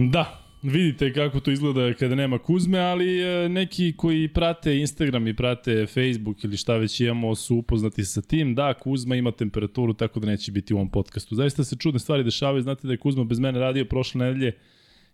[0.00, 5.36] Da, vidite kako to izgleda kada nema Kuzme, ali e, neki koji prate Instagram i
[5.36, 8.54] prate Facebook ili šta već imamo su upoznati sa tim.
[8.54, 11.34] Da, Kuzma ima temperaturu, tako da neće biti u ovom podcastu.
[11.34, 12.62] Zaista se čudne stvari dešavaju.
[12.62, 14.52] Znate da je Kuzma bez mene radio prošle nedelje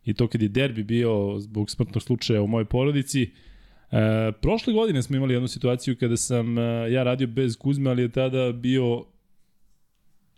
[0.05, 3.23] i to kad je derbi bio zbog smrtnog slučaja u mojoj porodici.
[3.23, 3.29] E,
[4.43, 8.13] prošle godine smo imali jednu situaciju kada sam e, ja radio bez Kuzme, ali je
[8.13, 9.05] tada bio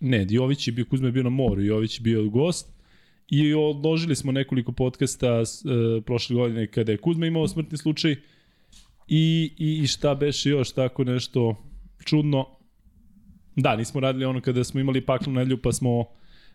[0.00, 2.75] ne, Jović je bio, Kuzma je bio na moru, Jović je bio gost
[3.28, 5.42] i odložili smo nekoliko podcasta e,
[6.00, 8.12] prošle godine kada je Kuzma imao smrtni slučaj
[9.08, 11.56] i, i, i šta beše još tako nešto
[12.04, 12.46] čudno.
[13.56, 16.04] Da, nismo radili ono kada smo imali paklu nedelju pa smo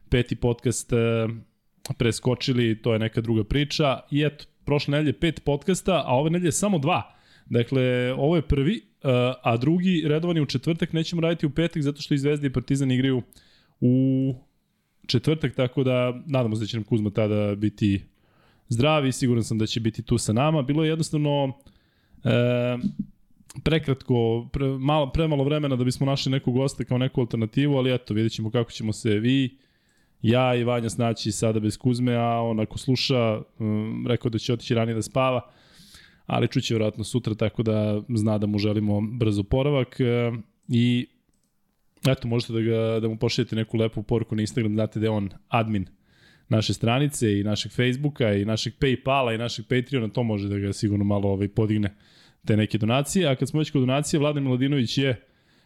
[0.09, 1.27] peti podcast e,
[1.97, 3.99] preskočili, to je neka druga priča.
[4.11, 7.15] I eto, prošle nedelje pet podcasta, a ove nedelje samo dva.
[7.45, 8.81] Dakle, ovo je prvi, e,
[9.43, 12.91] a drugi redovani u četvrtak nećemo raditi u petak zato što i Zvezda i Partizan
[12.91, 13.21] igraju
[13.79, 14.35] u
[15.07, 18.01] četvrtak, tako da nadamo se da će nam Kuzma tada biti
[18.69, 20.61] zdravi i siguran sam da će biti tu sa nama.
[20.61, 21.53] Bilo je jednostavno
[22.23, 22.77] e,
[23.63, 28.13] prekratko, pre, malo, premalo vremena da bismo našli nekog gosta kao neku alternativu, ali eto,
[28.13, 29.57] vidjet ćemo kako ćemo se vi,
[30.21, 34.53] ja i Vanja snaći sada bez Kuzme, a on ako sluša, um, rekao da će
[34.53, 35.41] otići ranije da spava,
[36.25, 40.31] ali čuće vjerojatno sutra, tako da zna da mu želimo brzo poravak e,
[40.67, 41.07] i
[42.07, 45.09] eto, možete da, ga, da mu pošaljete neku lepu poruku na Instagram, znate da je
[45.09, 45.85] on admin
[46.49, 50.73] naše stranice i našeg Facebooka i našeg Paypala i našeg Patreona, to može da ga
[50.73, 51.95] sigurno malo ovaj, podigne
[52.45, 53.27] te neke donacije.
[53.27, 55.21] A kad smo već kod donacije, Vladan Miladinović je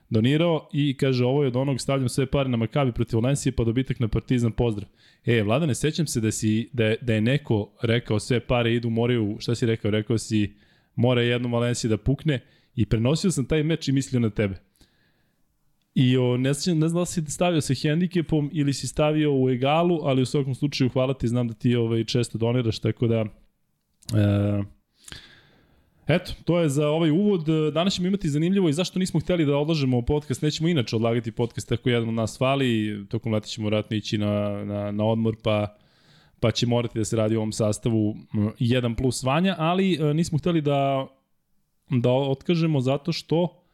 [0.10, 3.64] donirao i kaže ovo je od onog stavljam sve pare na Makabi protiv Valencije pa
[3.64, 4.90] dobitak na Partizan pozdrav.
[5.26, 8.90] E, Vladane, sećam se da, si, da, je, da je neko rekao sve pare idu
[8.90, 10.54] moraju, šta si rekao, rekao si
[10.96, 12.40] mora jednom Valencije da pukne
[12.76, 14.56] i prenosio sam taj meč i mislio na tebe.
[15.96, 19.50] I o, ne, znam, ne znam da si stavio sa hendikepom ili si stavio u
[19.50, 23.26] egalu, ali u svakom slučaju hvala ti, znam da ti ovaj, često doniraš, tako da...
[24.14, 24.64] E,
[26.08, 27.46] Eto, to je za ovaj uvod.
[27.74, 30.42] Danas ćemo imati zanimljivo i zašto nismo hteli da odlažemo podcast.
[30.42, 33.06] Nećemo inače odlagati podcast ako jedan od nas fali.
[33.10, 35.76] Tokom leta ćemo vratno ići na, na, na odmor, pa,
[36.40, 40.38] pa će morati da se radi u ovom sastavu 1 plus Vanja, ali e, nismo
[40.38, 41.08] hteli da,
[41.90, 43.65] da otkažemo zato što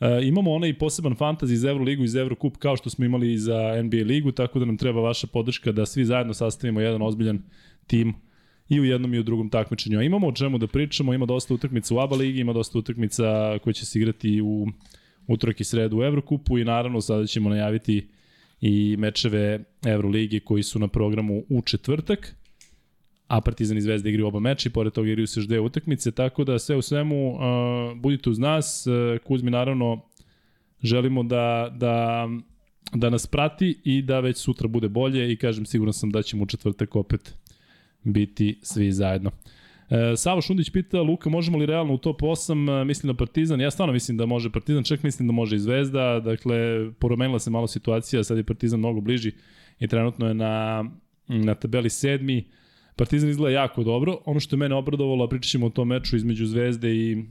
[0.00, 3.96] E, imamo onaj poseban fantasy iz Euroligu iz Eurocup kao što smo imali za NBA
[3.96, 7.42] ligu, tako da nam treba vaša podrška da svi zajedno sastavimo jedan ozbiljan
[7.86, 8.14] tim
[8.68, 9.98] i u jednom i u drugom takmičenju.
[9.98, 13.58] A imamo o čemu da pričamo, ima dosta utakmica u ABA ligi, ima dosta utakmica
[13.58, 14.66] koje će se igrati u
[15.26, 18.08] utorak i sredu u Evrokupu i naravno sada ćemo najaviti
[18.60, 22.36] i mečeve Euroligi koji su na programu u četvrtak
[23.28, 26.12] a Partizan i Zvezda igraju oba meča i pored toga igraju se još dve utakmice,
[26.12, 27.40] tako da sve u svemu uh,
[27.96, 28.86] budite uz nas.
[28.86, 30.00] Uh, Kuzmi naravno
[30.82, 32.28] želimo da, da,
[32.94, 36.42] da nas prati i da već sutra bude bolje i kažem siguran sam da ćemo
[36.42, 37.34] u četvrtak opet
[38.04, 39.30] biti svi zajedno.
[39.90, 43.60] E, Savo Šundić pita, Luka, možemo li realno u top 8, mislim na Partizan?
[43.60, 46.56] Ja stvarno mislim da može Partizan, čak mislim da može i Zvezda, dakle,
[46.98, 49.32] poromenila se malo situacija, sad je Partizan mnogo bliži
[49.78, 50.84] i trenutno je na,
[51.28, 52.44] na tabeli sedmi,
[52.98, 54.18] Partizan izgleda jako dobro.
[54.24, 57.24] Ono što je mene obradovalo, pričat ćemo o tom meču između Zvezde i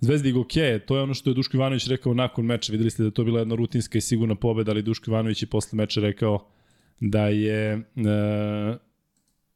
[0.00, 2.72] Zvezda i Goke, to je ono što je Duško Ivanović rekao nakon meča.
[2.72, 5.76] Videli ste da to bila jedna rutinska i sigurna pobeda, ali Duško Ivanović je posle
[5.76, 6.46] meča rekao
[7.00, 8.76] da je e,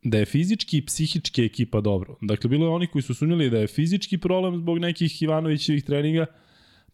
[0.03, 2.17] da je fizički i psihički ekipa dobro.
[2.21, 6.27] Dakle, bilo je oni koji su sumnjali da je fizički problem zbog nekih Ivanovićevih treninga,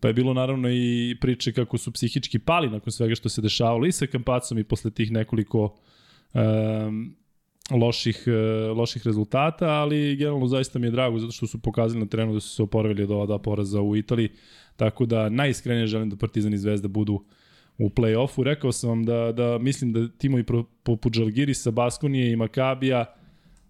[0.01, 3.87] pa je bilo naravno i priče kako su psihički pali nakon svega što se dešavalo
[3.87, 5.77] i sa Kampacom i posle tih nekoliko
[6.35, 7.17] um,
[7.71, 12.07] loših, uh, loših rezultata, ali generalno zaista mi je drago zato što su pokazali na
[12.07, 14.29] terenu da su se oporavili od ova dva poraza u Italiji,
[14.77, 17.25] tako da najiskrenije želim da Partizan i Zvezda budu
[17.79, 18.43] u play-offu.
[18.43, 20.45] Rekao sam vam da, da mislim da timovi
[20.83, 23.05] poput Žalgirisa, Baskonije i Makabija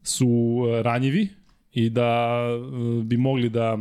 [0.02, 1.28] su uh, ranjivi
[1.72, 3.78] i da uh, bi mogli da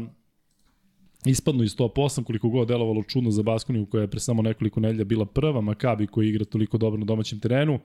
[1.26, 4.80] ispadnu iz top 8, koliko god delovalo čudno za Baskoniju koja je pre samo nekoliko
[4.80, 7.80] nedelja bila prva, Makabi koji igra toliko dobro na domaćem terenu.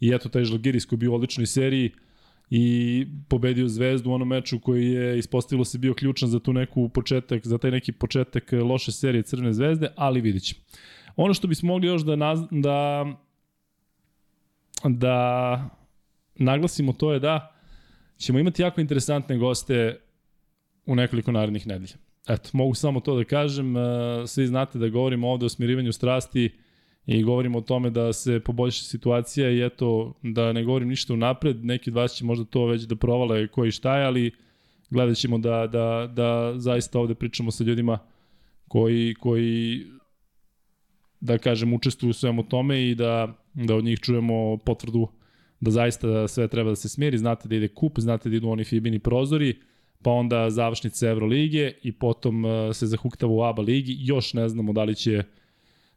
[0.00, 1.90] I eto, taj Žalgiris koji je bio u odličnoj seriji
[2.50, 6.88] i pobedio Zvezdu u onom meču koji je ispostavilo se bio ključan za tu neku
[6.88, 10.60] početak, za taj neki početak loše serije Crne zvezde, ali vidit ćemo.
[11.16, 13.06] Ono što bismo mogli još da, naz, da,
[14.84, 15.68] da
[16.34, 17.56] naglasimo to je da
[18.18, 20.00] ćemo imati jako interesantne goste
[20.86, 21.94] u nekoliko narednih nedelja.
[22.28, 23.74] Eto, mogu samo to da kažem,
[24.26, 26.50] svi znate da govorimo ovde o smirivanju strasti,
[27.18, 31.64] i govorimo o tome da se poboljša situacija i eto, da ne govorim ništa unapred,
[31.64, 34.30] neki od vas će možda to već da provale koji šta je, ali
[34.90, 37.98] gledat ćemo da, da, da zaista ovde pričamo sa ljudima
[38.68, 39.86] koji, koji
[41.20, 45.08] da kažem, učestvuju u tome i da, da od njih čujemo potvrdu
[45.60, 48.64] da zaista sve treba da se smiri, znate da ide kup, znate da idu oni
[48.64, 49.58] Fibini prozori,
[50.02, 53.96] pa onda završnice Evrolige i potom uh, se zahuktava u ABA ligi.
[53.98, 55.22] Još ne znamo da li će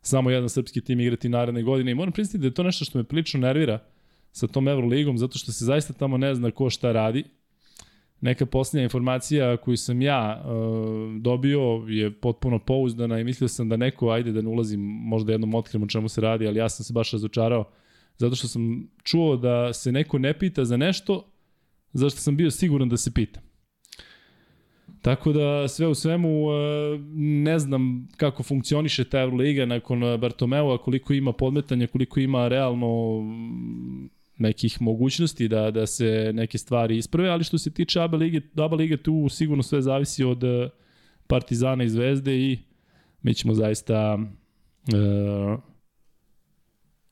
[0.04, 2.98] samo jedan srpski tim igrati naredne godine i moram priznati da je to nešto što
[2.98, 3.80] me prilično nervira
[4.32, 7.24] sa tom Evroligom, zato što se zaista tamo ne zna ko šta radi.
[8.22, 13.78] Neka posljednja informacija koju sam ja uh, dobio je potpuno pouzdana i mislio sam da
[13.78, 16.84] neko, ajde da ne ulazim, možda jednom otkrim o čemu se radi, ali ja sam
[16.84, 17.70] se baš razočarao
[18.18, 21.30] zato što sam čuo da se neko ne pita za nešto
[21.94, 23.42] zašto sam bio siguran da se pita.
[25.04, 31.14] Tako da sve u svemu e, ne znam kako funkcioniše ta Euroliga nakon Bartomeu, koliko
[31.14, 33.22] ima podmetanja, koliko ima realno
[34.38, 38.76] nekih mogućnosti da, da se neke stvari isprave, ali što se tiče ABA lige, ABA
[38.76, 40.70] lige tu sigurno sve zavisi od e,
[41.28, 42.60] Partizana i Zvezde i
[43.22, 44.20] mi ćemo zaista
[44.94, 45.58] e,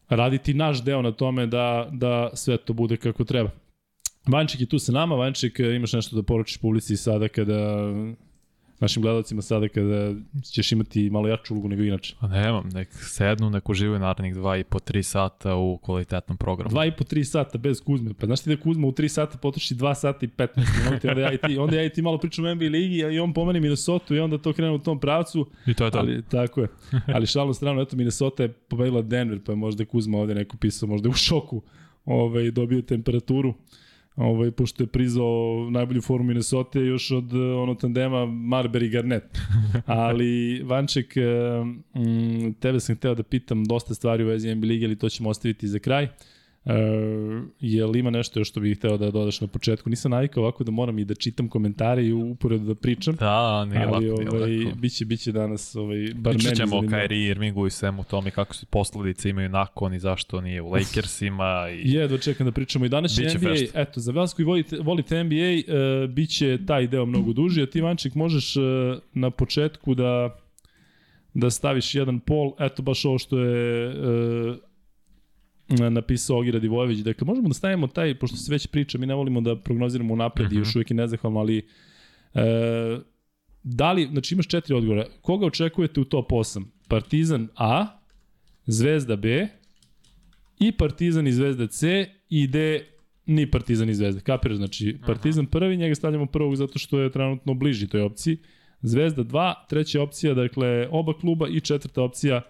[0.10, 3.50] raditi naš deo na tome da, da sve to bude kako treba.
[4.28, 7.92] Vanček je tu sa nama, Vanček, imaš nešto da poručiš publici sada kada
[8.82, 10.14] našim gledalcima sada kada
[10.52, 12.16] ćeš imati malo jaču ulogu nego inače?
[12.20, 16.72] Pa nemam, nek sednu, nek uživaju narednih 2 i po 3 sata u kvalitetnom programu.
[16.72, 18.14] 2 i po 3 sata bez Kuzme.
[18.14, 20.48] Pa znaš ti da Kuzma u 3 sata potroši 2 sata i 15
[20.86, 23.20] minuta, onda ja i ti, onda ja i ti malo pričam o NBA ligi i
[23.20, 25.50] on pomeni Minnesota i onda to krene u tom pravcu.
[25.66, 25.98] I to je to.
[25.98, 26.68] Ali, tako je.
[27.14, 30.90] Ali šalno strano, eto Minnesota je pobedila Denver, pa je možda Kuzma ovde neko pisao,
[30.90, 31.62] možda je u šoku
[32.06, 33.54] ovaj, dobio temperaturu
[34.16, 39.38] ovaj, pošto je prizao najbolju formu Minnesota još od ono tandema Marbury i Garnett.
[39.86, 41.16] Ali, Vanček,
[41.96, 45.30] mm, tebe sam hteo da pitam dosta stvari u vezi NBA lige, ali to ćemo
[45.30, 46.04] ostaviti za kraj.
[46.04, 46.12] Uh,
[46.66, 46.74] Uh,
[47.60, 49.90] je li ima nešto još što bih hteo da dodaš na početku?
[49.90, 53.16] Nisam navikao ovako da moram i da čitam komentare i uporedo da pričam.
[53.16, 54.76] Da, nije ali, lako, ovaj, lako.
[54.76, 56.82] Biće, biće danas, ovaj, bar Pričat ćemo o.
[56.82, 61.70] Kyrie Irvingu i svemu tome kako se posledice imaju nakon i zašto nije u Lakersima.
[61.70, 61.92] I...
[61.96, 63.82] Jedva čekam da pričamo i danas će Biće NBA, fešta.
[63.82, 67.66] eto, za vas koji volite, volite NBA, uh, bit će taj deo mnogo duži, a
[67.66, 68.64] ti Vanček možeš uh,
[69.14, 70.38] na početku da
[71.34, 74.56] da staviš jedan pol, eto baš ovo što je uh,
[75.90, 77.00] napisao Ogira Divojević.
[77.00, 80.48] Dakle, možemo da stavimo taj, pošto se već priča, mi ne volimo da prognoziramo unapred
[80.48, 80.56] uh -huh.
[80.56, 81.68] i još uvijek je nezahvalno, ali
[82.34, 83.00] e,
[83.64, 85.06] da li, znači imaš četiri odgovora.
[85.22, 86.64] Koga očekujete u top 8?
[86.88, 87.88] Partizan A,
[88.66, 89.48] Zvezda B,
[90.60, 92.86] i Partizan i Zvezda C, i D
[93.26, 94.22] ni Partizan i Zvezda.
[94.22, 98.38] Kapiraš, znači Partizan prvi, njega stavljamo prvog zato što je trenutno bliži toj opciji.
[98.82, 102.42] Zvezda 2, treća opcija, dakle oba kluba i četvrta opcija,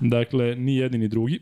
[0.00, 1.40] dakle ni jedni ni drugi.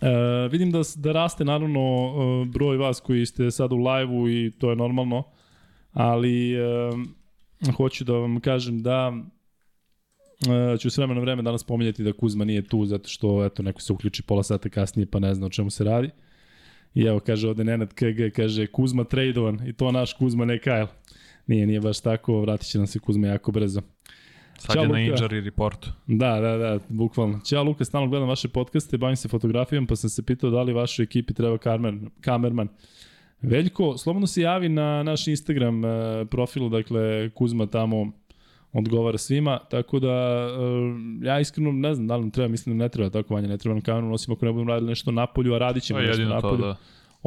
[0.00, 4.52] E, vidim da, da raste naravno e, broj vas koji ste sad u live-u i
[4.58, 5.24] to je normalno,
[5.92, 6.90] ali e,
[7.76, 9.12] hoću da vam kažem da
[10.74, 13.62] e, ću s vremena na vreme danas pominjati da Kuzma nije tu zato što eto
[13.62, 16.10] neko se uključi pola sata kasnije pa ne zna o čemu se radi.
[16.94, 20.86] I evo kaže ovde Nenad KG, kaže Kuzma tradovan i to naš Kuzma ne Kyle.
[21.46, 23.80] Nije, nije baš tako, vratit će nam se Kuzma jako brzo.
[24.58, 25.90] Sad Ćao, je na injury reportu.
[26.06, 27.40] Da, da, da, bukvalno.
[27.40, 30.72] Ćao Luka, stalno gledam vaše podcaste, bavim se fotografijom, pa sam se pitao da li
[30.72, 32.68] vašoj ekipi treba kamer, kamerman.
[33.42, 35.90] Veljko, slobodno se javi na naš Instagram uh,
[36.30, 38.12] profilu, dakle Kuzma tamo
[38.72, 42.84] odgovara svima, tako da uh, ja iskreno ne znam da li nam treba, mislim da
[42.84, 45.26] ne treba tako vanje, ne treba nam kameru, osim ako ne budemo radili nešto na
[45.26, 46.56] polju, a radit ćemo nešto na polju.
[46.56, 46.76] To, da.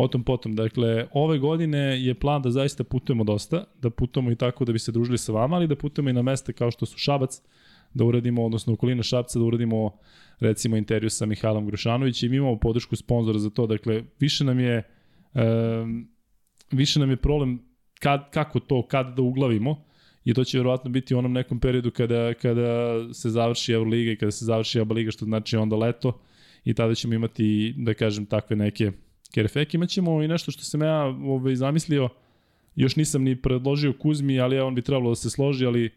[0.02, 0.56] O tom potom.
[0.56, 4.80] Dakle, ove godine je plan da zaista putujemo dosta, da putujemo i tako da bi
[4.80, 7.42] se družili sa vama, ali da putujemo i na mesta kao što su Šabac,
[7.94, 9.98] da uradimo, odnosno okolina Šabca, da uradimo
[10.40, 13.68] recimo intervju sa Mihajlom Grušanovićem i mi imamo podršku sponzora za to.
[13.68, 14.84] Dakle, više nam je
[15.34, 16.08] um,
[16.72, 17.60] više nam je problem
[18.00, 19.84] kad, kako to, kad da uglavimo
[20.26, 24.16] i to će verovatno biti u onom nekom periodu kada, kada se završi Euroliga i
[24.16, 26.20] kada se završi ABA Liga, što znači onda leto
[26.64, 28.92] i tada ćemo imati, da kažem, takve neke
[29.34, 29.74] Kerefek.
[29.74, 32.10] Imaćemo i nešto što sam ja ovaj, zamislio,
[32.76, 35.90] još nisam ni predložio Kuzmi, ali on bi trebalo da se složi, ali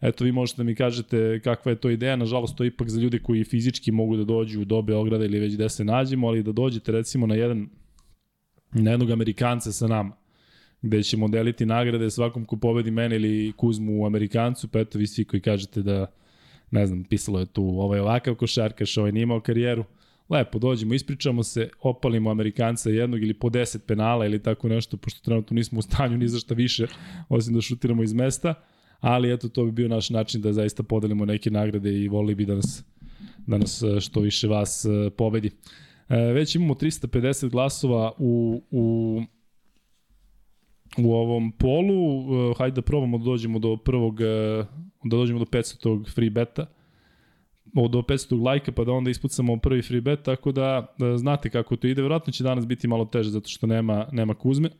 [0.00, 3.00] eto vi možete da mi kažete kakva je to ideja, nažalost to je ipak za
[3.00, 6.52] ljude koji fizički mogu da dođu do Beograda ili već gde se nađemo, ali da
[6.52, 7.68] dođete recimo na jedan
[8.72, 10.16] na jednog Amerikanca sa nama
[10.82, 15.06] gde ćemo deliti nagrade svakom ko pobedi mene ili Kuzmu u Amerikancu, pa eto vi
[15.06, 16.06] svi koji kažete da
[16.70, 19.84] ne znam, pisalo je tu ovaj ovakav košarkaš, ovaj nije imao karijeru,
[20.28, 25.20] lepo dođemo, ispričamo se, opalimo Amerikanca jednog ili po 10 penala ili tako nešto, pošto
[25.20, 26.86] trenutno nismo u stanju ni za šta više,
[27.28, 28.54] osim da šutiramo iz mesta,
[29.00, 32.46] ali eto to bi bio naš način da zaista podelimo neke nagrade i volili bi
[32.46, 32.84] da nas,
[33.46, 35.50] da nas e, što više vas e, pobedi.
[36.08, 39.22] E, već imamo 350 glasova u, u
[40.98, 44.20] u ovom polu, hajde da probamo da dođemo do prvog,
[45.04, 46.14] da dođemo do 500.
[46.14, 46.66] free beta,
[47.82, 51.76] od 500 lajka pa da onda ispucamo prvi free bet, tako da, da znate kako
[51.76, 52.02] to ide.
[52.02, 54.70] Vjerojatno će danas biti malo teže zato što nema, nema Kuzme,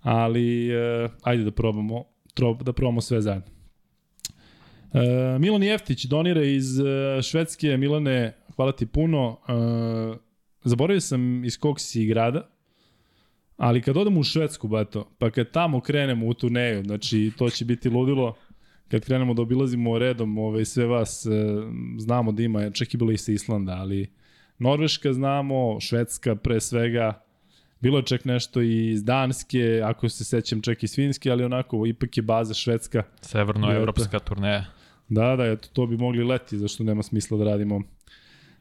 [0.00, 3.52] ali e, ajde da probamo, tro, da probamo sve zajedno.
[4.92, 7.76] E, Milan Jeftić donira iz e, Švedske.
[7.76, 9.38] Milane, hvala ti puno.
[9.48, 9.52] E,
[10.64, 12.48] zaboravio sam iz kog si grada,
[13.56, 17.64] ali kad odemo u Švedsku, bato, pa kad tamo krenemo u turneju, znači to će
[17.64, 18.34] biti ludilo,
[18.92, 21.30] kad krenemo da obilazimo redom ove, sve vas, e,
[21.98, 24.10] znamo da ima, čak i bilo i sa Islanda, ali
[24.58, 27.22] Norveška znamo, Švedska pre svega,
[27.80, 31.44] bilo je čak nešto i iz Danske, ako se sećam čak i iz Finske, ali
[31.44, 33.02] onako ipak je baza Švedska.
[33.20, 34.64] Severnoevropska turneja.
[35.08, 37.82] Da, da, eto, to bi mogli leti, zašto nema smisla da radimo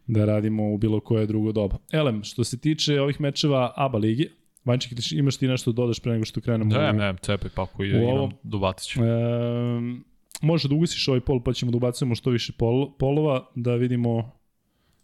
[0.07, 1.77] da radimo u bilo koje drugo doba.
[1.91, 4.29] Elem, što se tiče ovih mečeva ABA ligi,
[4.65, 6.73] Vanček, imaš ti nešto da dodaš pre nego što krenemo?
[6.73, 9.03] Da, ne, cepaj paku i imam, dobacit ću.
[9.03, 10.10] E,
[10.41, 14.31] može da ugasiš ovaj pol pa ćemo da ubacujemo što više pol, polova, da vidimo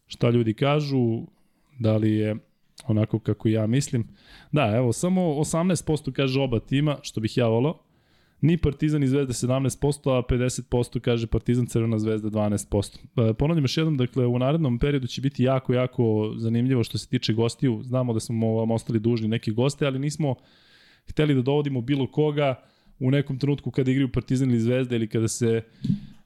[0.07, 1.21] šta ljudi kažu,
[1.79, 2.35] da li je
[2.87, 4.07] onako kako ja mislim.
[4.51, 7.79] Da, evo, samo 18% kaže oba tima, što bih ja volao.
[8.41, 13.29] Ni Partizan i Zvezda 17%, a 50% kaže Partizan Crvena Zvezda 12%.
[13.29, 17.09] E, ponavljam još jednom, dakle, u narednom periodu će biti jako, jako zanimljivo što se
[17.09, 17.83] tiče gostiju.
[17.83, 20.35] Znamo da smo vam ostali dužni neki goste, ali nismo
[21.09, 22.55] hteli da dovodimo bilo koga
[22.99, 25.61] u nekom trenutku kada igraju Partizan ili Zvezda ili kada se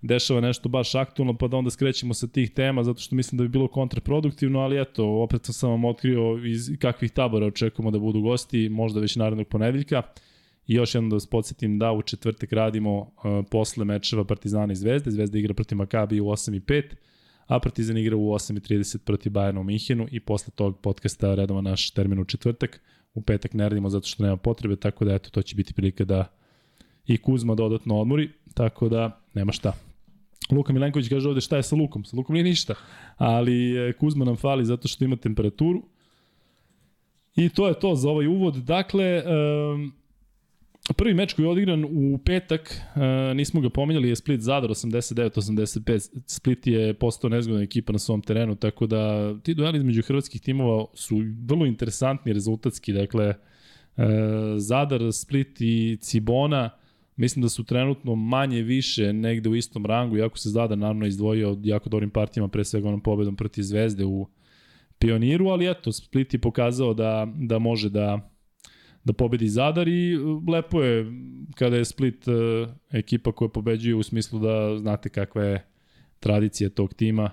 [0.01, 3.43] dešava nešto baš aktualno, pa da onda skrećemo sa tih tema, zato što mislim da
[3.43, 8.21] bi bilo kontraproduktivno, ali eto, opet sam vam otkrio iz kakvih tabora očekujemo da budu
[8.21, 10.01] gosti, možda već narednog ponedeljka.
[10.67, 13.11] I još jednom da vas podsjetim da u četvrtek radimo uh,
[13.51, 15.11] posle mečeva Partizana i Zvezde.
[15.11, 16.83] Zvezda igra protiv Makabi u 8 i 5,
[17.47, 21.35] a Partizan igra u 8 i 30 protiv Bayerna u Minhenu i posle tog podcasta
[21.35, 22.81] redova naš termin u četvrtak.
[23.13, 26.05] U petak ne radimo zato što nema potrebe, tako da eto, to će biti prilika
[26.05, 26.40] da
[27.13, 29.73] i Kuzma dodatno odmori, tako da nema šta.
[30.51, 32.05] Luka Milenković kaže ovde šta je sa Lukom.
[32.05, 32.75] Sa Lukom nije ništa,
[33.17, 35.83] ali e, Kuzma nam fali zato što ima temperaturu.
[37.35, 38.55] I to je to za ovaj uvod.
[38.55, 39.93] Dakle, um,
[40.97, 43.01] Prvi meč koji je odigran u petak, uh,
[43.35, 46.09] nismo ga pomenjali, je Split Zadar 89-85.
[46.25, 50.85] Split je postao nezgodna ekipa na svom terenu, tako da ti dueli između hrvatskih timova
[50.93, 51.15] su
[51.45, 52.93] vrlo interesantni rezultatski.
[52.93, 54.03] Dakle, uh,
[54.57, 56.69] Zadar, Split i Cibona,
[57.15, 61.51] mislim da su trenutno manje više negde u istom rangu, jako se Zadar naravno izdvojio
[61.51, 64.27] od jako dobrim partijama, pre svega onom pobedom protiv Zvezde u
[64.99, 68.31] Pioniru, ali eto, Split je pokazao da, da može da
[69.03, 71.05] da pobedi Zadar i uh, lepo je
[71.55, 72.33] kada je Split uh,
[72.91, 75.65] ekipa koja pobeđuje u smislu da znate kakva je
[76.19, 77.29] tradicija tog tima.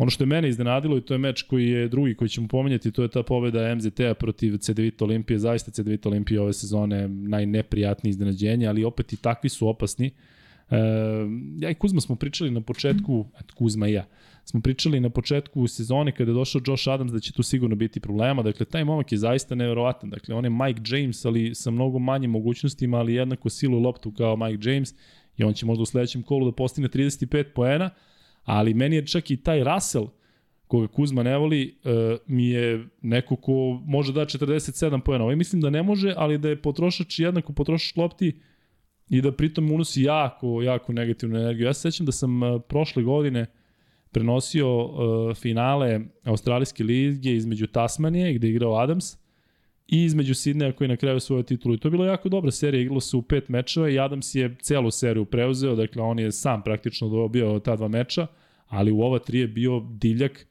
[0.00, 2.92] Ono što je mene iznenadilo i to je meč koji je drugi koji ćemo pomenjati,
[2.92, 5.38] to je ta pobeda MZT-a protiv CDVita Olimpije.
[5.38, 10.10] Zaista CDVita Olimpije ove sezone najneprijatnije iznenađenje, ali opet i takvi su opasni.
[10.70, 10.76] E,
[11.58, 14.06] ja i Kuzma smo pričali na početku, eto Kuzma i ja,
[14.44, 18.00] smo pričali na početku sezone kada je došao Josh Adams da će tu sigurno biti
[18.00, 18.42] problema.
[18.42, 20.10] Dakle, taj momak je zaista neverovatan.
[20.10, 24.36] Dakle, on je Mike James, ali sa mnogo manjim mogućnostima, ali jednako silu loptu kao
[24.36, 24.94] Mike James
[25.36, 27.90] i on će možda u sledećem kolu da postigne 35 poena,
[28.50, 30.06] ali meni je čak i taj Russell,
[30.66, 35.24] koga Kuzma ne voli, uh, mi je neko ko može da 47 poena.
[35.24, 38.40] Ovaj mislim da ne može, ali da je potrošač jednako potrošač lopti
[39.10, 41.66] i da pritom unosi jako, jako negativnu energiju.
[41.66, 43.46] Ja se sećam da sam uh, prošle godine
[44.10, 49.16] prenosio uh, finale Australijske lige između Tasmanije, gde je igrao Adams,
[49.90, 51.74] i između Sidneja koji na kraju svoju titulu.
[51.74, 54.56] I to je bila jako dobra serija, igralo se u pet mečeva i Adams je
[54.62, 58.26] celu seriju preuzeo, dakle on je sam praktično dobio ta dva meča,
[58.70, 60.46] ali u ova tri je bio divljak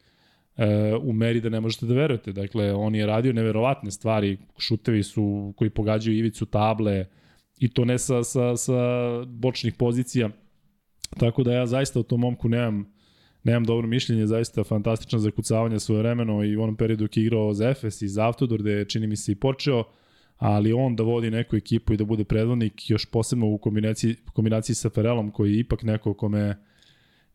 [0.57, 0.63] uh,
[1.03, 2.31] u meri da ne možete da verujete.
[2.31, 7.05] Dakle, on je radio neverovatne stvari, šutevi su koji pogađaju ivicu table
[7.59, 8.75] i to ne sa, sa, sa
[9.25, 10.29] bočnih pozicija.
[11.19, 12.99] Tako da ja zaista o tom momku nemam
[13.43, 17.53] nemam dobro mišljenje, zaista fantastično zakucavanje svoje vremeno i u onom periodu dok je igrao
[17.53, 19.83] za Efes i za Автодор, gde je čini mi se i počeo,
[20.37, 24.75] ali on da vodi neku ekipu i da bude predvodnik, još posebno u kombinaciji, kombinaciji
[24.75, 26.55] sa Ferelom, koji je ipak neko kome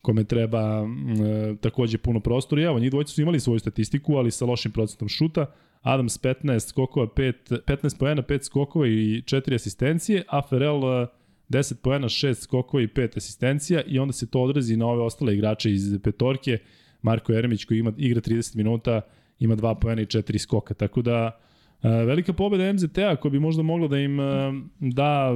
[0.05, 2.61] kome treba e, takođe puno prostora.
[2.61, 5.45] I evo, njih dvojica su imali svoju statistiku, ali sa lošim procentom šuta.
[5.81, 7.33] Adams 15 skokova, 5,
[7.65, 11.07] 15 pojena, 5 skokova i 4 asistencije, a Ferel e,
[11.49, 15.33] 10 poena, 6 skokova i 5 asistencija i onda se to odrazi na ove ostale
[15.33, 16.57] igrače iz petorke.
[17.01, 19.01] Marko Jeremić koji ima igra 30 minuta,
[19.39, 20.73] ima 2 poena i 4 skoka.
[20.73, 21.39] Tako da
[21.83, 25.31] e, velika pobeda MZT-a koja bi možda mogla da im e, da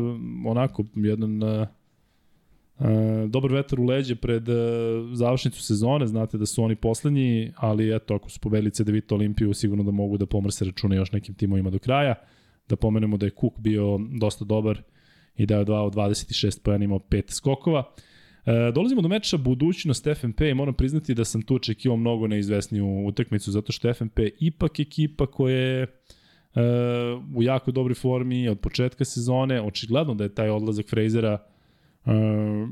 [0.46, 1.40] onako jedan
[2.80, 4.44] e, dobar vetar u leđe pred
[5.14, 9.84] završnicu sezone, znate da su oni poslednji, ali eto, ako su pobedili CDVita Olimpiju, sigurno
[9.84, 12.16] da mogu da pomrse račune još nekim timovima do kraja.
[12.70, 14.82] Da pomenemo da je Cook bio dosta dobar
[15.36, 17.84] i dao 2 od 26 pojena, imao 5 skokova.
[18.46, 23.06] E, dolazimo do meča budućnost FNP i moram priznati da sam tu očekivao mnogo neizvesniju
[23.06, 25.88] utakmicu, zato što FNP ipak ekipa koja je e,
[27.36, 29.62] u jako dobroj formi od početka sezone.
[29.62, 31.49] Očigledno da je taj odlazak Frejzera e,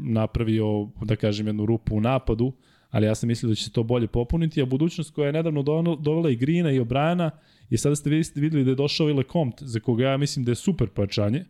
[0.04, 2.54] napravio, da kažem, jednu rupu u napadu,
[2.90, 5.64] ali ja sam mislio da će se to bolje popuniti, a budućnost koja je nedavno
[6.00, 7.32] dovela i Grina i Obrajana,
[7.70, 10.56] i sada ste videli da je došao i Lecomte, za koga ja mislim da je
[10.56, 11.46] super pojačanje,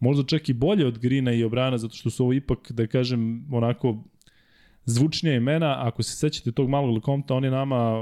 [0.00, 3.46] možda čak i bolje od Grina i Obrana, zato što su ovo ipak, da kažem,
[3.52, 4.04] onako
[4.84, 5.76] zvučnija imena.
[5.78, 7.94] Ako se sećate tog malog Lekomta, on je nama,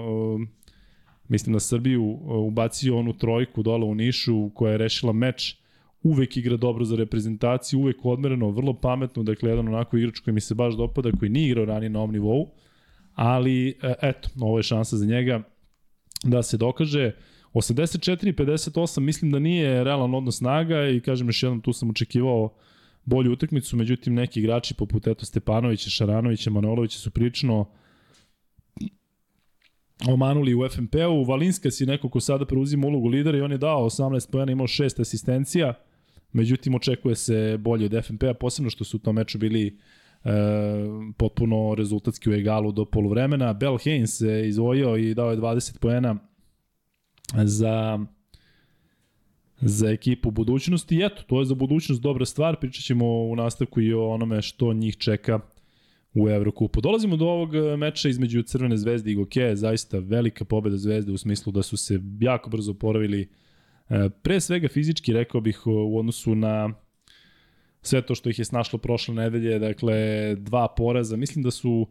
[1.28, 5.56] mislim na Srbiju, ubacio onu trojku dole u Nišu koja je rešila meč
[6.02, 10.40] uvek igra dobro za reprezentaciju, uvek odmereno, vrlo pametno, dakle jedan onako igrač koji mi
[10.40, 12.50] se baš dopada, koji nije igrao ranije na ovom nivou,
[13.14, 15.42] ali e, eto, ovo je šansa za njega
[16.24, 17.12] da se dokaže.
[17.54, 22.54] 84-58 mislim da nije realan odnos snaga i kažem još jednom tu sam očekivao
[23.04, 27.70] bolju utakmicu, međutim neki igrači poput eto Stepanovića, Šaranovića, Manolovića su prilično
[30.08, 31.24] omanuli u FNP-u.
[31.24, 34.66] Valinska si neko ko sada preuzima ulogu lidera i on je dao 18 pojena, imao
[34.66, 35.74] 6 asistencija,
[36.32, 39.66] međutim očekuje se bolje od FNP-a, posebno što su u tom meču bili
[40.24, 40.30] e,
[41.16, 43.52] potpuno rezultatski u egalu do poluvremena.
[43.52, 46.16] Bell Haynes se izvojio i dao je 20 pojena
[47.44, 47.98] za
[49.60, 50.96] za ekipu budućnosti.
[50.96, 52.56] I eto, to je za budućnost dobra stvar.
[52.56, 55.40] Pričat ćemo u nastavku i o onome što njih čeka
[56.16, 56.80] u Evrokupu.
[56.80, 61.18] Dolazimo do ovog e, meča između Crvene zvezde i Goke, zaista velika pobeda zvezde u
[61.18, 63.28] smislu da su se jako brzo poravili
[63.88, 66.70] e, pre svega fizički, rekao bih, u odnosu na
[67.82, 69.96] sve to što ih je snašlo prošle nedelje, dakle
[70.34, 71.16] dva poraza.
[71.16, 71.88] Mislim da su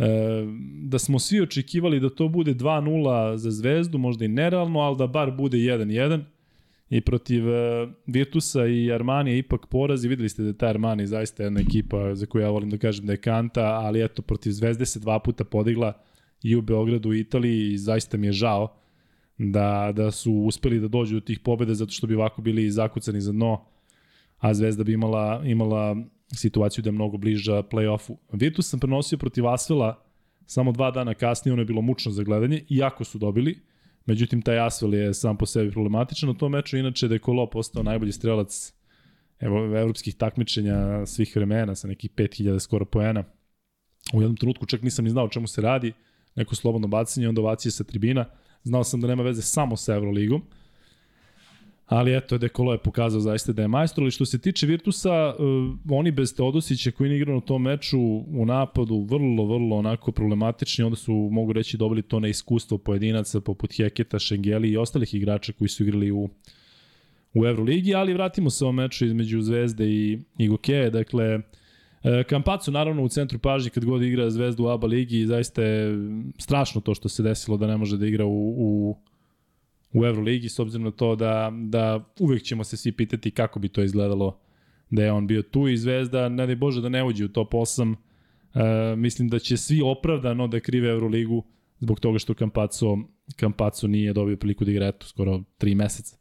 [0.00, 0.44] E,
[0.82, 5.06] da smo svi očekivali da to bude 2-0 za Zvezdu, možda i nerealno, ali da
[5.06, 6.20] bar bude 1-1
[6.90, 10.08] i protiv uh, Virtusa i Armanija ipak porazi.
[10.08, 13.06] Videli ste da je ta Armani zaista jedna ekipa za koju ja volim da kažem
[13.06, 15.92] da je kanta, ali eto, protiv Zvezde se dva puta podigla
[16.42, 18.76] i u Beogradu u Italiji i zaista mi je žao
[19.38, 23.20] da, da su uspeli da dođu do tih pobeda zato što bi ovako bili zakucani
[23.20, 23.64] za dno,
[24.38, 25.96] a Zvezda bi imala, imala
[26.34, 28.16] situaciju da je mnogo bliža play-offu.
[28.32, 30.02] Virtus sam prenosio protiv Asvela
[30.46, 33.58] samo dva dana kasnije, ono je bilo mučno za gledanje, iako su dobili,
[34.10, 37.46] međutim taj Asvel je sam po sebi problematičan u tom meču, inače da je Kolo
[37.46, 38.72] postao najbolji strelac
[39.40, 43.24] evo, evropskih takmičenja svih vremena sa nekih 5000 skoro poena.
[44.12, 45.92] U jednom trenutku čak nisam ni znao o čemu se radi,
[46.34, 48.24] neko slobodno bacanje, onda ovacije sa tribina.
[48.64, 50.42] Znao sam da nema veze samo sa Euroligom,
[51.90, 55.96] Ali eto, Dekolo je pokazao zaista da je majstor, ali što se tiče Virtusa, uh,
[55.98, 60.84] oni bez Teodosića koji ne igrao na tom meču u napadu, vrlo, vrlo onako problematični,
[60.84, 65.68] onda su, mogu reći, dobili to neiskustvo pojedinaca poput Heketa, Šengeli i ostalih igrača koji
[65.68, 66.28] su igrali u,
[67.34, 71.40] u Euroligi, ali vratimo se o meču između Zvezde i, i Gokeje, dakle,
[72.28, 75.96] Kampacu naravno u centru pažnje kad god igra Zvezdu u ABA ligi, zaista je
[76.38, 78.96] strašno to što se desilo da ne može da igra u, u
[79.92, 83.68] u Euroligi, s obzirom na to da, da uvek ćemo se svi pitati kako bi
[83.68, 84.38] to izgledalo
[84.90, 87.52] da je on bio tu i Zvezda, ne daj Bože da ne uđe u top
[87.52, 87.94] 8,
[88.54, 91.44] e, mislim da će svi opravdano da krive Euroligu
[91.80, 92.98] zbog toga što Kampaco,
[93.36, 96.16] Kampaco nije dobio priliku da igra eto, skoro 3 meseca.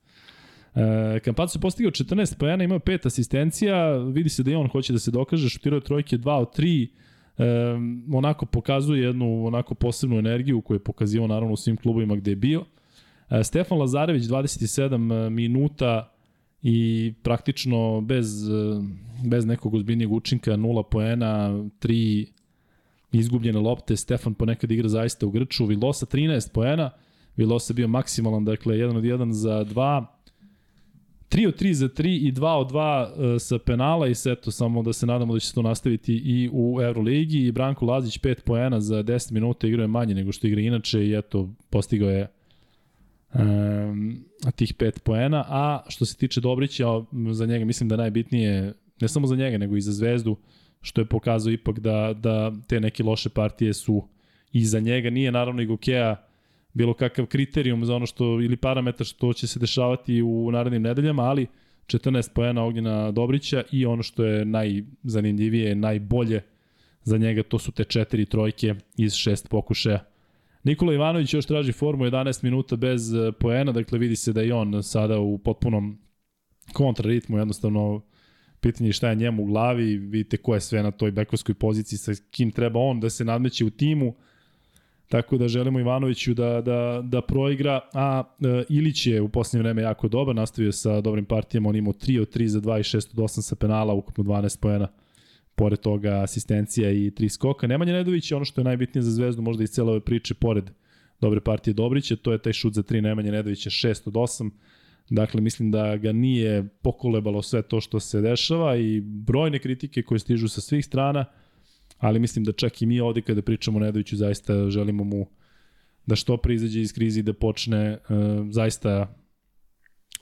[0.75, 4.93] E, Kampaco je postigao 14 pojena, imao 5 asistencija, vidi se da i on hoće
[4.93, 6.87] da se dokaže, šutirao trojke 2 od 3,
[7.37, 7.45] e,
[8.13, 12.35] onako pokazuje jednu onako posebnu energiju koju je pokazivao naravno u svim klubovima gde je
[12.35, 12.65] bio.
[13.29, 16.11] E, Stefan Lazarević 27 e, minuta
[16.61, 18.53] i praktično bez, e,
[19.25, 21.49] bez nekog ozbiljnijeg učinka, 0 poena,
[21.81, 22.25] 3
[23.11, 26.89] izgubljene lopte, Stefan ponekad igra zaista u grču, Vilosa 13 poena,
[27.37, 30.05] Vilosa bio maksimalan, dakle 1 od 1 za 2,
[31.29, 34.93] 3 od 3 za 3 i 2 od 2 sa penala i seto, samo da
[34.93, 37.45] se nadamo da će se to nastaviti i u Euroligi.
[37.45, 39.67] I Branko Lazić 5 poena za 10 minuta.
[39.67, 42.27] Igrao je manje nego što igra inače i eto postigao je
[43.33, 46.85] um, tih pet poena, a što se tiče Dobrića,
[47.31, 50.37] za njega mislim da najbitnije, ne samo za njega, nego i za Zvezdu,
[50.81, 54.07] što je pokazao ipak da, da te neke loše partije su
[54.51, 55.09] i za njega.
[55.09, 56.29] Nije naravno i Gokeja
[56.73, 61.23] bilo kakav kriterijum za ono što, ili parametar što će se dešavati u narednim nedeljama,
[61.23, 61.47] ali
[61.85, 66.41] 14 poena Ognjena Dobrića i ono što je najzanimljivije, najbolje
[67.03, 70.08] za njega, to su te četiri trojke iz šest pokušaja
[70.69, 74.53] Nikola Ivanović još traži formu 11 minuta bez e, poena, dakle vidi se da je
[74.53, 75.97] on sada u potpunom
[76.73, 78.01] kontraritmu, jednostavno
[78.59, 82.11] pitanje šta je njemu u glavi, vidite ko je sve na toj bekovskoj poziciji, sa
[82.31, 84.13] kim treba on da se nadmeće u timu,
[85.07, 89.81] tako da želimo Ivanoviću da, da, da proigra, a e, Ilić je u posljednje vreme
[89.81, 92.97] jako dobar, nastavio sa dobrim partijama, on imao 3 od 3 za 2 i 6
[92.97, 94.87] od 8 sa penala, ukupno 12 poena
[95.59, 97.67] pored toga asistencija i tri skoka.
[97.67, 100.69] Nemanja Nedović je ono što je najbitnije za Zvezdu, možda iz cele ove priče, pored
[101.21, 104.49] dobre partije Dobrića, to je taj šut za tri Nemanja Nedovića 6 od 8.
[105.09, 110.19] Dakle, mislim da ga nije pokolebalo sve to što se dešava i brojne kritike koje
[110.19, 111.25] stižu sa svih strana,
[111.97, 115.27] ali mislim da čak i mi ovde kada pričamo o Nedoviću zaista želimo mu
[116.05, 118.17] da što pre izađe iz krizi i da počne uh,
[118.49, 119.13] zaista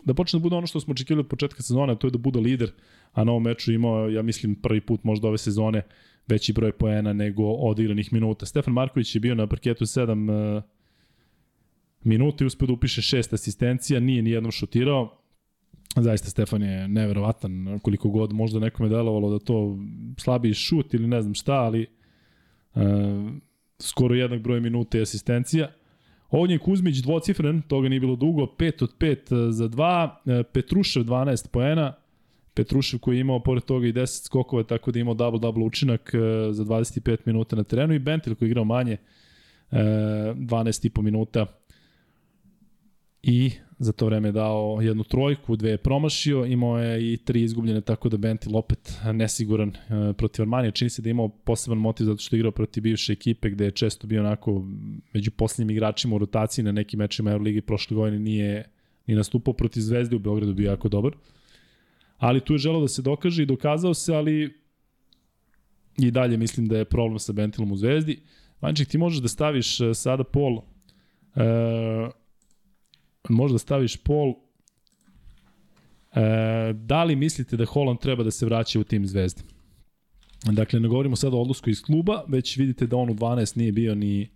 [0.08, 2.40] da počne da bude ono što smo očekivali od početka sezone, to je da bude
[2.40, 2.72] lider,
[3.14, 5.82] a na ovom meču imao, ja mislim, prvi put možda ove sezone
[6.28, 8.46] veći broj poena nego odigranih minuta.
[8.46, 10.64] Stefan Marković je bio na parketu 7 uh,
[12.04, 15.18] minuta i uspio da upiše šest asistencija, nije ni jednom šutirao.
[15.96, 19.78] Zaista Stefan je neverovatan, koliko god možda nekome delovalo da to
[20.18, 21.88] slabiji šut ili ne znam šta, ali
[22.76, 22.82] uh,
[23.80, 25.72] skoro jednak broj minuta i asistencija.
[26.32, 31.94] Ovdje Kuzmić dvocifren, toga nije bilo dugo, 5 od 5 za 2, Petrušev 12 poena,
[32.54, 36.12] Petrušev koji je imao pored toga i 10 skokova, tako da je imao double-double učinak
[36.14, 36.18] e,
[36.52, 38.98] za 25 minuta na terenu i Bentil koji je igrao manje,
[39.72, 41.46] 12,5 e, minuta
[43.30, 47.82] i za to vreme dao jednu trojku, dve je promašio, imao je i tri izgubljene,
[47.82, 50.72] tako da Bentil opet nesiguran e, protiv Armanija.
[50.72, 53.66] Čini se da je imao poseban motiv zato što je igrao protiv bivše ekipe gde
[53.66, 54.66] je često bio onako
[55.14, 58.70] među poslednjim igračima u rotaciji na nekim mečima Euroligi prošle godine nije
[59.08, 61.12] ni nastupao protiv Zvezde u Beogradu bio jako dobar.
[62.18, 64.54] Ali tu je želeo da se dokaže i dokazao se, ali
[65.98, 68.20] i dalje mislim da je problem sa Bentilom u Zvezdi.
[68.62, 70.62] Vanček, ti možeš da staviš e, sada pol
[71.36, 71.42] e,
[73.34, 74.34] možda staviš pol
[76.14, 79.42] e, da li mislite da Holland treba da se vraća u tim zvezde?
[80.46, 83.72] Dakle, ne govorimo sada o odlusku iz kluba, već vidite da on u 12 nije
[83.72, 84.30] bio ni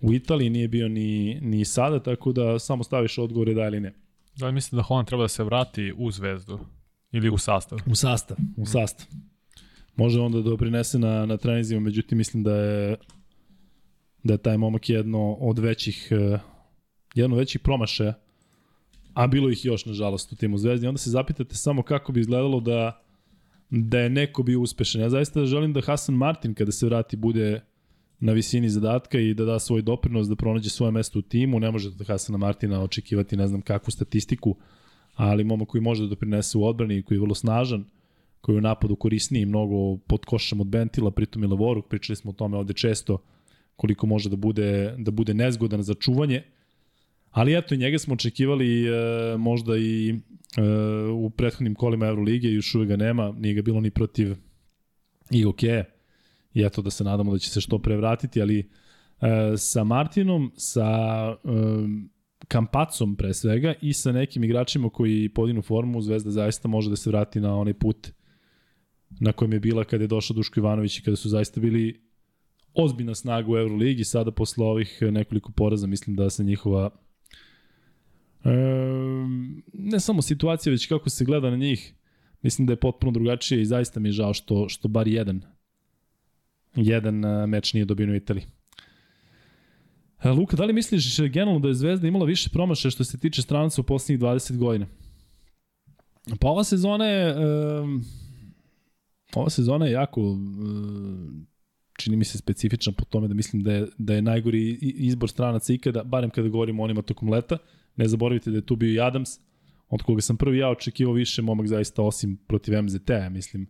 [0.00, 3.94] u Italiji, nije bio ni, ni sada, tako da samo staviš odgovore da ili ne.
[4.36, 6.58] Da li mislite da Holland treba da se vrati u zvezdu?
[7.12, 7.78] Ili u sastav?
[7.86, 9.06] U sastav, u sastav.
[9.96, 12.96] Može onda da doprinese na, na trenizima, međutim mislim da je
[14.22, 16.08] da je taj momak jedno od većih
[17.18, 18.14] jedno većih promašaja,
[19.14, 20.86] a bilo ih još, nažalost, u timu Zvezdi.
[20.86, 23.02] Onda se zapitate samo kako bi izgledalo da,
[23.70, 25.00] da je neko bio uspešan.
[25.00, 27.60] Ja zaista želim da Hasan Martin, kada se vrati, bude
[28.20, 31.60] na visini zadatka i da da svoj doprinos, da pronađe svoje mesto u timu.
[31.60, 34.56] Ne možete da Hasana Martina očekivati ne znam kakvu statistiku,
[35.14, 37.84] ali momo koji može da doprinese u odbrani, koji je vrlo snažan,
[38.40, 42.30] koji je u napadu korisniji mnogo pod košem od Bentila, pritom je Levoruk, pričali smo
[42.30, 43.18] o tome ovde često,
[43.76, 46.42] koliko može da bude, da bude nezgodan za čuvanje.
[47.38, 48.90] Ali eto, njega smo očekivali e,
[49.38, 50.16] možda i e,
[51.12, 54.34] u prethodnim kolima Euroligije, još uvek ga nema, nije ga bilo ni protiv
[55.30, 55.62] i ok.
[56.54, 58.66] I eto da se nadamo da će se što pre vratiti, ali e,
[59.56, 60.88] sa Martinom, sa
[61.30, 61.48] e,
[62.48, 67.10] Kampacom pre svega i sa nekim igračima koji podinu formu, Zvezda zaista može da se
[67.10, 68.08] vrati na onaj put
[69.20, 72.00] na kojem je bila kada je došao Duško Ivanović i kada su zaista bili
[72.74, 76.90] ozbiljna snaga u Euroligi, sada posle ovih nekoliko poraza mislim da se njihova
[78.44, 78.50] E,
[79.72, 81.94] ne samo situacija, već kako se gleda na njih,
[82.42, 85.42] mislim da je potpuno drugačije i zaista mi je žao što, što bar jedan
[86.76, 88.44] jedan e, meč nije dobio u Italiji.
[90.22, 93.42] E, Luka, da li misliš generalno da je Zvezda imala više promašaja što se tiče
[93.42, 94.86] stranaca u poslednjih 20 godina?
[96.40, 98.04] Pa ova sezona je um,
[99.34, 101.46] ova sezona je jako um,
[101.98, 105.72] čini mi se specifična po tome da mislim da je, da je najgori izbor stranaca
[105.72, 107.58] ikada, barem kada govorimo o onima tokom leta.
[107.98, 109.28] Ne zaboravite da je tu bio i Adams,
[109.88, 113.66] od koga sam prvi ja očekivao više, momak zaista osim protiv MZT-a, mislim.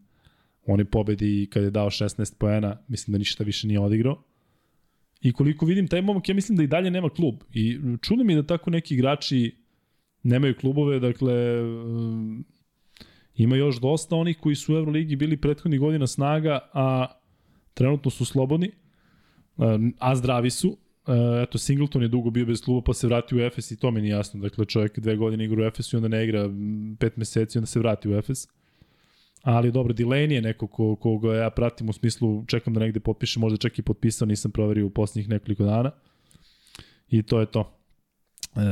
[0.67, 4.23] On je pobedi kada je dao 16 poena, mislim da ništa više nije odigrao.
[5.21, 7.35] I koliko vidim, taj momak, ja mislim da i dalje nema klub.
[7.55, 9.57] I čudno mi je da tako neki igrači
[10.23, 11.35] nemaju klubove, dakle,
[13.35, 17.07] ima još dosta onih koji su u Euroligi bili prethodnih godina snaga, a
[17.75, 18.71] trenutno su slobodni,
[19.99, 20.77] a zdravi su,
[21.43, 24.01] eto, Singleton je dugo bio bez kluba, pa se vrati u Efes i to mi
[24.01, 24.41] nije jasno.
[24.41, 26.51] Dakle, čovjek dve godine igra u Efesu i onda ne igra
[26.99, 28.49] pet meseci i onda se vrati u Efes.
[29.43, 33.41] Ali dobro, Delaney je neko ko, koga ja pratim u smislu, čekam da negde potpiše,
[33.41, 35.91] možda čak i potpisao, nisam proverio u posljednjih nekoliko dana.
[37.11, 37.79] I to je to.
[38.55, 38.63] Uh,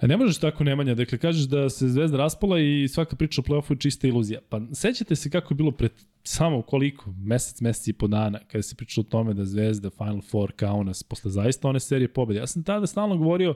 [0.00, 3.44] E, ne možeš tako Nemanja, dakle kažeš da se Zvezda raspala i svaka priča o
[3.44, 4.40] play-offu je čista iluzija.
[4.48, 8.62] Pa sećate se kako je bilo pred samo koliko, mesec, mesec i po dana, kada
[8.62, 12.40] se pričalo o tome da Zvezda Final Four kao nas, posle zaista one serije pobede.
[12.40, 13.54] Ja sam tada stalno govorio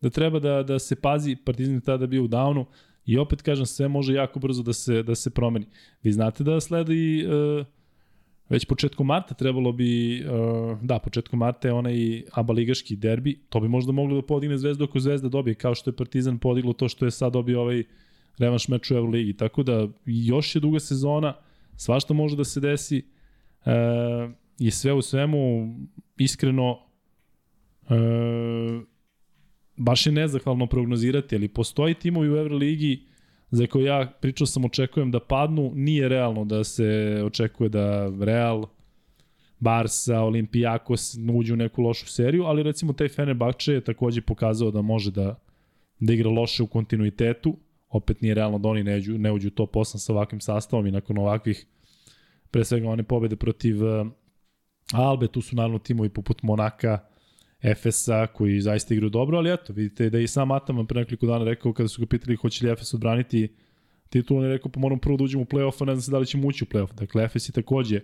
[0.00, 2.64] da treba da, da se pazi, Partizan je tada bio u downu
[3.06, 5.66] i opet kažem sve može jako brzo da se, da se promeni.
[6.02, 7.66] Vi znate da sledi uh,
[8.50, 13.60] Već početkom marta trebalo bi, uh, da, početkom marta je onaj ABA ligaški derbi, to
[13.60, 16.88] bi možda moglo da podigne Zvezdu ako Zvezda dobije, kao što je Partizan podiglo to
[16.88, 17.84] što je sad dobio ovaj
[18.38, 19.36] revanš meč u Euroligi.
[19.36, 21.34] Tako da još je duga sezona,
[21.76, 22.98] svašta može da se desi
[23.64, 23.72] e,
[24.58, 25.74] i sve u svemu
[26.18, 26.78] iskreno
[27.90, 27.94] e,
[29.76, 33.06] baš je nezahvalno prognozirati, ali postoji timovi u Euroligi
[33.50, 38.66] za koje ja pričao sam očekujem da padnu, nije realno da se očekuje da Real,
[39.58, 44.82] Barca, Olimpijakos uđu u neku lošu seriju, ali recimo taj Fenerbahče je takođe pokazao da
[44.82, 45.38] može da,
[46.00, 47.56] da igra loše u kontinuitetu,
[47.88, 50.90] opet nije realno da oni ne uđu, ne uđu top 8 sa ovakvim sastavom i
[50.90, 51.66] nakon ovakvih
[52.50, 54.06] pre svega one pobede protiv uh,
[54.92, 56.98] Albe, tu su naravno timovi poput Monaka,
[57.62, 61.26] Efesa koji zaista igraju dobro, ali eto, vidite da je i sam Ataman pre nekoliko
[61.26, 63.48] dana rekao kada su ga pitali hoće li Efes odbraniti
[64.08, 66.10] titul, on je rekao pa moram prvo da uđemo u play-off, a ne znam se
[66.10, 66.94] da li ćemo ući u play-off.
[66.94, 68.00] Dakle, Efes je takođe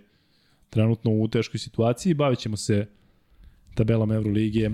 [0.69, 2.87] trenutno u teškoj situaciji, bavit ćemo se
[3.75, 4.71] tabelama Evrolige e,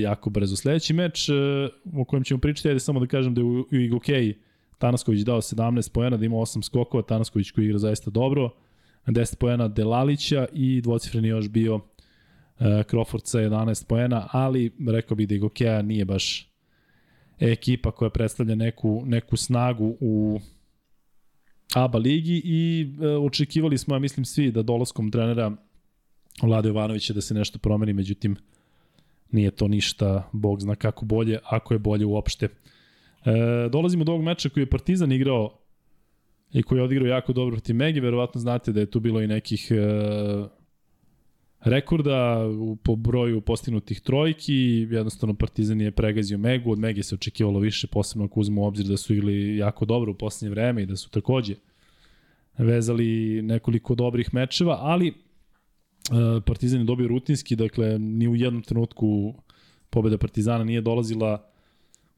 [0.00, 0.56] jako brzo.
[0.56, 1.32] Sledeći meč e,
[1.94, 4.34] o kojem ćemo pričati, ajde samo da kažem da je u, u Igokej
[4.78, 8.50] Tanasković dao 17 poena, da ima 8 skokova, Tanasković koji igra zaista dobro,
[9.06, 11.80] 10 poena Delalića i dvocifreni još bio
[12.60, 16.50] Crawford sa 11 poena, ali rekao bih da Igokea nije baš
[17.38, 20.40] ekipa koja predstavlja neku, neku snagu u
[21.74, 25.52] ABA ligi i e, očekivali smo, ja mislim svi, da dolaskom trenera
[26.42, 28.36] Vlade Jovanovića da se nešto promeni, međutim
[29.30, 32.48] nije to ništa, bog zna kako bolje, ako je bolje uopšte.
[33.24, 35.58] E, dolazimo do ovog meča koji je Partizan igrao
[36.52, 39.26] i koji je odigrao jako dobro protiv Megi, verovatno znate da je tu bilo i
[39.26, 39.76] nekih e,
[41.60, 42.44] rekorda
[42.82, 48.24] po broju postignutih trojki, jednostavno Partizan je pregazio Megu, od Mege se očekivalo više, posebno
[48.24, 51.10] ako uzmemo u obzir da su igrali jako dobro u poslednje vreme i da su
[51.10, 51.54] takođe
[52.58, 55.12] vezali nekoliko dobrih mečeva, ali e,
[56.46, 59.34] Partizan je dobio rutinski, dakle ni u jednom trenutku
[59.90, 61.50] pobeda Partizana nije dolazila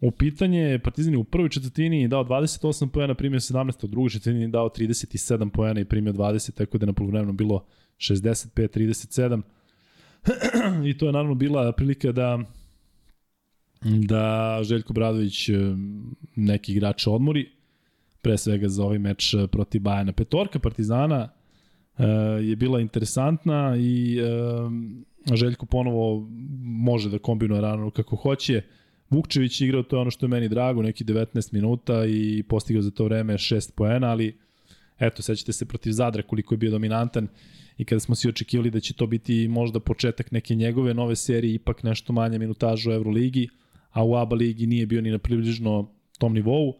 [0.01, 0.79] u pitanje.
[0.85, 5.51] Partizan je u prvoj četvrtini dao 28 poena, primio 17, u drugoj četvrtini dao 37
[5.51, 7.65] poena i primio 20, tako da je na polovremenu bilo
[8.03, 9.43] 65-37.
[10.91, 12.39] I to je naravno bila prilika da
[13.85, 15.53] da Željko Bradović e,
[16.37, 17.49] neki igrač odmori,
[18.23, 20.13] pre svega za ovaj meč e, protiv Bajana.
[20.13, 21.29] Petorka Partizana
[21.99, 22.05] e,
[22.43, 24.19] je bila interesantna i
[25.35, 26.29] Željko ponovo
[26.63, 28.63] može da kombinuje rano kako hoće.
[29.11, 32.91] Vukčević igrao, to je ono što je meni drago, neki 19 minuta i postigao za
[32.91, 34.39] to vreme 6 poena, ali
[34.99, 37.29] eto, sećate se protiv Zadra koliko je bio dominantan
[37.79, 41.55] i kada smo svi očekivali da će to biti možda početak neke njegove nove serije,
[41.55, 43.49] ipak nešto manje minutažu u Euroligi,
[43.91, 46.75] a u ABA ligi nije bio ni na približno tom nivou.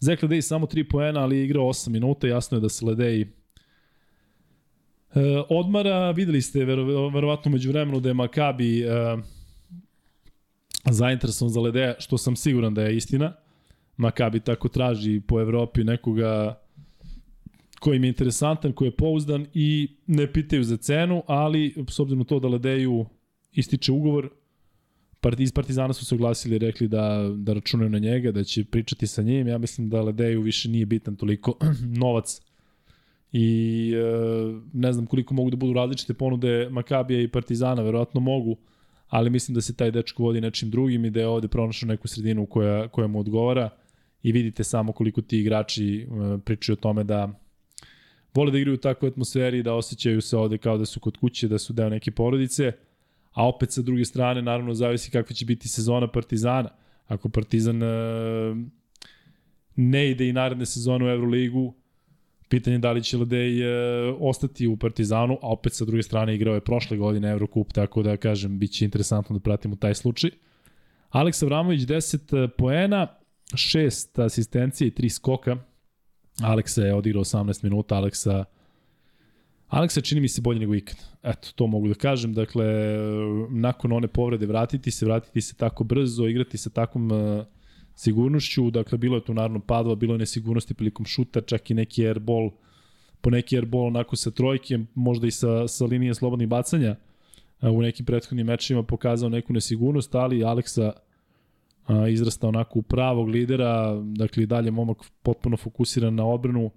[0.00, 3.20] Zek Ledej samo 3 poena, ali je igrao 8 minuta, jasno je da se Ledej
[3.20, 3.26] e,
[5.48, 8.86] odmara, videli ste vero, verovatno među vremenu da je Makabi e,
[10.90, 13.32] zainteresovan za Ledeja, što sam siguran da je istina.
[13.96, 16.61] Makabi tako traži po Evropi nekoga
[17.82, 22.18] koji im je interesantan, koji je pouzdan i ne pitaju za cenu, ali s obzirom
[22.18, 23.06] na to da Ledeju
[23.52, 24.28] ističe ugovor,
[25.38, 29.06] iz Partizana su se oglasili i rekli da, da računaju na njega, da će pričati
[29.06, 29.48] sa njim.
[29.48, 31.58] Ja mislim da Ledeju više nije bitan toliko
[32.02, 32.40] novac
[33.32, 38.56] i e, ne znam koliko mogu da budu različite ponude Makabija i Partizana, verovatno mogu,
[39.08, 42.08] ali mislim da se taj dečko vodi nečim drugim i da je ovde pronašao neku
[42.08, 43.70] sredinu koja, koja mu odgovara
[44.22, 47.41] i vidite samo koliko ti igrači e, pričaju o tome da
[48.34, 51.48] vole da igraju u takvoj atmosferi, da osjećaju se ovde kao da su kod kuće,
[51.48, 52.72] da su deo neke porodice,
[53.32, 56.68] a opet sa druge strane naravno zavisi kakva će biti sezona Partizana.
[57.06, 57.86] Ako Partizan e,
[59.76, 61.74] ne ide i naredne sezone u Euroligu,
[62.48, 63.66] pitanje da li će Ladej e,
[64.20, 68.16] ostati u Partizanu, a opet sa druge strane igrao je prošle godine Eurocup, tako da
[68.16, 70.30] kažem, bit će interesantno da pratimo taj slučaj.
[71.10, 73.06] Aleksa Vramović 10 poena,
[73.52, 75.56] 6 asistencije i 3 skoka,
[76.40, 78.44] Aleksa je odigrao 18 minuta, Aleksa
[79.72, 80.96] Aleksa čini mi se bolje nego ikad.
[81.22, 82.34] Eto, to mogu da kažem.
[82.34, 82.64] Dakle,
[83.50, 87.44] nakon one povrede vratiti se, vratiti se tako brzo, igrati sa takvom uh,
[87.94, 88.70] sigurnošću.
[88.70, 92.50] Dakle, bilo je tu naravno padova, bilo je nesigurnosti prilikom šuta, čak i neki airball,
[93.20, 96.96] po neki airball onako sa trojke, možda i sa, sa linije slobodnih bacanja
[97.62, 100.92] uh, u nekim prethodnim mečima pokazao neku nesigurnost, ali Aleksa
[101.86, 106.70] a, izrasta onako u pravog lidera, dakle dalje momak potpuno fokusiran na odbranu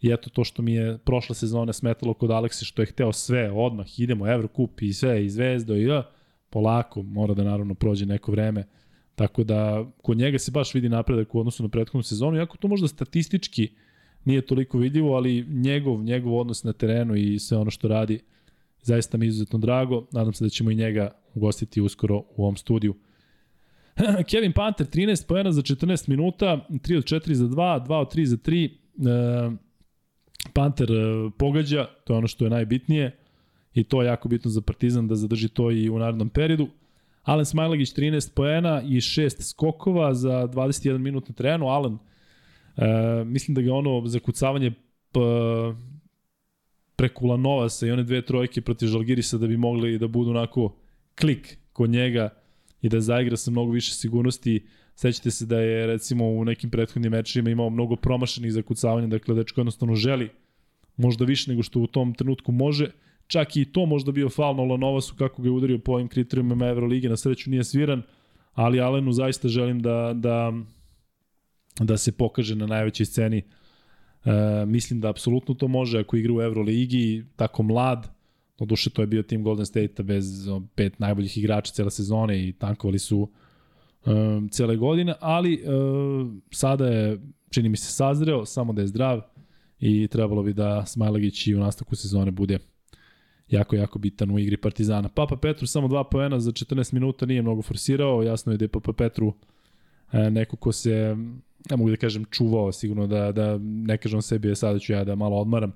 [0.00, 3.50] i eto to što mi je prošle sezone smetalo kod Alekse što je hteo sve,
[3.50, 6.10] odmah idemo Evrokup i sve, i Zvezdo i ja,
[6.50, 8.64] polako, mora da naravno prođe neko vreme,
[9.14, 12.68] tako da kod njega se baš vidi napredak u odnosu na prethodnu sezonu, iako to
[12.68, 13.68] možda statistički
[14.24, 18.20] nije toliko vidljivo, ali njegov, njegov odnos na terenu i sve ono što radi,
[18.82, 22.56] zaista mi je izuzetno drago, nadam se da ćemo i njega ugostiti uskoro u ovom
[22.56, 22.94] studiju.
[24.30, 28.24] Kevin Panter 13 poena za 14 minuta, 3 od 4 za 2, 2 od 3
[28.24, 28.68] za 3.
[28.68, 29.56] E,
[30.52, 33.16] Panter e, pogađa, to je ono što je najbitnije
[33.74, 36.68] i to je jako bitno za Partizan da zadrži to i u narednom periodu.
[37.22, 41.68] Alen Smajlagić 13 poena i 6 skokova za 21 minut na terenu.
[41.68, 41.98] Alen,
[42.76, 44.70] e, mislim da ga ono zakucavanje
[45.12, 45.20] p,
[46.96, 50.76] preko Lanovasa i one dve trojke protiv Žalgirisa da bi mogli da budu onako
[51.14, 52.39] klik kod njega
[52.82, 54.66] i da zaigra sa mnogo više sigurnosti.
[54.94, 59.60] Sećate se da je recimo u nekim prethodnim mečima imao mnogo promašenih zakucavanja, dakle dečko
[59.60, 60.28] jednostavno želi
[61.00, 62.90] možda više nego što u tom trenutku može.
[63.26, 66.66] Čak i to možda bio faul na Lanovasu kako ga je udario po ovim kriterijumima
[66.66, 68.02] Evrolige, na sreću nije sviran,
[68.52, 70.52] ali Alenu zaista želim da, da,
[71.80, 73.38] da se pokaže na najvećoj sceni.
[73.38, 78.08] E, mislim da apsolutno to može ako igra u Euroligi, tako mlad,
[78.60, 82.52] no duše to je bio tim Golden State-a bez pet najboljih igrača cele sezone i
[82.52, 83.30] tankovali su
[84.06, 87.20] um, cele godine, ali um, sada je,
[87.50, 89.20] čini mi se, sazreo, samo da je zdrav
[89.78, 92.58] i trebalo bi da Smajlagić i u nastavku sezone bude
[93.48, 95.08] jako, jako bitan u igri Partizana.
[95.08, 98.68] Papa Petru samo dva poena za 14 minuta nije mnogo forsirao, jasno je da je
[98.68, 99.34] Papa Petru
[100.12, 101.16] e, neko ko se,
[101.70, 105.14] ne mogu da kažem čuvao sigurno, da, da ne kažem sebi, sada ću ja da
[105.14, 105.72] malo odmaram,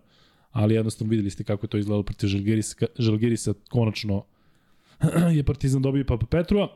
[0.54, 4.24] ali jednostavno videli ste kako to izgledalo protiv Žalgirisa, Žalgirisa konačno
[5.36, 6.68] je Partizan dobio Papa Petrua.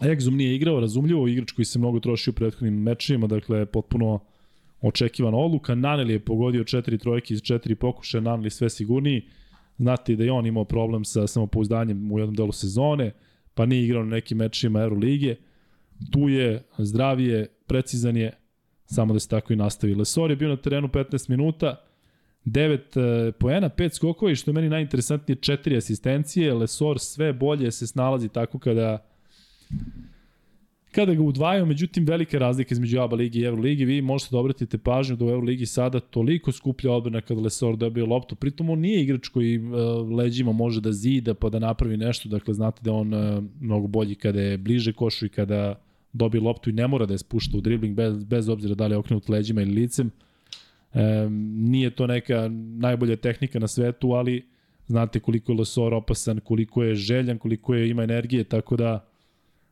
[0.00, 4.20] Exum nije igrao, razumljivo, igrač koji se mnogo troši u prethodnim mečima, dakle potpuno
[4.80, 5.74] očekivana odluka.
[5.74, 9.22] Naneli je pogodio četiri trojke iz četiri pokušaja, Naneli sve sigurniji.
[9.78, 13.12] Znate da je on imao problem sa samopouzdanjem u jednom delu sezone,
[13.54, 15.36] pa nije igrao na nekim mečima Euroligije.
[16.10, 18.32] Tu je, zdravije, precizan je,
[18.86, 19.94] samo da se tako i nastavi.
[19.94, 21.89] Lesor je bio na terenu 15 minuta,
[22.44, 26.54] 9 uh, poena, 5 skokova i što je meni najinteresantnije, 4 asistencije.
[26.54, 29.06] Lesor sve bolje se snalazi tako kada
[30.90, 34.78] kada ga udvajaju, međutim velika razlika između ABA ligi i Euroligi, vi možete da obratite
[34.78, 39.02] pažnju da u Euroligi sada toliko skuplja odbrana kada Lesor dobije loptu, pritom on nije
[39.02, 39.72] igrač koji uh,
[40.10, 44.14] leđima može da zida pa da napravi nešto, dakle znate da on uh, mnogo bolji
[44.14, 45.80] kada je bliže košu i kada
[46.12, 48.92] dobije loptu i ne mora da je spušta u dribling bez, bez obzira da li
[48.94, 50.06] je okrenut leđima ili licem.
[50.06, 50.29] Uh,
[50.94, 52.48] E, nije to neka
[52.78, 54.48] najbolja tehnika na svetu, ali
[54.86, 59.06] znate koliko je Losor opasan, koliko je željan, koliko je ima energije, tako da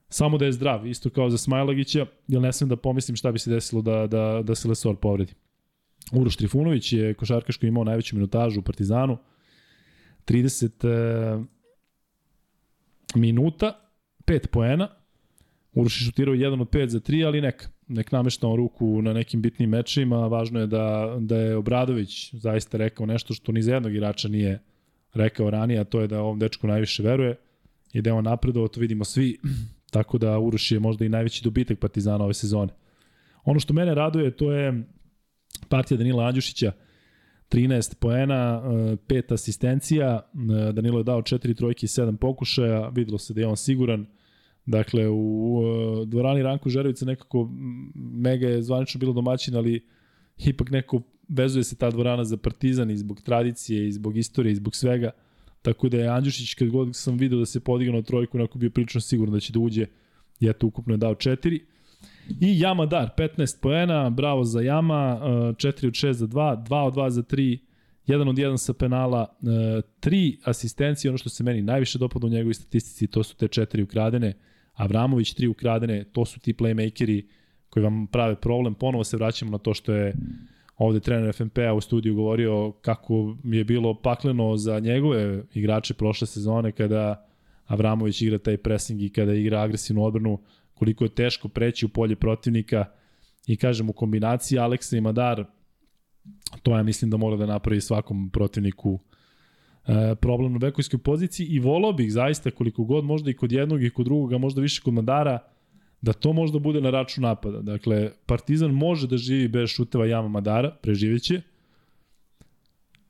[0.09, 3.38] samo da je zdrav, isto kao za Smajlagića, jer ne smem da pomislim šta bi
[3.38, 5.33] se desilo da, da, da se Lesor povredi.
[6.12, 9.18] Uroš Trifunović je košarkaš koji imao najveću minutažu u Partizanu,
[10.26, 11.44] 30 e,
[13.14, 13.81] minuta,
[14.26, 14.88] 5 poena,
[15.78, 19.42] Uroš je šutirao 1 od 5 za 3, ali neka nek nameštao ruku na nekim
[19.42, 23.92] bitnim mečima, važno je da, da je Obradović zaista rekao nešto što ni za jednog
[23.92, 24.59] igrača nije
[25.14, 27.37] rekao ranije, a to je da ovom dečku najviše veruje
[27.92, 29.38] i da je on napredovao, to vidimo svi,
[29.90, 32.72] tako da Uroš je možda i najveći dobitak Partizana ove sezone.
[33.44, 34.85] Ono što mene raduje, to je
[35.68, 36.72] partija Danila Andjušića,
[37.51, 40.31] 13 poena, 5 asistencija,
[40.72, 44.07] Danilo je dao 4 trojke i 7 pokušaja, videlo se da je on siguran,
[44.68, 45.62] Dakle, u
[46.07, 47.50] dvorani Ranko Žerovica nekako
[47.94, 49.85] mega je zvanično bilo domaćin, ali
[50.38, 54.57] ipak neko vezuje se ta dvorana za Partizan i zbog tradicije i zbog istorije i
[54.57, 55.11] zbog svega.
[55.62, 58.70] Tako da je Andjušić, kad god sam video da se podigao na trojku, onako bio
[58.70, 59.87] prilično siguran da će da uđe.
[60.40, 61.64] Ja to ukupno je dao četiri.
[62.40, 66.94] I Jama Dar, 15 poena, bravo za Jama, 4 od 6 za 2, 2 od
[66.94, 67.59] 2 za 3,
[68.07, 72.54] 1 od 1 sa penala, 3 asistencije, ono što se meni najviše dopada u njegovoj
[72.54, 74.33] statistici, to su te četiri ukradene,
[74.78, 77.24] Avramović, tri ukradene, to su ti playmakeri
[77.70, 78.74] koji vam prave problem.
[78.74, 80.14] Ponovo se vraćamo na to što je
[80.76, 86.72] ovde trener FNP-a u studiju govorio kako je bilo pakleno za njegove igrače prošle sezone
[86.72, 87.26] kada
[87.66, 90.38] Avramović igra taj pressing i kada igra agresivnu odbranu,
[90.74, 92.84] koliko je teško preći u polje protivnika
[93.46, 95.44] i kažem u kombinaciji Aleksa i Madar
[96.62, 98.98] to ja mislim da mora da napravi svakom protivniku
[100.20, 103.91] problem na bekovskoj poziciji i volao bih zaista koliko god možda i kod jednog i
[103.91, 105.39] kod drugog, a možda više kod Madara,
[106.01, 107.61] da to možda bude na račun napada.
[107.62, 111.41] Dakle, Partizan može da živi bez šuteva Jama Madara, preživeće.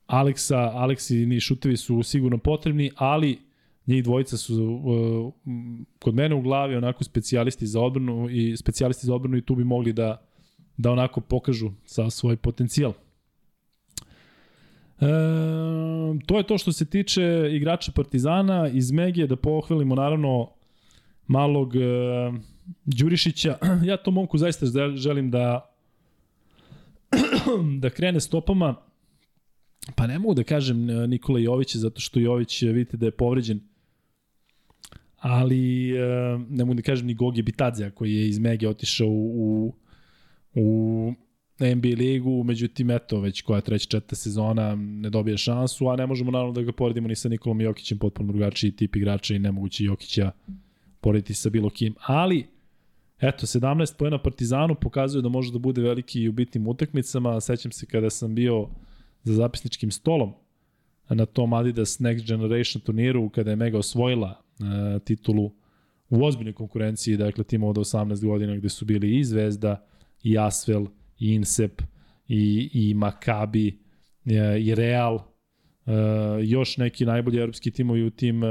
[0.05, 3.39] Aleksa, Aleksi ni šutevi su sigurno potrebni, ali
[3.87, 5.33] njih dvojica su uh,
[5.99, 9.63] kod mene u glavi onako specijalisti za odbranu i specijalisti za odbranu i tu bi
[9.63, 10.29] mogli da
[10.79, 12.93] da onako pokažu sa svoj potencijal.
[15.01, 15.05] E,
[16.25, 18.67] to je to što se tiče igrača Partizana.
[18.67, 20.49] Iz Megije da pohvalimo naravno
[21.27, 21.79] malog e,
[22.85, 23.57] Đurišića.
[23.89, 25.71] Ja to momku zaista želim da
[27.81, 28.75] da krene stopama.
[29.95, 33.59] Pa ne mogu da kažem e, Nikola Jović zato što Jović vidite da je povređen.
[35.17, 36.01] ali e,
[36.49, 39.73] ne mogu da kažem ni Gogi Bitadzea koji je iz Mege otišao u,
[40.53, 41.13] u
[41.59, 46.31] NBA ligu, međutim, eto, već koja treća četvrta sezona ne dobije šansu, a ne možemo
[46.31, 50.31] naravno da ga poredimo ni sa Nikolom Jokićem, potpuno drugačiji tip igrača i nemoguće Jokića
[51.01, 51.95] porediti sa bilo kim.
[52.05, 52.47] Ali,
[53.19, 57.41] eto, 17 pojena Partizanu pokazuje da može da bude veliki i u bitnim utakmicama.
[57.41, 58.67] Sećam se kada sam bio
[59.23, 60.33] za zapisničkim stolom
[61.09, 65.51] na tom Adidas Next Generation turniru, kada je Mega osvojila uh, titulu
[66.09, 69.85] u ozbiljnoj konkurenciji, dakle tim od 18 godina gde su bili i Zvezda,
[70.23, 70.85] i Asvel,
[71.19, 71.81] i Insep,
[72.27, 73.79] i, i Makabi,
[74.25, 75.23] e, i Real, uh,
[76.43, 78.49] još neki najbolji evropski timovi u tim uh,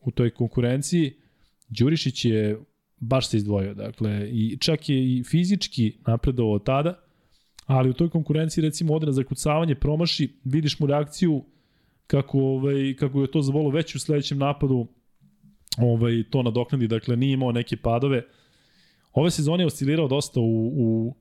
[0.00, 1.16] u toj konkurenciji.
[1.68, 2.58] Đurišić je
[2.96, 6.98] baš se izdvojio, dakle, i čak je i fizički napredovao tada,
[7.66, 11.44] ali u toj konkurenciji recimo ode na zakucavanje, promaši, vidiš mu reakciju
[12.06, 14.86] kako, ovaj, kako je to zavolo već u sledećem napadu
[15.78, 18.22] ovaj, to nadoknadi, dakle nije imao neke padove.
[19.12, 21.16] Ove sezone je oscilirao dosta u, u,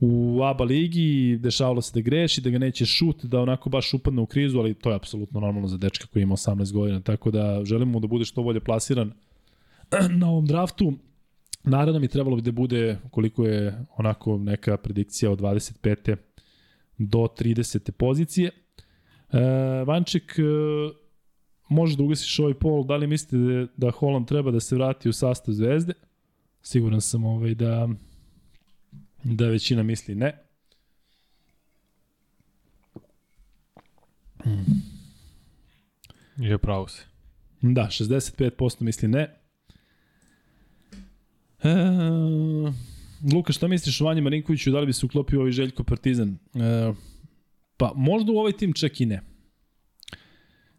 [0.00, 4.22] u ABA ligi, dešavalo se da greši, da ga neće šut, da onako baš upadne
[4.22, 7.64] u krizu, ali to je apsolutno normalno za dečka koji ima 18 godina, tako da
[7.64, 9.12] želimo da bude što bolje plasiran
[10.20, 10.92] na ovom draftu.
[11.64, 16.16] Naravno mi trebalo bi da bude koliko je onako neka predikcija od 25.
[16.98, 17.90] do 30.
[17.90, 18.50] pozicije.
[19.32, 19.38] E,
[19.86, 20.36] Vanček,
[21.68, 25.08] može da ugasiš ovaj pol, da li mislite da, da Holland treba da se vrati
[25.08, 25.92] u sastav zvezde?
[26.62, 27.88] Siguran sam ovaj, da,
[29.24, 30.38] da većina misli ne.
[36.36, 37.02] Je pravo se.
[37.62, 39.40] Da, 65% misli ne.
[41.62, 41.68] E,
[43.34, 46.28] Luka, šta misliš o Vanji Marinkoviću, da li bi se uklopio ovaj Željko Partizan?
[46.54, 46.92] E,
[47.76, 49.20] pa možda u ovaj tim čak i ne.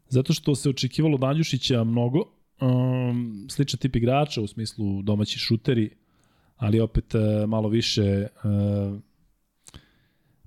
[0.10, 2.20] Zato što se očekivalo Danjušića mnogo,
[2.62, 5.90] um, sličan tip igrača u smislu domaći šuteri,
[6.62, 9.00] ali opet uh, malo više uh,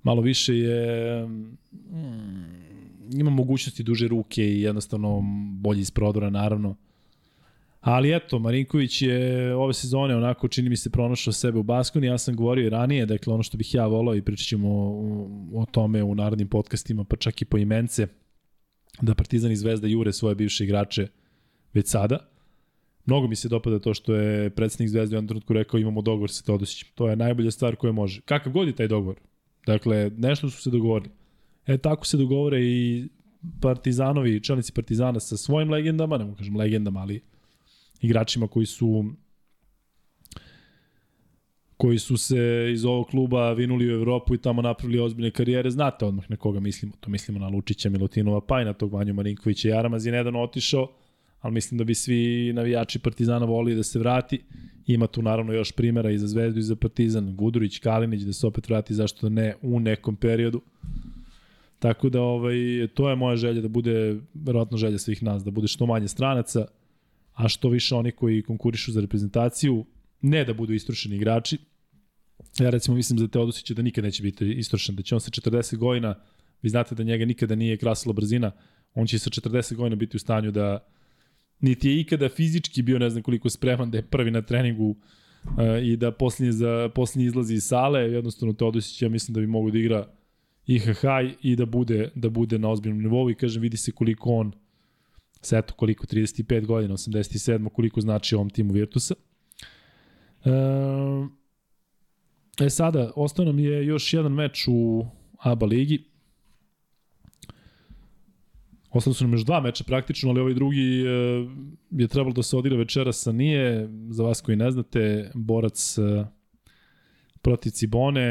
[0.03, 1.57] malo više je um,
[3.13, 5.21] ima mogućnosti duže ruke i jednostavno
[5.61, 6.75] bolji iz prodora naravno
[7.85, 12.17] Ali eto, Marinković je ove sezone onako čini mi se pronašao sebe u Baskoni, ja
[12.17, 14.69] sam govorio i ranije, dakle ono što bih ja volao i pričat ćemo
[15.53, 18.07] o tome u narodnim podcastima, pa čak i po imence,
[19.01, 21.07] da Partizan i Zvezda jure svoje bivše igrače
[21.73, 22.34] već sada.
[23.05, 26.31] Mnogo mi se dopada to što je predsednik Zvezde u jednom trenutku rekao imamo dogovor
[26.31, 26.89] sa Todosićem.
[26.95, 28.21] To je najbolja stvar koja može.
[28.21, 29.15] Kakav god je taj dogovor.
[29.65, 31.11] Dakle, nešto su se dogovorili.
[31.65, 33.07] E, tako se dogovore i
[33.61, 37.21] Partizanovi, čelnici Partizana sa svojim legendama, ne kažem legendama, ali
[38.01, 39.05] igračima koji su
[41.77, 46.05] koji su se iz ovog kluba vinuli u Evropu i tamo napravili ozbiljne karijere, znate
[46.05, 46.93] odmah na koga mislimo.
[46.99, 49.69] To mislimo na Lučića, Milutinova, pa i na tog Vanju Marinkovića.
[49.69, 50.87] Jaramaz je nedavno otišao,
[51.39, 54.41] ali mislim da bi svi navijači Partizana volili da se vrati.
[54.87, 58.47] Ima tu naravno još primera i za Zvezdu i za Partizan, Gudurić, Kalinić, da se
[58.47, 60.61] opet vrati, zašto ne, u nekom periodu.
[61.79, 65.67] Tako da ovaj, to je moja želja da bude, verovatno želja svih nas, da bude
[65.67, 66.65] što manje stranaca,
[67.33, 69.85] a što više oni koji konkurišu za reprezentaciju,
[70.21, 71.57] ne da budu istrošeni igrači.
[72.59, 75.77] Ja recimo mislim za Teodosića da nikad neće biti istrošen, da će on sa 40
[75.77, 76.15] godina,
[76.61, 78.51] vi znate da njega nikada nije krasila brzina,
[78.93, 80.87] on će sa 40 godina biti u stanju da
[81.59, 84.97] niti je ikada fizički bio ne znam koliko spreman da je prvi na treningu uh,
[85.83, 89.71] i da posljednji, za, posljednji izlazi iz sale, jednostavno Teodosić ja mislim da bi mogu
[89.71, 90.07] da igra
[90.67, 91.03] IHH
[91.41, 94.51] i da bude, da bude na ozbiljnom nivou i kažem vidi se koliko on
[95.41, 99.15] sa eto koliko, 35 godina, 87, koliko znači ovom timu Virtusa.
[100.45, 100.49] E,
[102.65, 105.05] e sada, ostao nam je još jedan meč u
[105.37, 106.03] ABA ligi.
[108.95, 111.09] Ostalo su nam još dva meča praktično, ali ovaj drugi e,
[111.91, 113.89] je trebalo da se odigra večeras, a nije.
[114.09, 116.25] Za vas koji ne znate, borac e,
[117.41, 118.21] protiv Cibone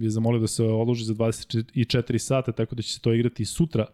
[0.00, 3.86] je zamolio da se odloži za 24 sata, tako da će se to igrati sutra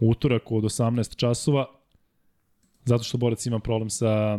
[0.00, 1.66] utorak od 18 časova,
[2.84, 4.38] zato što borac ima problem sa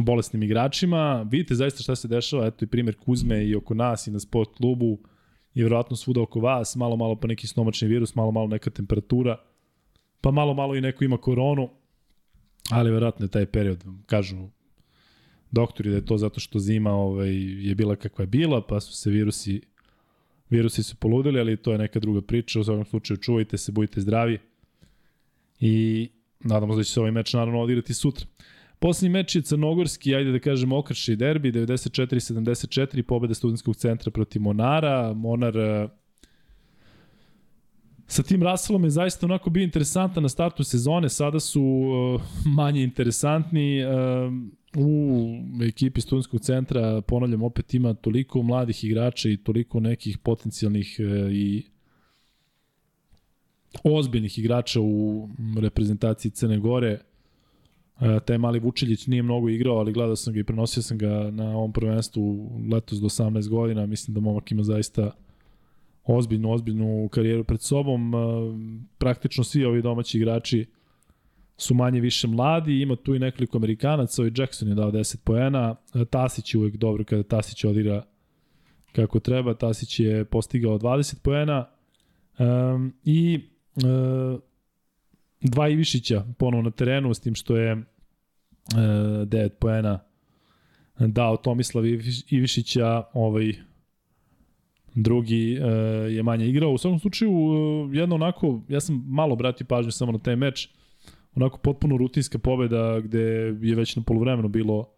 [0.00, 1.26] bolesnim igračima.
[1.30, 4.50] Vidite zaista šta se dešava, eto i primjer Kuzme i oko nas i na sport
[4.56, 4.98] klubu
[5.56, 9.36] i verovatno svuda oko vas, malo malo pa neki snomačni virus, malo malo neka temperatura,
[10.20, 11.68] pa malo malo i neko ima koronu,
[12.70, 14.36] ali verovatno je taj period, kažu
[15.50, 17.34] doktori da je to zato što zima ovaj,
[17.68, 19.60] je bila kakva je bila, pa su se virusi
[20.50, 22.60] virusi su poludili, ali to je neka druga priča.
[22.60, 24.38] U svakom slučaju čuvajte se, budite zdravi
[25.60, 26.08] i
[26.40, 28.26] nadamo se da će se ovaj meč naravno odigrati sutra.
[28.86, 35.12] Poslednji meč je crnogorski, ajde da kažemo okrši derbi, 94-74, pobeda studentskog centra protiv Monara.
[35.14, 35.56] Monar
[38.06, 42.22] sa tim Russellom je zaista onako bio interesantan na startu sezone, sada su uh,
[42.56, 43.82] manje interesantni.
[43.84, 43.90] Uh,
[44.78, 45.24] u
[45.68, 51.66] ekipi studentskog centra, ponavljam, opet ima toliko mladih igrača i toliko nekih potencijalnih uh, i
[53.84, 55.28] ozbiljnih igrača u
[55.60, 56.98] reprezentaciji Crne Gore.
[58.00, 61.30] E, taj mali Vučiljić nije mnogo igrao, ali gledao sam ga i prenosio sam ga
[61.30, 63.86] na ovom prvenstvu letos do 18 godina.
[63.86, 65.10] Mislim da momak ima zaista
[66.04, 68.14] ozbiljnu, ozbiljnu karijeru pred sobom.
[68.14, 68.16] E,
[68.98, 70.66] praktično svi ovi domaći igrači
[71.56, 75.76] su manje više mladi, ima tu i nekoliko Amerikanaca, ovaj Jackson je dao 10 poena,
[75.94, 78.02] e, Tasić je uvek dobro kada Tasić odigra
[78.92, 81.68] kako treba, Tasić je postigao 20 poena.
[82.38, 83.40] Um, i
[83.76, 84.40] uh,
[85.46, 87.82] dva Ivišića ponovo na terenu, s tim što je uh,
[88.74, 90.00] 9 poena
[90.98, 91.84] dao Tomislav
[92.30, 93.52] Ivišića, ovaj
[94.94, 95.66] drugi uh,
[96.12, 96.70] je manje igrao.
[96.70, 100.68] U svakom slučaju, uh, jedno onako, ja sam malo obratio pažnju samo na taj meč,
[101.34, 103.20] onako potpuno rutinska pobeda gde
[103.62, 104.88] je već na polovremenu bilo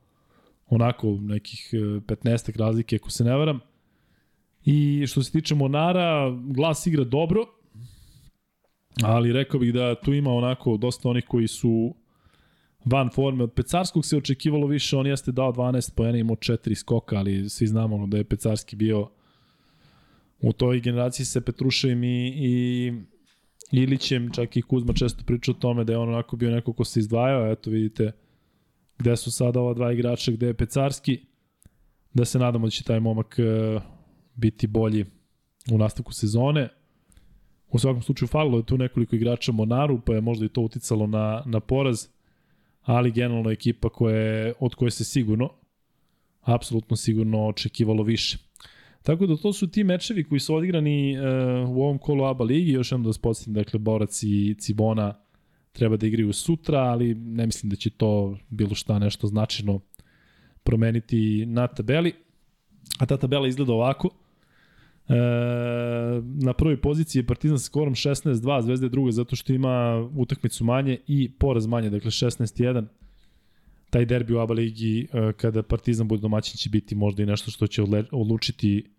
[0.67, 3.61] onako nekih 15 razlike, ako se ne varam.
[4.65, 7.45] I što se tiče Monara, glas igra dobro,
[9.03, 11.95] ali rekao bih da tu ima onako dosta onih koji su
[12.85, 13.45] van forme.
[13.45, 17.67] Od Pecarskog se očekivalo više, on jeste dao 12 pojena, imao 4 skoka, ali svi
[17.67, 19.11] znamo da je Pecarski bio
[20.41, 22.93] u toj generaciji sa Petruševim i, i
[23.73, 26.85] Ilićem, čak i Kuzma često priča o tome da je on onako bio neko ko
[26.85, 28.13] se izdvajao, eto vidite
[28.99, 31.21] gde su sada ova dva igrača, gde je Pecarski,
[32.15, 33.81] da se nadamo da će taj momak e,
[34.35, 35.05] biti bolji
[35.73, 36.69] u nastavku sezone.
[37.71, 41.07] U svakom slučaju falilo je tu nekoliko igrača Monaru, pa je možda i to uticalo
[41.07, 42.07] na, na poraz,
[42.83, 45.51] ali generalno ekipa koja je, od koje se sigurno,
[46.41, 48.39] apsolutno sigurno očekivalo više.
[49.03, 51.25] Tako da to su ti mečevi koji su odigrani uh,
[51.71, 55.15] u ovom kolu ABA ligi, još jednom da vas podsjetim, dakle Borac i Cibona
[55.73, 59.81] treba da igraju sutra, ali ne mislim da će to bilo šta nešto značajno
[60.63, 62.13] promeniti na tabeli.
[62.99, 64.11] A ta tabela izgleda ovako.
[65.09, 65.15] E,
[66.23, 70.65] na prvoj poziciji je Partizan sa skorom 16-2, Zvezda je druga zato što ima utakmicu
[70.65, 72.85] manje i poraz manje, dakle 16-1.
[73.91, 77.51] Taj derbi u ABA ligi e, kada Partizan bude domaćin će biti možda i nešto
[77.51, 77.83] što će
[78.13, 78.91] odlučiti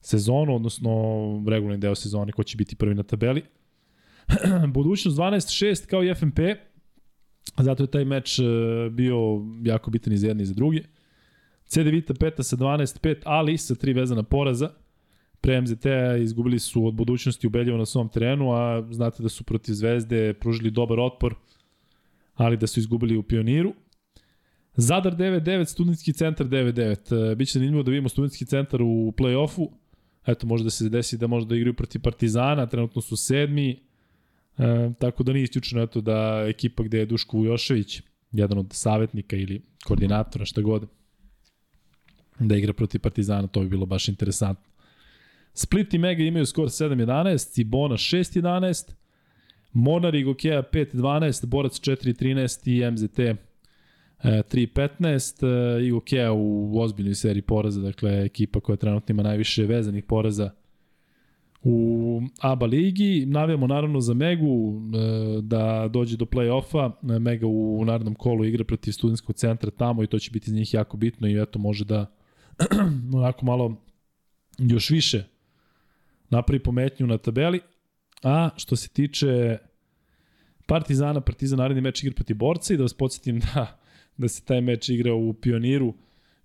[0.00, 0.90] sezonu, odnosno
[1.48, 3.42] regularni deo sezone ko će biti prvi na tabeli.
[4.74, 6.38] Budućnost 12-6 kao i FNP,
[7.58, 8.42] zato je taj meč e,
[8.90, 9.18] bio
[9.64, 10.84] jako bitan i za jedni i za drugi.
[11.64, 14.70] CD Vita peta sa 12-5, ali sa tri vezana poraza
[15.40, 19.72] pre MZT-a izgubili su od budućnosti ubedljivo na svom terenu, a znate da su protiv
[19.72, 21.34] Zvezde pružili dobar otpor,
[22.34, 23.74] ali da su izgubili u Pioniru.
[24.76, 27.32] Zadar 9-9, Studentski centar 9-9.
[27.32, 29.68] E, Biće zanimljivo da vidimo Studentski centar u play-offu.
[30.26, 33.80] Eto, može da se desi da možda igraju protiv Partizana, trenutno su sedmi.
[34.58, 39.36] E, tako da nije isključeno eto, da ekipa gde je Duško Vujošević, jedan od savjetnika
[39.36, 40.86] ili koordinatora, šta god,
[42.38, 44.64] da igra protiv Partizana, to bi bilo baš interesantno.
[45.58, 48.92] Split i Mega imaju skor 7-11, Cibona 6-11,
[49.72, 53.18] Monar i Gokeja 5-12, Borac 4-13 i MZT
[54.22, 60.50] 3-15 i Gokeja u ozbiljnoj seriji poraza, dakle ekipa koja trenutno ima najviše vezanih poraza
[61.62, 63.26] u ABA ligi.
[63.26, 67.18] Navijamo naravno za Megu e, da dođe do play-offa.
[67.18, 70.74] Mega u narodnom kolu igra protiv studentskog centra tamo i to će biti za njih
[70.74, 72.06] jako bitno i eto može da
[73.18, 73.76] onako malo
[74.58, 75.37] još više
[76.30, 77.60] napravi pometnju na tabeli.
[78.22, 79.58] A što se tiče
[80.66, 83.80] Partizana, Partizan naredni meč igra protiv borca i da vas podsjetim da,
[84.16, 85.94] da se taj meč igra u Pioniru.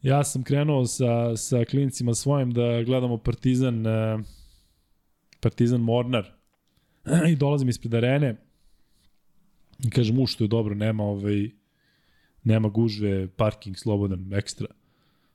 [0.01, 4.19] Ja sam krenuo sa, sa klinicima svojim da gledamo Partizan eh,
[5.39, 6.31] Partizan Mornar
[7.31, 8.36] i dolazim ispred arene
[9.86, 11.49] i kažem u što je dobro, nema ovaj
[12.43, 14.67] nema gužve, parking slobodan, ekstra.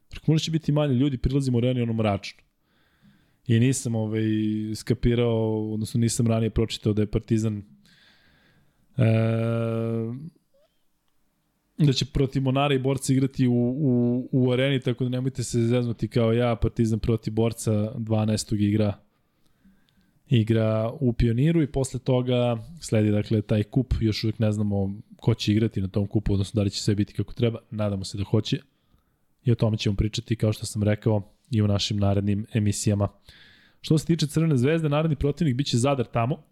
[0.08, 2.47] Preko možda će biti manje ljudi, prilazimo u areni ono mračno
[3.48, 4.22] i nisam ovaj,
[4.74, 7.62] skapirao, odnosno nisam ranije pročitao da je Partizan
[8.96, 9.04] e,
[11.78, 15.60] da će protiv Monara i Borca igrati u, u, u areni, tako da nemojte se
[15.60, 18.56] zeznuti kao ja, Partizan protiv Borca 12.
[18.60, 18.92] igra
[20.28, 25.34] igra u Pioniru i posle toga sledi dakle taj kup, još uvijek ne znamo ko
[25.34, 28.18] će igrati na tom kupu, odnosno da li će sve biti kako treba, nadamo se
[28.18, 28.60] da hoće
[29.44, 33.08] i o tome ćemo pričati kao što sam rekao i u našim narednim emisijama.
[33.80, 36.42] Što se tiče Crvene zvezde, naredni protivnik biće Zadar tamo.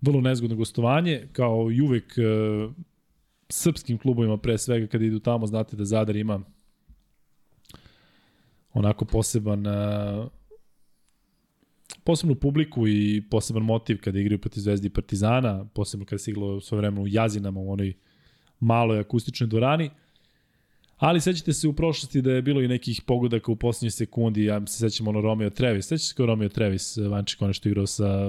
[0.00, 2.22] Vrlo nezgodno gostovanje, kao i uvek e,
[3.48, 6.40] srpskim klubovima pre svega kada idu tamo, znate da Zadar ima
[8.72, 9.70] onako poseban e,
[12.04, 16.60] posebnu publiku i poseban motiv kada igraju protiv Zvezdi i Partizana, posebno kada se igralo
[16.60, 17.94] svoje vremena u Jazinama u onoj
[18.60, 19.90] maloj akustičnoj dvorani.
[20.98, 24.66] Ali sećate se u prošlosti da je bilo i nekih pogodaka u poslednjoj sekundi, ja
[24.66, 28.24] se sećam ono Romeo Trevis, sećate se kao Romeo Trevis, Vančik, ono što igrao sa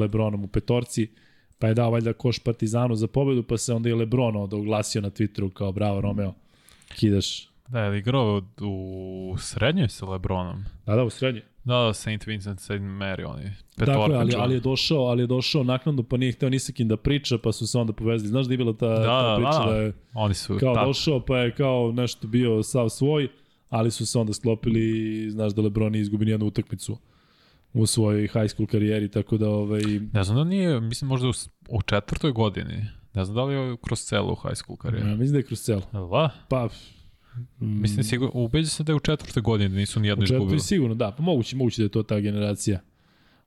[0.00, 1.08] Lebronom u petorci,
[1.58, 5.00] pa je dao valjda koš Partizanu za pobedu, pa se onda i Lebron onda oglasio
[5.00, 6.34] na Twitteru kao bravo Romeo,
[6.94, 7.48] kidaš.
[7.68, 10.64] Da, je igrao u srednjoj sa Lebronom?
[10.86, 11.44] Da, da, u srednjoj.
[11.64, 12.26] Da, da, St.
[12.26, 12.70] Vincent, St.
[12.70, 13.52] Mary, oni.
[13.76, 16.88] Dakle, ali, ali je došao, ali je došao naknadno, pa nije hteo ni sa kim
[16.88, 18.28] da priča, pa su se onda povezali.
[18.28, 20.74] Znaš da je bila ta, da, ta da, priča da, da, je oni su kao
[20.74, 20.86] tako.
[20.86, 23.28] došao, pa je kao nešto bio sav svoj,
[23.68, 26.98] ali su se onda sklopili, znaš da Lebron nije izgubi nijednu utakmicu
[27.72, 29.82] u svojoj high school karijeri, tako da ovaj...
[30.12, 31.32] Ne znam da nije, mislim možda u,
[31.68, 32.86] u četvrtoj godini.
[33.14, 35.08] Ne znam da li je kroz celu high school karijeru.
[35.08, 35.82] Ja, mislim da je kroz celu.
[35.92, 36.30] Da?
[36.48, 36.68] Pa,
[37.60, 40.60] Mislim, sigurno, ubeđu se da je u četvrtoj godini da nisu nijedno U četvrtoj izgubili.
[40.60, 41.14] sigurno, da.
[41.16, 42.80] Pa moguće, moguće da je to ta generacija.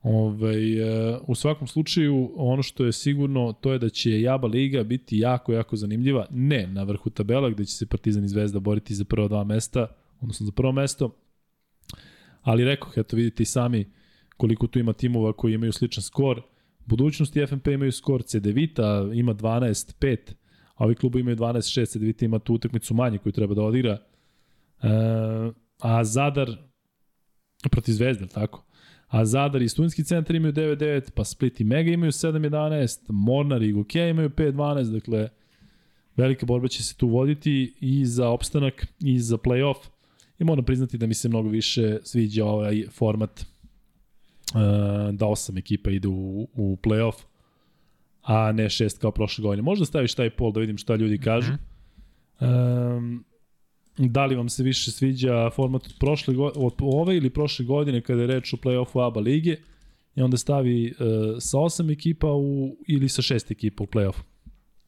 [0.04, 4.84] Ove, e, u svakom slučaju, ono što je sigurno, to je da će Jaba Liga
[4.84, 6.28] biti jako, jako zanimljiva.
[6.30, 9.88] Ne na vrhu tabela, gde će se Partizan i Zvezda boriti za prva dva mesta,
[10.22, 11.16] odnosno za prvo mesto.
[12.42, 13.86] Ali rekoh, eto vidite i sami
[14.38, 16.42] koliko tu ima timova koji imaju sličan skor.
[16.86, 20.18] Budućnosti FNP imaju skor, Cedevita ima 12-5,
[20.76, 23.98] a ovi klubu imaju 12-6, Cedevita ima tu utakmicu manje koju treba da odigra.
[24.82, 24.88] E,
[25.80, 26.58] a Zadar
[27.72, 28.64] protiv Zvezde, tako?
[29.08, 33.72] A Zadar i Studentski centar imaju 9-9, pa Split i Mega imaju 7-11, Mornar i
[33.72, 35.30] Gokeja imaju 5-12, dakle
[36.16, 39.88] velika borba će se tu voditi i za opstanak i za playoff.
[40.40, 44.62] I moram priznati da mi se mnogo više sviđa ovaj format uh,
[45.14, 47.24] da osam ekipa ide u, u playoff,
[48.26, 49.62] a ne šest kao prošle godine.
[49.62, 51.54] Možda staviš taj pol da vidim šta ljudi kažu.
[51.54, 51.58] Mm
[52.40, 52.98] -hmm.
[52.98, 53.26] um,
[53.98, 58.22] da li vam se više sviđa format od, prošle, od ove ili prošle godine kada
[58.22, 59.56] je reč o play-offu ABA lige
[60.16, 61.06] i onda stavi uh,
[61.40, 64.22] sa osam ekipa u, ili sa šest ekipa u play-offu.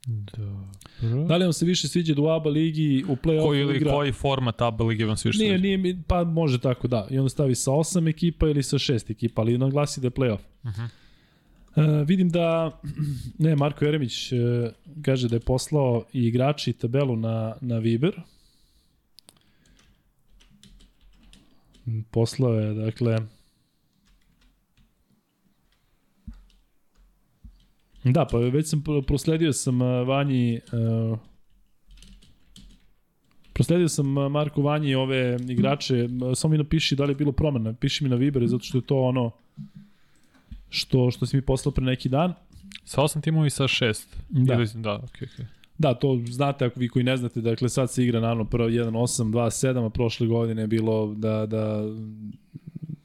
[0.07, 1.23] Dobro.
[1.27, 3.91] Da li vam se više sviđa da u ABA ligi u play-offu Koji, ili, igra...
[3.91, 5.77] koji format ABA lige vam se više Nije, sviđa?
[5.77, 7.07] nije, pa može tako da.
[7.11, 10.39] I onda stavi sa osam ekipa ili sa šest ekipa, ali naglasi da je play-off.
[10.63, 10.87] Uh -huh.
[11.77, 12.79] Uh, vidim da,
[13.39, 14.39] ne, Marko Jeremić uh,
[15.05, 18.21] kaže da je poslao i igrači tabelu na, na Viber.
[22.11, 23.17] Poslao je, dakle,
[28.03, 31.19] Da, pa već sam pro- prosledio sam uh, Vanji uh,
[33.53, 38.03] prosledio sam Marku Vanji ove igrače, samo mi napiši da li je bilo promena, piši
[38.03, 39.31] mi na Viber zato što je to ono
[40.69, 42.33] što što si mi poslao pre neki dan.
[42.83, 44.17] Sa osam timova i sa šest?
[44.29, 44.53] Da.
[44.53, 45.45] Ili, da, okej, okej.
[45.77, 49.31] Da, to znate ako vi koji ne znate, dakle sad se igra naravno prvo 1-8,
[49.31, 51.83] 2-7, a prošle godine je bilo da, da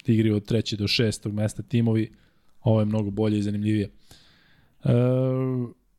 [0.06, 2.10] igri od treće do šestog mesta timovi.
[2.60, 3.90] Ovo je mnogo bolje i zanimljivije.
[4.84, 4.90] E,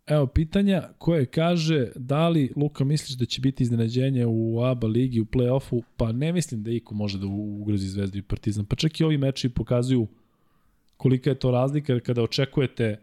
[0.07, 5.21] evo pitanja koje kaže da li Luka misliš da će biti iznenađenje u ABA ligi
[5.21, 5.81] u play-offu?
[5.97, 8.65] Pa ne mislim da iko može da ugrozi Zvezdu i Partizan.
[8.65, 10.07] Pa čak i ovi meči pokazuju
[10.97, 12.99] kolika je to razlika, jer kada očekujete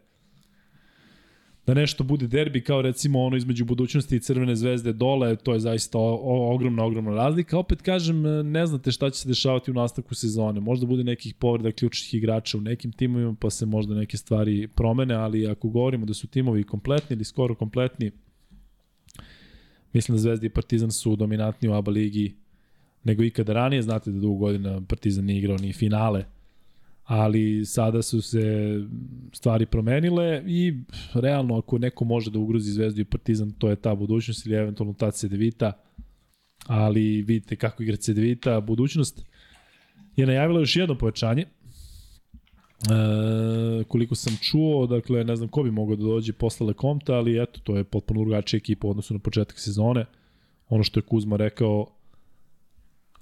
[1.66, 5.61] da nešto bude derbi kao recimo ono između budućnosti i Crvene zvezde dole, to je
[5.61, 7.59] zaista o, o, ogromna, ogromna razlika.
[7.59, 10.61] Opet kažem, ne znate šta će se dešavati u nastavku sezone.
[10.61, 15.14] Možda bude nekih povreda ključnih igrača u nekim timovima, pa se možda neke stvari promene,
[15.14, 18.11] ali ako govorimo da su timovi kompletni ili skoro kompletni,
[19.93, 22.36] mislim da Zvezda i Partizan su dominantni u ABA ligi
[23.05, 23.82] nego ikada ranije.
[23.82, 26.24] Znate da dugo godina Partizan nije igrao ni finale
[27.12, 28.74] ali sada su se
[29.32, 30.74] stvari promenile i
[31.14, 34.94] realno ako neko može da ugrozi Zvezdu i Partizan, to je ta budućnost ili eventualno
[34.94, 35.72] ta Cedevita,
[36.66, 39.24] ali vidite kako igra Cedevita, budućnost
[40.16, 41.44] je najavila još jedno povećanje,
[42.80, 47.42] E, koliko sam čuo, dakle, ne znam ko bi mogao da dođe posle Lekomta, ali
[47.42, 50.06] eto, to je potpuno drugačija ekipa u odnosu na početak sezone.
[50.68, 51.86] Ono što je Kuzma rekao,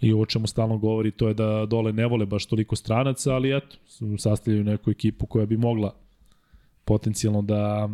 [0.01, 3.57] i o čemu stalno govori, to je da dole ne vole baš toliko stranaca, ali
[3.57, 3.77] eto,
[4.19, 5.95] sastavljaju neku ekipu koja bi mogla
[6.85, 7.89] potencijalno da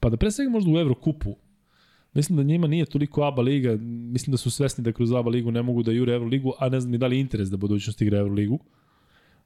[0.00, 1.36] pa da pre svega možda u Evrokupu
[2.14, 3.76] mislim da njima nije toliko ABA liga,
[4.12, 6.80] mislim da su svesni da kroz ABA ligu ne mogu da jure Evroligu, a ne
[6.80, 8.58] znam ni da li interes da budućnost igra Evroligu,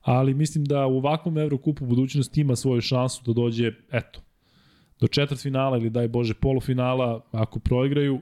[0.01, 4.21] ali mislim da u ovakvom Evrokupu budućnost ima svoju šansu da dođe, eto,
[5.01, 8.21] do četvrt finala ili daj Bože polufinala, ako proigraju,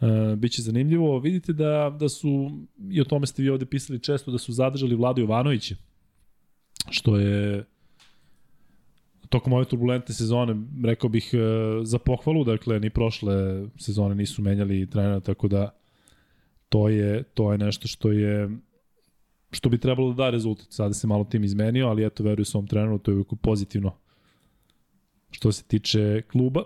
[0.00, 1.18] Uh, biće zanimljivo.
[1.18, 2.50] Vidite da, da su,
[2.90, 5.74] i o tome ste vi ovde pisali često, da su zadržali Vladu Jovanovića,
[6.90, 7.64] što je
[9.28, 14.90] tokom ove turbulentne sezone, rekao bih, uh, za pohvalu, dakle, ni prošle sezone nisu menjali
[14.90, 15.70] trenera, tako da
[16.68, 18.48] to je, to je nešto što je
[19.50, 20.66] što bi trebalo da da rezultat.
[20.70, 23.96] Sada se malo tim izmenio, ali eto, veruju svom treneru, to je uvijek pozitivno
[25.30, 26.62] što se tiče kluba.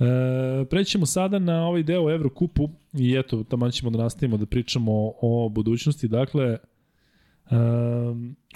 [0.00, 5.12] E, prećemo sada na ovaj deo Evrokupu i eto, tamo ćemo da nastavimo da pričamo
[5.20, 6.08] o budućnosti.
[6.08, 6.58] Dakle, e,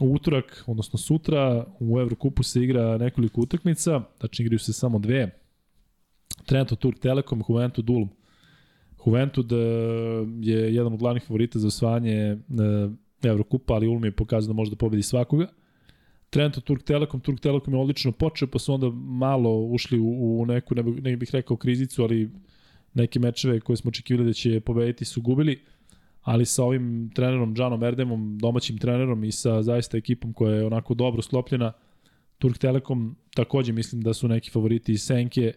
[0.01, 5.31] u utorak, odnosno sutra, u Evrokupu se igra nekoliko utakmica, znači igraju se samo dve.
[6.47, 8.09] Trento Turk Telekom, Juventud Ulm.
[9.07, 9.53] Juventud
[10.41, 12.37] je jedan od glavnih favorita za osvajanje e,
[13.23, 15.47] Evrokupa, ali Ulm je pokazano da može da pobedi svakoga.
[16.31, 20.47] Trento Turk Telekom, Turk Telekom je odlično počeo, pa su onda malo ušli u, u
[20.47, 22.31] neku, ne, ne bih rekao krizicu, ali
[22.95, 25.61] neke mečeve koje smo očekivali da će pobediti su gubili,
[26.23, 30.95] ali sa ovim trenerom Džanom Erdemom, domaćim trenerom i sa zaista ekipom koja je onako
[30.95, 31.73] dobro sklopljena,
[32.39, 35.53] Turk Telekom takođe mislim da su neki favoriti iz Senke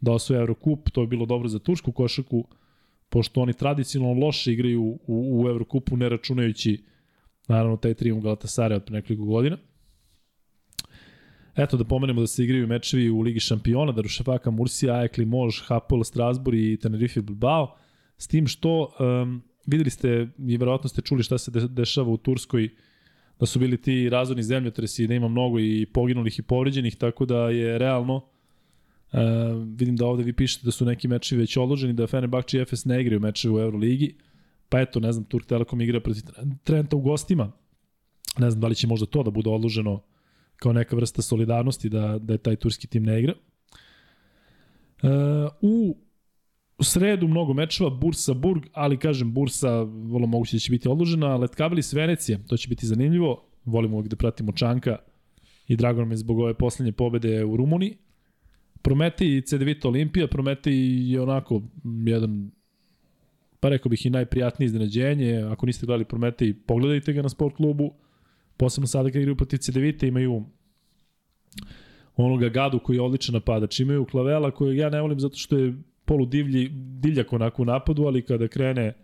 [0.00, 2.44] da osvoje Eurocup, to je bilo dobro za tursku košaku,
[3.08, 6.82] pošto oni tradicionalno loše igraju u, u Eurocupu, ne računajući
[7.48, 9.56] naravno taj trijum Galatasaraya od pre nekoliko godina.
[11.58, 15.62] Eto da pomenemo da se igraju mečevi u Ligi šampiona, da Rušafaka Mursija, Ajax Limoges,
[15.66, 17.74] Hapoel Strasbourg i Tenerife Bilbao,
[18.18, 22.16] s tim što um, videli ste i verovatno ste čuli šta se de dešava u
[22.16, 22.68] Turskoj,
[23.40, 27.50] da su bili ti razorni zemljotresi, da ima mnogo i poginulih i povređenih, tako da
[27.50, 28.22] je realno uh,
[29.78, 32.84] vidim da ovde vi pišete da su neki mečevi već odloženi, da Fenerbahče i Efes
[32.84, 34.14] ne igraju mečevi u Euroligi,
[34.68, 36.22] pa eto, ne znam, Turk Telekom igra protiv
[36.64, 37.52] Trenta u gostima,
[38.38, 40.02] ne znam da li će možda to da bude odloženo
[40.58, 43.34] kao neka vrsta solidarnosti da, da je taj turski tim ne igra.
[45.60, 45.96] U
[46.78, 51.36] U sredu mnogo mečeva, Bursa Burg, ali kažem Bursa vrlo moguće da će biti odložena,
[51.36, 54.96] Letkabilis Venecija, to će biti zanimljivo, volimo uvijek da pratimo Čanka
[55.68, 57.96] i drago nam je zbog ove poslednje pobede u Rumuniji.
[58.82, 61.62] Prometej i CDVita Olimpija, Prometej je onako
[62.06, 62.50] jedan
[63.60, 67.94] pa rekao bih i najprijatnije iznenađenje, ako niste gledali Prometej, pogledajte ga na sport klubu,
[68.58, 70.44] posebno sada kad igraju protiv CDVita imaju
[72.16, 75.74] onoga Gadu koji je odličan napadač, imaju Klavela kojeg ja ne volim zato što je
[76.04, 76.68] polu divlji,
[77.00, 78.94] divljak onako u napadu, ali kada krene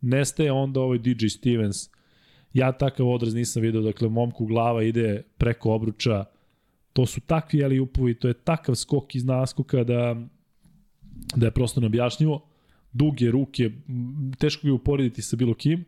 [0.00, 1.76] nestaje onda ovaj DJ Stevens.
[2.52, 6.24] Ja takav odraz nisam video, dakle momku glava ide preko obruča,
[6.92, 10.16] to su takvi ali upovi, to je takav skok iz naskoka da,
[11.36, 12.40] da je prosto neobjašnjivo.
[12.92, 13.70] Duge ruke,
[14.38, 15.84] teško je uporediti sa bilo kim,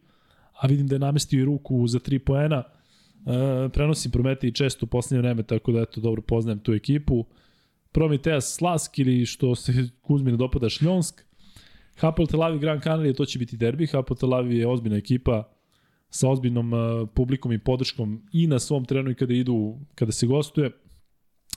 [0.60, 2.62] a vidim da je namestio i ruku za tri poena.
[3.26, 7.24] E, prenosim Prometej često u poslednje vreme, tako da eto, dobro poznajem tu ekipu.
[7.92, 9.72] Prometeas Slask ili što se
[10.02, 11.24] Kuzmina dopada Šljonsk.
[11.96, 13.86] Hapoel Tel Aviv Gran Canaria, to će biti derbi.
[13.86, 15.48] Hapoel Tel Aviv je ozbiljna ekipa
[16.10, 20.26] sa ozbiljnom uh, publikom i podrškom i na svom trenu i kada idu, kada se
[20.26, 20.70] gostuje.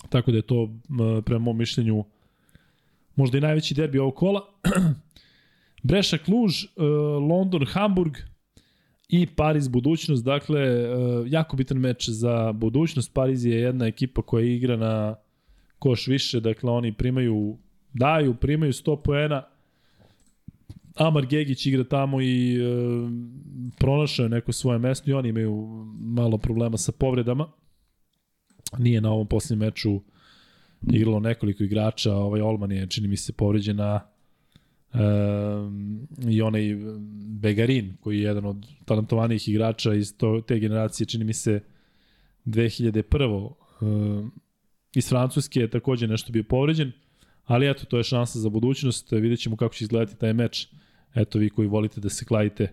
[0.10, 2.06] Tako da je to, uh, prema mom mišljenju,
[3.16, 4.42] možda i najveći derbi ovog kola.
[5.84, 6.84] Breša Kluž, uh,
[7.30, 8.18] London, Hamburg
[9.10, 10.26] i Pariz budućnost.
[10.26, 10.90] Dakle,
[11.28, 13.14] jako bitan meč za budućnost.
[13.14, 15.16] Pariz je jedna ekipa koja igra na
[15.80, 17.58] koš više, dakle oni primaju,
[17.94, 19.44] daju, primaju 100 poena,
[20.96, 22.60] Amar Gegić igra tamo i e,
[23.80, 27.48] pronašao je neko svoje mesto i oni imaju malo problema sa povredama.
[28.78, 30.02] Nije na ovom posljednjem meču
[30.92, 34.02] igralo nekoliko igrača, ovaj Olman je čini mi se povređena
[34.94, 35.00] e,
[36.30, 36.76] i onaj
[37.40, 41.64] Begarin koji je jedan od talentovanijih igrača iz to, te generacije čini mi se
[42.46, 43.52] 2001.
[43.82, 44.48] E,
[44.98, 46.92] Iz Francuske je takođe nešto bio povređen,
[47.46, 49.12] ali eto, to je šansa za budućnost.
[49.12, 50.68] Vidjet ćemo kako će izgledati taj meč.
[51.16, 52.72] Eto, vi koji volite da se kladite,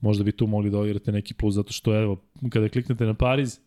[0.00, 3.58] možda bi tu mogli da odigrate neki plus, zato što, evo, kada kliknete na Pariz,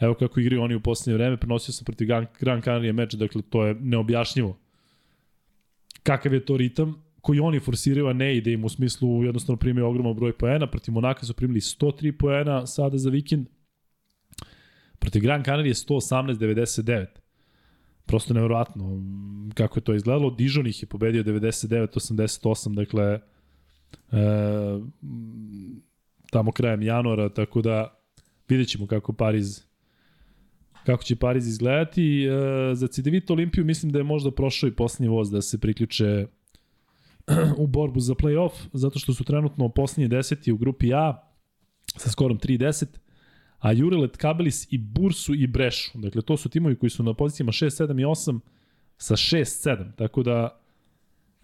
[0.00, 2.08] evo kako igraju oni u poslednje vreme, prenosio sam protiv
[2.40, 4.58] Gran Canaria meč, dakle, to je neobjašnjivo.
[6.02, 9.86] Kakav je to ritam koji oni forsiraju, a ne ide im u smislu jednostavno primaju
[9.86, 13.46] ogroman broj poena, protiv Monaka su primili 103 poena sada za vikend,
[15.02, 17.06] Protiv Gran Canaria 118-99.
[18.06, 19.02] Prosto nevjerojatno
[19.54, 20.30] kako je to izgledalo.
[20.30, 23.20] Dijon ih je pobedio 99-88, dakle e,
[26.30, 28.00] tamo krajem januara, tako da
[28.48, 29.62] vidjet ćemo kako Pariz
[30.86, 32.24] kako će Pariz izgledati.
[32.24, 32.30] E,
[32.74, 36.26] za CDVita Olimpiju mislim da je možda prošao i poslednji voz da se priključe
[37.62, 41.28] u borbu za play-off, zato što su trenutno poslednji deseti u grupi A
[41.96, 42.86] sa skorom 3-10
[43.62, 45.90] a Jurelet, Kabelis i Bursu i Brešu.
[45.94, 48.40] Dakle, to su timovi koji su na pozicijama 6, 7 i 8
[48.96, 49.96] sa 6, 7.
[49.96, 50.60] Tako da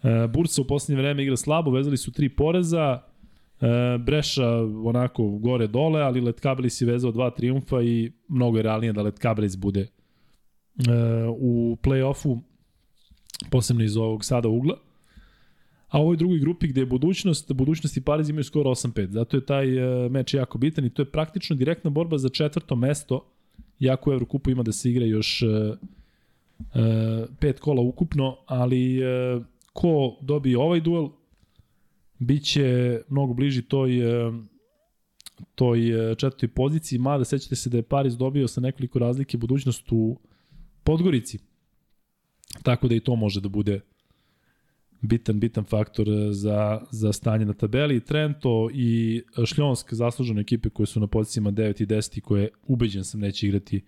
[0.03, 3.01] e, Bursa u poslednje vreme igra slabo, vezali su tri poreza,
[3.61, 4.47] e, Breša
[4.85, 9.57] onako gore dole, ali Letkabelis je vezao dva triumfa i mnogo je realnije da Letkabelis
[9.57, 9.87] bude e,
[11.37, 12.39] u play-offu,
[13.51, 14.77] posebno iz ovog sada ugla.
[15.89, 19.09] A u ovoj drugoj grupi gde je budućnost, budućnost i Pariz imaju skoro 8-5.
[19.09, 22.75] Zato je taj uh, meč jako bitan i to je praktično direktna borba za četvrto
[22.75, 23.25] mesto,
[23.79, 25.77] jako u Evrokupu ima da se igra još uh,
[26.57, 28.99] uh, pet kola ukupno, ali
[29.73, 31.09] ko dobije ovaj duel,
[32.19, 33.99] bit će mnogo bliži toj
[35.55, 35.79] toj
[36.17, 40.19] četvrtoj poziciji, mada sećate se da je Paris dobio sa nekoliko razlike budućnost u
[40.83, 41.39] Podgorici.
[42.63, 43.81] Tako da i to može da bude
[45.01, 47.99] bitan, bitan faktor za, za stanje na tabeli.
[47.99, 53.03] Trento i Šljonsk zaslužene ekipe koje su na pozicijama 9 i 10 i koje ubeđen
[53.03, 53.81] sam neće igrati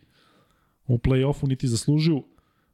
[0.88, 2.24] u play-offu, niti zaslužuju.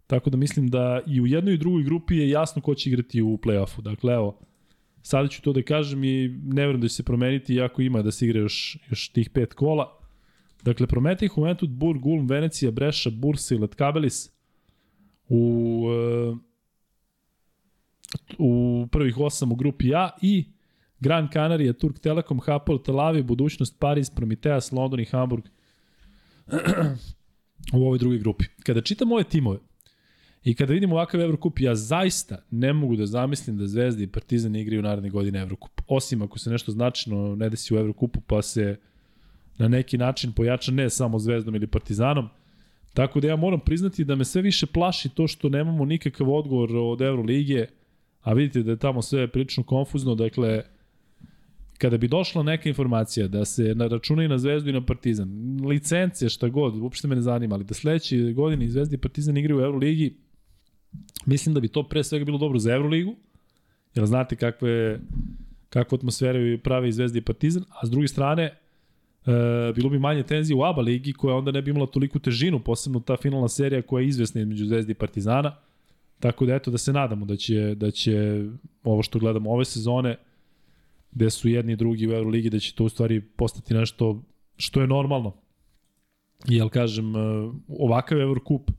[0.08, 3.22] Tako da mislim da i u jednoj i drugoj grupi je jasno ko će igrati
[3.22, 3.82] u play-offu.
[3.82, 4.40] Dakle, evo,
[5.02, 8.12] sada ću to da kažem i ne verujem da će se promeniti, iako ima da
[8.12, 10.00] se igra još, još tih pet kola.
[10.64, 14.32] Dakle, Prometej, Juventud, Burg, Ulm, Venecija, Breša, Bursa i Letkabelis
[15.30, 15.84] u,
[16.32, 16.38] uh,
[18.38, 20.46] u prvih osam u grupi A i
[21.00, 25.44] Gran Canaria, Turk Telekom, Hapoel, Tel Aviv, Budućnost, Paris, Prometeas, London i Hamburg
[27.74, 28.46] u ovoj drugoj grupi.
[28.64, 29.60] Kada čitam ove timove
[30.44, 34.56] i kada vidim ovakav Evrokup, ja zaista ne mogu da zamislim da Zvezda i Partizan
[34.56, 35.82] igraju naredne godine Evrokup.
[35.88, 38.80] Osim ako se nešto značajno ne desi u Evrokupu, pa se
[39.58, 42.30] na neki način pojača ne samo Zvezdom ili Partizanom.
[42.94, 46.76] Tako da ja moram priznati da me sve više plaši to što nemamo nikakav odgovor
[46.76, 47.68] od Evrolige,
[48.28, 50.62] a vidite da je tamo sve prilično konfuzno, dakle,
[51.78, 55.30] kada bi došla neka informacija da se na računaju na Zvezdu i na Partizan,
[55.66, 59.38] licence, šta god, uopšte me ne zanima, ali da sledeće godine i Zvezda i Partizan
[59.38, 60.18] igraju u Euroligi,
[61.26, 63.16] mislim da bi to pre svega bilo dobro za Euroligu,
[63.96, 65.00] jer znate kakve,
[65.70, 70.24] kakvu atmosferu prave i Zvezda i Partizan, a s druge strane, e, bilo bi manje
[70.24, 73.82] tenzije u ABA ligi koja onda ne bi imala toliku težinu, posebno ta finalna serija
[73.82, 75.56] koja je izvesna između Zvezde i Partizana.
[76.20, 78.46] Tako da eto da se nadamo da će da će
[78.84, 80.18] ovo što gledamo ove sezone
[81.12, 84.22] gde su jedni i drugi u Euroligi da će to u stvari postati nešto
[84.58, 85.34] što je normalno.
[86.46, 87.20] Jel kažem e,
[87.68, 88.72] ovakav Eurocup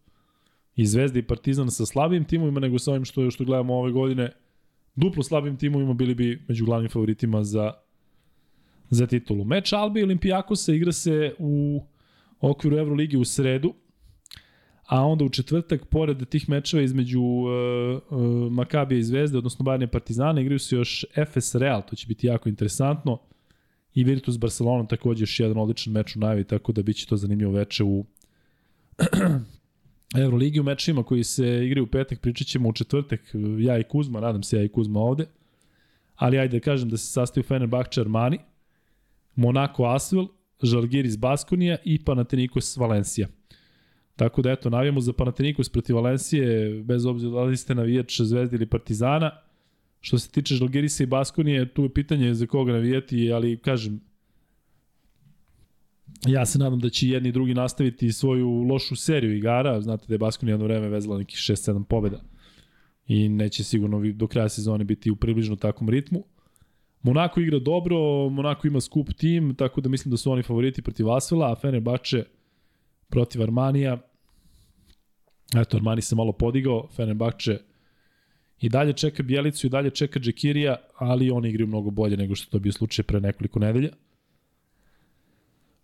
[0.76, 4.32] i Zvezda i Partizan sa slabim timovima nego sa ovim što što gledamo ove godine
[4.96, 7.72] duplo slabim timovima bili bi među glavnim favoritima za
[8.90, 9.44] za titulu.
[9.44, 11.82] Meč Albi i Olimpijakosa igra se u
[12.40, 13.74] okviru Euroligi u sredu,
[14.88, 17.48] a onda u četvrtak, pored tih mečeva između uh,
[18.10, 22.26] uh, Makabija i Zvezde, odnosno Bayern Partizana, igraju se još FS Real, to će biti
[22.26, 23.18] jako interesantno,
[23.94, 27.52] i Virtus Barcelona takođe još jedan odličan meč u najavi, tako da biće to zanimljivo
[27.52, 28.04] veče u
[30.22, 30.60] Euroligi.
[30.60, 33.20] U mečima koji se igraju u petak, pričat ćemo u četvrtak,
[33.58, 35.26] ja i Kuzma, nadam se ja i Kuzma ovde,
[36.14, 38.38] ali ajde da kažem da se sastaju Fenerbahče Armani,
[39.34, 40.26] Monaco Asvel,
[40.62, 43.28] Žalgiris Baskonija i Panathinaikos Valencija.
[44.18, 48.56] Tako da eto, navijamo za Panathinaikos protiv Valencije, bez obzira da li ste navijač Zvezde
[48.56, 49.30] ili Partizana.
[50.00, 54.00] Što se tiče Žalgirisa i Baskonije, tu je pitanje za koga navijati, ali kažem,
[56.26, 59.80] ja se nadam da će jedni i drugi nastaviti svoju lošu seriju igara.
[59.80, 62.20] Znate da je Baskonija jedno vreme vezala nekih 6-7 pobjeda
[63.06, 66.24] i neće sigurno do kraja sezone biti u približno takvom ritmu.
[67.02, 71.10] Monako igra dobro, Monako ima skup tim, tako da mislim da su oni favoriti protiv
[71.10, 72.24] Asvela, a Fenerbahče
[73.08, 74.07] protiv Armanija.
[75.56, 77.58] Eto, Armani se malo podigao, Fenerbahče
[78.60, 82.50] i dalje čeka Bjelicu i dalje čeka Džekirija, ali oni igraju mnogo bolje nego što
[82.50, 83.90] to bio slučaj pre nekoliko nedelja.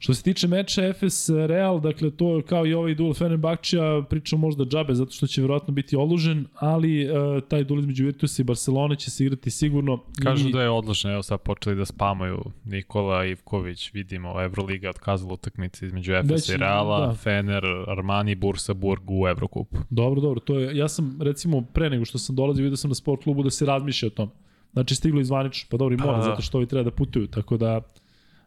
[0.04, 4.40] Što se tiče meča FS Real, dakle to je kao i ovaj duel Fenerbahčeja, pričam
[4.40, 8.44] možda džabe zato što će verovatno biti odložen, ali uh, taj duel između Virtusa i
[8.44, 9.98] Barcelone će se igrati sigurno.
[10.22, 10.52] Kažu I...
[10.52, 16.12] da je odložen, evo sad počeli da spamaju Nikola Ivković, vidimo Evroliga otkazala utakmice između
[16.24, 17.14] FS i Reala, da.
[17.14, 19.76] Fener, Armani, Bursa, Burg u Evrokupu.
[19.90, 22.94] Dobro, dobro, to je, ja sam recimo pre nego što sam dolazio vidio sam na
[22.94, 24.30] sport klubu da se razmišlja o tom.
[24.72, 27.56] Znači stiglo izvanično, pa dobro i mora, pa, zato što ovi treba da putuju, tako
[27.56, 27.80] da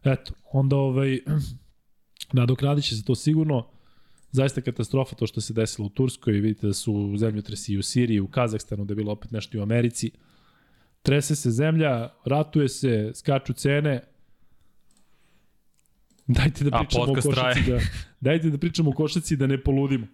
[0.04, 1.20] Eto, onda ovaj,
[2.34, 3.68] nadokradit će se to sigurno.
[4.32, 8.20] Zaista katastrofa to što se desilo u Turskoj, vidite da su zemljotresi i u Siriji,
[8.20, 10.12] u Kazahstanu, da je bilo opet nešto i u Americi.
[11.02, 14.02] Trese se zemlja, ratuje se, skaču cene.
[16.28, 17.80] Dajte da pričamo o košaci da,
[18.30, 20.08] dajte da pričamo o košaci da ne poludimo.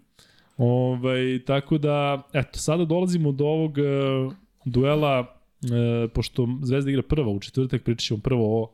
[0.57, 4.33] Ovaj, tako da, eto, sada dolazimo do ovog uh,
[4.65, 8.71] duela, uh, pošto Zvezda igra prva u četvrtak, pričat ćemo prvo o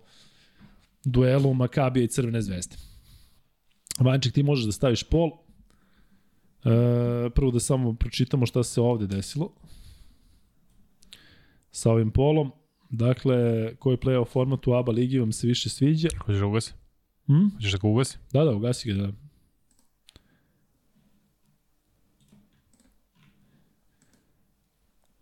[1.06, 2.76] duelu Makabija i Crvene zvezde.
[4.00, 5.32] Vanček, ti možeš da staviš pol.
[6.66, 9.52] E, prvo da samo pročitamo šta se ovde desilo
[11.72, 12.52] sa ovim polom.
[12.89, 13.36] Dakle,
[13.76, 16.10] koji play-off format u ABA ligi vam se više sviđa?
[16.26, 16.74] Hoćeš da ugasi?
[17.26, 17.47] Hm?
[17.56, 18.18] Hoćeš da ga ugasi?
[18.34, 19.12] Da, da, ugasi ga, da.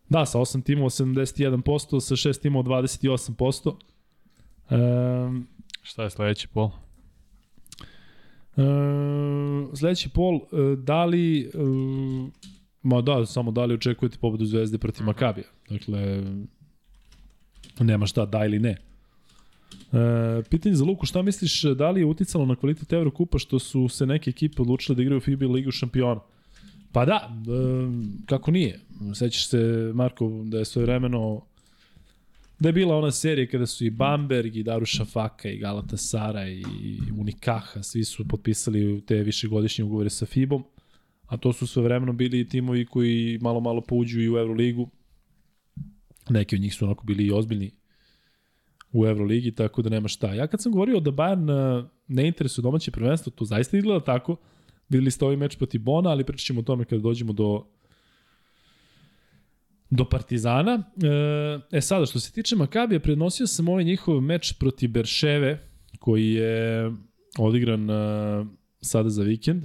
[0.10, 3.76] Da, sa 8 timova 71%, sa 6 timova 28%.
[4.70, 5.48] Um,
[5.88, 6.70] Šta je sledeći pol?
[8.56, 12.30] Um, sledeći pol, uh, da li, uh,
[12.82, 15.08] ma da, samo da li očekujete pobedu Zvezde protiv mhm.
[15.08, 15.48] Makabija?
[15.70, 16.24] Dakle,
[17.80, 18.70] nema šta, da ili ne.
[18.70, 23.88] E, pitanje za Luku, šta misliš, da li je uticalo na kvalitet Evrokupa što su
[23.88, 26.22] se neke ekipe odlučile da igraju FIBA ligu šampiona?
[26.92, 27.42] Pa da, e,
[28.26, 28.80] kako nije.
[29.14, 31.42] Sećaš se, Marko, da je svoje vremeno
[32.60, 36.48] da je bila ona serija kada su i Bamberg i Daruša Faka i Galata Sara
[36.50, 36.64] i
[37.20, 40.64] Unikaha, svi su potpisali te višegodišnje ugovore sa FIBom,
[41.26, 44.90] a to su sve vremeno bili timovi koji malo malo pouđu i u Euroligu.
[46.30, 47.72] Neki od njih su onako bili i ozbiljni
[48.92, 50.34] u Euroligi, tako da nema šta.
[50.34, 54.36] Ja kad sam govorio da Bayern e, ne interesuje domaće prvenstvo, to zaista izgleda tako.
[54.90, 57.66] Videli ste ovaj meč proti Bona, ali pričat ćemo o tome kada dođemo do
[59.90, 60.84] do Partizana.
[61.72, 65.70] E, e sada, što se tiče Makabija, prednosio sam ovaj njihov meč proti Berševe,
[66.00, 66.92] koji je
[67.40, 67.94] odigran e,
[68.82, 69.64] sada za vikend.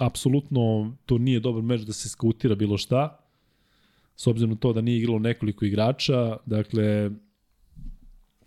[0.00, 3.16] Apsolutno to nije dobar meč da se skautira bilo šta,
[4.16, 7.10] s obzirom na to da nije igralo nekoliko igrača, dakle,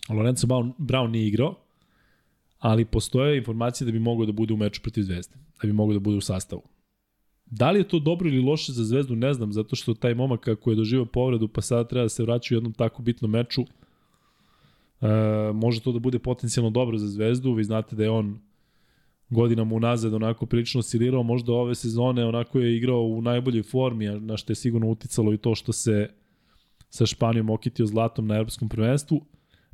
[0.09, 0.47] Lorenzo
[0.77, 1.55] Brown nije igrao,
[2.59, 5.93] ali postoje informacije da bi mogao da bude u meču protiv Zvezde, da bi mogao
[5.93, 6.61] da bude u sastavu.
[7.45, 10.39] Da li je to dobro ili loše za Zvezdu, ne znam, zato što taj momak
[10.39, 13.61] kako je doživao povredu, pa sada treba da se vraća u jednom tako bitnom meču,
[13.61, 15.07] e,
[15.53, 18.39] može to da bude potencijalno dobro za Zvezdu, vi znate da je on
[19.29, 24.37] godinama unazad onako prilično oscilirao, možda ove sezone onako je igrao u najboljoj formi, na
[24.37, 26.09] što je sigurno uticalo i to što se
[26.89, 29.25] sa Španijom okitio zlatom na evropskom prvenstvu.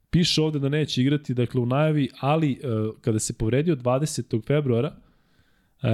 [0.10, 2.58] Piše ovde da neće igrati, dakle u najavi, ali e,
[3.02, 4.46] kada se povredio 20.
[4.48, 4.96] februara,
[5.82, 5.90] e,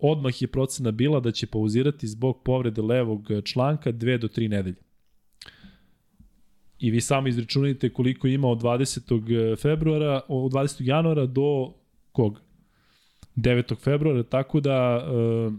[0.00, 4.82] odmah je procena bila da će pauzirati zbog povrede levog članka 2 do 3 nedelje.
[6.78, 9.56] I vi sami izračunajte koliko ima od 20.
[9.56, 10.76] februara, od 20.
[10.80, 11.74] januara do
[12.12, 12.40] kog?
[13.36, 13.76] 9.
[13.78, 15.50] februara, tako da e,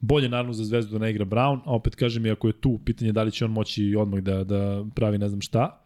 [0.00, 2.80] bolje naravno za Zvezdu da ne igra Brown, a opet kažem i ako je tu,
[2.84, 5.85] pitanje da li će on moći odmah da, da pravi ne znam šta.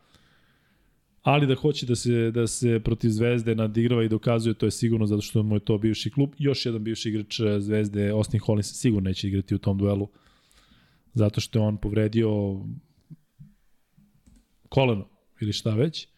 [1.23, 5.07] Ali da hoće da se, da se protiv Zvezde nadigrava i dokazuje, to je sigurno
[5.07, 6.31] zato što mu je to bivši klub.
[6.39, 10.09] Još jedan bivši igrač Zvezde, Austin Hollins, sigurno neće igrati u tom duelu.
[11.15, 12.61] Zato što je on povredio
[14.69, 15.09] koleno
[15.41, 16.09] ili šta već.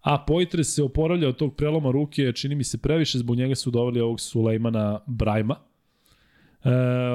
[0.00, 3.70] A Poitre se oporavlja od tog preloma ruke, čini mi se previše, zbog njega su
[3.70, 5.67] doveli ovog Sulejmana Brajma
[6.64, 6.70] E,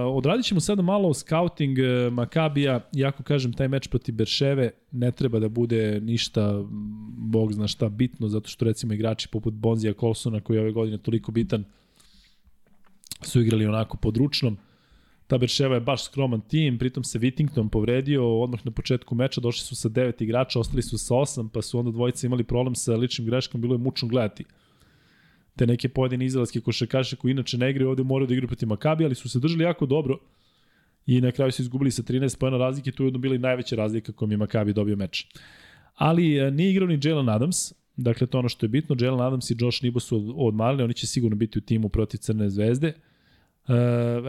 [0.05, 5.39] odradit ćemo sada malo scouting e, Makabija, iako kažem taj meč protiv Berševe ne treba
[5.39, 6.63] da bude ništa,
[7.17, 10.97] bog zna šta, bitno, zato što recimo igrači poput Bonzija Colsona koji je ove godine
[10.97, 11.63] toliko bitan
[13.21, 14.57] su igrali onako područnom.
[15.27, 19.65] Ta Berševa je baš skroman tim, pritom se Whittington povredio odmah na početku meča, došli
[19.65, 22.95] su sa devet igrača, ostali su sa osam, pa su onda dvojice imali problem sa
[22.95, 24.43] ličnim greškom, bilo je mučno gledati.
[25.55, 29.05] Te neke pojedine izraelske košarkaše koji inače ne igraju ovde moraju da igraju protiv Makabi,
[29.05, 30.19] ali su se držali jako dobro
[31.05, 33.75] i na kraju su izgubili sa 13 pojena razlike, tu je jedno bila i najveća
[33.75, 35.27] razlika kojom je Makabi dobio meč.
[35.95, 39.51] Ali e, nije igrao ni Jalen Adams, dakle to ono što je bitno, Jalen Adams
[39.51, 42.87] i Josh Nibo su odmarili, oni će sigurno biti u timu protiv Crne zvezde.
[42.87, 43.73] E,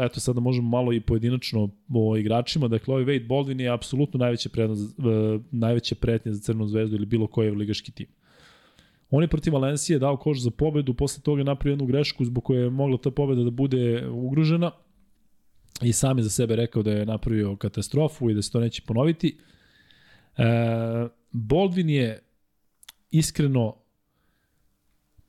[0.06, 2.68] eto, sada možemo malo i pojedinačno o igračima.
[2.68, 5.02] Dakle, ovaj Wade Baldwin je apsolutno najveća, prednost, e,
[5.50, 8.06] najveća pretnja za Crnu zvezdu ili bilo koji ligaški tim.
[9.16, 12.44] On je protiv Valencije dao koš za pobedu, posle toga je napravio jednu grešku zbog
[12.44, 14.70] koje je mogla ta pobeda da bude ugrožena
[15.82, 18.82] i sam je za sebe rekao da je napravio katastrofu i da se to neće
[18.86, 19.36] ponoviti.
[20.36, 20.44] E,
[21.30, 22.22] Boldvin je
[23.10, 23.76] iskreno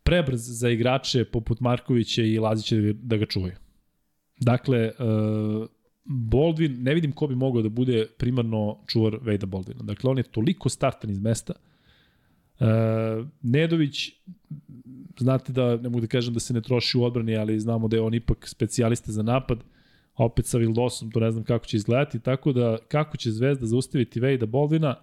[0.04, 3.54] prebrz za igrače poput Markovića i Lazića da ga čuvaju.
[4.40, 4.94] Dakle, e,
[6.06, 9.84] Boldvin, ne vidim ko bi mogao da bude primarno čuvar Vejda Boldvina.
[9.84, 11.54] Dakle, on je toliko startan iz mesta,
[13.42, 14.12] Nedović,
[15.20, 17.96] znate da, ne mogu da kažem da se ne troši u odbrani, ali znamo da
[17.96, 19.64] je on ipak specijalista za napad,
[20.14, 23.66] a opet sa Vildosom, to ne znam kako će izgledati, tako da kako će Zvezda
[23.66, 24.96] zaustaviti Vejda Boldvina,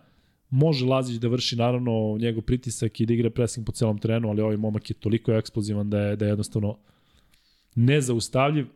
[0.50, 4.42] može Lazić da vrši naravno njegov pritisak i da igra pressing po celom terenu, ali
[4.42, 6.78] ovaj momak je toliko eksplozivan da je, da je jednostavno
[7.74, 8.66] nezaustavljiv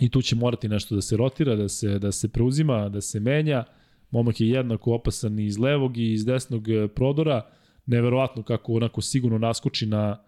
[0.00, 3.20] i tu će morati nešto da se rotira, da se, da se preuzima, da se
[3.20, 3.64] menja.
[4.10, 7.50] Momak je jednako opasan i iz levog i iz desnog eh, prodora
[7.88, 10.20] neverovatno kako onako sigurno naskoči na,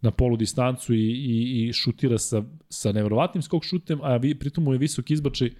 [0.00, 4.64] na polu distancu i, i, i šutira sa, sa neverovatnim skok šutem, a vi, pritom
[4.64, 5.50] mu je visok izbačaj,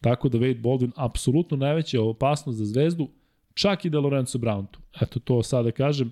[0.00, 3.08] tako da Wade Baldwin apsolutno najveća opasnost za zvezdu,
[3.54, 4.80] čak i da Lorenzo Brown tu.
[5.00, 6.10] Eto to sada kažem.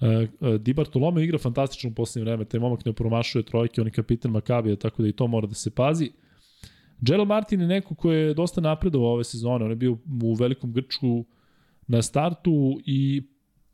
[0.00, 3.92] Uh, Di Bartolome igra fantastično u poslednje vreme, taj momak ne promašuje trojke, on je
[3.92, 6.10] kapitan Makabija, tako da i to mora da se pazi.
[7.08, 10.72] Jelel Martin je neko ko je dosta napredovao ove sezone, on je bio u velikom
[10.72, 11.24] grčku
[11.86, 13.22] na startu i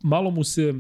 [0.03, 0.75] malo mu se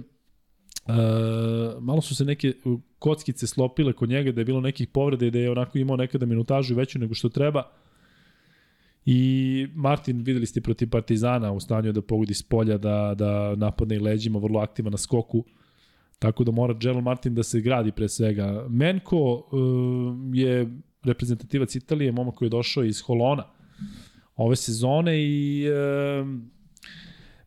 [0.86, 2.52] Uh, malo su se neke
[2.98, 6.26] kockice slopile kod njega, da je bilo nekih povreda i da je onako imao nekada
[6.26, 7.62] minutažu veću nego što treba.
[9.04, 13.96] I Martin, videli ste protiv Partizana u stanju da pogodi s polja, da, da napadne
[13.96, 15.44] i leđima, vrlo aktivan na skoku.
[16.18, 18.66] Tako da mora Jelal Martin da se gradi pre svega.
[18.68, 20.68] Menko uh, je
[21.02, 23.44] reprezentativac Italije, momak koji je došao iz Holona
[24.36, 26.28] ove sezone i uh,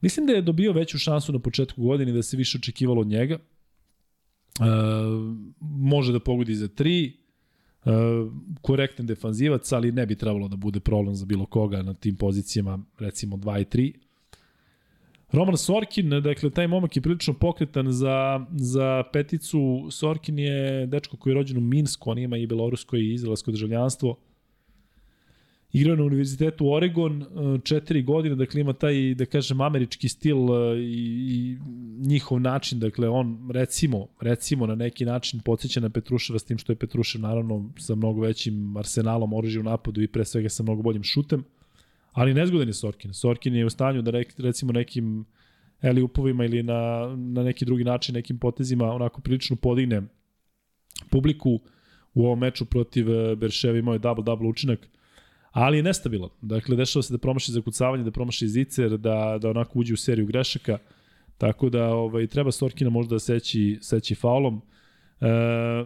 [0.04, 3.39] mislim da je dobio veću šansu na početku godine da se više očekivalo od njega.
[4.60, 4.66] Uh,
[5.62, 7.14] može da pogodi za tri,
[7.86, 7.91] uh,
[8.62, 12.80] korektan defanzivac, ali ne bi trebalo da bude problem za bilo koga na tim pozicijama,
[12.99, 13.93] recimo 2 i 3.
[15.32, 19.88] Roman Sorkin, dakle, taj momak je prilično pokretan za, za peticu.
[19.91, 24.18] Sorkin je dečko koji je rođen u Minsku, on ima i belorusko i izraelsko državljanstvo.
[25.74, 27.26] Igrao na univerzitetu Oregon e,
[27.63, 31.57] četiri godine, dakle ima taj, da kažem, američki stil e, i, i
[32.07, 36.71] njihov način, dakle on recimo, recimo na neki način podsjeća na Petruševa s tim što
[36.71, 40.82] je Petrušev naravno sa mnogo većim arsenalom oružja u napadu i pre svega sa mnogo
[40.82, 41.43] boljim šutem.
[42.11, 43.13] Ali nezgodan je Sorkin.
[43.13, 45.26] Sorkin je u stanju da recimo nekim
[45.82, 50.01] eli upovima ili na, na neki drugi način, nekim potezima onako prilično podigne
[51.09, 51.59] publiku
[52.13, 54.89] u ovom meču protiv e, Berševa imao je double-double učinak,
[55.54, 56.30] ali je nestabilan.
[56.41, 60.26] Dakle, dešava se da promaši zakucavanje, da promaši zicer, da, da onako uđe u seriju
[60.26, 60.78] grešaka,
[61.38, 64.62] tako da ovaj, treba Sorkina možda seći, seći faulom.
[65.22, 65.28] E,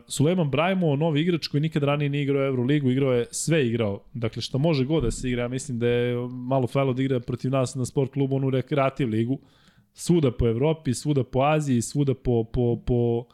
[0.08, 4.04] Sulejman Brajmo, novi igrač koji nikad ranije nije igrao Euroligu, igrao je sve igrao.
[4.14, 7.20] Dakle, što može god da se igra, ja mislim da je malo fajlo da igra
[7.20, 9.40] protiv nas na sport klubu, onu rekreativ ligu.
[9.94, 13.26] Svuda po Evropi, svuda po Aziji, svuda po, po, po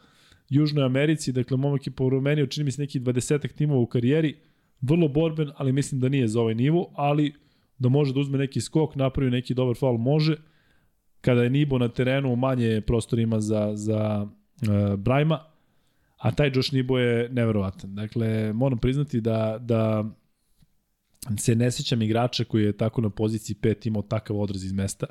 [0.48, 1.32] Južnoj Americi.
[1.32, 4.36] Dakle, momak je porumenio, čini mi se neki 20 timova u karijeri.
[4.88, 7.34] Vrlo borben, ali mislim da nije za ovaj nivo, ali
[7.78, 10.36] da može da uzme neki skok, napravi neki dobar faul, može.
[11.20, 14.26] Kada je Nibo na terenu, manje prostorima za, za
[14.62, 15.54] uh, Brajma
[16.24, 17.94] a taj Josh Nibo je neverovatan.
[17.94, 20.04] Dakle, moram priznati da, da
[21.38, 25.06] se ne sećam igrača koji je tako na poziciji 5 imao takav odraz iz mesta.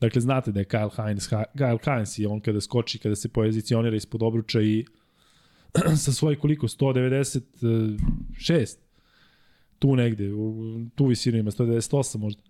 [0.00, 3.96] Dakle, znate da je Kyle Hines, Kyle Hines i on kada skoči, kada se pozicionira
[3.96, 4.84] ispod obruča i
[6.04, 8.76] sa svoje koliko, 196,
[9.78, 10.30] tu negde,
[10.94, 12.42] tu visinu ima, 198 možda.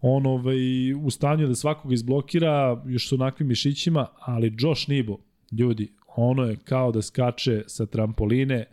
[0.00, 5.18] On ovaj, u stanju da svakoga izblokira, još su onakvim mišićima, ali Josh Nibo,
[5.52, 8.64] ljudi, ono je kao da skače sa trampoline,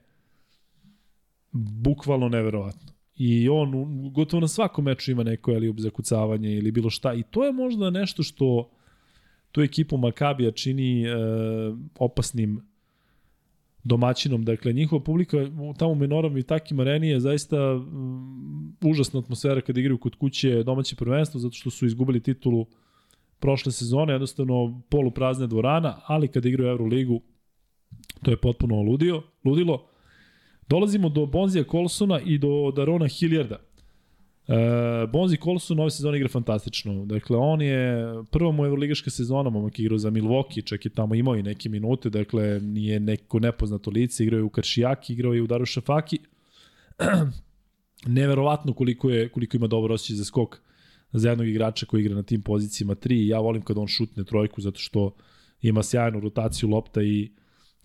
[1.52, 2.94] bukvalno neverovatno.
[3.18, 3.72] I on
[4.14, 7.14] gotovo na svakom meču ima neko ali zakucavanje ili bilo šta.
[7.14, 8.70] I to je možda nešto što
[9.52, 11.14] tu ekipu Makabija čini e,
[12.00, 12.62] opasnim
[13.84, 14.46] domaćinom.
[14.46, 15.38] Dakle, njihova publika
[15.78, 20.96] tamo u i takim areni je zaista um, užasna atmosfera kada igraju kod kuće domaće
[20.96, 22.66] prvenstvo, zato što su izgubili titulu
[23.40, 27.22] prošle sezone, jednostavno poluprazne dvorana, ali kada igraju Euroligu,
[28.24, 29.88] To je potpuno ludio, ludilo.
[30.70, 33.60] Dolazimo do Bonzija Colsona i do Darona Hilliarda.
[34.48, 37.06] E, Bonzi Colson ove sezone igra fantastično.
[37.06, 41.36] Dakle, on je prva mu evroligaška sezona, momak igrao za Milwaukee, čak je tamo imao
[41.36, 45.48] i neke minute, dakle, nije neko nepoznato lice, igrao je u Karšijaki, igrao je u
[45.48, 46.20] Daru Šafaki.
[48.06, 50.60] Neverovatno koliko, je, koliko ima dobro osjećaj za skok
[51.14, 53.28] za jednog igrača koji igra na tim pozicijama 3.
[53.28, 55.16] Ja volim kada on šutne trojku zato što
[55.62, 57.30] ima sjajnu rotaciju lopta i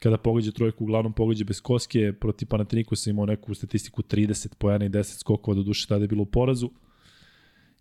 [0.03, 4.89] kada pogađa trojku, uglavnom pogađa bez koske, protiv Panatinikosa imao neku statistiku 30 pojena i
[4.89, 6.71] 10 skokova, do duše tada je bilo u porazu.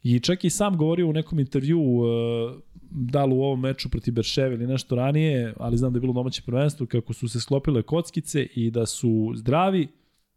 [0.04, 2.08] I čak i sam govorio u nekom intervju, uh,
[2.92, 6.14] da li u ovom meču protiv Berševe ili nešto ranije, ali znam da je bilo
[6.14, 9.88] domaće prvenstvo, kako su se sklopile kockice i da su zdravi,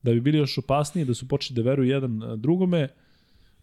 [0.02, 2.88] da bi bili još opasniji, da su počeli da veruju jedan drugome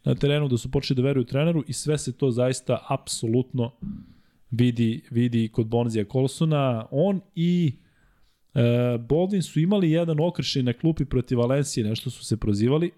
[0.04, 3.72] na terenu, da su počeli da veruju treneru i sve se to zaista apsolutno
[4.52, 6.86] vidi, vidi kod Bonzija Colsona.
[6.92, 7.74] On i
[9.10, 12.92] Baldwin su imali jedan okršaj na klupi protiv Valencije, nešto su se prozivali,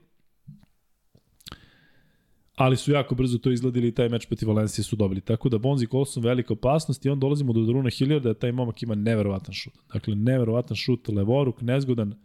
[2.55, 5.21] ali su jako brzo to izgledili i taj meč protiv Valencije su dobili.
[5.21, 8.95] Tako da Bonzi Colson velika opasnost i on dolazimo do Druna Hilliarda, taj momak ima
[8.95, 9.73] neverovatan šut.
[9.93, 12.11] Dakle, neverovatan šut, levoruk, nezgodan.
[12.11, 12.15] E,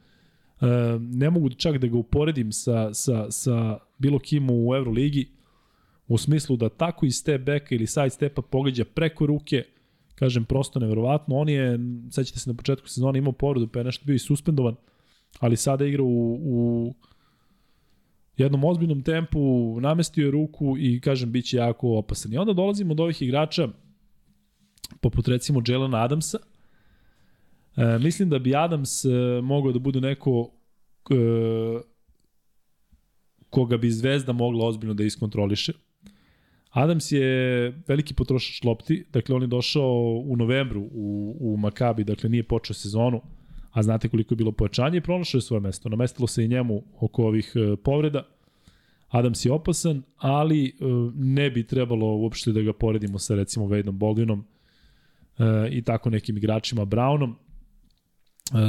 [0.99, 5.29] ne mogu čak da ga uporedim sa, sa, sa bilo kim u Euroligi,
[6.09, 9.65] u smislu da tako iz step backa ili side stepa pogađa preko ruke,
[10.15, 11.37] kažem, prosto neverovatno.
[11.37, 11.79] On je,
[12.11, 14.77] sećate se na početku sezona, imao povredu, pa je nešto bio i suspendovan,
[15.41, 16.95] ali sada igra u, u
[18.37, 22.33] jednom ozbiljnom tempu, namestio je ruku i, kažem, bit će jako opasan.
[22.33, 23.69] I onda dolazimo do ovih igrača,
[25.01, 26.39] poput recimo Jelena Adamsa.
[27.77, 29.09] E, mislim da bi Adams e,
[29.43, 30.51] mogao da bude neko
[31.11, 31.15] e,
[33.51, 35.73] koga bi Zvezda mogla ozbiljno da iskontroliše.
[36.75, 42.31] Adams je veliki potrošač lopti, dakle on je došao u novembru u, u Makabi, dakle
[42.31, 43.21] nije počeo sezonu,
[43.71, 45.89] a znate koliko je bilo pojačanje i pronašao je svoje mesto.
[45.89, 48.27] Namestilo se i njemu oko ovih e, povreda.
[49.09, 50.73] Adams je opasan, ali e,
[51.15, 54.43] ne bi trebalo uopšte da ga poredimo sa recimo Wadeom Baldwinom
[55.39, 57.35] e, i tako nekim igračima Brownom.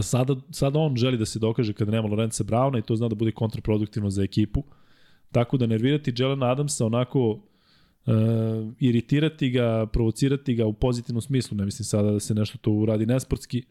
[0.02, 3.16] Sada, sada on želi da se dokaže kada nema Lorenza Browna i to zna da
[3.16, 4.64] bude kontraproduktivno za ekipu.
[5.32, 7.40] Tako da nervirati Jelena Adamsa onako
[8.06, 12.72] uh, iritirati ga, provocirati ga u pozitivnom smislu, ne mislim sada da se nešto to
[12.72, 13.64] uradi nesportski,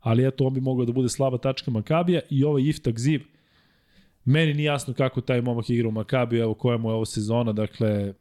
[0.00, 3.22] ali eto, on bi mogao da bude slaba tačka Makabija i ovaj Iftak Ziv,
[4.24, 7.52] meni nije jasno kako taj momak igra u Makabiju, evo koja mu je ovo sezona,
[7.52, 8.14] dakle,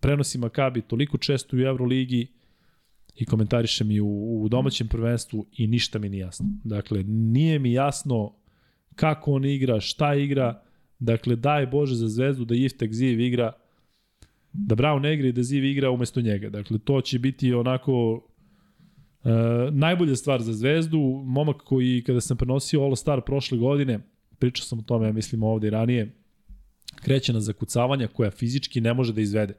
[0.00, 2.26] prenosi Makabi toliko često u Euroligi
[3.16, 6.46] i komentariše mi u, u domaćem prvenstvu i ništa mi nije jasno.
[6.64, 8.34] Dakle, nije mi jasno
[8.94, 10.62] kako on igra, šta igra,
[10.98, 13.52] dakle, daj Bože za zvezdu da Iftak Ziv igra
[14.52, 16.50] da Brown ne igra i da Ziv igra umesto njega.
[16.50, 18.22] Dakle, to će biti onako
[19.24, 19.30] e,
[19.70, 21.22] najbolja stvar za Zvezdu.
[21.24, 23.98] Momak koji, kada sam prenosio All Star prošle godine,
[24.38, 26.14] pričao sam o tome, ja mislim ovde i ranije,
[27.00, 29.54] kreće na zakucavanja koja fizički ne može da izvede.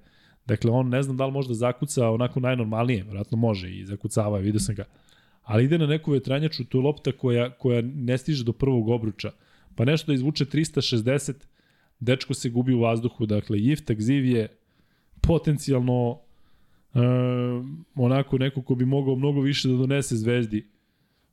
[0.46, 4.40] Dakle, on ne znam da li može da zakuca onako najnormalnije, vjerojatno može i zakucava,
[4.40, 4.86] vidio sam ga.
[5.44, 9.32] Ali ide na neku vetranjaču, to je lopta koja, koja ne stiže do prvog obruča.
[9.76, 11.34] Pa nešto da izvuče 360,
[12.00, 13.26] dečko se gubi u vazduhu.
[13.26, 14.48] Dakle, Iftak Ziv je
[15.22, 16.20] potencijalno
[16.94, 17.00] e,
[17.96, 20.68] onako neko ko bi mogao mnogo više da donese Zvezdi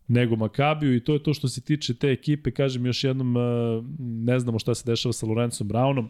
[0.08, 3.40] nego Makabiju i to je to što se tiče te ekipe, kažem još jednom, e,
[3.98, 6.08] ne znamo šta se dešava sa Lorencom Brownom,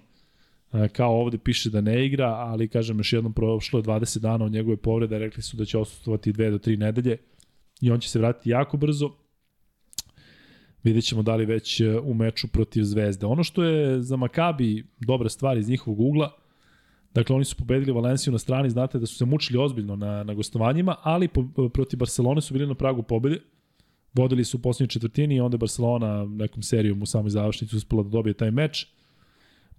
[0.72, 4.44] e, kao ovde piše da ne igra, ali kažem još jednom, prošlo je 20 dana
[4.44, 7.16] od njegove povrede, rekli su da će osustovati 2 do 3 nedelje
[7.80, 9.10] i on će se vratiti jako brzo.
[10.82, 13.26] Vidjet ćemo da li već e, u meču protiv Zvezde.
[13.26, 16.36] Ono što je za Makabi dobra stvar iz njihovog ugla,
[17.16, 20.34] Dakle, oni su pobedili Valenciju na strani, znate da su se mučili ozbiljno na, na
[20.34, 23.40] gostovanjima, ali po, protiv Barcelone su bili na pragu pobede.
[24.14, 28.02] Vodili su u posljednjoj četvrtini i onda je Barcelona nekom serijom u samoj završnici uspela
[28.02, 28.86] da dobije taj meč.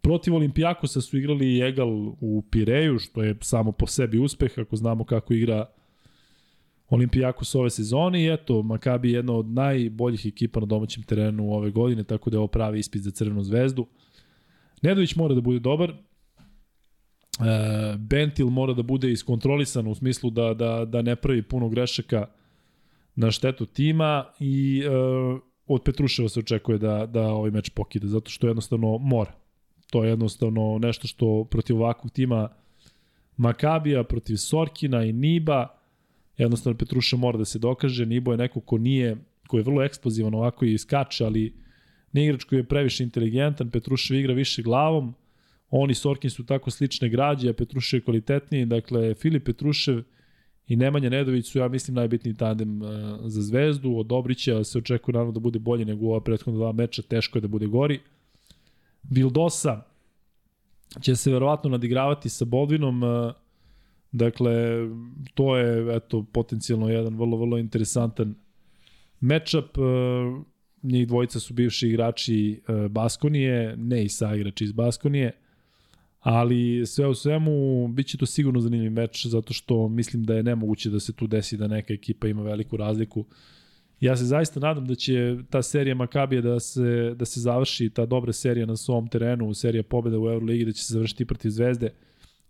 [0.02, 1.90] Protiv Olimpijakosa su igrali Egal
[2.22, 5.66] u Pireju, što je samo po sebi uspeh, ako znamo kako igra
[6.90, 11.72] Olimpijakos ove sezone i eto, Makabi je jedna od najboljih ekipa na domaćem terenu ove
[11.72, 13.86] godine, tako da je ovo pravi ispit za Crvenu zvezdu.
[14.82, 15.94] Nedović mora da bude dobar,
[17.98, 22.26] Bentil mora da bude iskontrolisan u smislu da, da, da ne pravi puno grešaka
[23.16, 24.90] na štetu tima i e,
[25.68, 29.32] od Petruševa se očekuje da, da ovaj meč pokide, zato što jednostavno mora.
[29.92, 32.50] To je jednostavno nešto što protiv ovakvog tima
[33.38, 35.68] Makabija, protiv Sorkina i Niba,
[36.38, 40.34] jednostavno Petruša mora da se dokaže, Nibo je neko ko nije, ko je vrlo eksplozivan
[40.34, 41.54] ovako i skače, ali
[42.12, 45.14] ne igrač koji je previše inteligentan, Petrušev igra više glavom,
[45.70, 48.66] Oni Sorkin su tako slične građe, a Petrušev je kvalitetniji.
[48.66, 50.04] Dakle, Filip Petrušev
[50.68, 52.90] i Nemanja Nedović su, ja mislim, najbitniji tandem uh,
[53.26, 53.96] za Zvezdu.
[53.98, 57.42] Od Dobrića se očekuje naravno da bude bolji nego ova prethodna dva meča, teško je
[57.42, 58.00] da bude gori.
[59.10, 59.82] Vildosa
[61.02, 63.32] će se verovatno nadigravati sa Bodvinom, uh,
[64.12, 64.54] dakle,
[65.34, 68.36] to je eto, potencijalno jedan vrlo, vrlo interesantan
[69.20, 69.78] matchup.
[69.78, 69.84] Uh,
[70.84, 75.32] njih dvojica su bivši igrači Baskonije, ne i sa igrači iz Baskonije.
[76.30, 80.44] Ali sve u svemu, bit će to sigurno zanimljiv meč, zato što mislim da je
[80.44, 83.26] nemoguće da se tu desi da neka ekipa ima veliku razliku.
[84.00, 88.06] Ja se zaista nadam da će ta serija Makabija da se, da se završi, ta
[88.06, 91.90] dobra serija na svom terenu, serija pobjeda u Euroligi, da će se završiti protiv Zvezde,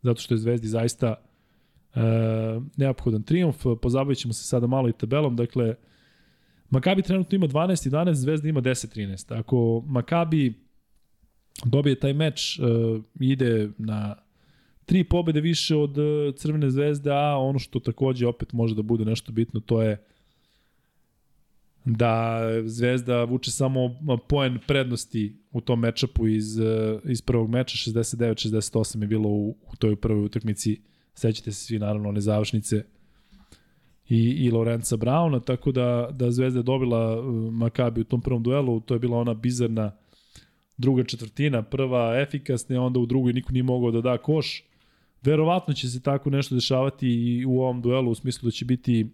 [0.01, 1.15] zato što je Zvezdi zaista
[1.95, 1.99] e,
[2.77, 3.65] neophodan triumf.
[3.81, 5.75] Pozabavit ćemo se sada malo i tabelom, dakle,
[6.69, 9.39] Makabi trenutno ima 12-11, Zvezda ima 10-13.
[9.39, 10.66] Ako Makabi
[11.65, 14.15] dobije taj meč, uh, ide na
[14.85, 19.05] tri pobede više od uh, Crvene zvezde, a ono što takođe opet može da bude
[19.05, 19.97] nešto bitno, to je
[21.85, 23.95] da Zvezda vuče samo
[24.27, 26.65] poen prednosti u tom mečapu iz, uh,
[27.03, 30.81] iz prvog meča, 69-68 je bilo u, u toj prvoj utakmici,
[31.13, 32.83] sećate se svi naravno one završnice
[34.09, 37.21] i, i Lorenza Brauna, tako da, da Zvezda je dobila
[37.51, 40.06] Makabi u tom prvom duelu, to je bila ona bizarna uh,
[40.77, 44.63] druga četvrtina, prva efikasna, onda u drugoj niko nije mogao da da koš.
[45.21, 49.07] Verovatno će se tako nešto dešavati i u ovom duelu, u smislu da će biti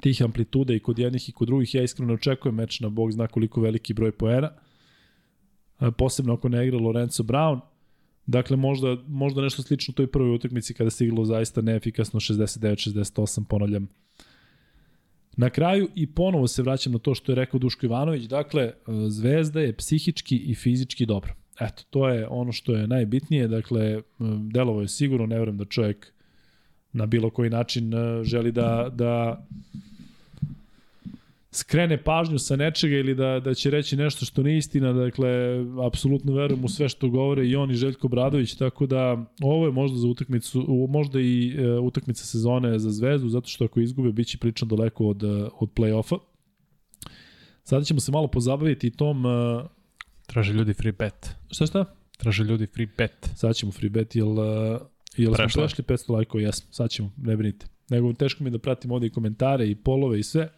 [0.00, 1.74] tih amplituda i kod jednih i kod drugih.
[1.74, 4.50] Ja iskreno očekujem meč na bog zna koliko veliki broj poena.
[5.98, 7.60] Posebno ako ne igra Lorenzo Brown.
[8.26, 13.88] Dakle, možda, možda nešto slično toj prvoj utakmici kada se igralo zaista neefikasno 69-68, ponavljam,
[15.36, 18.72] Na kraju i ponovo se vraćam na to što je rekao Duško Ivanović, dakle,
[19.08, 21.34] Zvezda je psihički i fizički dobro.
[21.60, 24.02] eto, to je ono što je najbitnije, dakle,
[24.52, 26.12] delovo je sigurno, ne vrem da čovjek
[26.92, 29.46] na bilo koji način e, želi da, da
[31.52, 35.28] skrene pažnju sa nečega ili da, da će reći nešto što nije istina, dakle,
[35.86, 39.72] apsolutno verujem u sve što govore i on i Željko Bradović, tako da ovo je
[39.72, 44.26] možda za utakmicu, možda i e, utakmica sezone za Zvezdu, zato što ako izgube, bit
[44.28, 45.22] će pričan daleko od,
[45.60, 46.18] od play-offa.
[47.64, 49.26] Sada ćemo se malo pozabaviti tom...
[49.26, 49.64] E,
[50.26, 51.30] Traže ljudi free bet.
[51.50, 51.84] Šta šta?
[52.16, 53.30] Traže ljudi free bet.
[53.36, 54.78] Sad ćemo free bet, jel, e,
[55.16, 56.42] jel smo prešli 500 lajkova?
[56.42, 57.66] Jesmo, sad ćemo, ne brinite.
[57.88, 60.48] Nego teško mi je da pratim ovde i komentare i polove i sve.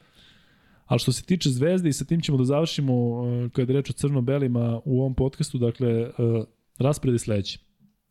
[0.92, 3.90] Ali što se tiče Zvezde i sa tim ćemo da završimo uh, kada je reč
[3.90, 6.44] o crno-belima u ovom podcastu, dakle, uh,
[6.78, 7.58] raspored je sledeći.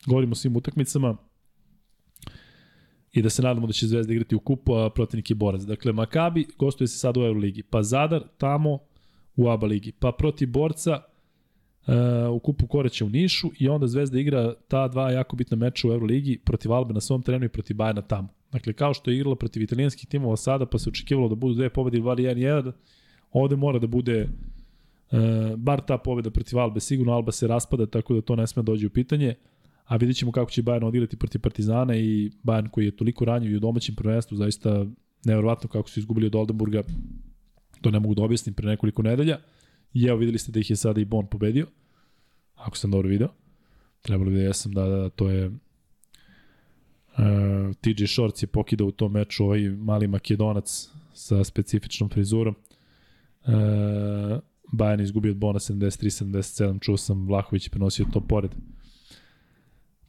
[0.05, 1.17] Govorimo o svim utakmicama
[3.11, 5.61] i da se nadamo da će Zvezda igrati u kupu, a protivnik je borac.
[5.61, 8.79] Dakle, Makabi gostuje se sad u Euroligi, pa Zadar tamo
[9.35, 10.99] u ABA ligi, pa protiv borca
[11.87, 15.87] uh, u kupu Koreća u Nišu i onda Zvezda igra ta dva jako bitna meča
[15.87, 18.40] u Euroligi protiv Albe na svom terenu i protiv Bajana tamo.
[18.51, 21.69] Dakle, kao što je igrala protiv italijanskih timova sada, pa se očekivalo da budu dve
[21.69, 22.71] pobede ili vari 1-1,
[23.31, 24.27] ovde mora da bude e,
[25.57, 26.79] bar ta pobeda protiv Albe.
[26.79, 29.35] Sigurno Alba se raspada, tako da to ne sme dođe u pitanje.
[29.85, 33.51] A vidjet ćemo kako će Bayern odigrati protiv Partizana i Bayern koji je toliko ranjiv
[33.51, 34.85] i u domaćem prvenstvu, zaista
[35.25, 36.83] nevjerovatno kako su izgubili od Oldenburga.
[37.81, 39.39] To ne mogu da objasnim pre nekoliko nedelja.
[39.93, 41.67] I evo videli ste da ih je sada i Bon pobedio.
[42.55, 43.27] Ako sam dobro video.
[44.01, 45.51] Trebalo bi da jesam, da, da, to je
[47.17, 52.55] Uh, e, TJ Shorts je pokidao u tom meču ovaj mali makedonac sa specifičnom frizurom.
[53.45, 53.51] Uh,
[54.71, 58.51] Bajan izgubio od Bona 73-77, čuo sam Vlahović je prenosio to pored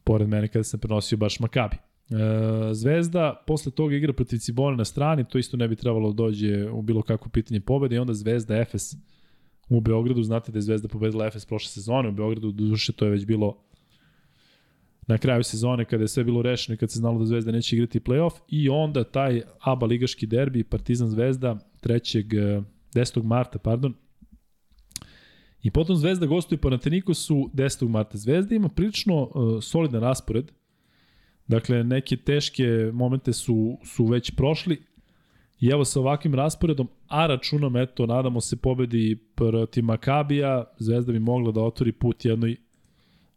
[0.03, 1.77] pored mene kada sam prenosio baš Makabi.
[2.09, 2.17] Uh,
[2.73, 6.69] Zvezda posle toga igra protiv Cibona na strani, to isto ne bi trebalo da dođe
[6.69, 8.95] u bilo kakvo pitanje pobede i onda Zvezda Efes
[9.69, 13.11] u Beogradu, znate da je Zvezda pobedila Efes prošle sezone u Beogradu, duše to je
[13.11, 13.57] već bilo
[15.07, 17.75] na kraju sezone kada je sve bilo rešeno i kad se znalo da Zvezda neće
[17.75, 22.63] igrati play-off i onda taj ABA ligaški derbi Partizan Zvezda 3.
[22.93, 23.19] 10.
[23.19, 23.93] Eh, marta, pardon.
[25.63, 27.87] I potom Zvezda gostuje po Natenikosu 10.
[27.87, 28.17] marta.
[28.17, 30.51] Zvezda ima prilično uh, solidan raspored.
[31.47, 34.81] Dakle, neke teške momente su, su već prošli.
[35.59, 41.19] I evo sa ovakvim rasporedom, a računom, eto, nadamo se pobedi protiv Makabija, Zvezda bi
[41.19, 42.57] mogla da otvori put jednoj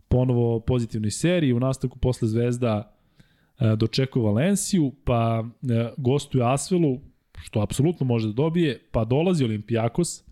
[0.09, 2.93] ponovo pozitivnoj seriji, u nastavku posle Zvezda
[3.61, 6.99] e, dočekuje Valenciju, pa e, gostuje Asvelu,
[7.43, 10.23] što apsolutno može da dobije, pa dolazi Olimpijakos,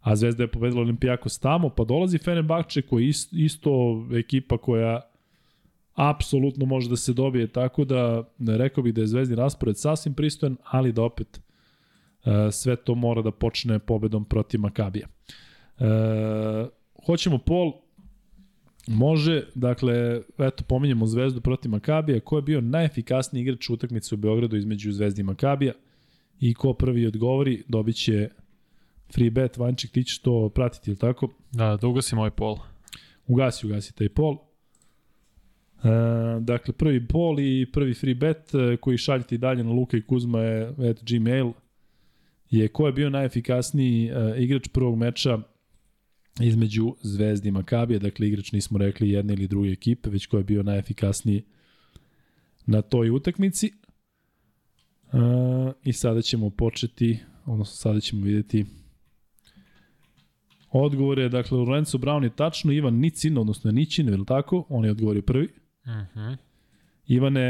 [0.00, 5.00] a Zvezda je pobedila Olimpijakos tamo, pa dolazi Fenerbahče koji je isto, ekipa koja
[5.94, 10.56] apsolutno može da se dobije, tako da rekao bih da je Zvezdin raspored sasvim pristojan,
[10.64, 11.40] ali da opet
[12.24, 15.06] e, sve to mora da počne pobedom protiv Makabija.
[15.78, 15.84] E,
[17.06, 17.72] hoćemo pol,
[18.86, 24.56] Može, dakle, eto, pominjamo Zvezdu protiv Makabija, ko je bio najefikasniji igrač utakmice u Beogradu
[24.56, 25.72] između Zvezdi i Makabija
[26.40, 28.28] i ko prvi odgovori, dobit će
[29.14, 31.28] free bet, Vanček, ti ćeš to pratiti, ili tako?
[31.52, 32.56] Da, da ugasim ovaj pol.
[33.26, 34.36] Ugasi, ugasi taj pol.
[35.84, 35.88] E,
[36.40, 40.02] dakle, prvi pol i prvi free bet e, koji šaljete i dalje na Luka i
[40.02, 41.52] Kuzma je at gmail
[42.50, 45.38] je ko je bio najefikasniji e, igrač prvog meča
[46.40, 50.44] između Zvezdi i Makabija, dakle igrač nismo rekli jedne ili druge ekipe, već ko je
[50.44, 51.44] bio najefikasniji
[52.66, 53.72] na toj utakmici.
[55.12, 58.66] Uh, I sada ćemo početi, odnosno sada ćemo videti
[60.70, 61.28] odgovore.
[61.28, 64.66] Dakle, Lorenzo Brown je tačno, Ivan Nicin, odnosno Nićin, je li tako?
[64.68, 65.48] On je odgovorio prvi.
[65.84, 65.92] Uh.
[66.14, 66.36] -huh.
[67.06, 67.42] Ivane,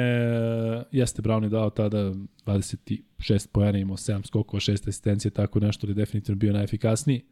[0.92, 2.12] jeste Brown je dao tada
[2.46, 7.22] 26 pojena, imao 7 skokova, 6 asistencije, tako nešto, ali je definitivno bio najefikasniji.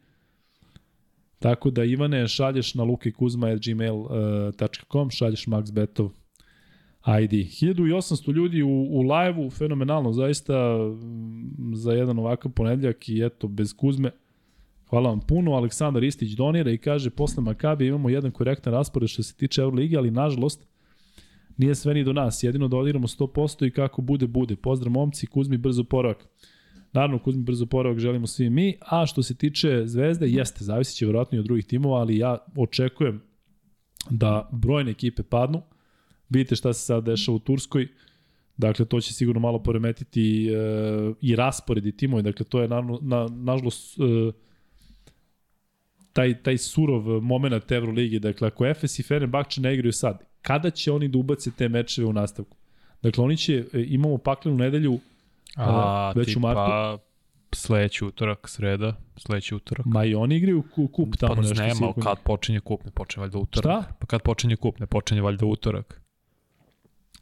[1.39, 6.09] Tako da Ivane šalješ na lukikuzma.gmail.com, šalješ Max Betov
[7.23, 7.31] ID.
[7.31, 10.77] 1800 ljudi u, u live-u, fenomenalno zaista
[11.73, 14.11] za jedan ovakav ponedljak i eto, bez Kuzme.
[14.89, 15.51] Hvala vam puno.
[15.51, 19.97] Aleksandar Istić donira i kaže, posle Makabi imamo jedan korektan raspored što se tiče Euroligi,
[19.97, 20.67] ali nažalost
[21.57, 22.43] nije sve ni do nas.
[22.43, 24.55] Jedino da odigramo 100% i kako bude, bude.
[24.55, 26.27] Pozdrav momci, Kuzmi, brzo poravak.
[26.93, 31.05] Naravno, Kuzmi brzo poravak želimo svi mi, a što se tiče Zvezde, jeste, zavisi će
[31.05, 33.21] verovatno i od drugih timova, ali ja očekujem
[34.09, 35.61] da brojne ekipe padnu.
[36.29, 37.87] Vidite šta se sad dešava u Turskoj,
[38.57, 40.53] dakle to će sigurno malo poremetiti e,
[41.21, 44.31] i rasporedi timove, dakle to je naravno, na, nažalost e,
[46.13, 50.91] taj, taj surov moment Euroligi, dakle ako Efes i Fenerbahče ne igraju sad, kada će
[50.91, 52.57] oni da ubace te mečeve u nastavku?
[53.01, 54.99] Dakle, oni će, e, imamo paklenu nedelju
[55.55, 57.03] A, već tipa, u martu.
[57.55, 59.85] sledeći utorak, sreda, sledeći utorak.
[59.85, 60.63] Ma i oni igraju
[60.93, 61.63] kup tamo pa, nešto.
[61.63, 63.83] Nema, kad počinje kup, ne počinje valjda utorak.
[63.83, 63.93] Šta?
[63.99, 66.01] Pa kad počinje kup, ne počinje valjda utorak.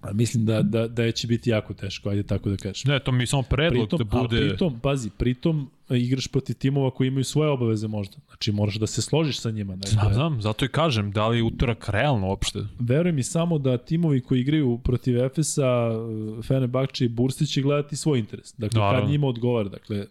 [0.01, 2.91] A mislim da, da, da će biti jako teško, ajde tako da kažem.
[2.91, 4.37] Ne, to mi samo predlog pritom, da bude...
[4.37, 8.17] pritom, pazi, pritom igraš protiv timova koji imaju svoje obaveze možda.
[8.27, 9.75] Znači moraš da se složiš sa njima.
[9.75, 12.59] Dakle, znam, znam, zato i kažem, da li utorak realno uopšte?
[12.79, 15.91] Veruj mi samo da timovi koji igraju protiv Efesa,
[16.43, 18.53] Fenerbahče i Bursi će gledati svoj interes.
[18.57, 19.01] Dakle, Naravno.
[19.01, 19.69] kad njima odgovara.
[19.69, 20.05] Dakle,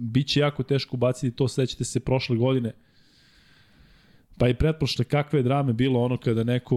[0.00, 2.72] bit će jako teško baciti to, sećate se prošle godine
[4.38, 6.76] Pa i pretpošle kakve drame bilo ono kada neko,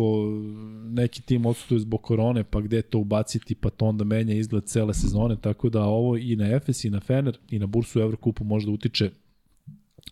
[0.85, 4.93] neki tim odstuje zbog korone, pa gde to ubaciti, pa to onda menja izgled cele
[4.93, 8.71] sezone, tako da ovo i na Efes i na Fener i na bursu Evrokupu možda
[8.71, 9.11] utiče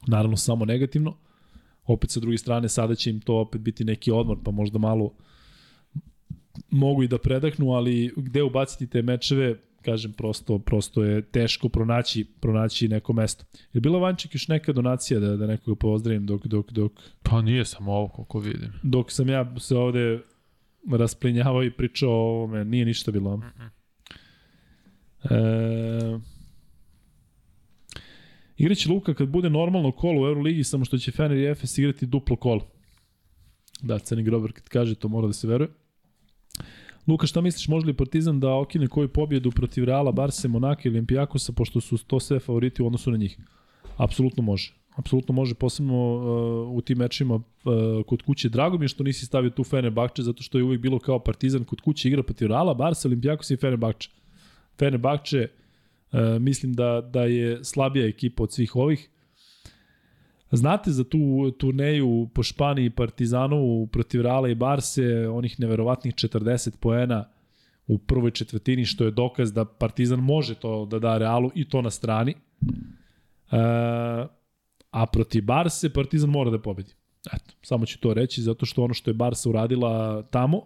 [0.08, 1.18] naravno samo negativno.
[1.86, 5.14] Opet sa druge strane sada će im to opet biti neki odmor, pa možda malo
[6.70, 12.26] mogu i da predahnu, ali gde ubaciti te mečeve, kažem, prosto, prosto je teško pronaći,
[12.40, 13.46] pronaći neko mesto.
[13.74, 16.92] Je bila Vanček još neka donacija da, da nekoga pozdravim dok, dok, dok...
[17.24, 18.74] Pa nije samo ovo koliko vidim.
[18.84, 20.20] Dok sam ja se ovde
[20.92, 23.38] rasplinjavao i pričao o ovome, nije ništa bilo.
[23.38, 23.70] Mm -mm.
[25.24, 26.20] E,
[28.58, 32.06] Igraće Luka kad bude normalno kolo u Euroligi, samo što će Fener i Efes igrati
[32.06, 32.68] duplo kolo.
[33.82, 35.70] Da, Ceni Grober kad kaže, to mora da se veruje.
[37.10, 40.96] Luka, šta misliš, može li Partizan da okine koju pobjedu protiv Reala, Barse, Monaka ili
[40.96, 43.38] Olimpijakosa, pošto su to sve favoriti u odnosu na njih?
[43.98, 44.74] Apsolutno može.
[44.96, 47.44] Apsolutno može, posebno uh, u tim mečima uh,
[48.06, 48.50] kod kuće.
[48.50, 51.64] Drago mi je što nisi stavio tu Fenerbahče, zato što je uvijek bilo kao Partizan
[51.64, 54.10] kod kuće igra protiv Reala, Barsa, Olimpijakos i Fenerbahče.
[54.80, 55.48] Fenerbahče
[56.12, 59.10] uh, mislim da, da je slabija ekipa od svih ovih.
[60.52, 66.78] Znate za tu turneju po Španiji i Partizanu protiv Reala i Barse, onih neverovatnih 40
[66.80, 67.26] poena
[67.88, 71.82] u prvoj četvrtini, što je dokaz da Partizan može to da da Realu i to
[71.82, 72.32] na strani.
[72.32, 72.36] E,
[74.92, 76.94] a protiv Barse Partizan mora da pobedi.
[77.34, 80.62] Eto, samo ću to reći, zato što ono što je Barsa uradila tamo,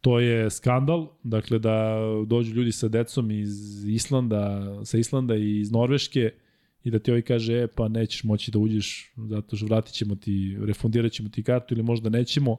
[0.00, 5.70] to je skandal, dakle da dođu ljudi sa decom iz Islanda, sa Islanda i iz
[5.70, 6.30] Norveške,
[6.84, 10.14] i da ti ovaj kaže, e, pa nećeš moći da uđeš, zato što vratit ćemo
[10.14, 12.56] ti, refundirat ćemo ti kartu ili možda nećemo.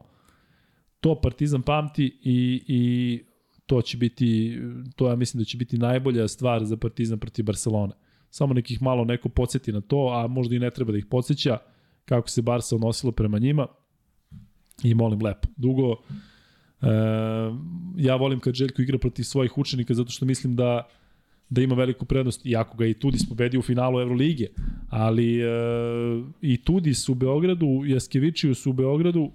[0.99, 3.23] To Partizan pamti i, i
[3.65, 4.59] to će biti,
[4.95, 7.93] to ja mislim da će biti najbolja stvar za Partizan protiv Barcelona.
[8.29, 11.57] Samo nekih malo neko podsjeti na to, a možda i ne treba da ih podsjeća
[12.05, 13.67] kako se Barca odnosilo prema njima.
[14.83, 15.47] I molim lepo.
[15.57, 16.87] Dugo, e,
[17.97, 20.87] ja volim kad Željko igra protiv svojih učenika zato što mislim da
[21.51, 24.47] da ima veliku prednost, iako ga i Tudis pobedio u finalu Evrolige,
[24.89, 25.47] ali e,
[26.41, 29.31] i Tudis u Beogradu, Jaskevičius u Beogradu,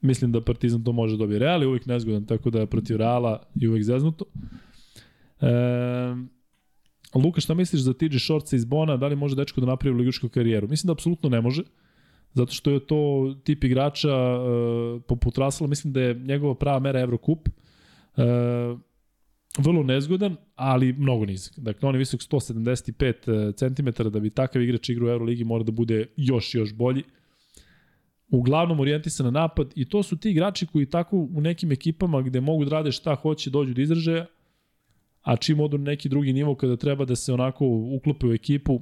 [0.00, 1.38] mislim da Partizan to može dobiti.
[1.38, 4.24] Real je uvijek nezgodan, tako da protiv Reala je uvijek zeznuto.
[5.40, 5.48] E,
[7.14, 8.96] Luka, šta misliš za TJ Shortsa iz Bona?
[8.96, 10.68] Da li može dečko da napravi ligašku karijeru?
[10.68, 11.62] Mislim da apsolutno ne može,
[12.34, 17.00] zato što je to tip igrača e, poput Rasala, mislim da je njegova prava mera
[17.00, 17.48] Evrokup.
[18.16, 18.87] E,
[19.58, 21.58] vrlo nezgodan, ali mnogo nizak.
[21.58, 25.72] Dakle, on je visok 175 cm, da bi takav igrač igra u Euroligi mora da
[25.72, 27.02] bude još, još bolji.
[28.30, 32.40] Uglavnom orijentisan na napad i to su ti igrači koji tako u nekim ekipama gde
[32.40, 34.26] mogu da rade šta hoće dođu do izražaja,
[35.22, 38.80] a čim odu na neki drugi nivo kada treba da se onako uklope u ekipu,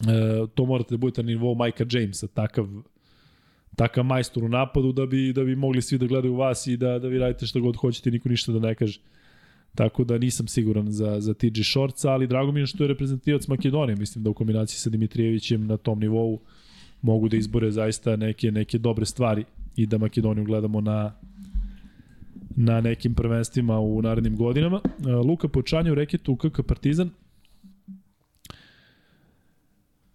[0.00, 2.66] e, to morate da budete na nivou Majka Jamesa, takav
[3.76, 6.98] takav majstor u napadu da bi da bi mogli svi da gledaju vas i da
[6.98, 9.00] da vi radite šta god hoćete niko ništa da ne kaže.
[9.74, 13.48] Tako da nisam siguran za, za TG Shorts, ali drago mi je što je reprezentativac
[13.48, 13.96] Makedonije.
[13.96, 16.40] Mislim da u kombinaciji sa Dimitrijevićem na tom nivou
[17.02, 19.44] mogu da izbore zaista neke, neke dobre stvari
[19.76, 21.12] i da Makedoniju gledamo na,
[22.56, 24.80] na nekim prvenstvima u narednim godinama.
[25.26, 27.10] Luka Počanje u reketu KK Partizan–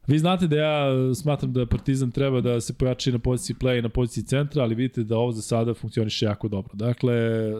[0.10, 3.82] Vi znate da ja smatram da Partizan treba da se pojači na poziciji play i
[3.82, 6.72] na poziciji centra, ali vidite da ovo za sada funkcioniše jako dobro.
[6.74, 7.54] Dakle, e,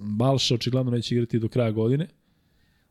[0.00, 2.06] Balša očigledno neće igrati do kraja godine.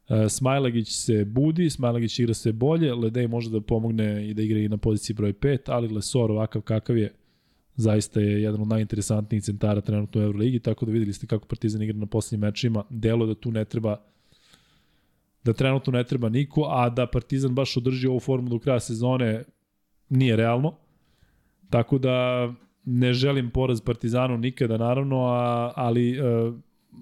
[0.10, 4.60] E, Smajlagić se budi, Smajlagić igra sve bolje, Ledej može da pomogne i da igra
[4.60, 7.14] i na poziciji broj 5, ali Lesor ovakav kakav je,
[7.76, 11.82] zaista je jedan od najinteresantnijih centara trenutno u Euroligi, tako da videli ste kako Partizan
[11.82, 12.84] igra na poslednjim mečima.
[12.90, 14.11] Delo da tu ne treba
[15.44, 19.44] da trenutno ne treba niko, a da Partizan baš održi ovu formu do kraja sezone
[20.10, 20.76] nije realno.
[21.70, 22.48] Tako da
[22.86, 26.22] ne želim poraz Partizanu nikada naravno, a, ali e,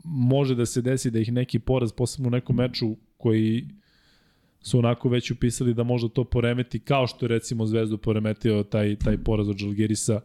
[0.04, 3.68] može da se desi da ih neki poraz, posebno u nekom meču koji
[4.62, 8.96] su onako već upisali da možda to poremeti, kao što je recimo Zvezdu poremetio taj,
[8.96, 10.22] taj poraz od Žalgirisa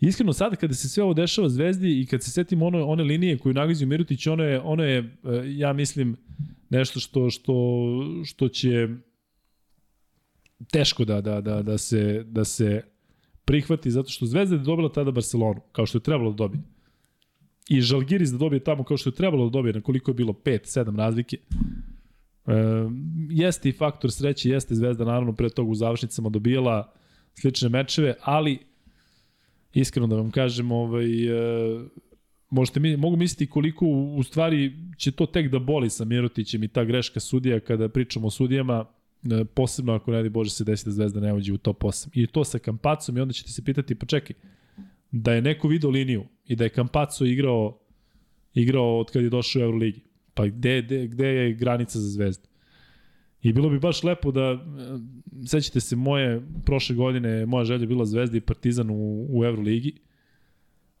[0.00, 3.38] Iskreno, sada kada se sve ovo dešava Zvezdi i kad se setim ono, one linije
[3.38, 5.04] koju nagazio Mirutić, ono je, ono je, e,
[5.46, 6.16] ja mislim,
[6.74, 7.54] nešto što, što,
[8.24, 8.88] što će
[10.72, 12.82] teško da, da, da, da, se, da se
[13.44, 16.62] prihvati, zato što Zvezda je dobila tada Barcelonu, kao što je trebalo da dobije.
[17.68, 20.32] I Žalgiris da dobije tamo kao što je trebalo da dobije, na koliko je bilo
[20.32, 21.36] 5-7 razlike.
[21.36, 22.52] E,
[23.30, 26.92] jeste i faktor sreće, jeste Zvezda naravno pre toga u završnicama dobijala
[27.34, 28.58] slične mečeve, ali
[29.74, 31.84] iskreno da vam kažem, ovaj, e,
[32.54, 36.64] možete mi, mogu misliti koliko u, u stvari će to tek da boli sa Mirotićem
[36.64, 38.84] i ta greška sudija kada pričamo o sudijama,
[39.30, 42.08] e, posebno ako ne di Bože se desi da Zvezda ne uđe u top 8.
[42.12, 44.36] I to sa Kampacom i onda ćete se pitati, pa čekaj,
[45.10, 47.78] da je neko video liniju i da je Kampaco igrao
[48.54, 50.00] igrao od kad je došao u Euroligi.
[50.34, 52.48] Pa gde, gde, gde je granica za Zvezdu?
[53.42, 54.56] I bilo bi baš lepo da, e,
[55.46, 59.92] sećate se moje, prošle godine, moja želja bila Zvezda i Partizan u, u Euroligi.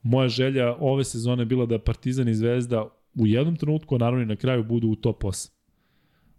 [0.04, 4.36] Moja želja ove sezone bila da Partizan i Zvezda u jednom trenutku, naravno i na
[4.36, 5.50] kraju, budu u top 8.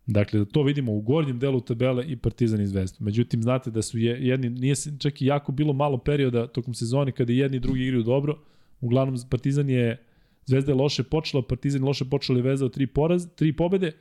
[0.06, 2.98] Dakle, da to vidimo u gornjem delu tabele i Partizan i Zvezda.
[3.00, 7.34] Međutim, znate da su jedni, nije čak i jako bilo malo perioda tokom sezone kada
[7.34, 8.38] jedni i drugi igraju dobro.
[8.82, 10.06] Uglavnom, Partizan je,
[10.46, 13.92] Zvezda je loše počela, Partizan je loše počela i vezao tri, poraz, tri pobede,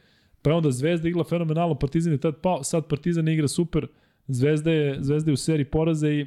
[0.43, 3.86] pa je onda Zvezda igla fenomenalno, Partizan je tad pao, sad Partizan igra super,
[4.28, 6.27] Zvezda je, Zvezda je u seriji poraza i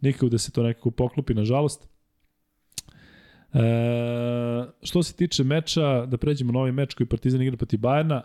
[0.00, 1.91] nikako da se to nekako poklopi, nažalost.
[3.54, 3.58] E,
[4.82, 8.22] što se tiče meča, da pređemo na ovaj meč koji Partizan igra protiv Bajerna,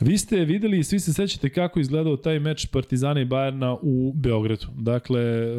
[0.00, 4.12] Vi ste videli i svi se sećate kako izgledao taj meč Partizana i Bajerna u
[4.14, 4.66] Beogradu.
[4.76, 5.56] Dakle, e,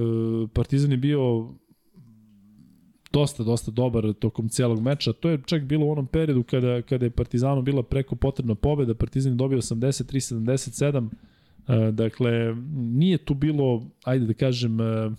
[0.53, 1.49] Partizan je bio
[3.11, 5.14] dosta, dosta dobar tokom celog meča.
[5.14, 8.93] To je čak bilo u onom periodu kada, kada je Partizanu bila preko potrebna pobeda.
[8.93, 11.10] Partizan je dobio 83-77.
[11.68, 15.11] E, dakle, nije tu bilo, ajde da kažem, e,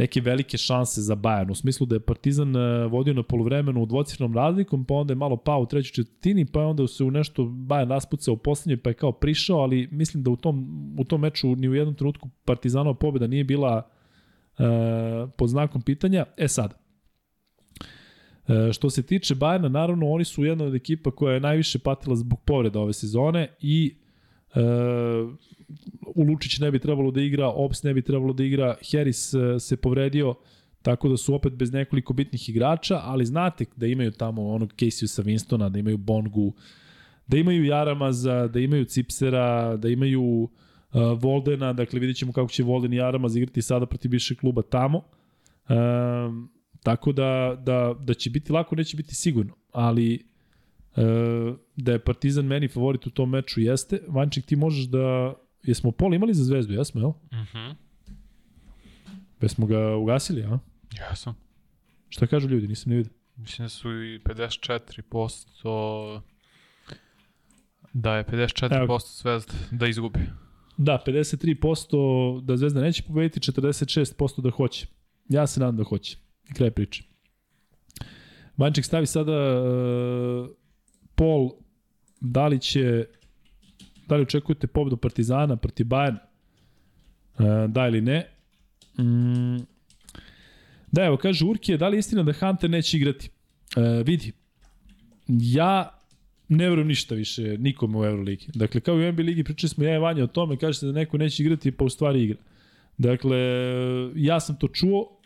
[0.00, 3.86] neke velike šanse za Bayern, u smislu da je Partizan e, vodio na polovremenu u
[3.86, 7.42] dvocifrenom razlikom, pa onda je malo pao u trećoj četvrtini, pa onda se u nešto
[7.42, 10.56] Bayern raspucao u poslednjoj, pa je kao prišao, ali mislim da u tom,
[10.98, 13.82] u tom meču ni u jednom trenutku Partizanova pobeda nije bila
[14.58, 14.64] uh,
[15.36, 16.24] pod znakom pitanja.
[16.36, 16.74] E sad,
[18.48, 22.16] uh, što se tiče Bayerna, naravno oni su jedna od ekipa koja je najviše patila
[22.16, 23.99] zbog povreda ove sezone i
[24.54, 25.32] uh,
[26.14, 29.76] Ulučić ne bi trebalo da igra, Ops ne bi trebalo da igra, Harris e, se
[29.76, 30.34] povredio,
[30.82, 35.06] tako da su opet bez nekoliko bitnih igrača, ali znate da imaju tamo onog Casey
[35.06, 36.52] sa Winstona, da imaju Bongu,
[37.26, 40.48] da imaju Jaramaza, da imaju Cipsera, da imaju uh,
[41.22, 45.02] Voldena, dakle vidjet ćemo kako će Volden i Jaramaz igrati sada protiv više kluba tamo.
[45.68, 46.50] Um,
[46.82, 50.18] tako da, da, da će biti lako, neće biti sigurno, ali e,
[51.76, 54.00] da je Partizan meni favorit u tom meču jeste.
[54.08, 57.12] Vanček, ti možeš da Jesmo pol imali za zvezdu, jesmo, jel?
[57.32, 57.58] Mhm.
[57.58, 57.76] Mm
[59.42, 60.58] Jesmo ga ugasili, a?
[61.10, 61.36] Jesam.
[62.08, 63.12] Šta kažu ljudi, nisam ne vidio.
[63.36, 66.20] Mislim da su i 54%
[67.92, 68.98] da je 54% Evo.
[68.98, 70.20] zvezda da izgubi.
[70.76, 74.86] Da, 53% da Zvezda neće pobediti, 46% da hoće.
[75.28, 76.16] Ja se nadam da hoće.
[76.50, 77.04] I kraj priče.
[78.56, 80.48] Vanček stavi sada uh,
[81.20, 81.50] pol
[82.20, 83.04] da li će
[84.10, 86.16] Da li očekujete pobedu Partizana protiv Bayern?
[86.18, 88.26] E, da ili ne?
[88.98, 89.62] Mm.
[90.92, 93.30] Da, evo, kaže Urkije, da li je istina da Hunter neće igrati?
[93.76, 94.32] E, vidi,
[95.28, 95.98] ja
[96.48, 98.46] ne verujem ništa više nikome u Euroligi.
[98.54, 100.86] Dakle, kao i u NBA ligi pričali smo ja i Vanja o tome, kaže se
[100.86, 102.38] da neko neće igrati, pa u stvari igra.
[102.98, 103.38] Dakle,
[104.14, 105.19] ja sam to čuo,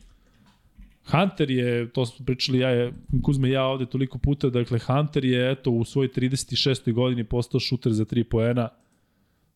[1.11, 5.51] Hunter je, to smo pričali ja je, Kuzme ja ovde toliko puta, dakle Hunter je
[5.53, 6.93] eto u svojoj 36.
[6.93, 8.69] godini postao šuter za 3 poena.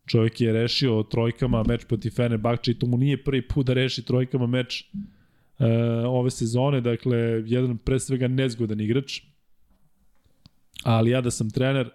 [0.07, 4.05] Čovjek je rešio trojkama meč protiv Fenerbahče i to mu nije prvi put da reši
[4.05, 4.85] trojkama meč
[5.59, 5.67] e,
[6.07, 9.23] ove sezone, dakle jedan pre svega nezgodan igrač.
[10.85, 11.91] Ali ja da sam trener,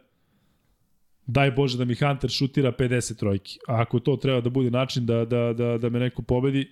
[1.26, 3.60] daj Bože da mi Hunter šutira 50 trojki.
[3.68, 6.68] A ako to treba da bude način da, da, da, da me neko pobedi,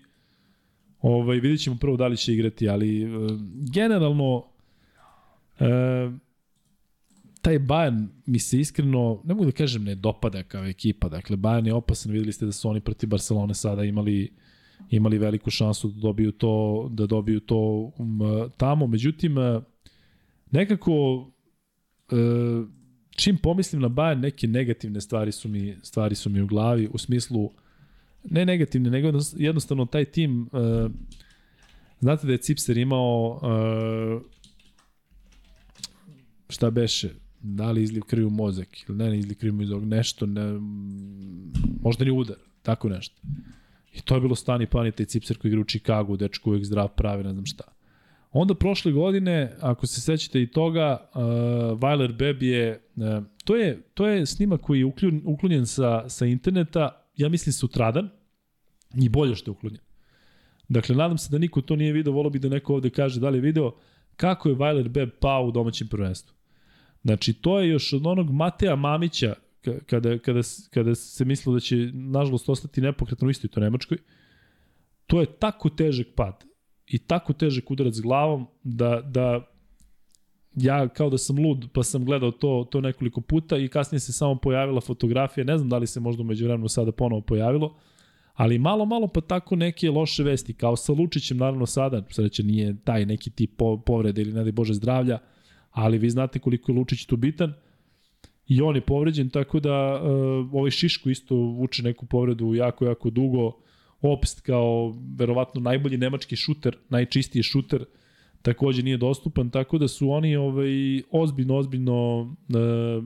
[1.02, 3.32] Ovaj, vidjet ćemo prvo da li će igrati, ali uh,
[3.74, 4.46] generalno uh,
[7.42, 11.68] taj Bayern mi se iskreno, ne mogu da kažem ne dopada kao ekipa, dakle Bayern
[11.68, 14.34] je opasan, videli ste da su oni protiv Barcelone sada imali
[14.90, 17.92] imali veliku šansu da dobiju to da dobiju to
[18.58, 19.64] tamo, međutim uh,
[20.52, 21.16] nekako
[22.12, 22.68] uh,
[23.10, 26.98] čim pomislim na Bayern neke negativne stvari su mi stvari su mi u glavi u
[26.98, 27.52] smislu
[28.24, 30.92] ne negativne, nego jednostavno taj tim, uh,
[32.00, 34.22] znate da je Cipser imao uh,
[36.50, 37.10] šta beše,
[37.42, 40.60] da li izliv krvi u mozak ili ne, ne izliv krvi u mozak, nešto, ne,
[41.82, 43.22] možda ni udar, tako nešto.
[43.94, 46.88] I to je bilo stani pani, taj cipser koji igra u Chicagu, dečko uvek zdrav
[46.88, 47.64] pravi, ne znam šta.
[48.32, 51.22] Onda prošle godine, ako se sećate i toga, uh,
[51.80, 56.26] Weiler Beb je, uh, to je, to je snimak koji je uklon, uklonjen sa, sa
[56.26, 58.10] interneta, ja mislim sutradan,
[58.96, 59.82] i bolje što je uklonjen.
[60.68, 63.30] Dakle, nadam se da niko to nije video, volio bi da neko ovde kaže da
[63.30, 63.72] li je video
[64.16, 66.36] kako je Weiler Beb pao u domaćem prvenstvu.
[67.04, 69.36] Znači, to je još od onog Mateja Mamića,
[69.86, 73.98] kada, kada, kada se mislilo da će, nažalost, ostati nepokretno u istoj to Nemačkoj,
[75.08, 76.46] to je tako težak pad
[76.88, 79.51] i tako težak udarac glavom da, da
[80.56, 84.14] ja kao da sam lud pa sam gledao to, to nekoliko puta i kasnije se
[84.14, 87.76] samo pojavila fotografija, ne znam da li se možda umeđu vremenu sada ponovo pojavilo,
[88.34, 92.76] ali malo, malo pa tako neke loše vesti, kao sa Lučićem naravno sada, sreće nije
[92.84, 95.20] taj neki tip povrede ili ne Bože zdravlja,
[95.72, 97.54] ali vi znate koliko je Lučić tu bitan,
[98.52, 100.10] i on je povređen, tako da uh,
[100.54, 103.52] ovaj Šiško isto vuče neku povredu jako, jako dugo.
[104.02, 107.86] Opst kao verovatno najbolji nemački šuter, najčistiji šuter,
[108.42, 113.04] takođe nije dostupan, tako da su oni ovaj, ozbiljno, ozbiljno uh,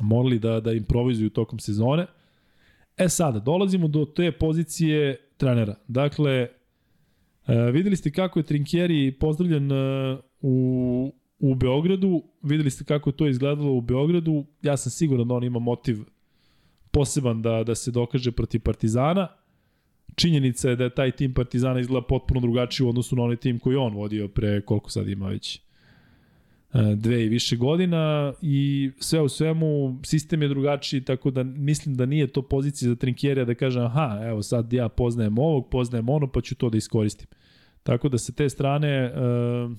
[0.00, 2.06] morali da, da improvizuju tokom sezone.
[2.96, 5.74] E sada, dolazimo do te pozicije trenera.
[5.88, 6.48] Dakle,
[7.48, 13.16] uh, videli ste kako je Trinkieri pozdravljen uh, u, u Beogradu, videli ste kako je
[13.16, 15.98] to izgledalo u Beogradu, ja sam siguran da on ima motiv
[16.90, 19.28] poseban da, da se dokaže protiv Partizana.
[20.16, 23.58] Činjenica je da je taj tim Partizana izgleda potpuno drugačiji u odnosu na onaj tim
[23.58, 25.60] koji on vodio pre koliko sad ima već e,
[26.96, 32.06] dve i više godina i sve u svemu sistem je drugačiji tako da mislim da
[32.06, 36.32] nije to pozicija za Trinkjerija da kaže aha evo sad ja poznajem ovog, poznajem ono
[36.32, 37.28] pa ću to da iskoristim.
[37.82, 39.76] Tako da se te strane uh,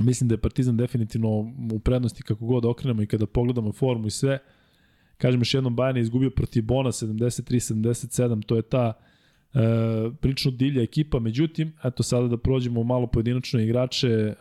[0.00, 1.28] Mislim da je Partizan definitivno
[1.72, 4.38] u prednosti kako god okrenemo i kada pogledamo formu i sve.
[5.22, 8.92] Kažem još jednom, Bayern je izgubio protiv Bona 73-77, to je ta
[9.54, 9.58] e,
[10.20, 14.34] prilično divlja ekipa, međutim, eto sada da prođemo malo pojedinačno igrače e,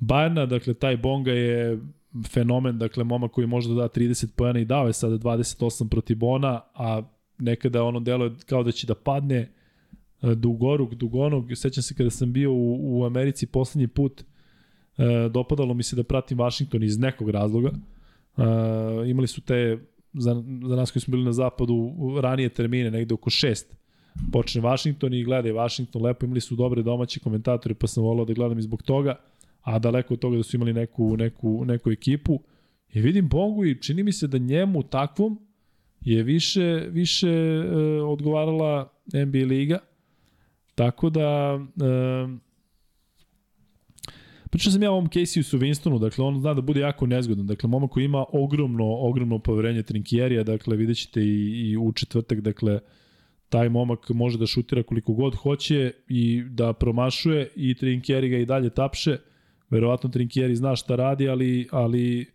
[0.00, 1.78] Bayerna, dakle taj Bonga je
[2.28, 6.16] fenomen, dakle momak koji može da da 30 pojena i dao je sada 28 protiv
[6.16, 7.02] Bona, a
[7.38, 9.52] nekada ono delo je kao da će da padne,
[10.34, 14.24] Dugoruk, Dugonog, sećam se kada sam bio u, u Americi poslednji put,
[14.98, 17.70] e, dopadalo mi se da pratim Washington iz nekog razloga.
[18.36, 19.78] E, imali su te,
[20.12, 23.76] za, za nas koji smo bili na zapadu, ranije termine, negde oko šest.
[24.32, 28.32] Počne Washington i gledaj Washington, lepo imali su dobre domaće komentatori, pa sam volao da
[28.32, 29.16] gledam i zbog toga,
[29.62, 32.40] a daleko od toga da su imali neku, neku, neku ekipu.
[32.92, 35.38] I vidim Bongu i čini mi se da njemu takvom
[36.00, 39.78] je više, više e, odgovarala NBA liga,
[40.74, 41.58] Tako da...
[41.82, 42.43] E,
[44.54, 47.46] Pričao sam ja o ovom Casey su Winstonu, dakle on zna da bude jako nezgodan,
[47.46, 52.40] dakle momak koji ima ogromno, ogromno poverenje Trinkjerija, dakle vidjet ćete i, i u četvrtak,
[52.40, 52.80] dakle
[53.48, 58.46] taj momak može da šutira koliko god hoće i da promašuje i Trinkjeri ga i
[58.46, 59.16] dalje tapše,
[59.70, 62.26] verovatno Trinkjeri zna šta radi, ali, ali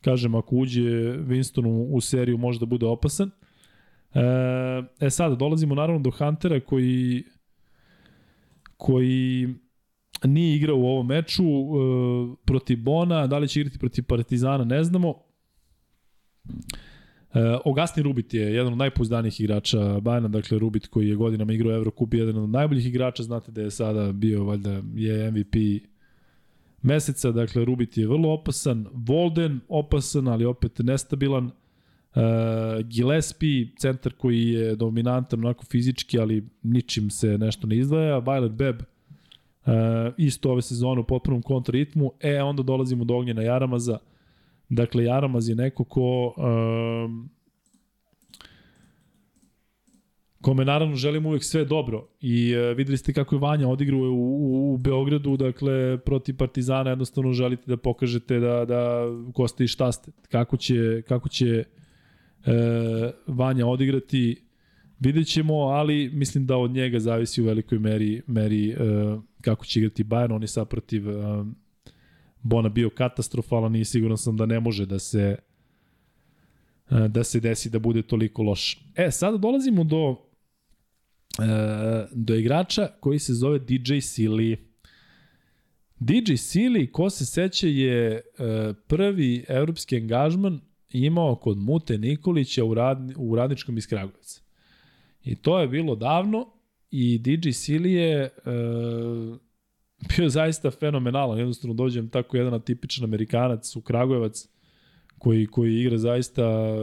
[0.00, 0.82] kažem, ako uđe
[1.16, 3.30] Winston u, u seriju može da bude opasan.
[4.14, 4.20] E,
[5.06, 7.24] e sad, dolazimo naravno do Huntera koji
[8.76, 9.54] koji
[10.24, 14.84] nije igrao u ovom meču e, protiv Bona, da li će igrati protiv Partizana, ne
[14.84, 15.14] znamo.
[17.34, 21.76] E, Ogasni Rubit je jedan od najpouzdanijih igrača Bajana, dakle Rubit koji je godinama igrao
[21.76, 25.54] Eurocup, jedan od najboljih igrača, znate da je sada bio, valjda, je MVP
[26.82, 31.50] meseca, dakle Rubit je vrlo opasan, Volden opasan, ali opet nestabilan,
[32.14, 32.20] Uh,
[32.86, 38.18] Gillespie, centar koji je dominantan onako fizički, ali ničim se nešto ne izdvaja.
[38.18, 38.82] Violet Beb,
[39.66, 39.72] uh,
[40.16, 42.12] isto ove sezone u potpunom kontraritmu.
[42.20, 43.98] E, onda dolazimo do Ognjena Jaramaza.
[44.68, 46.34] Dakle, Jaramaz je neko ko...
[46.36, 47.30] Um,
[50.40, 54.04] kome naravno želim uvek sve dobro i uh, videli ste kako je Vanja odigrao u,
[54.04, 59.04] u, u Beogradu, dakle protiv Partizana jednostavno želite da pokažete da, da
[59.34, 61.64] ko ste i šta ste, kako će, kako će
[62.46, 64.42] e, Vanja odigrati,
[65.00, 68.76] vidjet ćemo, ali mislim da od njega zavisi u velikoj meri, meri e,
[69.44, 70.34] kako će igrati Bayern.
[70.34, 71.44] On je sad protiv e,
[72.42, 75.36] Bona bio katastrofalan i siguran sam da ne može da se
[76.90, 78.80] e, da se desi da bude toliko loš.
[78.94, 80.16] E, sada dolazimo do
[81.38, 84.56] e, do igrača koji se zove DJ Silly.
[85.98, 88.22] DJ Silly, ko se seća, je
[88.86, 90.60] prvi evropski angažman
[90.90, 94.40] imao kod Mute Nikolića u, rad, u radničkom iz Kragujevca.
[95.24, 96.53] I to je bilo davno
[96.96, 98.30] i DJ Sili je e,
[100.16, 101.38] bio zaista fenomenalan.
[101.38, 104.48] Jednostavno dođem tako jedan tipičan Amerikanac u Kragujevac
[105.18, 106.74] koji, koji igra zaista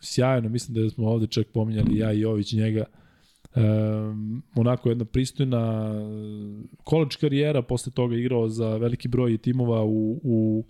[0.00, 2.84] sjajno, mislim da smo ovde čak pominjali ja i Jović njega,
[3.56, 5.94] um, onako jedna pristojna
[6.88, 10.64] college karijera, posle toga igrao za veliki broj timova u, u,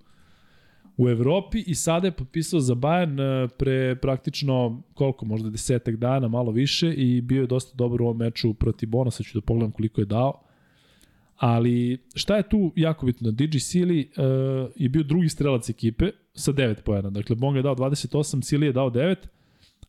[0.97, 6.53] u Evropi i sada je potpisao za Bayern pre praktično koliko, možda desetak dana, malo
[6.53, 9.73] više i bio je dosta dobar u ovom meču protiv Bona, sad ću da pogledam
[9.73, 10.43] koliko je dao.
[11.37, 13.31] Ali šta je tu jako bitno?
[13.31, 17.11] DJ Sili uh, je bio drugi strelac ekipe sa 9 pojena.
[17.11, 19.17] Dakle, Bonga je dao 28, Sili je dao 9,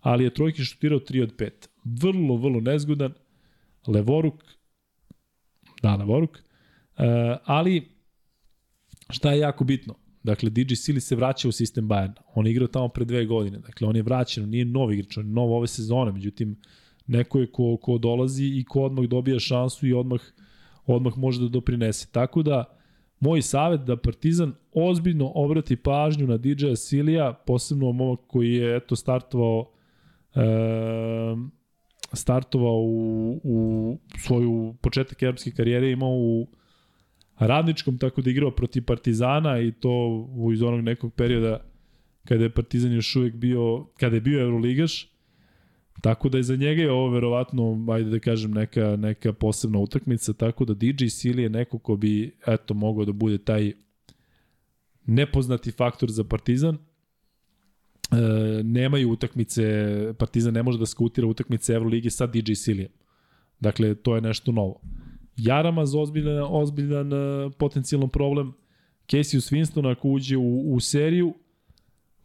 [0.01, 1.49] ali je trojki šutirao 3 od 5.
[1.83, 3.13] Vrlo, vrlo nezgodan.
[3.87, 4.43] Levoruk,
[5.81, 6.31] da, Levoruk.
[6.97, 7.03] Uh,
[7.45, 7.87] ali,
[9.09, 9.95] šta je jako bitno?
[10.23, 12.21] Dakle, DJ Sili se vraća u sistem Bayerna.
[12.35, 13.59] On je igrao tamo pre dve godine.
[13.59, 16.11] Dakle, on je vraćen, nije novi igrač, on je nov ove sezone.
[16.11, 16.55] Međutim,
[17.07, 20.21] neko je ko, ko dolazi i ko odmah dobija šansu i odmah
[20.85, 22.07] odmah može da doprinese.
[22.11, 22.77] Tako da,
[23.19, 28.95] moj savet da Partizan ozbiljno obrati pažnju na DJ Silija, posebno momak koji je eto
[28.95, 29.71] startovao
[30.35, 30.41] e,
[32.13, 36.47] startovao u, u svoju početak evropske karijere imao u
[37.39, 41.59] radničkom, tako da igrao protiv Partizana i to iz onog nekog perioda
[42.25, 45.13] kada je Partizan još uvek bio, kada je bio Euroligaš,
[46.01, 50.33] Tako da je za njega je ovo verovatno, ajde da kažem, neka, neka posebna utakmica,
[50.33, 53.73] tako da DJ Sili je neko ko bi, eto, mogao da bude taj
[55.05, 56.75] nepoznati faktor za Partizan.
[56.75, 59.63] E, nemaju utakmice,
[60.17, 62.91] Partizan ne može da skautira utakmice Evrolige sa DJ Silijem.
[63.59, 64.81] Dakle, to je nešto novo.
[65.37, 68.53] Jaramaz ozbiljan, ozbiljan e, potencijalno problem.
[69.07, 71.33] Casey Winston ako uđe u, u seriju,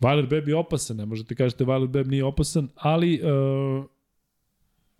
[0.01, 3.85] Weiler Beb je opasan, ne možete kažete Weiler Beb nije opasan, ali uh,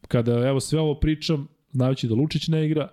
[0.09, 2.89] kada evo sve ovo pričam, znajući da Lučić ne igra,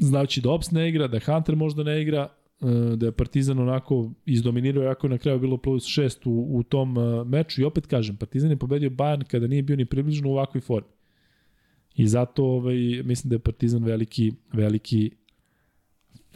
[0.00, 2.28] znajući da Ops ne igra, da Hunter možda ne igra,
[2.60, 6.62] uh, da je Partizan onako izdominirao, jako je na kraju bilo plus 6 u, u
[6.62, 10.28] tom uh, meču i opet kažem, Partizan je pobedio Bayern kada nije bio ni približno
[10.28, 10.88] u ovakvoj formi.
[11.98, 15.10] I zato ovaj, mislim da je Partizan veliki, veliki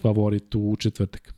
[0.01, 1.34] favorit u četvrtak.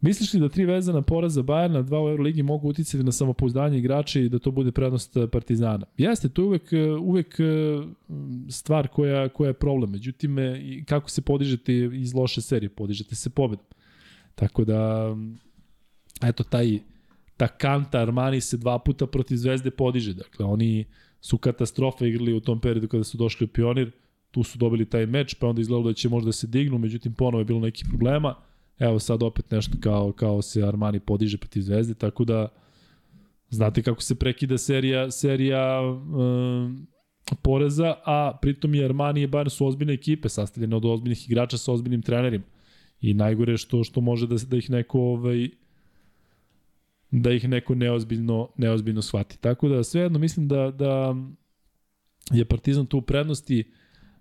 [0.00, 4.20] Misliš li da tri vezana poraza Bajerna, dva u Euroligi mogu uticati na samopouzdanje igrača
[4.20, 5.86] i da to bude prednost Partizana?
[5.96, 7.44] Jeste, to je uvek, uvek eh,
[8.48, 9.90] stvar koja, koja je problem.
[9.90, 10.36] Međutim,
[10.86, 12.70] kako se podižete iz loše serije?
[12.70, 13.66] Podižete se pobedom.
[14.34, 15.14] Tako da,
[16.22, 16.78] eto, taj,
[17.36, 20.14] ta kanta Armani se dva puta protiv Zvezde podiže.
[20.14, 20.84] Dakle, oni
[21.22, 23.90] su katastrofe igrali u tom periodu kada su došli u Pionir,
[24.30, 27.14] tu su dobili taj meč, pa onda izgledalo da će možda da se dignu, međutim,
[27.14, 28.34] ponovo je bilo neki problema
[28.82, 32.48] Evo sad opet nešto kao, kao se Armani podiže protiv Zvezde, tako da
[33.50, 36.86] znate kako se prekida serija, serija um,
[37.42, 41.72] poreza, a pritom i Armani i Bayern su ozbiljne ekipe, sastavljene od ozbiljnih igrača sa
[41.72, 42.44] ozbiljnim trenerima.
[43.00, 45.48] I najgore što što može da da ih neko ovaj
[47.12, 49.38] da ih neko neozbiljno neozbiljno shvati.
[49.38, 51.14] Tako da svejedno mislim da da
[52.30, 53.72] je Partizan tu u prednosti.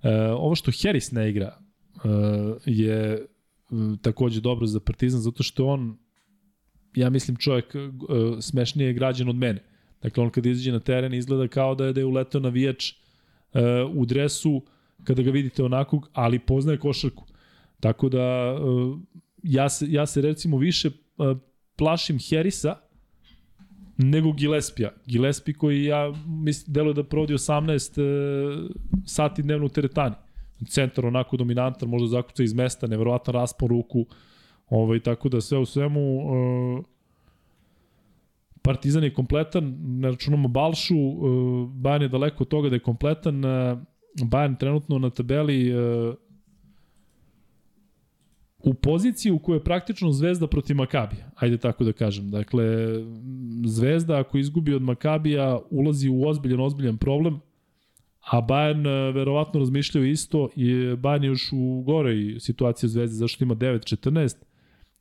[0.04, 1.58] E, ovo što Harris ne igra
[2.04, 2.10] e,
[2.66, 3.26] je
[4.02, 5.98] takođe dobro za Partizan, zato što on,
[6.96, 9.64] ja mislim, čovjek uh, smešnije građan od mene.
[10.02, 13.62] Dakle, on kada izađe na teren izgleda kao da je, da je uletao navijač uh,
[13.96, 14.64] u dresu,
[15.04, 17.26] kada ga vidite onakog, ali poznaje košarku.
[17.80, 19.00] Tako da, uh,
[19.44, 21.38] ja, se, ja se recimo više uh,
[21.82, 22.76] plašim Herisa
[23.98, 24.92] nego Gillespija.
[25.06, 28.70] Gillespie koji ja mislim deluje da provodi 18 uh,
[29.06, 30.16] sati dnevno u teretani.
[30.68, 34.06] Centar onako dominantan, možda zakuca iz mesta, neverovatan raspon ruku,
[34.70, 36.86] ovaj, tako da sve u svemu uh,
[38.62, 41.26] Partizan je kompletan, ne računamo Balšu, uh,
[41.70, 43.80] Bayern je daleko od toga da je kompletan, uh,
[44.22, 46.16] Bayern trenutno na tabeli uh,
[48.64, 52.32] u poziciji u kojoj je praktično Zvezda protiv Makabija, ajde tako da kažem.
[52.32, 52.66] Dakle,
[53.66, 57.42] Zvezda ako izgubi od Makabija ulazi u ozbiljan, ozbiljan problem,
[58.22, 63.44] A Bayern e, verovatno razmišljaju isto i Bayern je još u goroj situaciji Zvezde zašto
[63.44, 64.36] ima 9-14.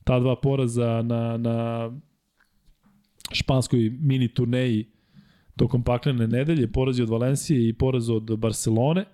[0.05, 1.91] Ta dva poraza na, na
[3.32, 4.87] španskoj mini turneji
[5.57, 9.05] tokom paklene nedelje, porazi od Valencije i poraz od Barcelone,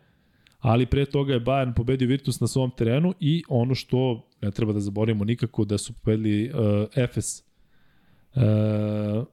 [0.67, 4.73] ali pre toga je Bayern pobedio Virtus na svom terenu i ono što ne treba
[4.73, 7.43] da zaboravimo nikako da su pobedili uh, Efes
[8.35, 9.25] uh,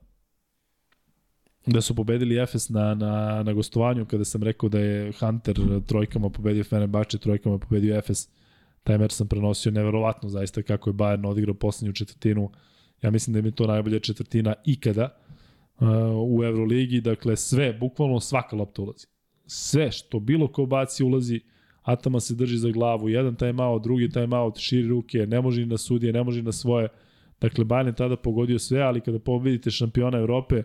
[1.65, 5.55] da su pobedili Efes na, na, na gostovanju kada sam rekao da je Hunter
[5.87, 8.27] trojkama pobedio Fenerbahče, trojkama pobedio Efes.
[8.83, 12.51] Taj meč sam prenosio neverovatno zaista kako je Bayern odigrao poslednju četvrtinu.
[13.01, 15.09] Ja mislim da je mi to najbolja četvrtina ikada
[15.79, 15.87] uh,
[16.29, 17.01] u Euroligi.
[17.01, 19.12] Dakle, sve, bukvalno svaka lopta ulazi.
[19.55, 21.39] Sve što bilo ko baci ulazi,
[21.83, 25.77] Atama se drži za glavu, jedan timeout, drugi timeout, širi ruke, ne može ni na
[25.77, 26.87] sudije, ne može ni na svoje.
[27.41, 30.63] Dakle, Bayern je tada pogodio sve, ali kada pobedite šampiona Evrope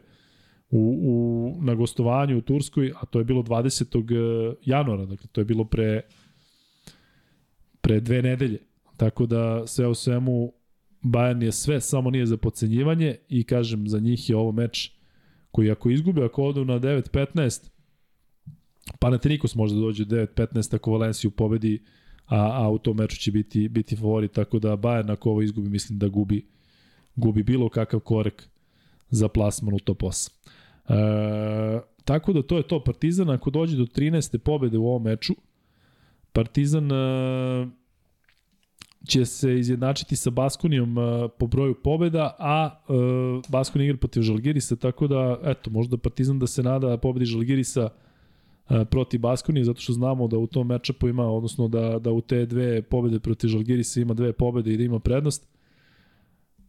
[0.71, 4.53] u, u, na gostovanju u Turskoj, a to je bilo 20.
[4.53, 6.01] E, januara, dakle, to je bilo pre,
[7.81, 8.59] pre dve nedelje.
[8.97, 10.53] Tako da sve u svemu
[11.03, 14.93] Bayern je sve, samo nije za pocenjivanje i kažem, za njih je ovo meč
[15.51, 17.71] koji ako izgube, ako odu na 9-15,
[18.99, 21.83] Panathinaikos može da dođe 9-15 ako Valenciju pobedi,
[22.27, 25.69] a, a u tom meču će biti, biti favorit, tako da Bayern ako ovo izgubi,
[25.69, 26.47] mislim da gubi,
[27.17, 28.49] gubi bilo kakav korek
[29.11, 30.31] za plasman u top 8.
[30.89, 32.85] E, tako da to je to.
[32.85, 34.39] Partizan ako dođe do 13.
[34.39, 35.35] pobede u ovom meču,
[36.33, 37.69] Partizan e,
[39.07, 42.93] će se izjednačiti sa Baskonijom e, po broju pobeda, a e,
[43.49, 48.08] Baskoni igra protiv Žalgirisa, tako da, eto, možda Partizan da se nada pobedi Žalgirisa e,
[48.91, 52.47] protiv Baskonije, zato što znamo da u tom mečapu ima, odnosno da, da u te
[52.47, 55.49] dve pobede protiv Žalgirisa ima dve pobede i da ima prednost.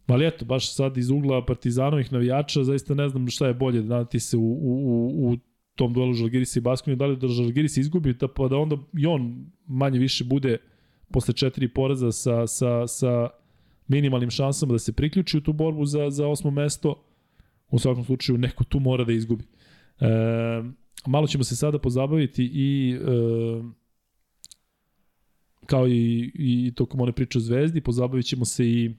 [0.06, 3.88] Ali eto, baš sad iz ugla Partizanovih navijača, zaista ne znam šta je bolje da
[3.88, 5.36] nadati se u, u, u, u
[5.74, 9.06] tom duelu Žalgirisa i Baskonije, da li da Žalgiris izgubi, da, pa da onda i
[9.06, 10.58] on manje više bude
[11.12, 13.28] posle četiri poraza sa, sa, sa
[13.88, 17.04] minimalnim šansama da se priključi u tu borbu za, za osmo mesto,
[17.70, 19.44] u svakom slučaju neko tu mora da izgubi.
[20.00, 20.06] E,
[21.06, 23.62] malo ćemo se sada pozabaviti i e,
[25.66, 28.94] kao i, i tokom one priče o Zvezdi, pozabavit ćemo se i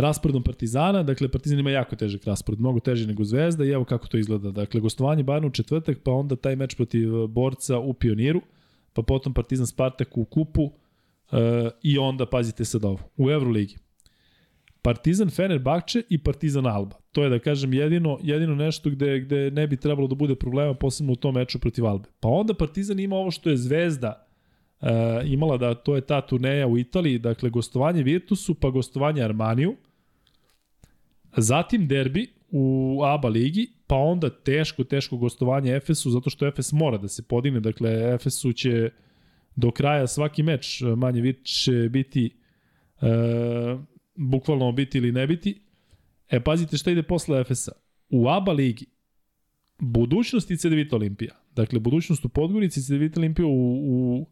[0.00, 4.06] rasporedom Partizana, dakle Partizan ima jako težak raspored, mnogo teži nego Zvezda i evo kako
[4.06, 4.50] to izgleda.
[4.50, 8.40] Dakle, gostovanje Bayernu u četvrtak, pa onda taj meč protiv borca u Pioniru,
[8.92, 10.70] pa potom Partizan Spartak u kupu uh,
[11.82, 13.76] i onda, pazite sad ovo, u Euroligi.
[14.82, 16.96] Partizan Fenerbahče i Partizan Alba.
[17.12, 20.74] To je da kažem jedino jedino nešto gde gde ne bi trebalo da bude problema
[20.74, 22.08] posebno u tom meču protiv Albe.
[22.20, 24.26] Pa onda Partizan ima ovo što je Zvezda
[24.80, 24.88] uh,
[25.24, 29.76] imala da to je ta turneja u Italiji, dakle gostovanje Virtusu, pa gostovanje Armaniju.
[31.36, 36.98] Zatim derbi u ABA ligi, pa onda teško, teško gostovanje Efesu, zato što Efes mora
[36.98, 38.90] da se podigne, dakle Efesu će
[39.56, 42.36] do kraja svaki meč manje više biti
[43.00, 43.06] e,
[44.14, 45.60] bukvalno biti ili ne biti.
[46.30, 47.72] E, pazite šta ide posle Efesa.
[48.10, 48.86] U ABA ligi
[49.78, 51.34] budućnost i CDVita Olimpija.
[51.54, 54.26] Dakle, budućnost u Podgorici i CDVita Olimpija u, u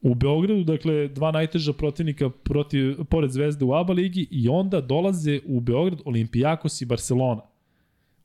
[0.00, 5.40] u Beogradu, dakle, dva najteža protivnika protiv, pored Zvezde u ABA ligi i onda dolaze
[5.46, 7.42] u Beograd Olimpijakos i Barcelona.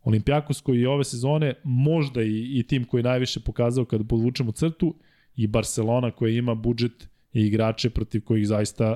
[0.03, 4.51] Olimpijakos koji je ove sezone možda i, i tim koji je najviše pokazao kada podvučemo
[4.51, 4.95] crtu
[5.35, 8.95] i Barcelona koja ima budžet i igrače protiv kojih zaista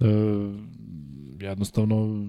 [0.00, 0.04] e,
[1.40, 2.26] jednostavno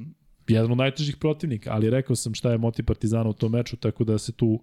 [0.47, 4.03] jedan od najtežih protivnika, ali rekao sam šta je motiv Partizana u tom meču, tako
[4.03, 4.59] da se tu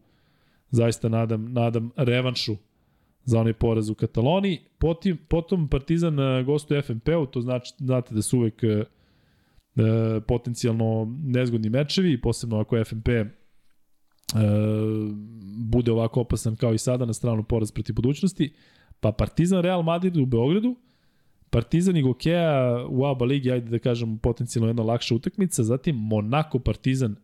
[0.71, 2.57] zaista nadam, nadam revanšu
[3.25, 4.59] za onaj poraz u Kataloniji.
[4.79, 8.85] Potim, potom Partizan e, gostuje FNP-u, to znači, znate da su uvek e, e,
[10.21, 13.27] potencijalno nezgodni mečevi, posebno ako FNP e,
[15.57, 18.53] bude ovako opasan kao i sada na stranu poraz protiv budućnosti.
[19.01, 20.77] Pa Partizan Real Madrid u Beogradu,
[21.51, 26.59] Partizan i Gokeja u ABA ligi, ajde da kažem, potencijalno jedna lakša utakmica, zatim Monaco
[26.59, 27.17] Partizan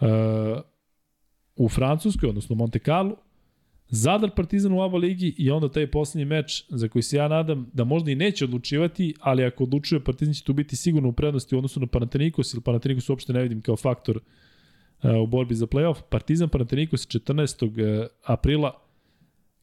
[0.00, 0.08] uh,
[1.56, 3.16] u Francuskoj, odnosno Monte Carlo,
[3.88, 7.70] Zadar Partizan u ABA ligi i onda taj poslednji meč za koji se ja nadam
[7.72, 11.54] da možda i neće odlučivati, ali ako odlučuje Partizan će tu biti sigurno u prednosti
[11.54, 15.66] u odnosu na Panathinaikos ili Panathinaikos uopšte ne vidim kao faktor uh, u borbi za
[15.66, 16.02] playoff.
[16.10, 17.66] Partizan Panathinaikos 14.
[17.66, 18.82] Uh, aprila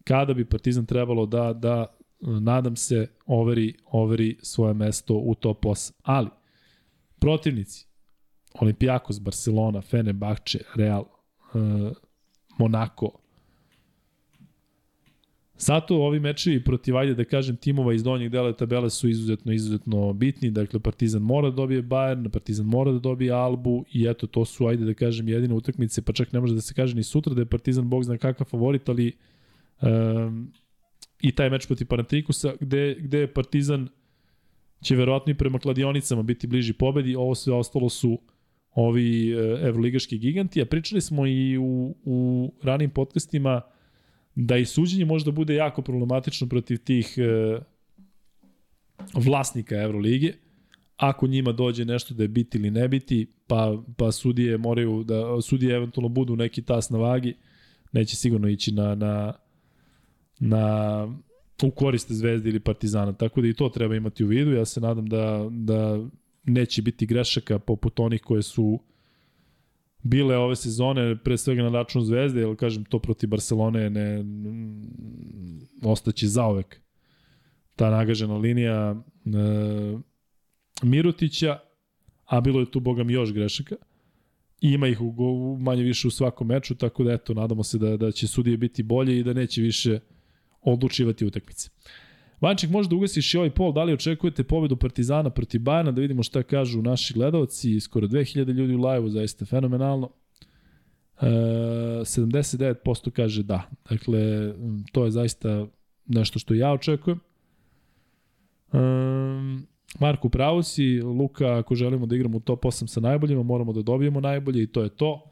[0.03, 5.91] kada bi Partizan trebalo da da nadam se overi overi svoje mesto u top 8.
[6.01, 6.29] Ali
[7.19, 7.87] protivnici
[8.59, 11.05] Olimpijakos, Barcelona, Fenerbahče, Real,
[11.53, 11.91] uh,
[12.57, 13.09] Monaco,
[15.57, 20.13] Zato ovi mečevi protiv, ajde da kažem, timova iz donjeg dela tabele su izuzetno, izuzetno
[20.13, 20.51] bitni.
[20.51, 24.67] Dakle, Partizan mora da dobije Bayern, Partizan mora da dobije Albu i eto, to su,
[24.67, 27.41] ajde da kažem, jedine utakmice, pa čak ne može da se kaže ni sutra da
[27.41, 29.11] je Partizan, bog zna kakav favorit, ali
[29.81, 30.51] um,
[31.23, 33.87] i taj meč protiv Panathinaikosa, gde, gde je Partizan
[34.83, 38.19] će verovatno i prema kladionicama biti bliži pobedi, ovo sve ostalo su
[38.71, 43.61] ovi uh, evroligaški giganti, a pričali smo i u, u ranim podcastima
[44.35, 47.59] da i suđenje možda bude jako problematično protiv tih e,
[49.13, 50.33] vlasnika Evrolige,
[50.97, 55.41] ako njima dođe nešto da je biti ili ne biti, pa, pa sudije moraju da,
[55.41, 57.33] sudije eventualno budu neki tas na vagi,
[57.91, 59.33] neće sigurno ići na, na,
[60.39, 61.07] na
[61.63, 64.81] u koriste Zvezde ili Partizana, tako da i to treba imati u vidu, ja se
[64.81, 65.99] nadam da, da
[66.43, 68.79] neće biti grešaka poput onih koje su
[70.03, 74.23] bile ove sezone, pre svega na račun Zvezde, jer kažem to protiv Barcelone ne
[75.83, 76.83] ostaće zaovek
[77.75, 79.03] ta nagažena linija
[80.83, 81.59] Mirutića,
[82.25, 83.75] a bilo je tu, boga mi, još grešaka.
[84.61, 88.11] Ima ih u, manje više u svakom meču, tako da eto, nadamo se da, da
[88.11, 89.99] će sudije biti bolje i da neće više
[90.65, 91.69] odlučivati utakmice.
[92.43, 96.01] Vanček, može da ugasiš i ovaj pol, da li očekujete pobedu Partizana protiv Bajana, da
[96.01, 100.09] vidimo šta kažu naši gledalci, skoro 2000 ljudi u live-u, zaista fenomenalno.
[101.21, 103.69] E, 79% kaže da.
[103.89, 104.53] Dakle,
[104.91, 105.67] to je zaista
[106.05, 107.19] nešto što ja očekujem.
[108.73, 108.77] E,
[109.99, 113.81] Marku, pravo si, Luka, ako želimo da igramo u top 8 sa najboljima, moramo da
[113.81, 115.31] dobijemo najbolje i to je to.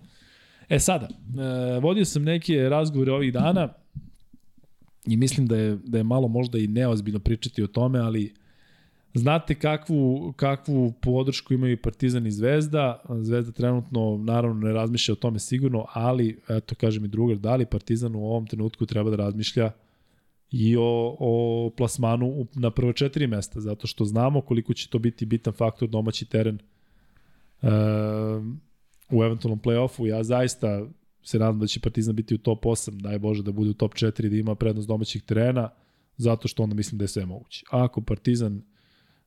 [0.69, 3.73] E sada, e, vodio sam neke razgovore ovih dana
[5.05, 8.33] i mislim da je, da je malo možda i neozbiljno pričati o tome, ali
[9.13, 13.01] znate kakvu, kakvu podršku imaju Partizan i Zvezda.
[13.21, 17.65] Zvezda trenutno naravno ne razmišlja o tome sigurno, ali eto kažem i drugar, da li
[17.65, 19.71] Partizan u ovom trenutku treba da razmišlja
[20.51, 25.25] i o, o plasmanu na prvo četiri mesta, zato što znamo koliko će to biti
[25.25, 26.59] bitan faktor domaći teren
[27.61, 27.69] uh,
[29.09, 30.05] u eventualnom play-offu.
[30.05, 30.85] Ja zaista
[31.23, 33.93] se nadam da će Partizan biti u top 8, daj Bože da bude u top
[33.93, 35.69] 4, da ima prednost domaćih terena,
[36.17, 37.65] zato što onda mislim da je sve moguće.
[37.71, 38.61] A ako Partizan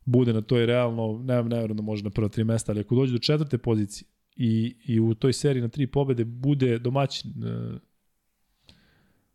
[0.05, 2.95] bude na toj realno, ne, ne verujem da može na prva tri mesta, ali ako
[2.95, 7.81] dođe do četvrte pozicije i, i u toj seriji na tri pobede bude domaćin, uh,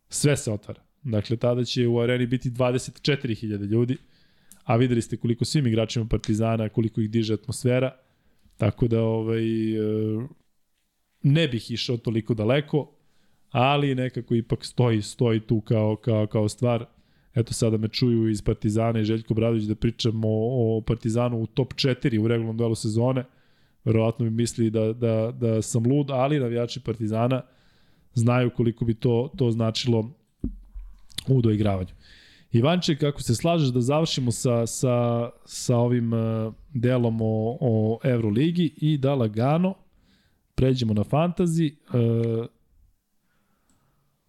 [0.08, 0.82] sve se otvara.
[1.02, 3.96] Dakle, tada će u areni biti 24.000 ljudi,
[4.64, 7.96] a videli ste koliko svim igračima Partizana, koliko ih diže atmosfera,
[8.56, 10.28] tako da ovaj, e,
[11.22, 12.90] ne bih išao toliko daleko,
[13.50, 16.86] ali nekako ipak stoji, stoji tu kao, kao, kao stvar.
[17.34, 21.46] Eto sada me čuju iz Partizana i Željko Bradović da pričamo o, o Partizanu u
[21.46, 23.24] top 4 u regularnom duelu sezone.
[23.84, 27.42] Verovatno bi mislili da, da, da sam lud, ali navijači Partizana
[28.14, 30.10] znaju koliko bi to, to značilo
[31.28, 31.90] u doigravanju.
[32.52, 38.74] Ivanče, kako se slažeš da završimo sa, sa, sa ovim uh, delom o, o Euroligi
[38.76, 39.74] i da lagano
[40.60, 41.76] pređemo na fantazi.
[41.88, 42.46] Uh,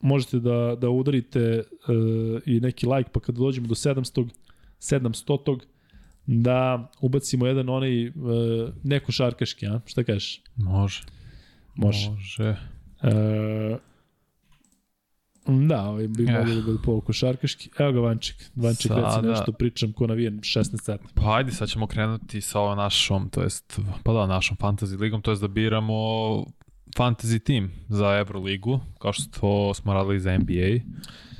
[0.01, 4.29] možete da, da udarite uh, i neki like, pa kada dođemo do 700
[4.79, 5.59] 700
[6.25, 8.13] da ubacimo jedan onaj uh,
[8.83, 9.79] neko šarkaški, a?
[9.85, 10.41] Šta kažeš?
[10.55, 11.03] Može.
[11.75, 12.09] Može.
[12.09, 12.49] Može.
[13.03, 13.79] Uh,
[15.47, 16.37] Da, ovaj bi yeah.
[16.37, 17.69] mogli da bude polu košarkaški.
[17.79, 18.35] Evo ga Vanček.
[18.55, 19.01] Vanček Sada...
[19.01, 21.03] reci nešto, pričam ko navijen 16 sati.
[21.13, 25.21] Pa ajde, sad ćemo krenuti sa ovom našom, to jest, pa da, našom fantasy ligom,
[25.21, 25.93] to jest da biramo
[26.97, 30.83] fantasy team za Euroligu, kao što smo radili za NBA,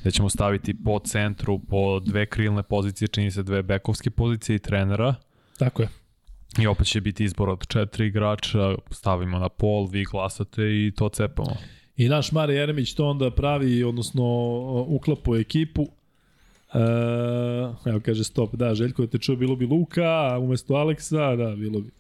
[0.02, 4.60] gde ćemo staviti po centru, po dve krilne pozicije, čini se dve bekovske pozicije i
[4.60, 5.16] trenera.
[5.60, 5.90] Tako je.
[6.60, 11.10] I opet će biti izbor od četiri igrača, stavimo na pol, vi glasate i to
[11.10, 11.56] cepamo.
[11.98, 14.24] I naš Mare Jeremić to onda pravi, odnosno
[14.88, 15.88] uklapa u ekipu.
[16.74, 16.80] E,
[17.86, 21.82] evo kaže stop, da, Željko da te čuo bilo bi Luka, umesto Aleksa, da, bilo
[21.82, 21.92] bi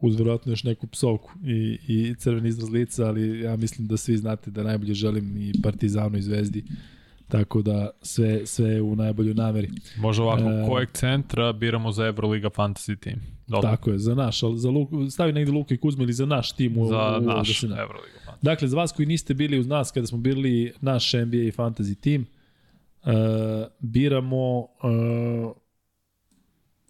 [0.00, 4.16] uz verovatno još neku psovku i, i crveni izraz lica, ali ja mislim da svi
[4.16, 6.64] znate da najbolje želim i Partizanu i Zvezdi.
[7.30, 9.70] Tako da sve, sve u najboljoj nameri.
[9.96, 13.20] Može ovako, e, kojeg centra biramo za Euroliga Fantasy Team?
[13.46, 13.70] Dobro.
[13.70, 16.52] Tako je, za naš, ali za Luka, stavi negde Luka i Kuzma ili za naš
[16.52, 18.42] tim u, za u, naš da Euroliga Fantasy.
[18.42, 21.94] Dakle, za vas koji niste bili uz nas kada smo bili naš NBA i Fantasy
[22.00, 22.26] Team,
[23.02, 23.12] uh,
[23.80, 25.52] biramo uh,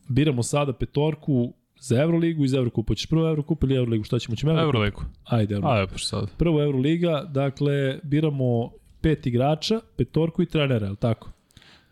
[0.08, 2.90] biramo sada petorku za Euroligu i za Evrokupu.
[2.90, 4.04] Hoćeš prvo Evrokupu ili Euroligu?
[4.04, 4.36] Šta ćemo?
[4.36, 4.76] Ćemo Euroligu.
[4.76, 5.02] Euroligu.
[5.24, 5.80] Ajde, Euroligu.
[5.80, 6.30] Ajde, pa sad.
[6.36, 8.70] Prvo Euroliga, dakle, biramo
[9.00, 11.30] pet igrača, petorku i trenera, je li tako?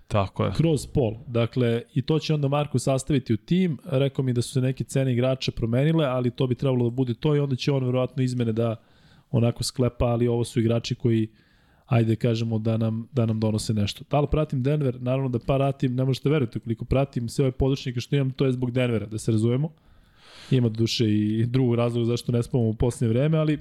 [0.09, 0.53] Tako je.
[0.53, 1.15] Kroz pol.
[1.27, 3.79] Dakle, i to će onda Marko sastaviti u tim.
[3.85, 7.15] Rekao mi da su se neke cene igrača promenile, ali to bi trebalo da bude
[7.15, 8.77] to i onda će on verovatno izmene da
[9.31, 11.29] onako sklepa, ali ovo su igrači koji
[11.87, 14.05] ajde kažemo da nam, da nam donose nešto.
[14.11, 15.01] Da li pratim Denver?
[15.01, 18.53] Naravno da pratim, ne možete verujete koliko pratim sve ove područnike što imam, to je
[18.53, 19.71] zbog Denvera, da se razumemo.
[20.51, 23.59] Ima duše i drugu razlogu zašto ne spavamo u posljednje vreme, ali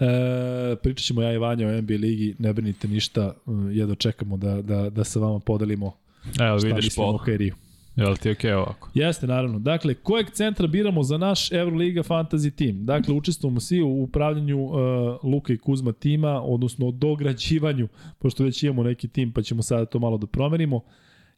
[0.00, 3.34] E, pričat ćemo ja i Vanja o NBA ligi, ne brinite ništa,
[3.72, 5.92] jedno čekamo da, da, da sa vama podelimo
[6.40, 7.54] Evo, šta vidiš mislimo o Kairiju.
[7.96, 8.90] Jel ti okej okay ovako?
[8.94, 9.58] Jeste, naravno.
[9.58, 12.86] Dakle, kojeg centra biramo za naš Euroliga Fantasy Team?
[12.86, 14.74] Dakle, učestvujemo svi u upravljanju uh,
[15.22, 19.98] Luka i Kuzma tima, odnosno dograđivanju, pošto već imamo neki tim, pa ćemo sada to
[19.98, 20.80] malo da promenimo.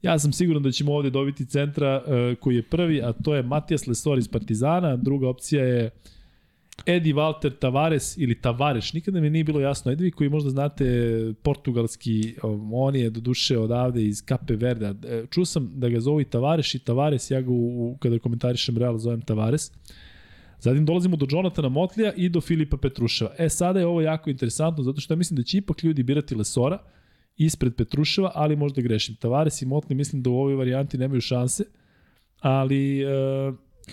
[0.02, 3.42] Ja sam siguran da ćemo ovde dobiti centra uh, koji je prvi, a to je
[3.42, 6.17] Matijas Lesor iz Partizana, druga opcija je uh,
[6.86, 9.92] Edi Walter Tavares ili Tavares, nikada mi nije bilo jasno.
[9.92, 10.84] Edi, koji možda znate
[11.42, 12.34] portugalski,
[12.72, 14.94] on je do duše odavde iz Cape Verde.
[15.30, 18.98] Čuo sam da ga zovu i Tavares i Tavares, ja ga u, kada komentarišem Real
[18.98, 19.72] zovem Tavares.
[20.60, 23.30] Zatim dolazimo do Jonathana Motlija i do Filipa Petruševa.
[23.38, 26.34] E, sada je ovo jako interesantno, zato što ja mislim da će ipak ljudi birati
[26.34, 26.78] Lesora,
[27.36, 29.14] ispred Petruševa, ali možda grešim.
[29.14, 31.64] Tavares i Motli mislim da u ovoj varijanti nemaju šanse,
[32.40, 33.06] ali e,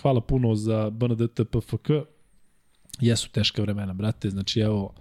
[0.02, 1.90] hvala puno za BNDT PFK.
[3.00, 4.94] Jesu teška vremena, brate, znači evo,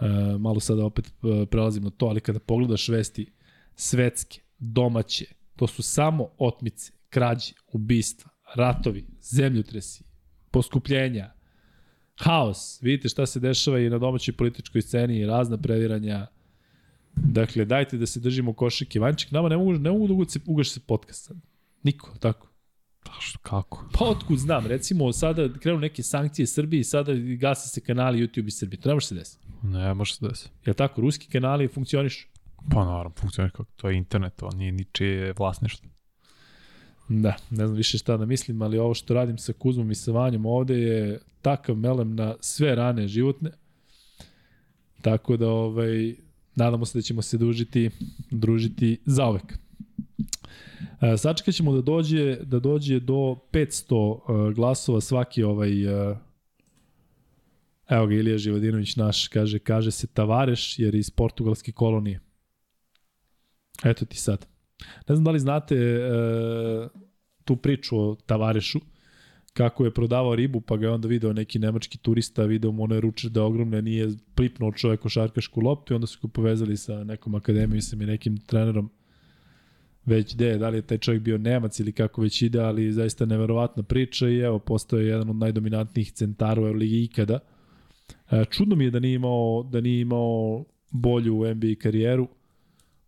[0.00, 0.06] e,
[0.38, 3.26] malo sada opet e, prelazim na to, ali kada pogledaš vesti
[3.74, 5.24] svetske, domaće,
[5.56, 10.04] to su samo otmice, krađe, ubistva, ratovi, zemljotresi,
[10.50, 11.32] poskupljenja,
[12.16, 12.82] haos.
[12.82, 16.26] Vidite šta se dešava i na domaćoj političkoj sceni, razna previranja.
[17.14, 19.00] Dakle, dajte da se držimo košike.
[19.00, 20.14] Vanček, nama ne mogu, ne mogu da
[20.46, 21.36] ugaš se podcast sad.
[21.82, 22.49] Niko, tako.
[23.04, 23.88] Pa što, kako?
[23.92, 28.50] Pa otkud znam, recimo sada krenu neke sankcije Srbiji, sada gase se kanali YouTube i
[28.50, 28.80] Srbije.
[28.80, 29.46] To ne može se desiti.
[29.62, 30.50] Ne može se desiti.
[30.66, 32.28] Jel tako, ruski kanali funkcionišu?
[32.70, 35.88] Pa naravno, funkcioniš kako to je internet, to nije ničije vlasništvo.
[37.08, 40.12] Da, ne znam više šta da mislim, ali ovo što radim sa Kuzmom i sa
[40.12, 43.50] Vanjom ovde je takav melem na sve rane životne.
[45.02, 46.14] Tako da ovaj,
[46.54, 47.90] nadamo se da ćemo se družiti,
[48.30, 49.58] družiti zaovek.
[51.00, 56.16] E, sačekat ćemo da dođe, da dođe do 500 e, glasova svaki ovaj e,
[57.90, 62.20] Evo ga Ilija Živodinović naš, kaže, kaže se Tavareš jer je iz portugalske kolonije.
[63.84, 64.46] Eto ti sad.
[65.08, 66.00] Ne znam da li znate e,
[67.44, 68.80] tu priču o Tavarešu,
[69.52, 73.00] kako je prodavao ribu, pa ga je onda video neki nemački turista, video mu one
[73.30, 77.82] da ogromne, nije pripnuo čovek košarkašku loptu i onda su ga povezali sa nekom akademijom,
[77.96, 78.90] mi nekim trenerom
[80.10, 83.26] već gde, da li je taj čovjek bio Nemac ili kako već ide, ali zaista
[83.26, 87.38] neverovatna priča i evo, postao je jedan od najdominantnijih centara u Euroligi ikada.
[88.30, 92.28] E, čudno mi je da nije imao, da nije imao bolju NBA karijeru,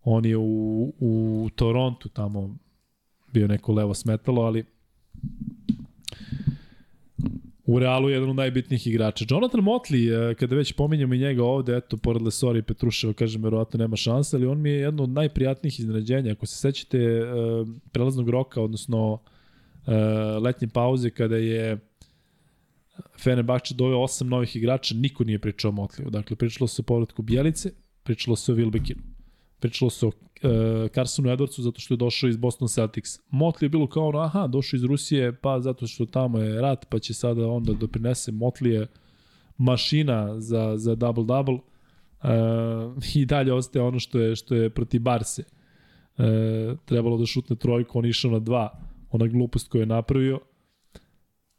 [0.04, 2.56] On je u, u Torontu tamo
[3.32, 4.64] bio neko levo smetalo, ali
[7.72, 9.24] u Realu je jedan od najbitnijih igrača.
[9.28, 13.42] Jonathan Motley, e, kada već pominjamo i njega ovde, eto, pored Lesori i Petruševa, kažem,
[13.42, 16.32] verovatno nema šanse, ali on mi je jedno od najprijatnijih iznenađenja.
[16.32, 17.24] Ako se sećate e,
[17.92, 19.18] prelaznog roka, odnosno
[19.86, 19.94] e,
[20.42, 21.78] letnje pauze, kada je
[23.22, 26.10] Fenerbahče doveo osam novih igrača, niko nije pričao o Motliju.
[26.10, 27.72] Dakle, pričalo se o povratku Bjelice,
[28.02, 29.11] pričalo se o Wilbekinu.
[29.62, 33.10] Pričalo se o uh, Carsonu Edwardsu zato što je došao iz Boston Celtics.
[33.30, 36.86] Motley je bilo kao ono, aha, došao iz Rusije, pa zato što tamo je rat,
[36.88, 38.32] pa će sada onda doprinese.
[38.32, 38.86] Motley
[39.58, 41.58] mašina za, za double-double.
[41.58, 45.44] Uh, I dalje ostaje ono što je, što je proti Barse.
[46.18, 46.24] Uh,
[46.84, 48.78] trebalo da šutne trojku, on išao na dva.
[49.10, 50.40] Ona glupost koju je napravio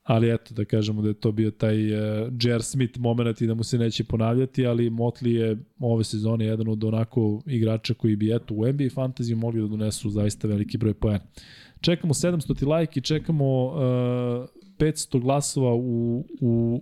[0.04, 2.64] ali eto da kažemo da je to bio taj uh, J.R.
[2.64, 6.84] Smith moment i da mu se neće ponavljati, ali Motley je ove sezone jedan od
[6.84, 11.26] onako igrača koji bi eto u NBA fantasy mogli da donesu zaista veliki broj poena.
[11.82, 13.74] Čekamo 700 like i čekamo uh,
[14.78, 16.82] 500 glasova u, u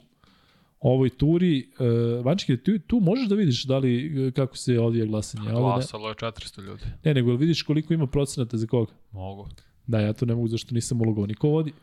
[0.80, 1.70] ovoj turi.
[1.80, 5.52] Uh, Vančki, tu, tu možeš da vidiš da li, kako se odvija glasanje?
[5.52, 6.84] Glasalo je 400 ljudi.
[7.04, 8.92] Ne, nego vidiš koliko ima procenata za koga?
[9.12, 9.50] Mogu.
[9.88, 11.28] Da, ja to ne mogu zašto nisam ulogovao.
[11.28, 11.74] Niko vodi?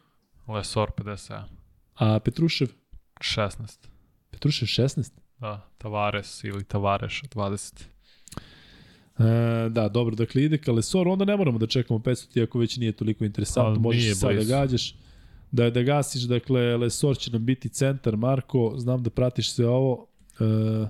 [0.49, 1.43] Lesor 57.
[1.95, 2.69] A Petrušev?
[3.21, 3.89] 16.
[4.31, 5.11] Petrušev 16?
[5.39, 7.85] Da, Tavares ili Tavareš 20.
[9.19, 12.77] E, da, dobro, dakle ide ka Lesor, onda ne moramo da čekamo 500, iako već
[12.77, 14.95] nije toliko interesantno, Ali možeš sad da gađaš,
[15.51, 20.07] da, da gasiš, dakle Lesor će nam biti centar, Marko, znam da pratiš sve ovo,
[20.41, 20.89] e,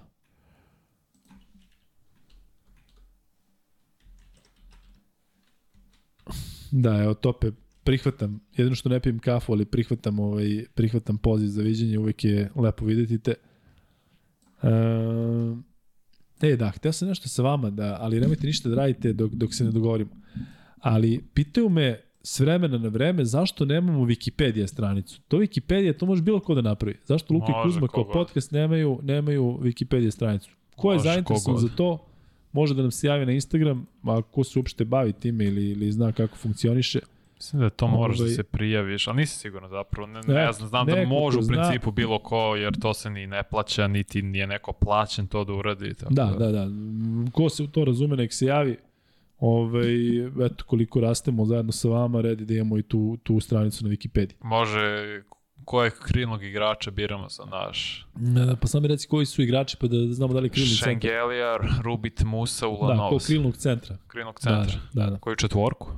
[6.70, 7.51] Da, evo Tope
[7.89, 12.51] prihvatam, jedino što ne pijem kafu, ali prihvatam, ovaj, prihvatam poziv za viđenje, uvek je
[12.56, 13.35] lepo videti te.
[14.62, 14.69] E,
[16.48, 19.55] e da, hteo sam nešto sa vama, da, ali nemojte ništa da radite dok, dok
[19.55, 20.10] se ne dogovorimo.
[20.81, 25.20] Ali pitaju me s vremena na vreme zašto nemamo Wikipedia stranicu.
[25.28, 26.97] To Wikipedia, to može bilo ko da napravi.
[27.05, 30.51] Zašto Luka i Kuzma kao podcast nemaju, nemaju Wikipedia stranicu?
[30.77, 32.05] Ko je zainteresovan za to?
[32.52, 35.93] Može da nam se javi na Instagram, a ko se uopšte bavi time ili, ili
[35.93, 37.01] zna kako funkcioniše.
[37.39, 40.06] Mislim da to moraš da da se prijaviš, ali nisi sigurno zapravo.
[40.06, 41.93] Ne, ne, ne znam, znam da može u principu zna...
[41.93, 45.94] bilo ko, jer to se ni ne plaća, niti nije neko plaćen to da uradi.
[45.94, 46.66] Tako da, da, da, da.
[47.32, 48.77] Ko se u to razume, nek se javi.
[49.39, 53.85] Ove, ovaj, eto, koliko rastemo zajedno sa vama, redi da imamo i tu, tu stranicu
[53.85, 54.35] na Wikipediji.
[54.40, 55.23] Može
[55.65, 58.06] kojeg krilnog igrača biramo za naš?
[58.16, 60.70] Ne, da, pa sam mi reci koji su igrači pa da znamo da li krilni
[60.70, 60.93] centar.
[60.93, 63.12] Šengelijar, Rubit Musa, Ulanovs.
[63.12, 63.97] Da, ko krilnog centra.
[64.06, 64.81] Krilnog centra.
[64.93, 65.19] Da, da, da.
[65.19, 65.93] Koju četvorku?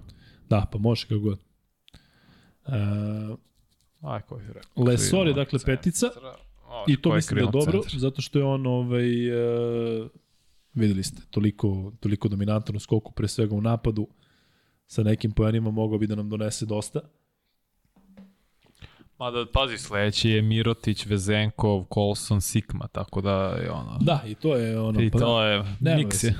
[0.51, 1.39] Da, pa može kako god.
[2.67, 3.39] Uh,
[4.01, 4.85] Aj, koji je rekao?
[4.85, 6.07] Lesor je dakle petica
[6.69, 8.01] o, i to mislim da je dobro, centar.
[8.01, 10.09] zato što je on ovaj, uh,
[10.75, 14.09] videli ste, toliko, toliko dominantan u skoku, pre svega u napadu,
[14.87, 17.01] sa nekim poenima mogao bi da nam donese dosta.
[19.19, 23.99] Mada, pazi, sledeći je Mirotić, Vezenkov, Colson, Sikma, tako da je ono...
[24.01, 25.01] Da, i to je ono...
[25.01, 26.35] I pa to je, miks je.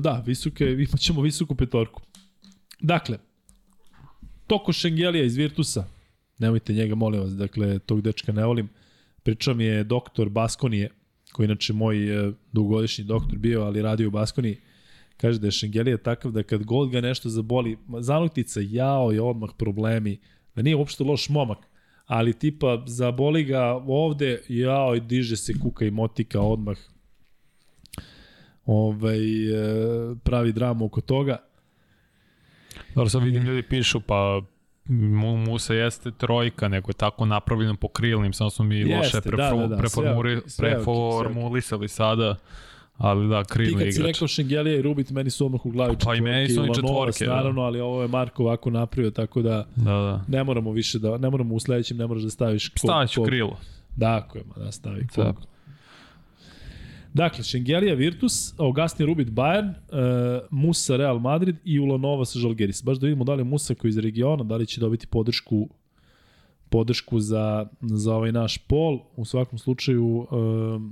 [0.00, 2.02] Da, visoke, imat ćemo visoku petorku.
[2.80, 3.18] Dakle,
[4.48, 5.84] Toko Šengelija iz Virtusa,
[6.38, 8.68] nemojte njega, molim vas, dakle, tog dečka ne volim.
[9.22, 10.90] Pričao mi je doktor Baskonije,
[11.32, 14.56] koji inače moj e, dugogodišnji doktor bio, ali radio u Baskoniji.
[15.16, 19.50] Kaže da je Šengelija takav da kad god ga nešto zaboli, zanoktica, jao je odmah
[19.58, 20.18] problemi,
[20.54, 21.58] da nije uopšte loš momak,
[22.06, 26.78] ali tipa zaboli ga ovde, jao i diže se kuka i motika odmah,
[28.68, 31.36] ovaj, e, pravi dramu oko toga.
[32.94, 34.42] Dobro, sad vidim ljudi pišu, pa
[35.46, 39.56] Musa jeste trojka, nego je tako napravljeno po krilnim, samo smo mi jeste, loše prefor,
[39.58, 42.36] da, da, da, preformuri, sve, preformulisali sada.
[42.96, 43.80] Ali da, krilni igrač.
[43.80, 46.06] Ti kad si rekao Šengelija i Rubit, meni su odmah u glavi četvorke.
[46.06, 47.26] Pa i meni su oni četvorke.
[47.26, 47.36] Da.
[47.36, 50.24] Naravno, ali ovo je Marko ovako napravio, tako da, da, da.
[50.28, 52.72] ne moramo više da, ne moramo u sledećem, ne moraš da staviš...
[52.74, 53.58] Stavit ću krilo.
[53.96, 55.36] Dakle, ma da stavi kog.
[57.18, 62.82] Dakle, Šengelija Virtus, Augustin Rubit Bayern, uh, Musa Real Madrid i Ulanova sa Žalgiris.
[62.84, 65.68] Baš da vidimo da li je Musa koji iz regiona, da li će dobiti podršku
[66.68, 69.00] podršku za, za ovaj naš pol.
[69.16, 70.82] U svakom slučaju, uh,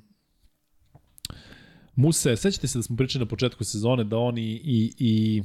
[1.94, 5.42] Musa, sećate se da smo pričali na početku sezone da oni i, i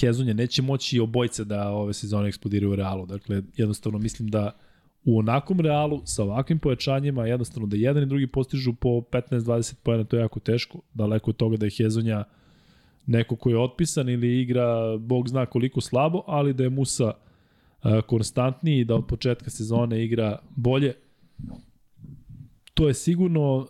[0.00, 3.06] Hezunja neće moći obojce da ove sezone eksplodiraju u Realu.
[3.06, 4.58] Dakle, jednostavno mislim da
[5.04, 10.04] u onakom realu, sa ovakvim pojačanjima, jednostavno da jedan i drugi postižu po 15-20 pojena,
[10.04, 10.80] to je jako teško.
[10.94, 12.24] Daleko od toga da je Hezonja
[13.06, 18.00] neko ko je otpisan ili igra, bog zna koliko slabo, ali da je Musa uh,
[18.06, 20.94] konstantniji i da od početka sezone igra bolje.
[22.74, 23.66] To je sigurno, uh,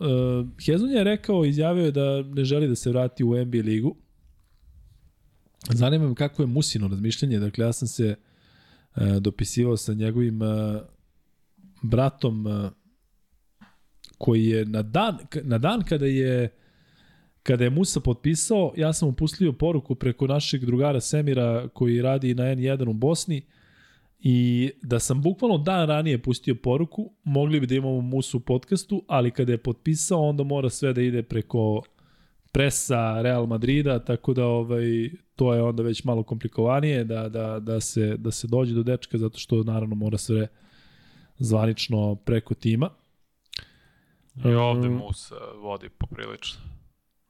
[0.65, 3.95] Hezonja je rekao, izjavio je da ne želi da se vrati u NBA ligu.
[5.69, 8.15] Zanima me kako je Musino razmišljanje, dakle ja sam se
[8.95, 10.41] uh, dopisivao sa njegovim
[11.83, 12.71] bratom uh,
[14.17, 16.49] koji je na dan, na dan kada je
[17.43, 22.33] kada je Musa potpisao, ja sam mu pustio poruku preko našeg drugara Semira koji radi
[22.33, 23.41] na N1 u Bosni
[24.19, 29.03] i da sam bukvalno dan ranije pustio poruku, mogli bi da imamo Musu u podcastu,
[29.07, 31.81] ali kada je potpisao onda mora sve da ide preko
[32.51, 37.79] presa Real Madrida, tako da ovaj to je onda već malo komplikovanije da, da, da,
[37.79, 40.47] se, da se dođe do dečka zato što naravno mora sve
[41.43, 42.89] zvanično preko tima.
[44.45, 46.61] I ovde um, Musa vodi poprilično.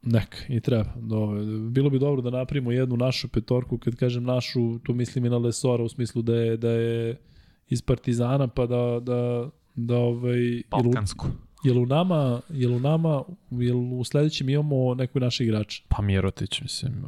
[0.02, 0.92] Neka, i treba.
[0.96, 1.26] Do,
[1.70, 5.38] bilo bi dobro da napravimo jednu našu petorku, kad kažem našu, tu mislim i na
[5.38, 7.20] Lesora, u smislu da je, da je
[7.68, 10.62] iz Partizana, pa da, da, da ovaj...
[10.70, 11.26] Balkansku.
[11.64, 15.82] Jel u nama, jel u nama, jel u sledećem imamo nekog našeg igrača?
[15.88, 17.04] Pa Mirotić, mislim.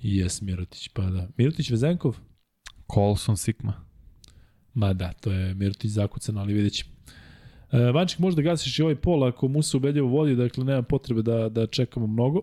[0.00, 1.28] Jes, Mirotić, pa da.
[1.36, 2.16] Mirotić Vezenkov?
[2.94, 3.91] Colson Sigma.
[4.74, 6.90] Ma da, to je Mirotić zakucan, ali vidjet ćemo.
[7.72, 11.48] E, Vanček, možda gasiš i ovaj pol ako Musa ubedljivo vodi, dakle nema potrebe da,
[11.48, 12.40] da čekamo mnogo.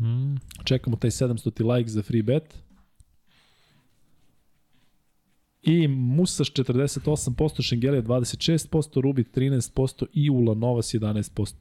[0.00, 0.36] Mm.
[0.64, 2.58] Čekamo taj 700 like za free bet.
[5.62, 11.54] I Musa 48%, Šengelija 26%, Rubit 13% i Ula Novas 11%.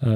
[0.00, 0.06] E,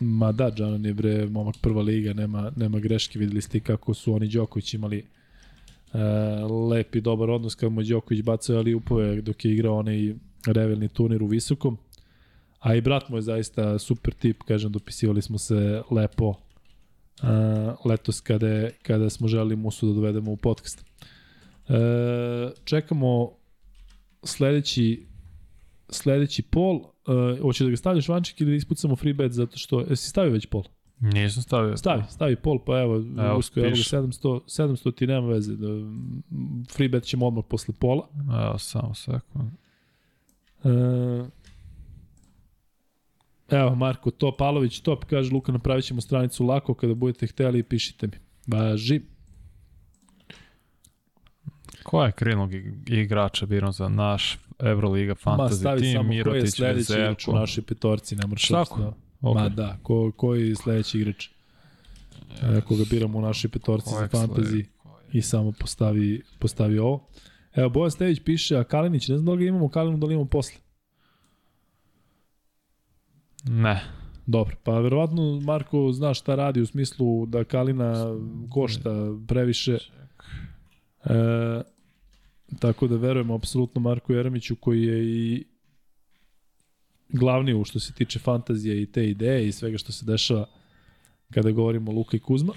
[0.00, 4.14] ma da, Džanan je bre momak prva liga, nema, nema greške, videli ste kako su
[4.14, 5.04] oni Đoković imali
[6.70, 10.14] lep i dobar odnos kad mu Đoković bacao ali upove dok je igrao onaj
[10.46, 11.78] revelni turnir u visokom.
[12.60, 16.38] A i brat mu je zaista super tip, kažem, dopisivali smo se lepo uh,
[17.84, 20.84] letos kada, je, kada smo želeli Musu da dovedemo u podcast.
[21.68, 21.74] Uh,
[22.64, 23.30] čekamo
[24.24, 25.06] sledeći
[25.88, 26.76] sledeći pol.
[26.76, 29.80] Uh, hoće da ga stavljaš vanček ili da ispucamo free bet zato što...
[29.80, 30.62] Jesi stavio već pol?
[31.00, 31.76] Nisam stavio.
[31.76, 35.56] Stavi, stavi pol, pa evo, evo usko, ga 700, 700 ti nema veze.
[35.56, 35.66] Da,
[36.72, 38.08] free bet ćemo odmah posle pola.
[38.46, 39.50] Evo, samo sekund.
[40.64, 40.68] E,
[43.48, 48.06] evo, Marko Top, Alović Top, kaže Luka, napravit ćemo stranicu lako, kada budete hteli, pišite
[48.06, 48.14] mi.
[48.46, 49.00] Važi.
[51.82, 52.50] Ko je krenog
[52.86, 56.12] igrača birom za naš Euroliga Fantasy Team, Mirotić, Vezeko?
[56.12, 58.94] Ma, stavi samo ko je sledeći igrač u našoj petorci, ne moraš Tako?
[59.24, 59.42] Okay.
[59.42, 61.28] Ma da, ko, koji je sledeći igrač
[62.42, 62.60] yes.
[62.60, 64.64] koga biramo u našoj petorci za fantasy
[65.12, 67.06] i samo postavi, postavi ovo.
[67.54, 70.14] Evo, Bojan Stević piše, a Kalinić, ne znam da li ga imamo Kalinu, da li
[70.14, 70.56] imamo posle.
[73.44, 73.82] Ne.
[74.26, 78.04] Dobro, pa verovatno Marko zna šta radi u smislu da Kalina
[78.50, 78.90] košta
[79.28, 79.78] previše.
[81.04, 81.08] E,
[82.60, 85.44] tako da verujemo apsolutno Marku Jeremiću koji je i
[87.08, 90.46] glavni u što se tiče fantazije i te ideje i svega što se dešava
[91.30, 92.52] kada govorimo o Luka i Kuzma.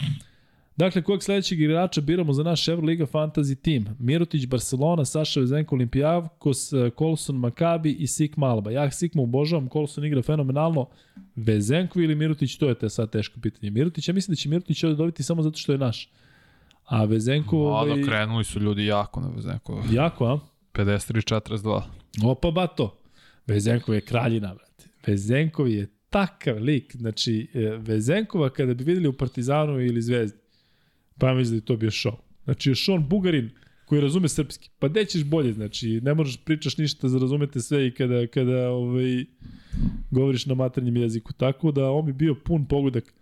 [0.78, 3.88] Dakle, kojeg sledećeg igrača biramo za naš Euroliga Fantasy tim?
[4.00, 8.72] Mirotić, Barcelona, Saša Vezenko, Olimpijakos, Kolson, Makabi i Sik Malba.
[8.72, 10.86] Ja Sikma obožavam, Kolson igra fenomenalno.
[11.36, 13.72] Vezenko ili Mirotić, to je te sad teško pitanje.
[13.72, 16.10] Mirotić, ja mislim da će Mirotić ovde dobiti samo zato što je naš.
[16.86, 17.58] A Vezenko...
[17.58, 19.84] Mada ovaj, krenuli su ljudi jako na Vezenko.
[19.92, 20.40] Jako, a?
[20.74, 21.82] 53-42.
[22.24, 22.97] Opa, bato.
[23.48, 24.90] Vezenkov je kraljina, brate.
[25.08, 26.96] Vezenkov je takav lik.
[26.96, 30.38] Znači, e, Vezenkova kada bi videli u Partizanu ili Zvezdi,
[31.18, 32.16] pa mislim da je to bio show.
[32.44, 33.50] Znači, još on Bugarin
[33.86, 34.70] koji razume srpski.
[34.80, 38.70] Pa gde ćeš bolje, znači, ne možeš pričaš ništa za razumete sve i kada, kada
[38.70, 39.26] ovaj,
[40.12, 41.34] govoriš na maternjem jeziku.
[41.34, 43.14] Tako da on bi bio pun pogodak.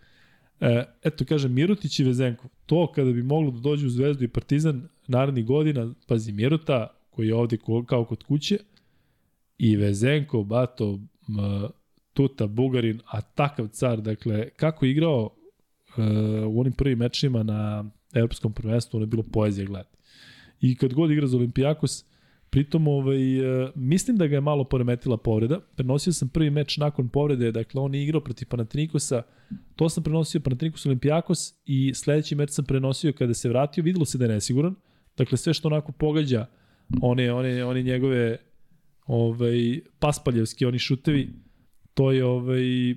[0.60, 2.50] E, eto, kažem, Mirutić i Vezenkov.
[2.66, 7.28] To kada bi moglo da dođe u Zvezdu i Partizan narednih godina, pazi, Miruta, koji
[7.28, 7.58] je ovde
[7.88, 8.58] kao kod kuće,
[9.57, 10.99] i Vezenko, Bato,
[12.14, 16.06] Tuta, Bugarin, a takav car, dakle, kako je igrao uh,
[16.48, 19.98] u onim prvim mečima na evropskom prvenstvu, ono je bilo poezija gledati.
[20.61, 22.06] I kad god igra za Olimpijakos,
[22.49, 25.60] pritom ovaj, uh, mislim da ga je malo poremetila povreda.
[25.76, 29.22] Prenosio sam prvi meč nakon povrede, dakle on je igrao protiv Panatinikosa,
[29.76, 34.18] to sam prenosio Panathinaikos Olimpijakos i sledeći meč sam prenosio kada se vratio, videlo se
[34.18, 34.76] da je nesiguran.
[35.18, 36.45] Dakle, sve što onako pogađa,
[37.02, 38.38] one, one, one njegove
[39.06, 41.34] ovaj, paspaljevski, oni šutevi,
[41.94, 42.95] to je ovaj,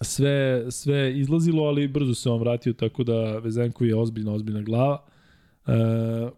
[0.00, 5.04] sve, sve izlazilo, ali brzo se on vratio, tako da Vezenko je ozbiljna, ozbiljna glava.
[5.66, 5.72] E,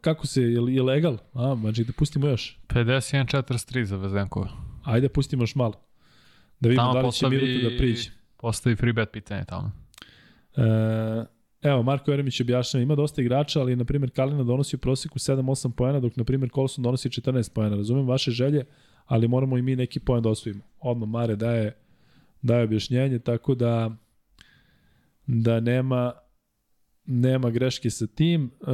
[0.01, 1.19] kako se, je, je legal?
[1.33, 2.59] A, znači da pustimo još.
[2.69, 4.49] 51-43 za Vezenkova.
[4.85, 5.75] Ajde, pustimo još malo.
[6.61, 8.11] Da vidimo tamo da li će Mirutu da priđe.
[8.37, 9.73] Postavi free bet pitanje tamo.
[10.57, 10.63] E,
[11.63, 15.73] Evo, Marko Jeremić objašnjava, ima dosta igrača, ali, na primjer, Kalina donosi u prosjeku 7-8
[15.73, 17.77] pojena, dok, na primjer, Colson donosi 14 pojena.
[17.77, 18.65] Razumem vaše želje,
[19.07, 20.63] ali moramo i mi neki poen da osvojimo.
[20.81, 21.77] Odmah Mare daje,
[22.43, 23.97] daje objašnjenje, tako da
[25.27, 26.13] da nema
[27.11, 28.51] nema greške sa tim.
[28.61, 28.73] E,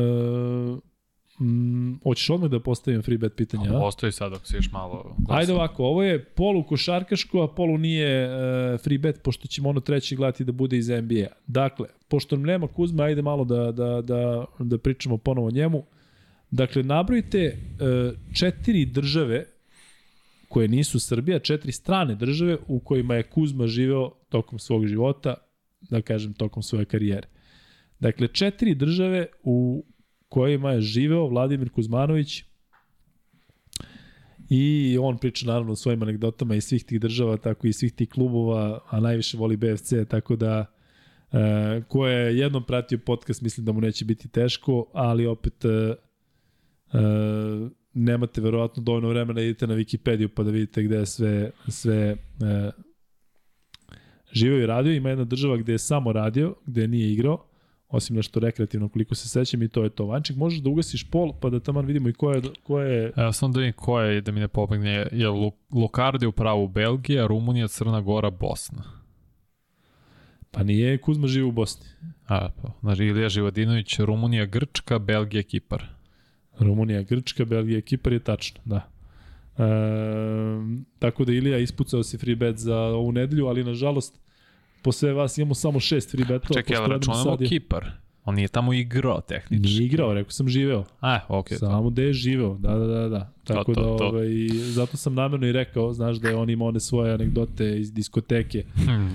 [1.40, 3.76] Mm, hoćeš odmah da postavim free bet pitanja?
[3.76, 5.02] A, postoji sad ako si još malo...
[5.18, 5.34] Glasno.
[5.34, 9.80] Ajde ovako, ovo je polu košarkaško, a polu nije uh, free bet, pošto ćemo ono
[9.80, 11.26] treći gledati da bude iz NBA.
[11.46, 15.84] Dakle, pošto nema Kuzma, ajde malo da, da, da, da pričamo ponovo o njemu.
[16.50, 19.44] Dakle, nabrojite uh, četiri države
[20.48, 25.34] koje nisu Srbija, četiri strane države u kojima je Kuzma živeo tokom svog života,
[25.80, 27.28] da kažem tokom svoje karijere.
[28.00, 29.84] Dakle, četiri države u
[30.28, 32.44] kojima je živeo Vladimir Kuzmanović
[34.48, 38.09] i on priča naravno o svojim anegdotama iz svih tih država, tako i svih tih
[38.09, 40.66] klubova, a najviše voli BFC, tako da
[41.32, 45.69] e, ko je jednom pratio podcast, mislim da mu neće biti teško, ali opet e,
[45.69, 45.97] e,
[47.94, 52.16] nemate verovatno dovoljno vremena, idete na Wikipediju pa da vidite gde je sve, sve e,
[54.32, 54.93] živeo i radio.
[54.93, 57.47] Ima jedna država gde je samo radio, gde nije igrao,
[57.88, 60.06] osim nešto rekreativno koliko se sećam i to je to.
[60.06, 62.42] Vanček, možeš da ugasiš pol pa da tamo vidimo i ko je...
[62.62, 63.12] Ko je...
[63.16, 65.28] Evo sam da vidim ko je, da mi ne pobegne, je
[65.72, 68.82] Lukardi u pravu Belgija, Rumunija, Crna Gora, Bosna.
[70.50, 71.86] Pa nije Kuzma živi u Bosni.
[72.28, 75.84] A, pa, znači Ilija Živodinović, Rumunija, Grčka, Belgija, Kipar.
[76.58, 78.90] Rumunija, Grčka, Belgija, Kipar je tačno, da.
[79.58, 79.68] E,
[80.98, 84.26] tako da Ilija ispucao si free bet za ovu nedelju, ali nažalost
[84.86, 86.60] po sve vas imamo samo šest free betova.
[86.60, 87.48] Čekaj, ali računamo je...
[87.48, 87.90] Kipar.
[88.24, 89.68] On nije tamo igrao tehnički.
[89.68, 90.84] Nije igrao, rekao sam živeo.
[91.00, 91.18] A.
[91.28, 93.08] Okay, Samo da je živeo, da, da, da.
[93.08, 93.32] da.
[93.44, 96.68] Tako to, to, da, ovaj, zato sam namjerno i rekao, znaš da je on imao
[96.68, 98.64] one svoje anegdote iz diskoteke.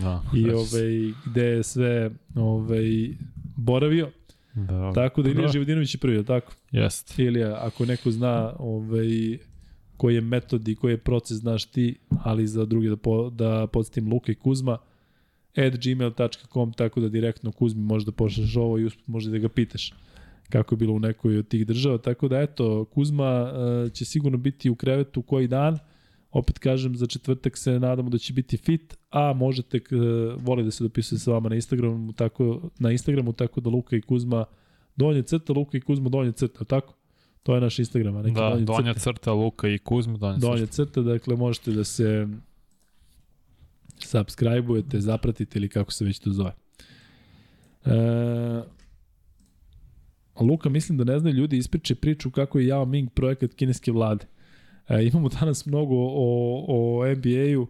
[0.03, 3.09] no, I ovaj, gde je sve ovaj,
[3.55, 4.11] boravio.
[4.53, 6.53] Da, tako da Ilija Živodinović je prvi, tako?
[6.71, 7.23] Jeste.
[7.23, 9.37] Ilija, ako neko zna ovaj,
[9.97, 13.67] koji je metod i koji je proces, znaš ti, ali za drugi da, po, da
[13.67, 14.77] podsjetim Luka i Kuzma,
[15.55, 19.49] at gmail.com, tako da direktno Kuzmi može da pošlaš ovo i usput može da ga
[19.49, 19.93] pitaš
[20.49, 21.97] kako je bilo u nekoj od tih država.
[21.97, 25.79] Tako da eto, Kuzma uh, će sigurno biti u krevetu koji dan.
[26.31, 30.71] Opet kažem, za četvrtak se nadamo da će biti fit, a možete, uh, voli da
[30.71, 34.45] se dopisuje sa vama na Instagramu, tako, na Instagramu, tako da Luka i Kuzma
[34.95, 36.93] donje crta, Luka i Kuzma donje crta, tako?
[37.43, 38.15] To je naš Instagram.
[38.15, 39.13] A da, donje, donja crta.
[39.13, 40.85] crta, Luka i Kuzma, donje, donje crta.
[40.85, 41.01] crta.
[41.01, 42.27] Dakle, možete da se
[44.07, 46.51] subscribe-ujete, zapratite ili kako se već to zove.
[47.85, 47.91] E,
[50.39, 54.25] Luka, mislim da ne znaju ljudi ispriče priču kako je Yao Ming projekat kineske vlade.
[54.89, 57.67] E, imamo danas mnogo o, o NBA-u,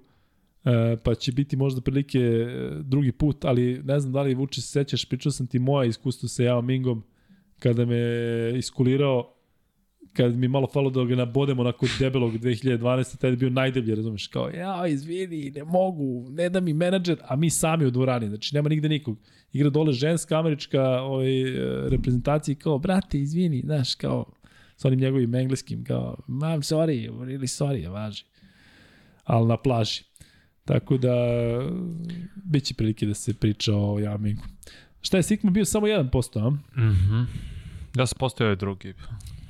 [0.65, 4.61] e, pa će biti možda prilike e, drugi put, ali ne znam da li Vuče
[4.61, 7.03] se sećaš, pričao sam ti moja iskustvo sa Yao Mingom
[7.59, 7.97] kada me
[8.57, 9.33] iskulirao
[10.13, 13.17] kad mi malo falo da ga nabodemo onako debelog 2012.
[13.17, 17.35] Taj je bio najdeblji, razumeš, kao, ja, izvini, ne mogu, ne da mi menadžer, a
[17.35, 19.17] mi sami u dvorani, znači nema nigde nikog.
[19.53, 21.27] Igra dole ženska, američka ovaj,
[21.89, 24.25] reprezentacija kao, brate, izvini, znaš, kao,
[24.75, 28.23] sa onim njegovim engleskim, kao, mam, sorry, really sorry, važi.
[29.23, 30.03] Ali na plaži.
[30.65, 31.15] Tako da,
[32.35, 34.43] bit će prilike da se priča o Jamingu.
[35.01, 36.49] Šta je Sigma bio samo 1%, a?
[36.49, 37.15] Mhm.
[37.15, 37.27] Mm
[37.95, 38.93] ja sam postao ovaj drugi.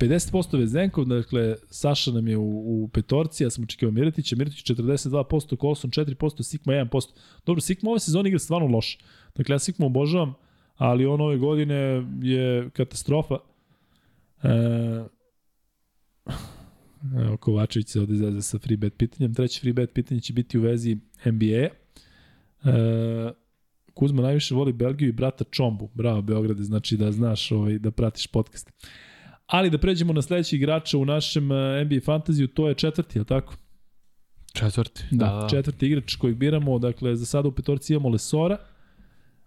[0.01, 5.55] 50% Vezenkov, dakle, Saša nam je u, u petorci, ja sam očekivao Miretića, Miretić 42%,
[5.55, 7.07] Kolson 4%, Sigma 1%.
[7.45, 8.99] Dobro, Sigma ove sezone igra stvarno loše.
[9.35, 10.33] Dakle, ja Sigma obožavam,
[10.75, 13.37] ali on ove godine je katastrofa.
[14.43, 15.03] E,
[17.17, 19.33] evo, Kovačević se ovde zazve sa free bet pitanjem.
[19.33, 21.45] Treće free bet pitanje će biti u vezi NBA.
[21.55, 21.71] E,
[23.93, 25.89] Kuzma najviše voli Belgiju i brata Čombu.
[25.93, 28.71] Bravo, Beograde, znači da znaš ovaj, da pratiš podcast.
[29.51, 33.23] Ali da pređemo na sledeći igrača u našem eh, NBA fantaziju, to je četvrti, je
[33.25, 33.53] tako?
[34.53, 35.03] Četvrti.
[35.11, 38.57] Da, da, da, četvrti igrač kojeg biramo, dakle za sada u petorci imamo Lesora,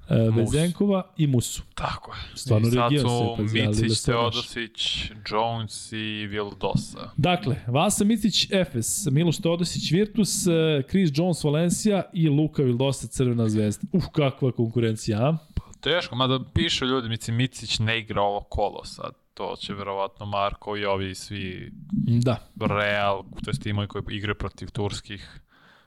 [0.08, 1.62] e, Vezenkova i Musu.
[1.74, 2.36] Tako je.
[2.36, 3.06] Stvarno I sad su se.
[3.36, 7.10] Pa, Micić, Teodosić, Jones i Vildosa.
[7.16, 13.48] Dakle, Vasa Micić, Efes, Miloš Teodosić, Virtus, eh, Chris Jones, Valencija i Luka Vildosa, Crvena
[13.48, 13.86] zvezda.
[13.92, 15.36] Uf, kakva konkurencija, a?
[15.84, 19.12] Teško, mada pišu ljudi, mislim, Micić ne igra ovo kolo sad.
[19.34, 22.36] To će verovatno Marko i ovi svi Da.
[22.60, 25.40] Real, to je timovi koji igre protiv turskih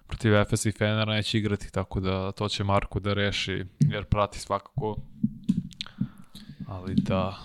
[0.08, 4.40] protiv Efes i Fenera neće igrati, tako da to će Marko da reši, jer prati
[4.40, 4.98] svakako.
[6.68, 7.42] Ali da,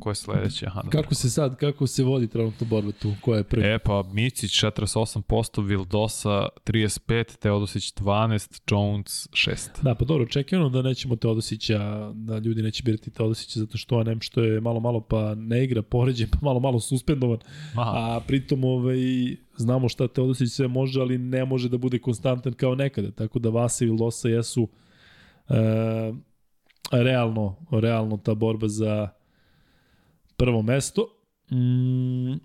[0.00, 0.66] ko je sledeći?
[0.66, 3.14] Aha, da Kako se sad, kako se vodi trenutno borba tu?
[3.20, 3.66] Ko je prvi?
[3.66, 9.82] E pa Micić 48%, Vildosa 35, Teodosić 12, Jones 6.
[9.82, 14.20] Da, pa dobro, očekivano da nećemo Teodosića, da ljudi neće birati Teodosića zato što Anem
[14.20, 17.38] što je malo malo pa ne igra, poređen, pa malo malo suspendovan,
[17.76, 17.92] Aha.
[17.94, 18.98] a pritom ovaj,
[19.56, 23.48] znamo šta Teodosić sve može, ali ne može da bude konstantan kao nekada, tako da
[23.48, 24.68] Vasa i Vildosa jesu
[25.48, 25.54] e,
[26.92, 29.08] realno, realno ta borba za
[30.38, 31.08] prvo mesto.
[31.52, 32.38] Mm,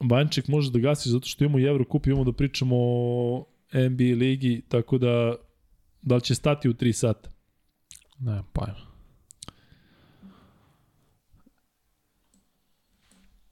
[0.00, 4.62] Vanček može da gasi zato što imamo i Evrokup, imamo da pričamo o NBA ligi,
[4.68, 5.34] tako da
[6.02, 7.30] da li će stati u 3 sata?
[8.18, 8.86] Ne, pojma.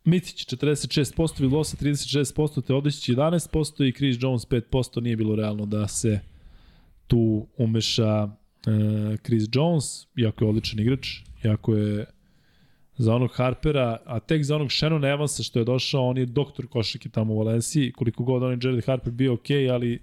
[0.05, 5.01] Mitić 46%, Vilosa 36%, Teodosić 11% i Chris Jones 5%.
[5.01, 6.21] Nije bilo realno da se
[7.07, 8.29] tu umeša
[8.67, 11.09] e, Chris Jones, jako je odličan igrač,
[11.43, 12.07] jako je
[12.97, 16.67] za onog Harpera, a tek za onog Shannon Evansa što je došao, on je doktor
[16.67, 20.03] košake tamo u Valenciji, koliko god on je Jared Harper bio ok, ali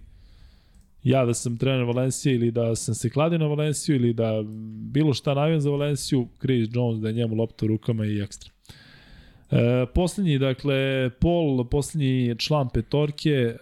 [1.03, 4.43] ja da sam trener Valencije ili da sam se kladio na Valenciju ili da
[4.91, 8.51] bilo šta navijam za Valenciju, Chris Jones da je njemu lopta u rukama i ekstra.
[9.51, 13.57] E, poslednji, dakle, Paul, poslednji član petorke e,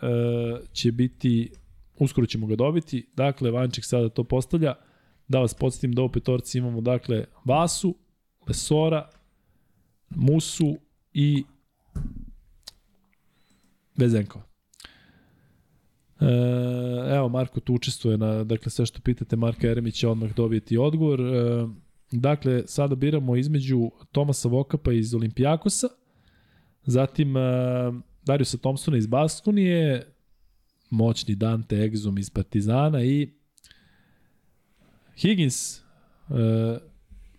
[0.74, 1.52] će biti,
[2.00, 4.74] uskoro ćemo ga dobiti, dakle, Vanček sada to postavlja,
[5.28, 7.96] da vas podsjetim da u petorci imamo, dakle, Vasu,
[8.48, 9.10] Lesora,
[10.10, 10.78] Musu
[11.14, 11.44] i
[13.98, 14.44] Vezenkova.
[16.20, 16.26] E,
[17.16, 21.22] evo, Marko tu učestvuje na, dakle, sve što pitate Marka Eremić će odmah dobiti odgovor.
[21.22, 21.68] E,
[22.12, 25.88] dakle, sada biramo između Tomasa Vokapa iz Olimpijakosa,
[26.84, 27.42] zatim e,
[28.26, 30.14] Dariusa Thompsona iz Baskonije,
[30.90, 33.34] moćni Dante Exum iz Partizana i
[35.18, 35.82] Higgins, e,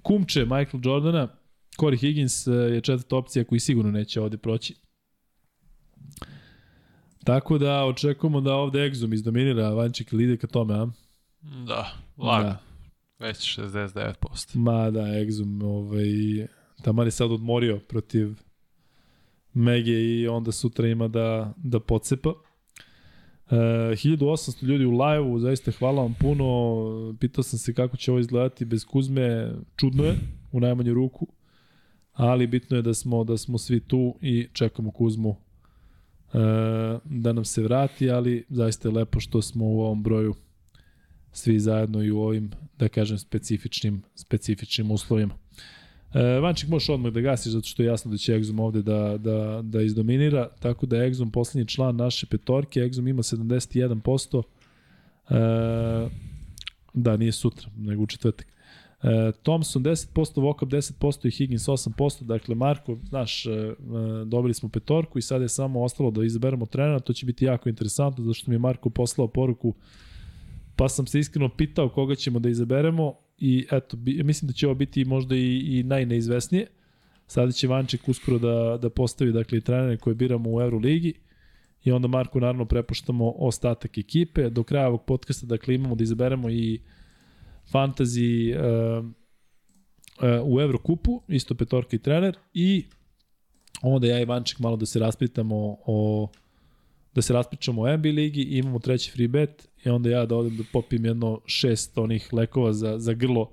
[0.02, 1.39] kumče Michael Jordana,
[1.80, 4.74] Corey Higgins e, je četvrta opcija koji sigurno neće ovde proći.
[7.24, 10.86] Tako da očekujemo da ovde Exum izdominira Vanček ili ide ka tome, a?
[11.66, 12.44] Da, lako.
[12.44, 12.60] Da.
[13.18, 14.14] Već 69%.
[14.54, 16.46] Ma da, Exum ovaj,
[16.82, 18.34] tamo je sad odmorio protiv
[19.54, 22.30] Mege i onda sutra ima da, da pocepa.
[23.50, 26.46] E, 1800 ljudi u live-u, zaista hvala vam puno.
[27.20, 30.18] Pitao sam se kako će ovo izgledati bez Kuzme, čudno je
[30.52, 31.26] u najmanju ruku,
[32.12, 36.38] ali bitno je da smo da smo svi tu i čekamo Kuzmu e,
[37.04, 40.34] da nam se vrati, ali zaista je lepo što smo u ovom broju
[41.32, 45.34] svi zajedno i u ovim, da kažem, specifičnim, specifičnim uslovima.
[46.14, 49.18] E, Vanček možeš odmah da gasiš zato što je jasno da će Exum ovde da,
[49.18, 54.42] da, da izdominira, tako da je Exum poslednji član naše petorke, Exum ima 71%,
[55.30, 56.10] e,
[56.94, 58.46] da nije sutra, nego u četvrtak.
[59.02, 63.74] E, Thompson 10%, Vokap 10% i Higgins 8%, dakle Marko, znaš, e, e,
[64.24, 67.68] dobili smo petorku i sad je samo ostalo da izaberemo trenera, to će biti jako
[67.68, 69.74] interesantno, zato što mi je Marko poslao poruku
[70.80, 74.74] pa sam se iskreno pitao koga ćemo da izaberemo i eto, mislim da će ovo
[74.74, 76.66] biti možda i, i najneizvesnije.
[77.26, 81.14] Sada će Vanček uskoro da, da postavi dakle, i trenere koje biramo u Euroligi
[81.84, 84.50] i onda Marku naravno prepuštamo ostatak ekipe.
[84.50, 86.80] Do kraja ovog podcasta dakle, imamo da izaberemo i
[87.72, 92.84] fantasy uh, uh, u Evrokupu, isto petorka i trener i
[93.82, 96.28] onda ja i Vanček malo da se raspitamo o
[97.14, 100.56] da se raspričamo o NBA ligi, imamo treći free bet i onda ja da odem
[100.56, 103.50] da popim jedno šest onih lekova za, za grlo,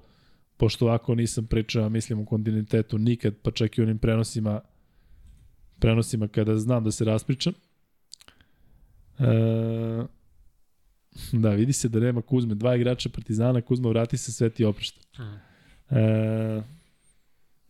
[0.58, 4.62] pošto ovako nisam pričao, mislim, u kontinuitetu nikad, pa čak i onim prenosima
[5.80, 7.54] prenosima kada znam da se raspričam.
[9.20, 9.24] E,
[11.44, 12.56] da, vidi se da nema Kuzme.
[12.56, 15.00] Dva igrača Partizana, Kuzma vrati se, sve ti oprašta.
[15.90, 16.62] E,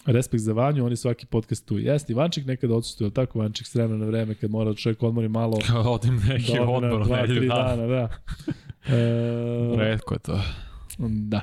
[0.05, 1.79] respekt za Vanju, oni svaki podcast tu.
[1.79, 5.27] Jeste, Ivanček nekada odsustuje, tako Ivanček s vremena na vreme kad mora da čovjek odmori
[5.27, 5.59] malo.
[5.93, 7.75] Odim neki da odmor, dva, tri dana.
[7.75, 8.09] dana, da.
[8.87, 10.41] E, Redko je to.
[11.09, 11.41] Da.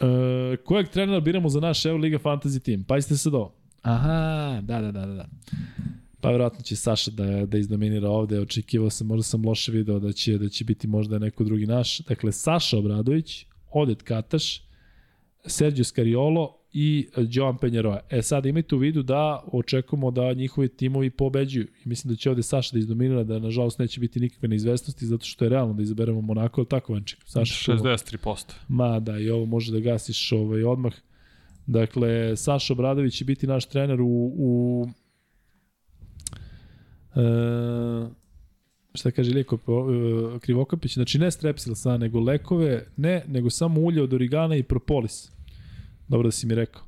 [0.00, 2.84] E, kojeg trenera biramo za naš Euroliga Fantasy Team?
[2.84, 3.52] Pazite se do.
[3.82, 5.24] Aha, da, da, da, da.
[6.22, 8.40] Pa verovatno će Saša da, da izdominira ovde.
[8.40, 11.98] Očekivao sam, možda sam loše video da će, da će biti možda neko drugi naš.
[11.98, 14.62] Dakle, Saša Obradović, Odet Kataš,
[15.46, 18.00] Sergio Scariolo i Joan Penjeroja.
[18.10, 21.66] E sad imajte u vidu da očekujemo da njihovi timovi pobeđuju.
[21.84, 25.24] I mislim da će ovde Saša da izdominira, da nažalost neće biti nikakve neizvestnosti, zato
[25.24, 27.18] što je realno da izaberemo Monako, ali tako Vanček?
[27.24, 28.52] Saša, 63%.
[28.68, 30.92] Ma da, i ovo može da gasiš ovaj, odmah.
[31.66, 34.32] Dakle, Saša Obradović će biti naš trener u...
[34.36, 34.86] u
[38.94, 44.14] šta kaže Lijeko e, Krivokapić, znači ne strepsilsa, nego lekove, ne, nego samo ulje od
[44.14, 45.30] origana i propolis.
[46.08, 46.82] Dobro da si mi rekao.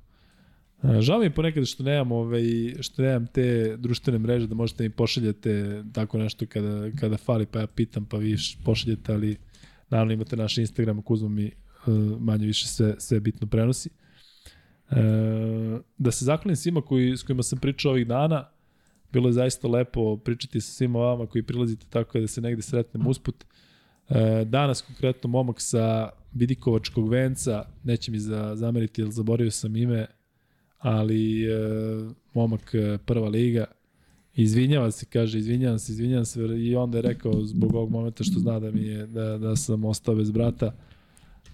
[0.83, 2.43] E, Žao mi je ponekad što nemam, ovaj,
[2.81, 7.61] što nemam te društvene mreže da možete mi pošaljete tako nešto kada, kada fali, pa
[7.61, 9.37] ja pitam, pa vi pošaljete, ali
[9.91, 11.53] naravno imate naš Instagram, Kuzma mi e,
[12.19, 13.91] manje više sve, sve bitno prenosi.
[14.91, 14.95] E,
[15.99, 18.54] da se zahvalim svima koji, s kojima sam pričao ovih dana,
[19.15, 23.11] bilo je zaista lepo pričati sa svima vama koji prilazite tako da se negde sretnemo
[23.11, 23.45] usput.
[24.09, 30.07] E, danas konkretno momak sa Vidikovačkog venca, neće mi za, zameriti jer zaboravio sam ime,
[30.79, 31.57] ali e,
[32.35, 33.65] momak e, prva liga,
[34.35, 38.41] izvinjava se, kaže, izvinjavam se, izvinjavam se, i onda je rekao zbog ovog momenta što
[38.41, 40.77] zna da mi je, da, da sam ostao bez brata,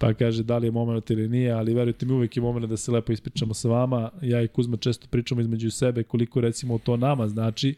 [0.01, 2.77] pa kaže da li je moment ili nije, ali verujte mi uvek je moment da
[2.77, 4.09] se lepo ispričamo sa vama.
[4.21, 7.75] Ja i Kuzma često pričamo između sebe koliko recimo to nama znači.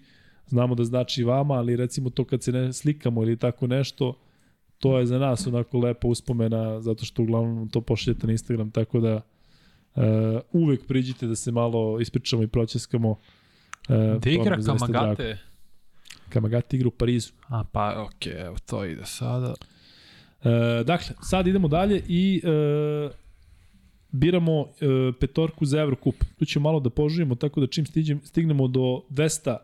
[0.48, 4.18] Znamo da znači i vama, ali recimo to kad se ne slikamo ili tako nešto,
[4.80, 9.00] to je za nas onako lepa uspomena zato što uglavnom to pošaljete na Instagram, tako
[9.00, 10.04] da uh,
[10.52, 13.10] uvek priđite da se malo ispričamo i proćeskamo.
[13.10, 13.18] Uh,
[14.22, 15.38] Da igra Kamagate.
[16.30, 17.32] Kamagate igra u Parizu.
[17.48, 19.54] A pa okej, evo to ide sada.
[20.44, 23.10] E, dakle, sad idemo dalje i e,
[24.12, 26.16] biramo e, petorku za Evrokup.
[26.40, 29.58] Tu ćemo malo da požurimo, tako da čim stiđem, stignemo do 200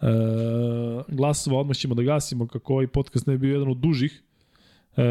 [0.00, 0.06] e,
[1.08, 4.22] glasova, odmah ćemo da gasimo kako ovaj podcast ne bi bio jedan od dužih.
[4.96, 5.02] E,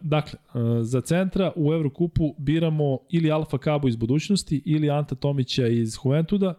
[0.00, 5.66] dakle, e, za centra u Evrokupu biramo ili Alfa Cabo iz budućnosti, ili Anta Tomića
[5.66, 6.54] iz Juventuda,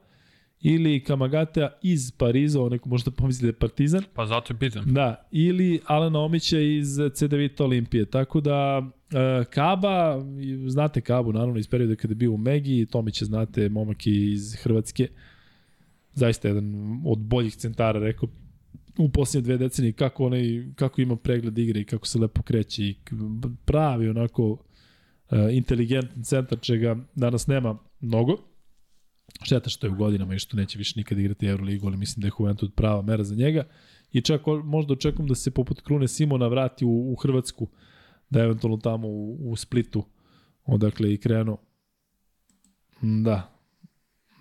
[0.61, 4.03] ili Kamagatea iz Pariza, ovo neko možda pomisli da je Partizan.
[4.13, 4.85] Pa zato je pitam.
[4.93, 8.05] Da, ili Alena Omića iz CD Vita Olimpije.
[8.05, 10.25] Tako da, e, Kaba,
[10.67, 15.07] znate Kabu, naravno, iz perioda kada je bio u Megi, Tomića znate, momak iz Hrvatske,
[16.13, 18.29] zaista jedan od boljih centara, rekao,
[18.97, 22.83] u posljednje dve decenije, kako, onaj, kako ima pregled igre i kako se lepo kreće
[22.83, 22.95] i
[23.65, 24.57] pravi onako
[25.31, 28.48] e, inteligentan centar, čega danas nema mnogo.
[29.41, 32.27] Šteta što je u godinama i što neće više nikad igrati Euroligu, ali mislim da
[32.27, 33.63] je Juventud prava mera za njega.
[34.11, 37.67] I čak možda očekujem da se poput Krune Simona vrati u, u Hrvatsku,
[38.29, 40.03] da je eventualno tamo u, u Splitu,
[40.65, 41.57] odakle i krenuo.
[43.01, 43.59] Da,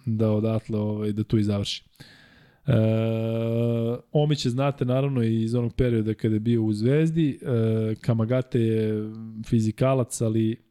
[0.06, 1.84] da odatle ovaj, da tu i završi.
[2.66, 2.72] E,
[4.12, 7.40] Omiće znate naravno iz onog perioda kada je bio u Zvezdi.
[7.42, 9.10] E, Kamagate je
[9.46, 10.67] fizikalac, ali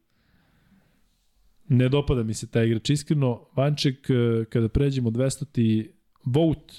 [1.68, 3.40] ne dopada mi se taj igrač iskreno.
[3.56, 5.92] Vanček, e, kada pređemo 200 ti
[6.24, 6.74] vote,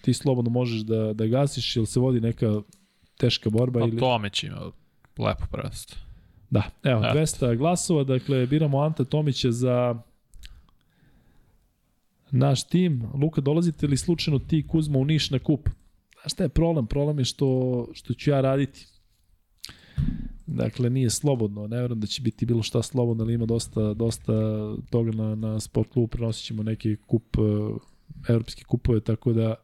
[0.00, 2.60] ti slobodno možeš da, da gasiš, ili se vodi neka
[3.16, 3.98] teška borba Pa ili...
[3.98, 4.60] Tomić ima
[5.18, 5.96] lepo prednost.
[6.50, 7.18] Da, evo, Eto.
[7.18, 10.02] 200 glasova, dakle, biramo Anta Tomića za
[12.30, 13.08] naš tim.
[13.14, 15.68] Luka, dolazite li slučajno ti Kuzma u Niš na kup?
[16.20, 16.86] Znaš šta je problem?
[16.86, 18.86] Problem je što, što ću ja raditi.
[20.46, 21.66] Dakle, nije slobodno.
[21.66, 24.32] Ne verujem da će biti bilo šta slobodno, ali ima dosta, dosta
[24.90, 26.08] toga na, na sport klubu.
[26.08, 27.76] Prenosit ćemo neki kup, uh,
[28.28, 29.54] evropski kupove, tako da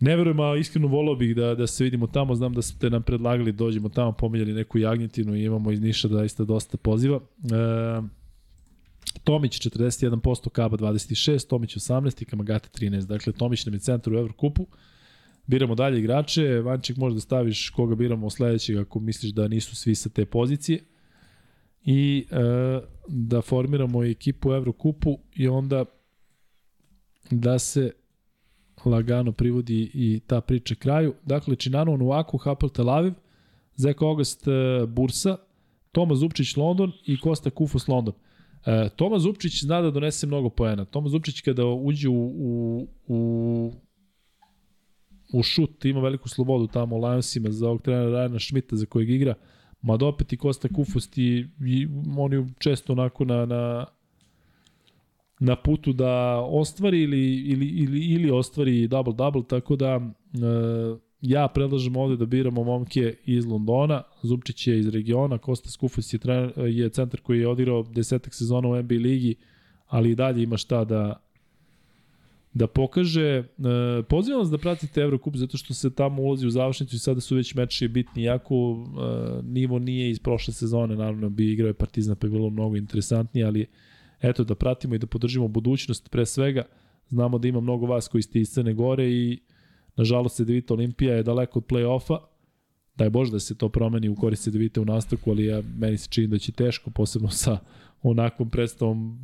[0.00, 2.34] Ne verujem, a iskreno volao bih da, da se vidimo tamo.
[2.34, 6.08] Znam da ste nam predlagali da dođemo tamo, pominjali neku jagnjetinu i imamo iz Niša
[6.08, 7.20] da zaista dosta poziva.
[7.20, 8.02] E,
[9.24, 13.06] Tomić 41%, Kaba 26, Tomić 18 i Kamagate 13.
[13.06, 14.66] Dakle, Tomić nam je centar u Evrokupu.
[15.46, 19.94] Biramo dalje igrače, Vanček može da staviš koga biramo sledećeg ako misliš da nisu svi
[19.94, 20.84] sa te pozicije.
[21.84, 22.36] I e,
[23.08, 25.84] da formiramo ekipu u Evrokupu i onda
[27.30, 27.92] da se
[28.84, 31.14] lagano privodi i ta priča kraju.
[31.26, 33.12] Dakle, Činano Nuaku, Hapel Tel Aviv,
[34.00, 35.36] August e, Bursa,
[35.92, 38.14] Toma Zupčić London i Kosta Kufus London.
[38.66, 40.84] E, Toma Zupčić zna da donese mnogo poena.
[40.84, 43.72] Toma Zupčić kada uđe u, u, u,
[45.32, 49.10] u šut ima veliku slobodu tamo u Lionsima za ovog trenera Rajana Šmita za kojeg
[49.10, 49.34] igra,
[49.82, 51.88] ma da opet i Kosta Kufus i, i
[52.18, 53.86] oni često onako na, na
[55.40, 60.00] na putu da ostvari ili, ili, ili, ili ostvari double-double, tako da e,
[61.20, 66.18] ja predlažem ovde da biramo momke iz Londona, Zupčić je iz regiona, Kosta Skufus je,
[66.18, 69.34] trener, je centar koji je odigrao desetak sezona u NBA ligi,
[69.86, 71.23] ali i dalje ima šta da
[72.54, 73.22] da pokaže.
[73.22, 73.44] E,
[74.08, 77.36] pozivam vas da pratite Eurocup zato što se tamo ulazi u završnicu i sada su
[77.36, 82.16] već meči bitni, jako e, nivo nije iz prošle sezone, naravno bi igrao je Partizan
[82.16, 83.66] pa je bilo mnogo interesantnije, ali
[84.20, 86.62] eto da pratimo i da podržimo budućnost pre svega.
[87.08, 89.38] Znamo da ima mnogo vas koji ste iz Crne Gore i
[89.96, 92.18] nažalost Cedevita Olimpija je daleko od play-offa.
[92.96, 96.08] Daj Bože da se to promeni u korist Cedevita u nastavku, ali ja, meni se
[96.10, 97.58] čini da će teško, posebno sa
[98.02, 99.18] onakvom predstavom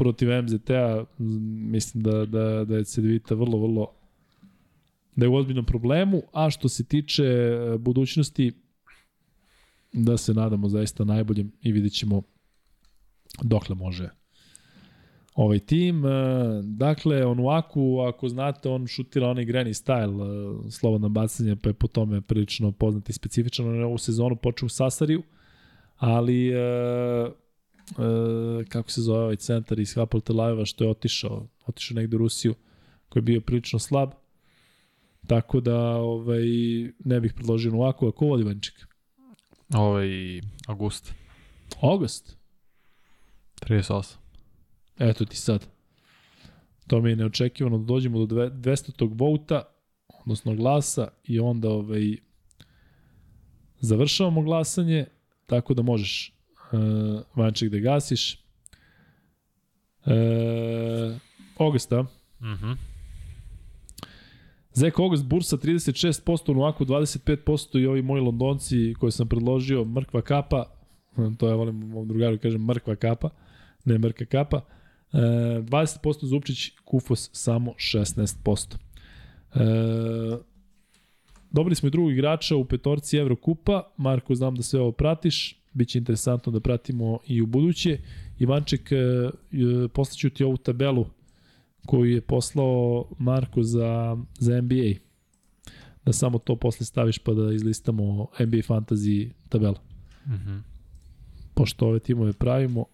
[0.00, 1.04] protiv MZT-a.
[1.18, 3.92] Mislim da, da, da je Cedevita vrlo, vrlo
[5.16, 8.52] da je u ozbiljnom problemu, a što se tiče e, budućnosti,
[9.92, 12.22] da se nadamo zaista najboljem i vidjet ćemo
[13.42, 14.08] dokle može
[15.34, 16.06] ovaj tim.
[16.06, 16.10] E,
[16.62, 20.22] dakle, on Onuaku, ako znate, on šutira onaj granny style,
[20.66, 23.68] e, slobodno bacanje, pa je po tome prilično poznat i specifičan.
[23.68, 25.22] On je ovu sezonu počeo u Sasariju,
[25.96, 26.52] ali
[27.98, 32.18] e, kako se zove ovaj centar iz Hapol Telajeva što je otišao, otišao negde u
[32.18, 32.54] Rusiju,
[33.08, 34.10] koji je bio prilično slab.
[35.26, 36.42] Tako da ovaj,
[37.04, 38.86] ne bih predložio Onuaku, a ko vodi Vančik?
[39.74, 41.14] Ovaj, August.
[41.80, 42.36] August?
[43.60, 44.16] 38.
[44.98, 45.66] Eto ti sad.
[46.86, 49.10] To mi je neočekivano da dođemo do 200.
[49.12, 49.62] vouta,
[50.08, 52.16] odnosno glasa i onda ovaj,
[53.80, 55.06] završavamo glasanje,
[55.46, 56.39] tako da možeš
[56.72, 58.38] uh, vanček da gasiš.
[60.06, 61.16] Uh,
[61.58, 62.04] Augusta.
[62.40, 62.66] Mhm.
[62.66, 62.90] Mm
[64.72, 70.64] Zek August Bursa 36%, Nuaku 25% i ovi moji Londonci koje sam predložio, Mrkva Kapa,
[71.38, 73.30] to ja volim mom drugaru kažem Mrkva Kapa,
[73.84, 74.60] ne Mrka Kapa,
[75.12, 75.18] e,
[75.62, 78.76] 20% Zupčić, Kufos samo 16%.
[79.54, 79.58] E,
[81.50, 85.98] dobili smo i drugog igrača u petorci Evrokupa, Marko znam da sve ovo pratiš, Biće
[85.98, 87.98] interesantno da pratimo i u buduće.
[88.38, 89.30] Ivanček, e, e,
[89.88, 91.06] poslaću ti ovu tabelu
[91.86, 95.00] koju je poslao Marko za, za NBA.
[96.04, 99.80] Da samo to posle staviš pa da izlistamo NBA Fantasy tabela.
[100.26, 100.60] Mm -hmm.
[101.54, 102.84] Pošto ove timove pravimo,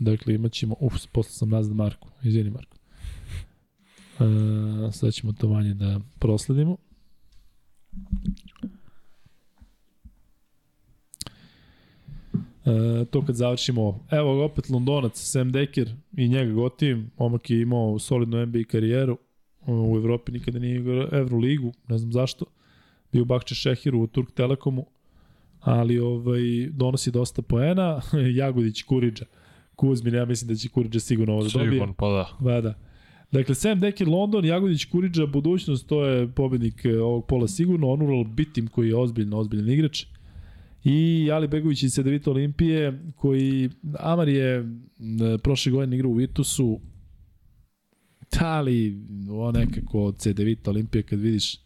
[0.00, 2.76] dakle imat ćemo, uf, posle sam nazad Marku, izvini Marko.
[4.20, 6.76] E, sad ćemo to manje da prosledimo.
[12.66, 17.98] E, to kad završimo, evo opet Londonac, Sam Deker i njega gotivim, omak je imao
[17.98, 19.18] solidnu NBA karijeru,
[19.66, 22.44] u Evropi nikada nije igrao Euroligu, ne znam zašto,
[23.12, 24.86] bio Bakče Šehiru u Turk Telekomu,
[25.60, 28.00] ali ovaj, donosi dosta poena,
[28.38, 29.24] Jagodić Kuriđa,
[29.76, 31.70] Kuzmin, ja mislim da će Kuriđa sigurno ovo da dobije.
[31.70, 32.28] Sigurno, pa da.
[32.40, 32.74] Ba, da.
[33.32, 38.24] Dakle, Sam Dekker, London, Jagodić, Kuriđa, budućnost, to je pobednik eh, ovog pola sigurno, Onural
[38.24, 40.04] Bitim koji je ozbiljno, ozbiljan igrač.
[40.84, 44.68] I Ali Begović iz Cedevita Olimpije, koji Amar je
[45.42, 46.80] prošle godine igrao u Vitusu,
[48.40, 51.56] ali o nekako od Cedevita Olimpije kad vidiš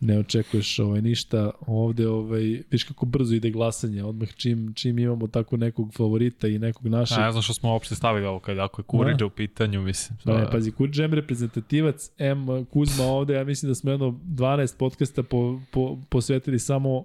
[0.00, 5.26] ne očekuješ ovaj ništa ovde ovaj viš kako brzo ide glasanje odmah čim čim imamo
[5.26, 7.18] tako nekog favorita i nekog našeg.
[7.18, 9.26] A, ne znam što smo uopšte stavili ovo kada ako je Kuriđa da.
[9.26, 13.74] u pitanju mislim da ne, pazi Kuriđa je reprezentativac M Kuzma ovde ja mislim da
[13.74, 17.04] smo jedno 12 podcasta po, po, posvetili samo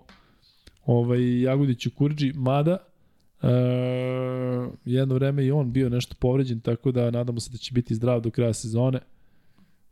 [0.86, 2.78] ovaj Jagodiću Kuriđi mada
[3.42, 3.50] Uh,
[4.86, 8.22] jedno vreme i on bio nešto povređen, tako da nadamo se da će biti zdrav
[8.22, 9.00] do kraja sezone.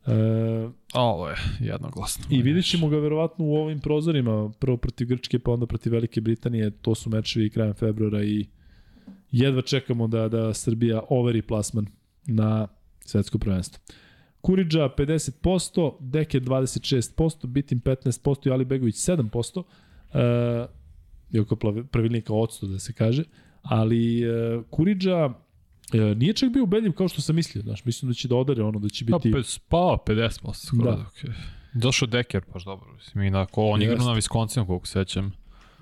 [0.06, 2.24] Uh, Ovo je jednoglasno.
[2.30, 6.20] I vidjet ćemo ga verovatno u ovim prozorima, prvo protiv Grčke, pa onda protiv Velike
[6.20, 8.46] Britanije, to su mečevi krajem februara i
[9.32, 11.86] jedva čekamo da, da Srbija overi plasman
[12.26, 12.68] na
[13.04, 13.82] svetsko prvenstvo.
[14.40, 19.58] Kuriđa 50%, Deke 26%, Bitim 15% i Ali Begović 7%.
[19.58, 20.79] Uh,
[21.32, 21.56] iako
[21.90, 23.24] pravilnika odsto da se kaže,
[23.62, 25.30] ali uh, Kuriđa
[25.92, 28.62] E, nije čak bio ubedljiv kao što sam mislio, znaš, mislim da će da odare
[28.62, 29.32] ono, da će Pa, biti...
[29.32, 30.90] pe, pa 50% skoro.
[30.90, 30.96] Da.
[30.96, 31.04] Da.
[31.14, 31.32] Okay.
[31.74, 32.92] Došao Deker, baš dobro.
[32.94, 35.32] Mislim, inako, on igra na Wisconsinu, koliko se sećam.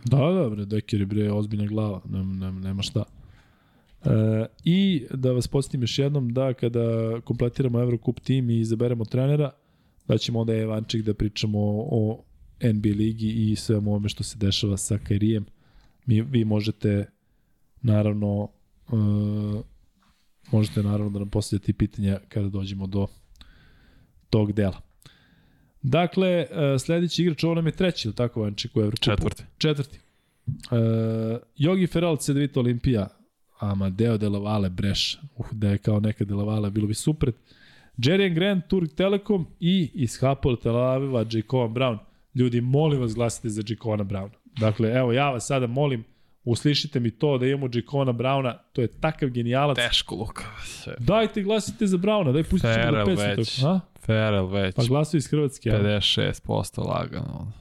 [0.04, 3.04] Da, da, bre, Deker je bre ozbiljna glava, nema, nema, nema šta.
[4.04, 4.10] E,
[4.64, 6.80] I da vas podsjetim još jednom da kada
[7.24, 9.50] kompletiramo Eurocup tim i izaberemo trenera,
[10.08, 12.24] da ćemo onda Evančik da pričamo o, o
[12.62, 15.46] NBA ligi i svemu ovome što se dešava sa Kairijem.
[16.06, 17.06] Mi, vi možete
[17.82, 18.48] naravno
[18.88, 19.62] e,
[20.52, 23.06] možete naravno da nam postavljate pitanja kada dođemo do
[24.30, 24.80] tog dela.
[25.82, 29.04] Dakle, e, sledeći igrač, ovo nam je treći, ili tako, Vanček, u Evrokupu?
[29.04, 29.44] Četvrti.
[29.58, 29.98] Četvrti.
[30.48, 30.52] E,
[31.56, 33.08] Jogi Feral, CDVita Olimpija,
[33.58, 36.94] Amadeo de la Valle, Breš, uh, da je kao neka de la Valle, bilo bi
[36.94, 37.32] super.
[37.96, 41.98] Jerian Grant, Turk Telekom i iz Hapoel Tel Aviva, Jacoban Brown.
[42.38, 44.34] Ljudi, molim vas glasite za Jacobana Browna.
[44.60, 46.04] Dakle, evo, ja vas sada molim,
[46.44, 49.76] uslišite mi to da imamo Jacobana Browna, to je takav genijalac.
[49.76, 50.44] Teško, Luka.
[50.64, 50.94] Sve.
[50.98, 53.36] Dajte glasite za Browna, daj pustit ćemo do Ferel 500.
[53.36, 53.62] već.
[53.62, 53.80] Ha?
[54.06, 54.74] Ferel već.
[54.76, 55.70] Pa glasuju iz Hrvatske.
[55.70, 55.78] a?
[55.78, 57.52] 56% lagano.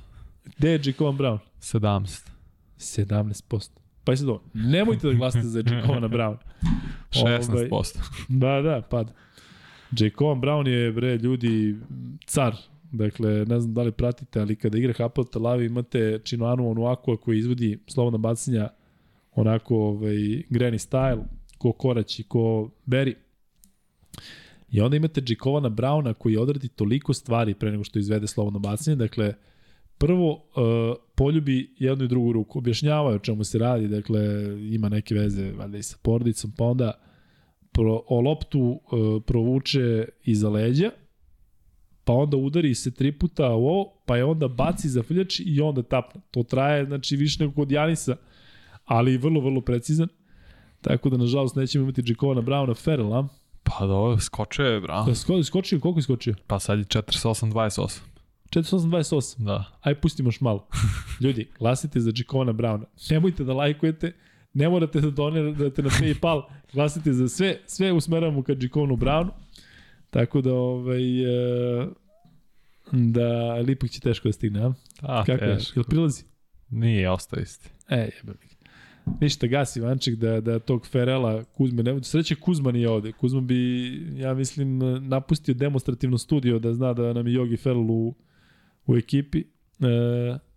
[0.58, 1.40] Gde je Jacoban Brown?
[1.60, 2.30] 17.
[2.78, 3.70] 17%.
[4.04, 6.38] Pa je sad ovo, nemojte da glasate za Jacobana Brown.
[7.22, 7.98] Ovaj, 16%.
[8.28, 9.14] Da, da, pad.
[10.00, 11.76] Jacoban Brown je, bre, ljudi,
[12.26, 12.56] car.
[12.98, 17.18] Dakle, ne znam da li pratite, ali kada igra Hapoel Tel Aviv imate Činoanu Onuaku
[17.18, 18.70] koji izvodi slobodna bacanja
[19.36, 20.16] onako ovaj,
[20.50, 21.24] granny style,
[21.58, 23.14] ko Korać i ko Berry.
[24.72, 28.96] I onda imate Jakovana Browna koji odradi toliko stvari pre nego što izvede slobodno bacanje.
[28.96, 29.34] Dakle,
[29.98, 30.42] prvo uh,
[31.16, 32.60] poljubi jednu i drugu ruku.
[32.60, 34.20] Objašnjavaju o čemu se radi, dakle,
[34.74, 36.92] ima neke veze valjda i sa porodicom, pa onda
[37.72, 40.92] pro, o loptu uh, provuče iza leđa,
[42.08, 45.62] pa onda udari se tri puta u ovo, pa je onda baci za fljač i
[45.62, 46.22] onda tapne.
[46.32, 48.16] To traje, znači, više nego kod Janisa,
[48.86, 50.08] ali vrlo, vrlo precizan.
[50.82, 53.28] Tako da, nažalost, nećemo imati Jakovana Browna Ferrella.
[53.64, 55.04] Pa dobro, skočio je, bra.
[55.04, 56.36] Da, sko, skočio, koliko je skočio?
[56.48, 58.00] Pa sad je 48-28.
[58.50, 59.44] 428.
[59.44, 59.64] Da.
[59.82, 60.68] Aj, pustimo još malo.
[61.24, 62.84] Ljudi, glasite za Jakovana Browna.
[63.10, 64.14] Nemojte da lajkujete,
[64.54, 66.42] ne morate da donirate na Paypal,
[66.74, 69.30] glasite za sve, sve usmeravamo ka Jakovanu Brownu.
[70.10, 71.88] Tako da, ovaj, e,
[72.92, 74.74] da, ali ipak će teško da stigne, a?
[75.02, 75.58] A, Kako je?
[75.58, 75.80] teško.
[75.80, 76.24] Jel prilazi?
[76.70, 77.70] Nije, ostao isti.
[77.90, 78.34] E, ga.
[79.22, 83.12] Ništa, gasi Vanček da, da tog Ferela Kuzme, ne, sreće Kuzma nije ovde.
[83.12, 88.16] Kuzma bi, ja mislim, napustio demonstrativno studio da zna da nam je Jogi Ferel u,
[88.86, 89.40] u ekipi.
[89.40, 89.46] E,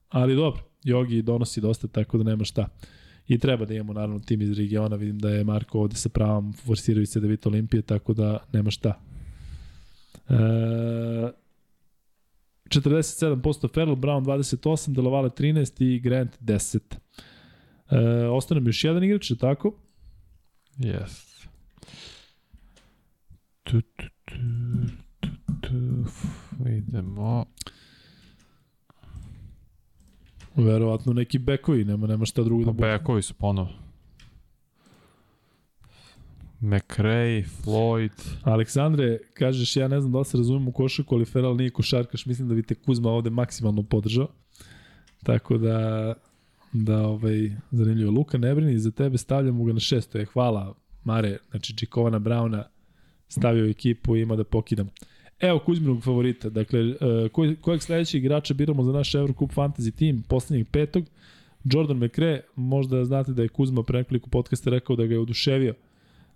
[0.09, 2.69] ali dobro, Jogi donosi dosta, tako da nema šta.
[3.29, 6.53] I treba da imamo naravno tim iz regiona, vidim da je Marko ovde sa pravom
[6.53, 9.01] forsiraju se da vidi Olimpije, tako da nema šta.
[10.31, 11.33] E,
[12.68, 16.81] 47% Ferrell, Brown 28, Delavale 13 i Grant 10.
[17.91, 19.75] E, ostane mi još jedan igrač, je tako?
[20.78, 21.47] Yes.
[23.62, 24.36] Tu, tu, tu,
[25.20, 26.68] tu, tu.
[26.68, 27.44] Idemo.
[30.57, 32.89] Verovatno neki bekovi, nema, nema šta drugo da bude.
[32.89, 33.90] bekovi su ponovo.
[36.60, 38.12] McRae, Floyd.
[38.42, 42.48] Aleksandre, kažeš, ja ne znam da se razumem u košarku, ali Feral nije košarkaš, mislim
[42.48, 44.28] da bi te Kuzma ovde maksimalno podržao.
[45.22, 46.14] Tako da,
[46.72, 48.10] da ovaj, zanimljivo.
[48.10, 50.18] Luka, ne brini, za tebe stavljamo ga na šesto.
[50.18, 50.74] Je, hvala,
[51.05, 52.64] Mare, znači Čikovana Brauna
[53.28, 54.90] stavio ekipu i ima da pokidam.
[55.40, 56.97] Evo Kuzminog favorita, dakle, uh,
[57.32, 61.05] koj, kojeg sledećeg igrača biramo za naš Eurocup Fantasy team, poslednjeg petog,
[61.64, 65.74] Jordan McRae, možda znate da je Kuzma pre nekoliko podcasta rekao da ga je oduševio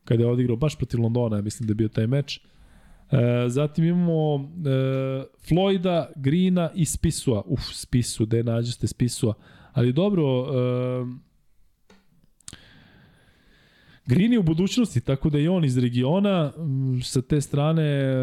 [0.05, 2.41] kada je odigrao baš protiv Londona, mislim da je bio taj meč.
[3.11, 4.41] E, zatim imamo e,
[5.49, 7.43] Floyda, Greena i Spisua.
[7.47, 9.35] Uf, Spisu, gde nađeste Spisua.
[9.73, 11.35] Ali dobro, e,
[14.07, 16.53] Green je u budućnosti, tako da je on iz regiona,
[17.03, 18.15] sa te strane e,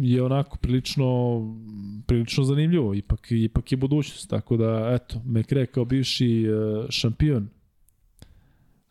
[0.00, 1.40] je onako prilično
[2.06, 6.50] prilično zanimljivo, ipak, ipak je budućnost, tako da, eto, McRae kao bivši e,
[6.90, 7.48] šampion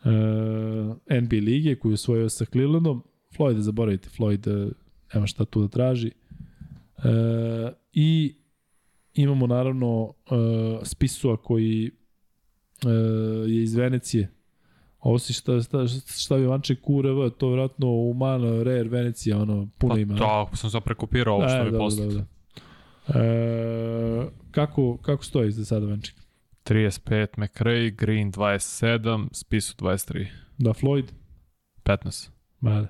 [0.06, 3.04] e, NBA lige koju je osvojio sa Clevelandom,
[3.38, 4.72] Floyd, zaboravite, Floyd e,
[5.14, 6.12] nema šta tu da traži.
[6.98, 7.02] E,
[7.94, 8.36] I
[9.14, 10.34] imamo naravno e,
[10.86, 11.92] Spisua koji
[12.86, 12.90] e,
[13.48, 14.32] je iz Venecije,
[15.00, 15.88] Ovo si šta, šta,
[16.20, 20.16] šta bi Vanček URV, to vjerojatno u Man Rare Venecija, ono, puno Pa ima.
[20.16, 22.08] to, sam sad prekopirao ovo što E, mi dobro, poslao.
[22.08, 22.26] dobro.
[23.22, 26.16] E, kako, kako stoji za sada Vanček?
[26.70, 30.28] 35 McRae, Green 27, Spisu 23.
[30.58, 31.06] Da, Floyd?
[31.84, 32.30] 15.
[32.60, 32.88] Male.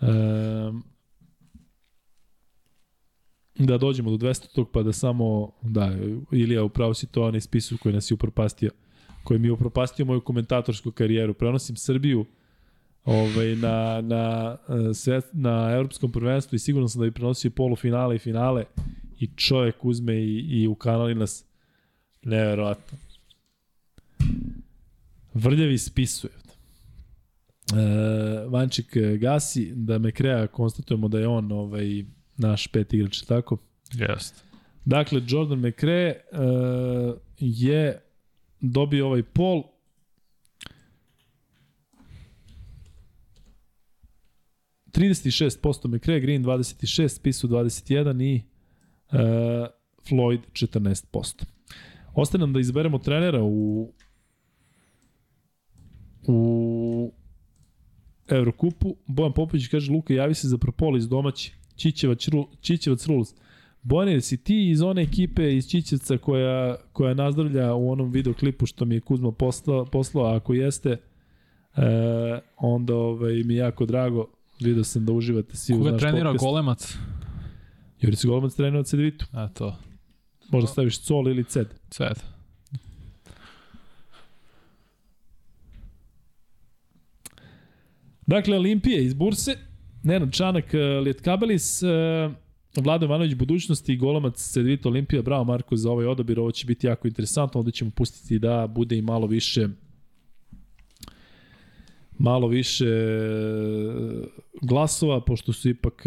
[0.00, 0.06] E,
[3.58, 5.92] da dođemo do 200 tog pa da samo, da,
[6.32, 8.70] Ilija upravo si to onaj spisu koji nas je upropastio,
[9.24, 11.34] koji mi je upropastio moju komentatorsku karijeru.
[11.34, 12.24] Prenosim Srbiju
[13.04, 14.56] ovaj, na, na,
[14.94, 18.64] svet, na evropskom prvenstvu i sigurno sam da bi prenosio polufinale i finale
[19.18, 21.47] i čovjek uzme i, i ukanali nas
[22.22, 22.98] neverovatno.
[25.34, 26.32] Vrljavi spisuje.
[26.32, 27.74] E,
[28.48, 32.04] Vančik gasi, da me kreja, konstatujemo da je on ovaj,
[32.36, 33.56] naš pet igrač, tako?
[33.94, 34.44] Jest.
[34.84, 38.00] Dakle, Jordan McRae uh, je
[38.60, 39.62] dobio ovaj pol
[45.62, 48.42] posto McRae, Green 26, Pisu 21 i
[49.12, 49.18] uh,
[50.08, 51.57] Floyd 14%.
[52.20, 53.88] Ostaje nam da izberemo trenera u
[56.26, 57.12] u
[58.28, 58.96] Evrokupu.
[59.06, 61.54] Bojan Popović kaže, Luka, javi se za Propolis domaći.
[61.76, 62.28] Čićevac,
[62.60, 63.34] Čićevac Rules.
[63.82, 68.84] Bojane, si ti iz one ekipe iz Čićevca koja, koja nazdravlja u onom videoklipu što
[68.84, 71.00] mi je Kuzma poslao, poslao ako jeste, e,
[72.56, 74.26] onda ovaj, mi je jako drago.
[74.60, 76.44] Vidio sam da uživate svi Koga uz naš trenira podcast.
[76.44, 76.96] Golemac?
[78.00, 79.26] Juric Golemac trenira od Cedvitu.
[79.32, 79.76] A to.
[80.48, 81.68] Možda staviš Col ili Ced.
[81.90, 82.22] Ced.
[88.26, 89.58] Dakle, Olimpije iz Burse,
[90.02, 91.86] Nenad Čanak, e, Lietkabelis, e,
[92.76, 95.22] Vlado Ivanović budućnosti i Golomac Cedvita Olimpija.
[95.22, 98.96] Bravo Marko za ovaj odabir, ovo će biti jako interesantno, onda ćemo pustiti da bude
[98.96, 99.68] i malo više
[102.18, 103.18] malo više e,
[104.62, 106.02] glasova, pošto su ipak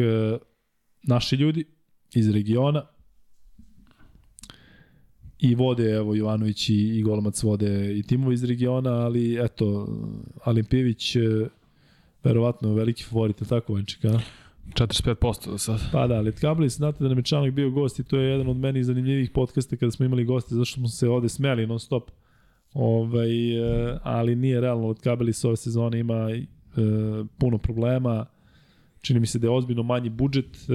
[1.04, 1.66] naši ljudi
[2.14, 2.86] iz regiona
[5.42, 9.88] i vode, evo, Jovanović i, i Golomac vode i timovi iz regiona, ali eto,
[10.44, 11.16] Alimpijević
[12.24, 14.20] verovatno veliki favorit, tako Vanček, a?
[14.74, 15.80] 45% do sad.
[15.92, 18.58] Pa da, Litkablis, znate da nam je Čanak bio gost i to je jedan od
[18.58, 22.12] meni zanimljivih podcasta kada smo imali goste, zašto smo se ovde smeli non stop.
[22.74, 26.44] Ovaj, e, ali nije realno, Litkablis ove sezone ima e,
[27.38, 28.26] puno problema,
[29.02, 30.74] čini mi se da je ozbiljno manji budžet, e,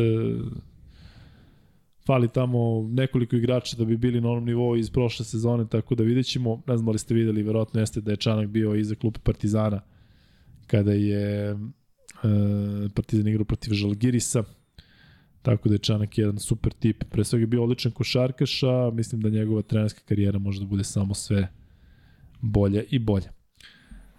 [2.06, 6.04] fali tamo nekoliko igrača da bi bili na onom nivou iz prošle sezone, tako da
[6.04, 8.94] vidjet ćemo, ne znam da li ste videli, verovatno jeste da je Čanak bio iza
[8.94, 9.80] klupe Partizana,
[10.66, 11.56] kada je e,
[12.94, 14.44] Partizan igrao protiv Žalgirisa,
[15.42, 17.04] tako da je Čanak jedan super tip.
[17.10, 20.84] Pre svega je bio odličan košarkaš, a mislim da njegova trenerska karijera može da bude
[20.84, 21.48] samo sve
[22.40, 23.26] bolje i bolje.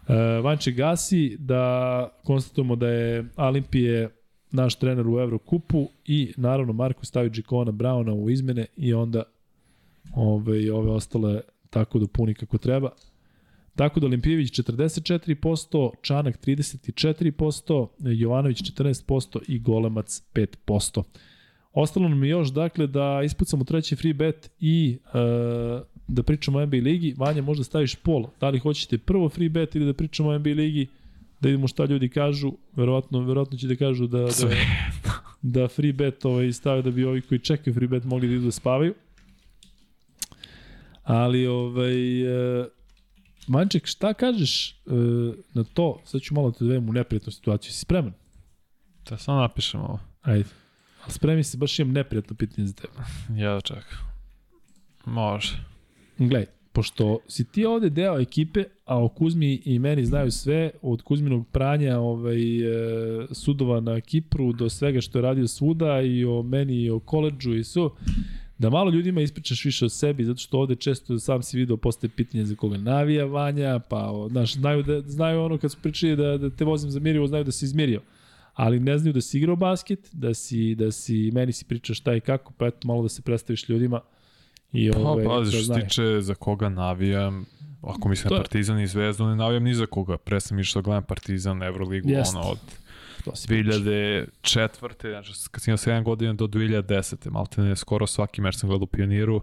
[0.08, 4.10] E, Vanče Gasi, da konstatujemo da je Olimpije
[4.52, 9.24] naš trener u Evrokupu i naravno Marko stavi Džikona Brauna u izmene i onda
[10.16, 12.90] ove, ove ostale tako dopuni kako treba.
[13.76, 21.04] Tako da Olimpijević 44%, Čanak 34%, Jovanović 14% i Golemac 5%.
[21.74, 25.18] Ostalo nam je još dakle da ispucamo treći free bet i e,
[26.08, 27.14] da pričamo o NBA ligi.
[27.18, 28.28] Vanja, možda staviš pol.
[28.40, 30.88] Da li hoćete prvo free bet ili da pričamo o NBA ligi?
[31.40, 32.52] Da vidimo šta ljudi kažu.
[32.76, 34.50] Verovatno, verovatno će da kažu da, da,
[35.42, 38.46] da free bet ovaj, stave da bi ovi koji čekaju free bet mogli da idu
[38.46, 38.94] da spavaju.
[41.04, 42.66] Ali ovaj, e,
[43.48, 44.94] Manček, šta kažeš uh,
[45.54, 46.02] na to?
[46.06, 47.72] Sad ću malo da te dovedem u neprijatnu situaciju.
[47.72, 48.14] Si spreman?
[49.10, 50.00] Da samo napišem ovo.
[50.22, 50.50] Ajde.
[51.04, 52.94] Ali spremi se, baš imam neprijatno pitanje za tebe.
[53.42, 53.98] Ja da čekam.
[55.06, 55.58] Može.
[56.18, 56.46] Gledaj,
[56.78, 61.48] pošto si ti ovde deo ekipe, a o Kuzmi i meni znaju sve, od Kuzminog
[61.48, 66.82] pranja ovaj, e, sudova na Kipru do svega što je radio svuda i o meni
[66.82, 67.92] i o koleđu i su,
[68.58, 72.12] da malo ljudima ispričaš više o sebi, zato što ovde često sam si video postaje
[72.16, 76.38] pitanje za koga navija Vanja, pa znaš, znaju, da, znaju ono kad su pričali da,
[76.38, 78.02] da te vozim za Mirivo, znaju da si izmirio
[78.54, 82.16] ali ne znaju da si igrao basket, da si, da si meni si pričao šta
[82.16, 84.02] i kako, pa eto malo da se predstaviš ljudima.
[84.72, 87.46] I pa, ove, pazi, što se tiče za koga navijam,
[87.82, 90.18] ako mislim na Partizan i Zvezdu, ne navijam ni za koga.
[90.18, 92.36] Pre sam išao da gledam Partizan, Euroligu, Jest.
[92.36, 92.60] ono od
[93.26, 95.10] 2004.
[95.10, 97.30] Znači, kad sam imao 7 godina do 2010.
[97.30, 99.42] Malte ne, skoro svaki meč sam gledao u Pioniru.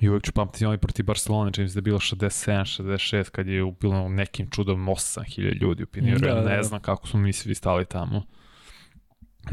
[0.00, 3.46] I uvek ću pamtiti onaj protiv Barcelone, čini se da je bilo 67, 66, kad
[3.46, 6.18] je bilo nekim čudom 8000 ljudi u Pioniru.
[6.18, 6.62] Da, ja ne da.
[6.62, 8.22] znam kako smo mi svi stali tamo.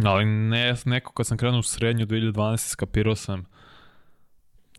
[0.03, 2.57] Ali ne, neko kad sam krenuo u srednju 2012.
[2.57, 3.45] skapirao sam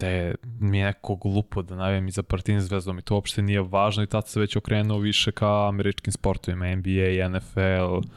[0.00, 3.42] da je mi je neko glupo da navijam i za Partizan zvezdom i to uopšte
[3.42, 8.08] nije važno i tad se već okrenuo više ka američkim sportovima, NBA, NFL,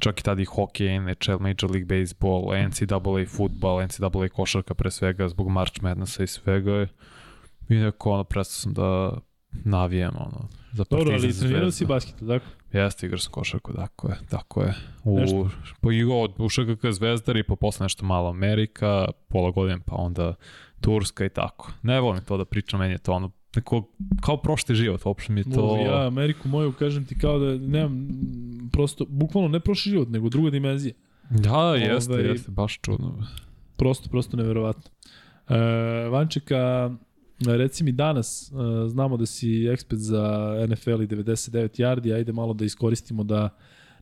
[0.00, 5.28] čak i tada i hokej, NHL, Major League Baseball, NCAA futbal, NCAA košarka pre svega
[5.28, 6.86] zbog March Madnessa i svega.
[7.68, 9.18] I neko ono, prestao sam da
[9.64, 12.46] navijam ono, za Partizan Dobro, ali trenirao si basket, tako?
[12.72, 14.74] Jeste, igrao sam košarku, tako je, tako je.
[15.04, 15.48] U, nešto?
[15.80, 20.34] po igo, u ŠKK Zvezdari, pa posle nešto malo Amerika, pola godine, pa onda
[20.84, 21.72] Turska i tako.
[21.82, 23.88] Ne volim to da pričam, meni je to ono neko,
[24.20, 25.76] kao prošli život, uopšte mi je to...
[25.86, 28.08] Ja Ameriku moju, kažem ti kao da nemam
[28.72, 30.94] prosto, bukvalno ne prošli život, nego druga dimenzija.
[31.30, 33.26] Da, jeste, Ovaj- jeste, baš čudno.
[33.76, 34.90] Prosto, prosto neverovatno.
[35.48, 35.56] E,
[36.08, 36.90] Vančeka,
[37.46, 42.54] reci mi danas, e, znamo da si ekspert za NFL i 99 yardi, ajde malo
[42.54, 43.48] da iskoristimo da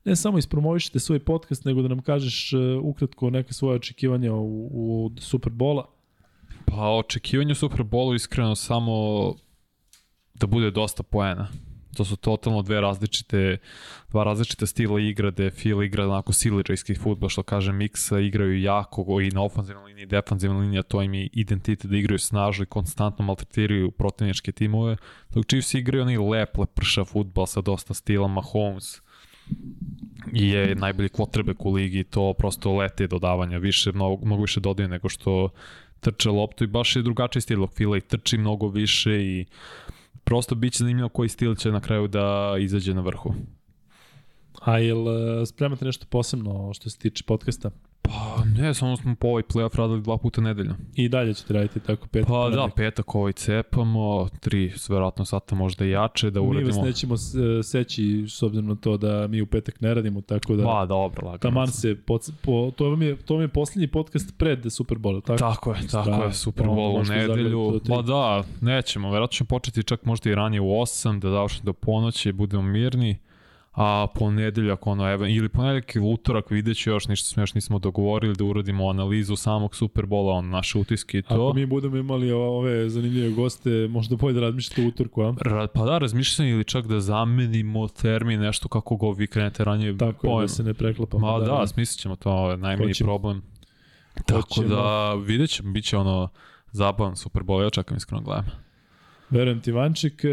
[0.05, 4.69] ne samo ispromovišete svoj podcast, nego da nam kažeš e, ukratko neke svoje očekivanja u,
[4.73, 5.87] u Superbola.
[6.77, 8.93] Pa očekivanje u Superbolu iskreno samo
[10.35, 11.49] da bude dosta poena.
[11.97, 13.59] To su totalno dve različite,
[14.11, 19.21] dva različita stila igra, gde Phil igra onako siličajski futbol, što kaže Miksa, igraju jako
[19.21, 22.67] i na ofenzivnoj liniji i defenzivnoj liniji, to im je identitet da igraju snažno i
[22.67, 24.97] konstantno maltretiraju protivničke timove,
[25.35, 29.01] dok Chiefs igraju onaj lep, leprša futbol sa dosta stila Mahomes,
[30.33, 35.09] je najbolji quarterback u ligi to prosto lete dodavanja, više, mnogo, mnogo više dodaju nego
[35.09, 35.49] što
[36.03, 39.47] trče loptu i baš je drugačiji stil dok Fila i trči mnogo više i
[40.25, 43.35] prosto bit će zanimljivo koji stil će na kraju da izađe na vrhu.
[44.61, 47.71] A jel e, spremate nešto posebno što se tiče podcasta?
[48.03, 50.75] Pa ne, samo smo po ovaj playoff radili dva puta nedeljno.
[50.95, 55.85] I dalje ćete raditi tako pet Pa da, petak ovaj cepamo, tri verovatno sata možda
[55.85, 56.85] jače da Mi vas uradimo.
[56.85, 60.65] nećemo e, seći s obzirom na to da mi u petak ne radimo, tako da...
[60.65, 61.39] Pa dobro, lagano.
[61.39, 65.23] Taman se, po, po, to, vam je, to vam je poslednji podcast pred Super Bowl,
[65.23, 65.39] tako?
[65.39, 67.81] Tako je, tako je, Super Bowl u nedelju.
[67.89, 71.73] Pa da, nećemo, verovatno ćemo početi čak možda i ranije u 8, da završimo do
[71.73, 73.19] ponoći, budemo mirni.
[73.73, 77.79] A ponedeljak, ono, evo, ili ponedeljak ili utorak, vidjet ću još, ništa smo još nismo
[77.79, 81.35] dogovorili da uradimo analizu samog Superbola, on, naše utiske i to.
[81.35, 85.33] Ako mi budemo imali ove zanimljive goste, možda bolje da razmišljate u utorku, a?
[85.33, 89.99] Ra- Pa da, razmišljam ili čak da zamenimo termin, nešto kako ga vi krenete ranije.
[89.99, 90.41] Tako je, pojma.
[90.41, 91.27] da se ne preklapamo.
[91.29, 93.09] Ma da, da smislit ćemo to, ovo je najmanji Hoćemo.
[93.09, 93.43] problem.
[94.27, 94.69] Tako Hoćemo.
[94.69, 96.29] da, vidjet ćemo, bit će ono
[96.73, 98.45] zabavan Super Bowl, ja čekam iskreno gledam.
[99.31, 100.29] Verujem ti, Vanček, e,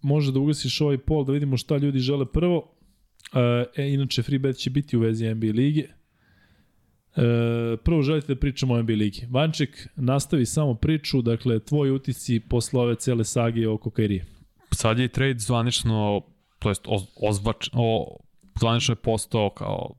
[0.00, 2.74] može da ugasiš ovaj pol da vidimo šta ljudi žele prvo.
[3.34, 5.82] E, e, inače, free bet će biti u vezi NBA lige.
[7.16, 9.26] E, prvo želite da pričamo o NBA ligi.
[9.30, 14.26] Vanček, nastavi samo priču, dakle, tvoji utisci posle ove cele sage oko Kairije.
[14.72, 16.20] sad je trade zvanično,
[16.58, 18.16] to jest oz, ozvač, o,
[18.60, 19.94] zvanično je postao kao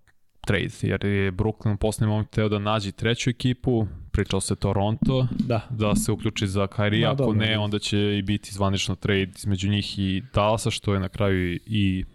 [0.47, 3.87] trade, jer je Brooklyn u poslednjem momentu teo da nađe treću ekipu,
[4.19, 5.67] pričao se Toronto, Da.
[5.69, 7.37] da se uključi za Kyrie, Ma, ako dobro.
[7.37, 11.59] ne, onda će i biti zvanično trade između njih i Dallasa, što je na kraju
[11.65, 12.05] i-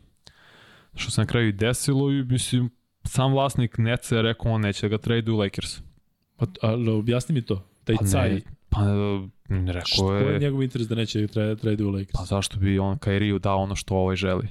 [0.95, 2.71] što se na kraju i desilo i mislim,
[3.05, 5.81] sam vlasnik Netsa je rekao on neće da ga tradeu Lakers.
[6.37, 7.67] Pa, ali objasni mi to.
[7.85, 8.31] Taj Pa caj.
[8.31, 8.81] ne, pa
[9.49, 12.13] ne, rekao Što je je, njegov interes da neće tra, trade u Lakers?
[12.13, 14.49] pa zašto bi on Kyrie dao ono što ovaj želi.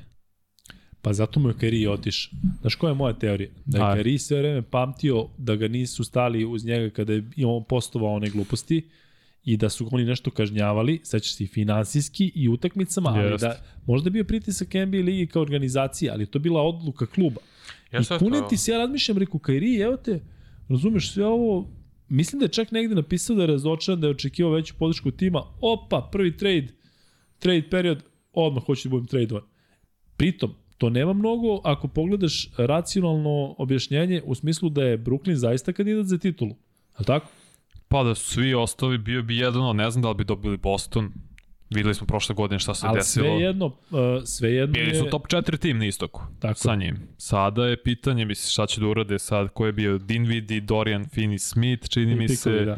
[1.03, 2.31] Pa zato mu je Kairi otišao.
[2.61, 3.49] Znaš koja je moja teorija?
[3.65, 3.95] Da je.
[3.95, 8.13] Kairi sve vreme pamtio da ga nisu stali uz njega kada je i on postovao
[8.13, 8.89] one gluposti
[9.43, 13.41] i da su oni nešto kažnjavali, sećaš se i finansijski i utakmicama, ali Jest.
[13.41, 17.41] da možda je bio pritisak NBA ligi kao organizacije, ali to bila odluka kluba.
[17.91, 20.19] I kunem ti se, ja razmišljam, reku, Kairi, evo te,
[20.69, 21.71] razumeš sve ovo,
[22.09, 25.43] mislim da je čak negde napisao da je razočaran, da je očekivao veću podršku tima,
[25.61, 26.67] opa, prvi trade,
[27.39, 29.43] trade period, odmah hoću da budem tradovan.
[30.17, 36.05] Pritom, to nema mnogo ako pogledaš racionalno objašnjenje u smislu da je Brooklyn zaista kandidat
[36.05, 36.55] za titulu.
[36.95, 37.27] A tako?
[37.87, 41.11] Pa da su svi ostali, bio bi jedan, ne znam da li bi dobili Boston.
[41.69, 43.25] Videli smo prošle godine šta se Ali desilo.
[43.25, 43.73] sve jedno, uh,
[44.25, 44.95] sve jedno Bili je...
[44.95, 46.59] su top 4 tim na istoku Tako.
[46.59, 46.97] sa njim.
[47.17, 51.89] Sada je pitanje, misli šta će da urade sad, ko je bio Dinwiddie, Dorian Finney-Smith,
[51.89, 52.77] čini mi Pikovi, se, da.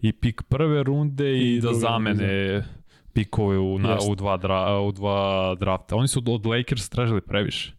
[0.00, 2.64] i pik prve runde i, I da zamene
[3.16, 5.96] pikove u, na, u, dva dra, u dva drafta.
[5.96, 7.72] Oni su od Lakers tražili previše.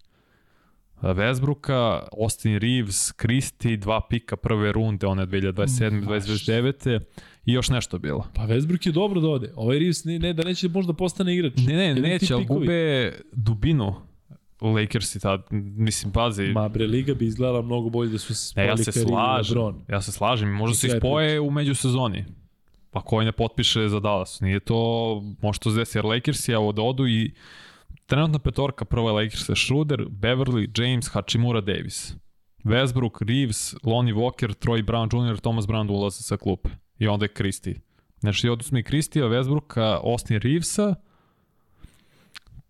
[1.01, 6.05] Westbrooka, Austin Reeves, Christie, dva pika prve runde, one 2027.
[6.05, 6.23] Baš.
[6.23, 6.99] 2029.
[7.45, 8.27] I još nešto bilo.
[8.33, 9.53] Pa Westbrook je dobro da ode.
[9.55, 11.53] Ovaj Reeves ne, ne, da neće možda postane igrač.
[11.67, 13.95] Ne, ne, Jedan neće, ali gube dubinu
[14.61, 18.65] Lakersi tad, mislim, pazi, Ma bre, Liga bi izgledala mnogo bolje da su se ne,
[18.65, 19.81] spali ja se i slažem, LeBron.
[19.89, 22.25] ja se slažem, možda I se ispoje u međusezoni,
[22.97, 26.81] pa koji ne potpiše za Dallas, nije to, može to zdesi, jer Lakersi evo da
[26.81, 27.33] odu i
[28.05, 32.15] trenutna petorka, prva je Lakers, Schroeder, Beverly, James, Hachimura, Davis.
[32.63, 36.69] Westbrook, Reeves, Lonnie Walker, Troy Brown Jr., Thomas Brown ulaze sa klupe.
[36.99, 37.81] I onda je Christie.
[38.19, 40.95] Znači, odnosno i Christie, Westbrooka, Austin Reevesa,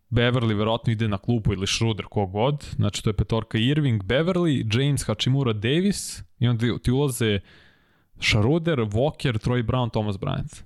[0.10, 2.68] Beverly verovatno ide na klupu ili Schroeder kogod.
[2.76, 7.40] Znači to je petorka Irving, Beverly, James, Hachimura, Davis i onda ti ulaze
[8.22, 10.62] Schroeder, Walker, Troy Brown, Thomas Bryant.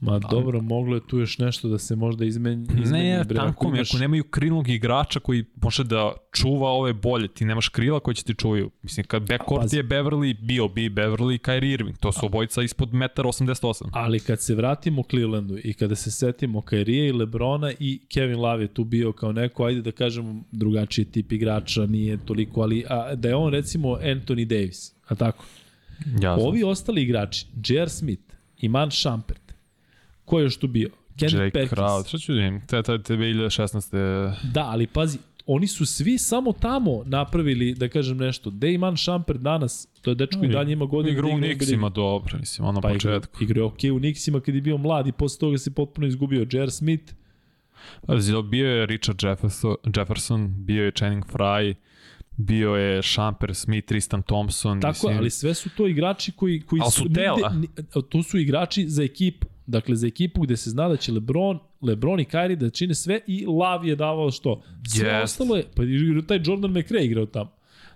[0.00, 2.66] Ma dobro, moglo je tu još nešto da se možda izmeni.
[2.82, 6.92] izmeni Ne, bre, tanko mi, imaš- ako nemaju krilnog igrača koji može da čuva ove
[6.92, 8.70] bolje, ti nemaš krila koji će ti čuvaju.
[8.82, 11.98] Mislim, kad backcourt je Beverly, bio bi Beverly i Kyrie Irving.
[11.98, 13.90] To su obojica ispod 1,88 m.
[13.94, 18.64] Ali kad se vratimo Clevelandu i kada se setimo Kairije i Lebrona i Kevin Love
[18.64, 23.14] je tu bio kao neko, ajde da kažemo drugačiji tip igrača, nije toliko, ali a,
[23.14, 25.44] da je on recimo Anthony Davis, a tako?
[26.20, 26.46] Jasno.
[26.48, 27.88] Ovi ostali igrači, J.R.
[27.88, 28.22] Smith,
[28.58, 29.54] Iman Shumpert,
[30.24, 30.90] ko je još tu bio?
[31.18, 31.78] Kendrick Jake Perkins.
[31.78, 32.60] Crowd, šta ću da vidim?
[32.66, 34.34] Te, te, te 2016.
[34.52, 38.50] Da, ali pazi, oni su svi samo tamo napravili, da kažem nešto.
[38.50, 39.88] Gde Iman Shumpert danas?
[40.02, 41.12] To je dečko i dalje ima godinu.
[41.12, 43.44] Igra u da igra Knicksima dobro, mislim, ono Pa igra, početku.
[43.44, 46.46] igra je okej u Knicksima kad je bio mlad i posle toga se potpuno izgubio.
[46.52, 46.70] J.R.
[46.70, 47.12] Smith,
[48.50, 51.74] Bio je Richard Jefferson, Jefferson bio je Channing Frye,
[52.36, 54.80] bio je Shumper, Smith, Tristan Thompson.
[54.80, 57.48] Tako, mislim, ali sve su to igrači koji, koji Ali su nigde- tela.
[57.50, 57.68] ni-
[58.02, 59.46] to su igrači za ekipu.
[59.66, 63.20] Dakle, za ekipu gde se zna da će Lebron, Lebron i Kyrie da čine sve
[63.26, 64.62] i Lav je davao što?
[64.88, 65.24] Sve Jest.
[65.24, 65.82] ostalo je, pa
[66.26, 67.50] taj Jordan McRae igrao tamo.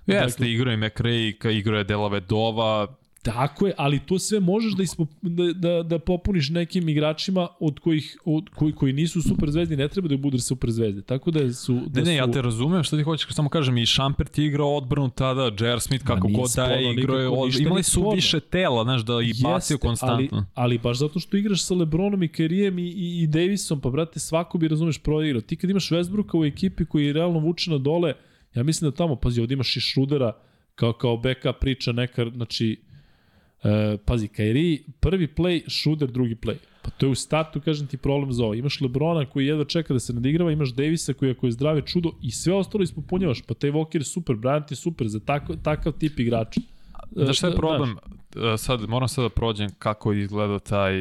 [0.07, 4.73] Jeste, dakle, igrao je McRae, igrao je Dela Vedova, Tako je, ali to sve možeš
[4.73, 9.51] da, ispo, da, da, da popuniš nekim igračima od kojih, od, koji, koji nisu super
[9.51, 11.03] zvezdi, ne treba da budu super zvezde.
[11.03, 11.75] Tako da su...
[11.75, 14.47] Da Ne, ne, su, ja te razumem što ti hoćeš, samo kažem, i Šampert je
[14.47, 15.81] igrao odbranu tada, J.R.
[15.81, 17.61] Smith kako god da je igrao je, od...
[17.61, 18.11] imali su sporno.
[18.11, 20.37] više tela, znaš, da i bacio Jeste, konstantno.
[20.37, 23.91] Ali, ali baš zato što igraš sa Lebronom i Kerijem i, i, i Davisom, pa
[23.91, 25.41] brate, svako bi, razumeš, proigrao.
[25.41, 28.15] Ti kad imaš Westbrooka u ekipi koji realno vuče na dole,
[28.55, 30.33] ja mislim da tamo, pazi, ovdje imaš i Šrudera,
[30.75, 32.88] kao, kao backup priča neka, znači,
[33.63, 36.57] e, pazi, Kairi, prvi play, Šruder, drugi play.
[36.83, 38.55] Pa to je u startu, kažem ti, problem za ovo.
[38.55, 42.11] Imaš Lebrona koji jedva čeka da se nadigrava, imaš Davisa koji ako je zdrave čudo
[42.23, 43.43] i sve ostalo ispopunjavaš.
[43.43, 46.61] Pa taj Walker super, Bryant je super za tako, takav tip igrača.
[47.17, 47.97] E, Znaš šta je da, problem?
[48.55, 50.93] E, Sad, moram sad da prođem kako je izgledao taj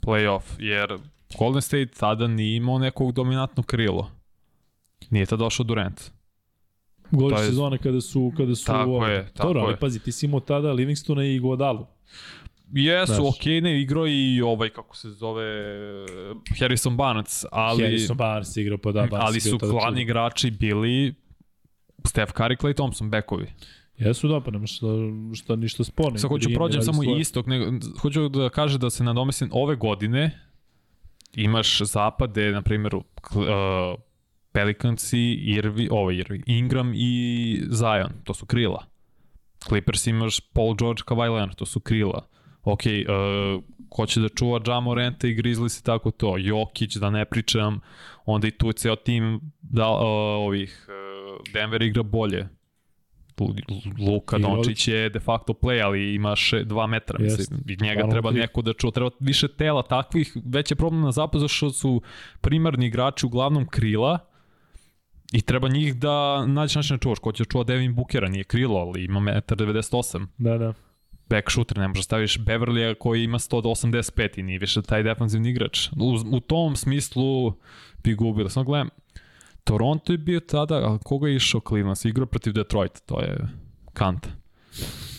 [0.00, 0.98] playoff, jer
[1.38, 4.10] Golden State tada nije imao nekog dominantnog krilo.
[5.10, 6.17] Nije tada došao Durant.
[7.10, 9.76] Gole To je- sezone kada su kada su Tako ovo- je, tako Dobro, ali je.
[9.76, 11.86] pazi, ti si imao tada Livingstona i Guadalu.
[12.72, 13.26] Jesu, Znaš.
[13.30, 15.44] okej, ne, igrao i ovaj, kako se zove,
[16.58, 21.14] Harrison Barnes, ali, Harrison Barnes igrao, pa da, Barnes ali su glavni igrači bili
[22.04, 23.46] Steph Curry, Clay Thompson, bekovi.
[23.96, 24.86] Jesu da, pa nema šta,
[25.34, 26.18] šta ništa sporno.
[26.18, 27.20] Sad hoću prođem samo svoje.
[27.20, 27.64] istok, nego,
[28.00, 30.40] hoću da kaže da se nadomestim ove godine
[31.34, 33.02] imaš zapade, na primjer, uh,
[34.52, 38.84] Pelicansi, Irvi, ovo Irvi, Ingram i Zion, to su krila.
[39.68, 42.26] Clippers imaš Paul George, Kawhi Leonard, to su krila.
[42.62, 46.34] Ok, uh, ko će da čuva Ja Morenta i Grizzlies i tako to.
[46.38, 47.80] Jokić, da ne pričam,
[48.24, 49.98] onda i tu je ceo tim da, uh,
[50.46, 52.48] ovih uh, Denver igra bolje.
[53.40, 53.54] Lu-
[54.12, 57.18] Luka Dončić je de facto play, ali ima še, dva metra.
[57.22, 57.38] Jeste.
[57.40, 58.40] Mislim, I njega Stvarno treba tri.
[58.40, 58.90] neko da čuva.
[58.90, 60.36] Treba više tela takvih.
[60.44, 62.02] Već je problem na zapadu što su
[62.40, 64.18] primarni igrači uglavnom krila
[65.32, 67.18] i treba njih da nađeš način da čuvaš.
[67.18, 70.28] Ko će čuva Devin Bookera, nije krilo, ali ima 1,98 m.
[70.38, 70.74] Da, da.
[71.28, 75.50] Back shooter, ne možeš da staviš Beverlya koji ima 185 i nije više taj defanzivni
[75.50, 75.88] igrač.
[75.88, 77.54] U, u tom smislu
[78.04, 78.50] bi gubili.
[78.50, 78.88] Samo gledam,
[79.64, 81.98] Toronto je bio tada, a koga je išao Cleveland?
[82.04, 83.48] Igrao protiv Detroit, to je
[83.92, 84.28] kanta.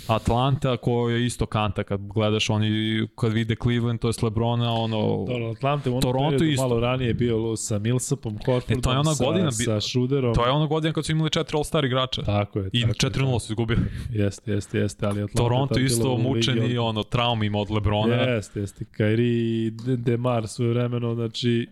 [0.10, 2.70] Atlanta koja je isto kanta kad gledaš oni
[3.16, 5.54] kad vide Cleveland to je Lebrona ono Dobro,
[5.86, 6.62] u onom Toronto periodu isto.
[6.62, 9.82] malo ranije je bio sa Millsapom, Horfordom, E, to je ona sa, godina bi- sa
[9.82, 10.34] Schroederom.
[10.36, 12.70] to je ono godina kad su imali četiri All-Star igrača Tako je.
[12.74, 13.82] i tako je, 4-0 su izgubili.
[14.12, 18.16] Jeste, jeste, jeste, ali Atlanta Toronto isto mučeni od- ono traumima od Lebrona.
[18.16, 18.86] Jeste, jeste.
[18.88, 21.68] Kairi i De- Demar svoje vremeno, znači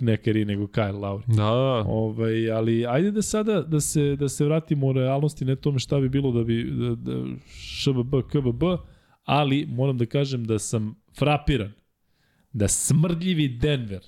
[0.00, 1.26] ne Kairi, nego Kyle Lowry.
[1.26, 1.84] Da, da.
[1.86, 6.00] Ovaj, ali ajde da sada da se da se vratimo u realnosti, ne tome šta
[6.00, 8.62] bi bilo da bi da, da ŠBB, KBB,
[9.24, 11.72] ali moram da kažem da sam frapiran
[12.52, 14.00] da smrdljivi Denver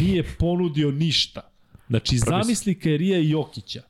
[0.00, 1.40] nije ponudio ništa.
[1.88, 3.82] Znači, Prvi zamisli Kairija i Jokića.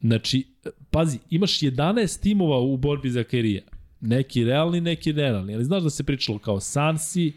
[0.00, 0.46] Znači,
[0.90, 3.62] pazi, imaš 11 timova u borbi za Kairija.
[4.00, 5.54] Neki realni, neki nerealni.
[5.54, 7.32] Ali znaš da se pričalo kao Sansi,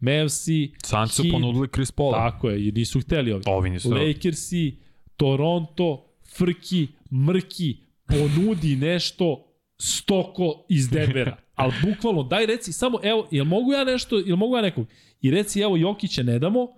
[0.00, 2.30] Mavsi, Sanci su ponudili Chris Paula.
[2.30, 3.42] Tako je, i nisu hteli ovi.
[3.46, 3.90] Ovi nisu.
[3.90, 4.76] Lakersi,
[5.16, 6.06] Toronto,
[6.36, 9.46] Frki, Mrki, ponudi nešto
[9.78, 11.36] stoko iz Denvera.
[11.60, 14.86] Ali bukvalno, daj reci, samo, evo, jel mogu ja nešto, jel mogu ja nekog?
[15.20, 16.68] I reci, evo, Jokića ne damo,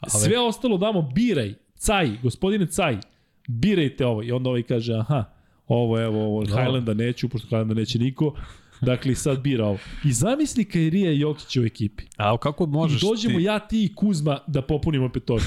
[0.00, 2.98] Ali- sve ostalo damo, biraj, caj, gospodine caj,
[3.48, 4.22] birajte ovo.
[4.22, 5.24] I onda ovaj kaže, aha,
[5.66, 6.56] ovo, evo, ovo, Da.
[6.62, 8.34] Highlanda neću, pošto Highlanda neće niko,
[8.90, 9.78] dakle, sad bira ovo.
[10.04, 12.04] I zamisli Kairija i Jokića u ekipi.
[12.16, 13.44] A kako možeš I dođemo ti...
[13.44, 15.46] ja, ti i Kuzma da popunimo petorku.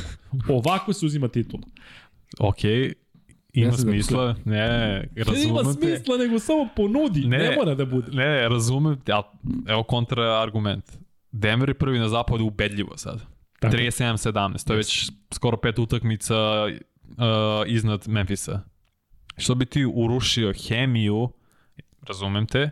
[0.49, 1.63] Ovako se uzima titula.
[2.39, 2.63] Ok,
[3.53, 5.87] Ima Ne da smisla, ne, Ne ima razumem te.
[5.87, 7.55] smisla, nego samo ponudi, ne, Ne.
[7.55, 8.11] mora da bude.
[8.11, 9.23] Ne, ne, razumem te, ali
[9.67, 10.85] evo kontra argument.
[11.31, 13.21] Denver je prvi na zapadu ubedljivo sad.
[13.59, 13.75] Tako.
[13.77, 16.69] 37-17, to je već skoro pet utakmica uh,
[17.67, 18.61] iznad Memfisa.
[19.37, 21.29] Što bi ti urušio hemiju,
[22.01, 22.69] razumem te,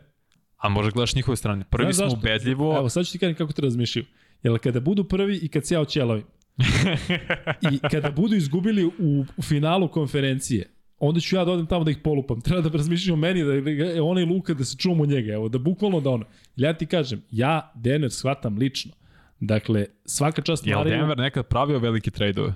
[0.62, 1.66] a možda gledaš njihove strane.
[1.70, 2.20] Prvi Znaš smo zašto?
[2.20, 4.06] ubedljivo, Evo, sad ću ti kažem kako te razmišljaju.
[4.44, 6.24] Jel kada budu prvi i kad se ja oćelavim,
[7.72, 11.92] i kada budu izgubili u, u finalu konferencije, onda ću ja da odem tamo da
[11.92, 12.42] ih polupam.
[12.42, 15.34] Treba da razmišljam o meni, da, da e, onaj Luka, da se čuvam od njega.
[15.34, 16.26] Evo, da bukvalno da ono.
[16.56, 18.92] Ja ti kažem, ja Denver shvatam lično.
[19.40, 20.98] Dakle, svaka čast Jel Mariju.
[20.98, 22.54] Denver nekad pravio velike trejdove?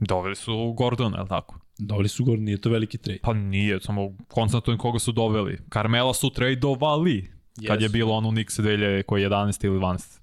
[0.00, 1.60] Doveli su Gordona, je li tako?
[1.78, 3.18] Doveli su gore, nije to veliki trade.
[3.22, 5.58] Pa nije, samo konstatujem koga su doveli.
[5.72, 7.30] Carmela su trejdovali,
[7.66, 10.20] kad je bilo ono Knicks 2011 ili 12.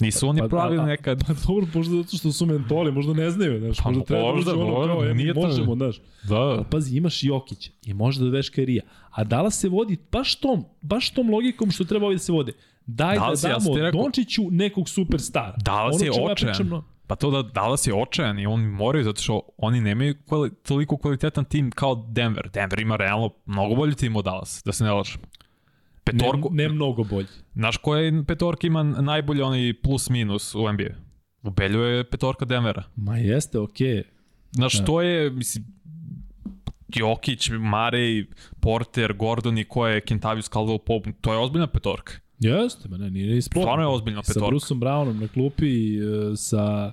[0.00, 1.22] Nisu oni pa- pravili a- a- nekad...
[1.26, 4.52] Pa dobro, možda zato što su mentoli, možda ne znaju, znaš, Pa možda treba možda,
[4.52, 6.00] da ono možda, kao, e, nije možemo, znaš.
[6.22, 8.82] Da, Ali pazi, imaš Jokića i možeš da dodeš Kairija.
[9.10, 12.52] A Dallas se vodi baš tom, baš tom logikom što treba ovdje da se vode.
[12.86, 15.54] Daj da ja sam damo rekao- Dončiću nekog superstara.
[15.58, 16.68] Dallas Ono je ja očajan.
[16.68, 20.50] no- Pa to da Dallas je očajan i oni moraju zato što oni nemaju kvali,
[20.54, 22.50] toliko kvalitetan tim kao Denver.
[22.50, 25.24] Denver ima realno mnogo bolji tim od Dallas, da se ne lažemo.
[25.24, 25.38] Ne,
[26.04, 27.26] Petorku, ne mnogo bolji.
[27.54, 30.94] znaš koja petorka ima najbolji onaj plus minus u NBA?
[31.42, 32.82] Ubeljuje petorka Denvera.
[32.96, 33.88] Ma jeste, okej.
[33.88, 34.02] Okay.
[34.52, 34.84] Znaš, Da.
[34.84, 35.64] to je, mislim,
[36.88, 38.26] Jokić, Marej,
[38.60, 42.12] Porter, Gordon i ko je Kentavius Caldwell Pope, to je ozbiljna petorka.
[42.38, 43.62] Jeste, ma ne, nije ni sporno.
[43.62, 44.48] Stvarno je ozbiljna Sa petorka.
[44.48, 46.00] Bruceom Brownom na klupi, e,
[46.36, 46.92] sa,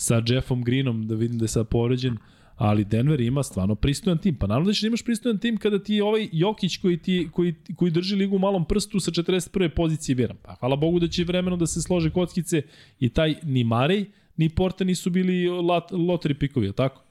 [0.00, 2.16] sa Jeffom Greenom, da vidim da je sad povređen,
[2.56, 4.36] ali Denver ima stvarno pristojan tim.
[4.36, 7.28] Pa naravno da ćeš da imaš pristojan tim kada ti je ovaj Jokić koji, ti,
[7.32, 9.68] koji, koji drži ligu u malom prstu sa 41.
[9.68, 10.36] pozicije biran.
[10.42, 12.62] Pa hvala Bogu da će vremeno da se slože kockice
[13.00, 14.04] i taj ni Marej,
[14.36, 17.02] ni Porta nisu bili lat, loteri pikovi, je tako?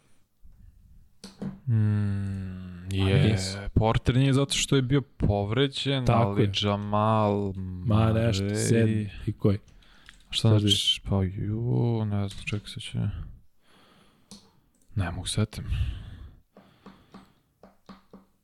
[1.67, 3.37] Mm, je.
[3.73, 6.51] Porter nije zato što je bio povređen, Tako ali je.
[6.61, 7.53] Jamal,
[7.85, 9.57] Ma nešto, sedmi i koji.
[10.30, 11.01] Šta Sad znači?
[11.09, 12.99] Pa ju, ne znam, čekaj se će...
[14.95, 15.64] Ne mogu setim.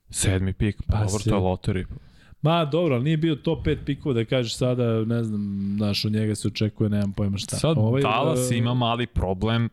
[0.10, 1.86] Sedmi pik, pa Pa dobro, to je loteri.
[2.42, 6.12] Ma dobro, ali nije bio top 5 pikova da kažeš sada, ne znam, znaš, od
[6.12, 7.56] njega se očekuje, nemam pojma šta.
[7.56, 9.70] Sad Ovaj, Dallas e, ima mali problem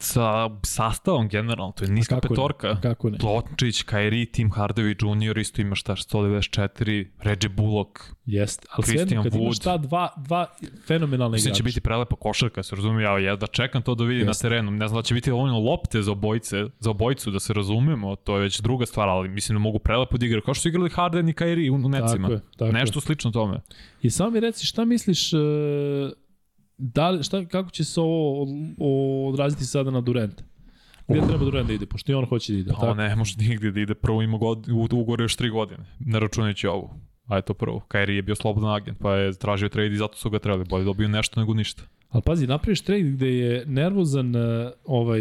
[0.00, 2.28] sa sastavom generalno, to je niska kako ne?
[2.28, 2.80] petorka.
[2.82, 3.18] Kako ne?
[3.18, 5.38] Plotčić, Kairi, Tim Hardaway Jr.
[5.38, 8.00] isto ima šta, 194, Reggie Bullock.
[8.26, 9.64] Jeste, ali Christian svejedno kad imaš Wood.
[9.64, 10.46] ta dva, dva
[10.86, 11.56] fenomenalne Mislim igrača.
[11.56, 14.46] će biti prelepa košarka, se razumije, ja jedva čekam to da vidim Jeste.
[14.46, 14.70] na terenu.
[14.70, 18.36] Ne znam da će biti dovoljno lopte za obojice, za obojicu da se razumemo, to
[18.36, 20.90] je već druga stvar, ali mislim da mogu prelepo da igraju, kao što su igrali
[20.90, 22.28] Harden i Kairi u, necima.
[22.28, 23.60] Tako je, tako Nešto slično tome.
[24.02, 25.36] I samo mi reci, šta misliš, e,
[26.78, 30.44] da li, šta, kako će se ovo odraziti sada na Durenta?
[31.08, 33.70] Gde treba Durant da ide, pošto i on hoće da ide, Pa ne može nigde
[33.70, 36.90] da ide, prvo ima god, u- ugovor još tri godine, ne računajući ovu.
[37.26, 37.80] A je to prvo.
[37.88, 40.64] Kairi je bio slobodan agent, pa je tražio trade i zato su ga trebali.
[40.64, 41.82] Bolje dobio nešto nego ništa.
[42.10, 45.20] Ali pazi, napraviš trade gde je nervozan e, ovaj,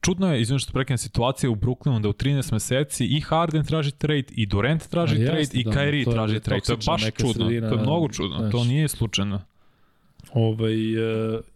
[0.00, 3.90] Čudno je, izvim što prekinem situacija u Brooklynu da u 13 meseci i Harden traži
[3.90, 6.60] trade, i Durant traži A trade, jeste, i da, Kyrie to je traži trade.
[6.60, 7.32] To je baš čudno.
[7.32, 8.36] sredina, to je mnogo čudno.
[8.36, 8.52] znaš.
[8.52, 9.40] To nije slučajno.
[10.34, 10.74] Ovaj,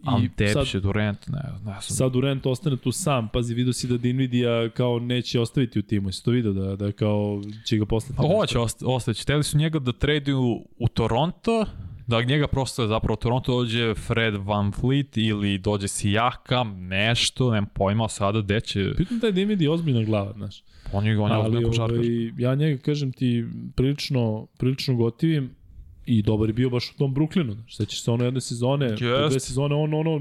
[0.04, 1.76] Ali i sad, će Durant, ne, ne znam.
[1.80, 6.08] sad Durant ostane tu sam, pazi, vidio si da Dinvidija kao neće ostaviti u timu,
[6.08, 8.20] jesi to vidio da, da kao će ga poslati?
[8.22, 9.22] A hoće ost ostać.
[9.22, 11.66] Hteli su njega da traduju u Toronto,
[12.06, 17.70] da njega prosto zapravo u Toronto dođe Fred Van Fleet ili dođe Sijakam, nešto, nemam
[17.74, 18.92] pojma sada gde će.
[18.96, 20.62] Pitam taj Dinvidi je ozbiljna glava, znaš.
[20.92, 21.96] On je, on je Ali ozbiljan košarkaš.
[21.96, 23.44] ovaj, ja njega, kažem ti,
[23.74, 25.50] prilično, prilično gotivim
[26.06, 27.56] i dobar je bio baš u tom Brooklynu.
[27.68, 29.00] Sećaš se ono jedne sezone, Jest.
[29.00, 30.18] dve sezone, on ono,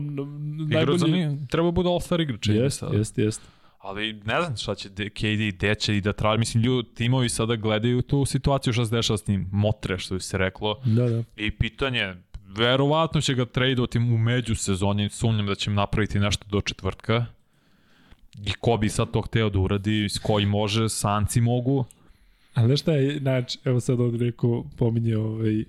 [0.70, 1.12] za najbolji...
[1.12, 2.48] njih, treba bude All-Star igrač.
[2.48, 3.44] Jeste, jeste, jeste.
[3.80, 6.40] Ali ne znam šta će KD, gde će i da traži.
[6.40, 9.50] Mislim, ljudi, timovi sada gledaju tu situaciju šta se dešava s njim.
[9.52, 10.82] Motre, što bi se reklo.
[10.86, 11.24] Da, da.
[11.38, 12.16] I pitanje,
[12.48, 17.26] verovatno će ga tradeovati u među sezoni, sumnjam da će im napraviti nešto do četvrtka.
[18.46, 21.86] I ko bi sad to hteo da uradi, s koji može, sanci mogu.
[22.54, 25.64] Ali znaš šta je, znači, evo sad ovdje neko pominje ovaj,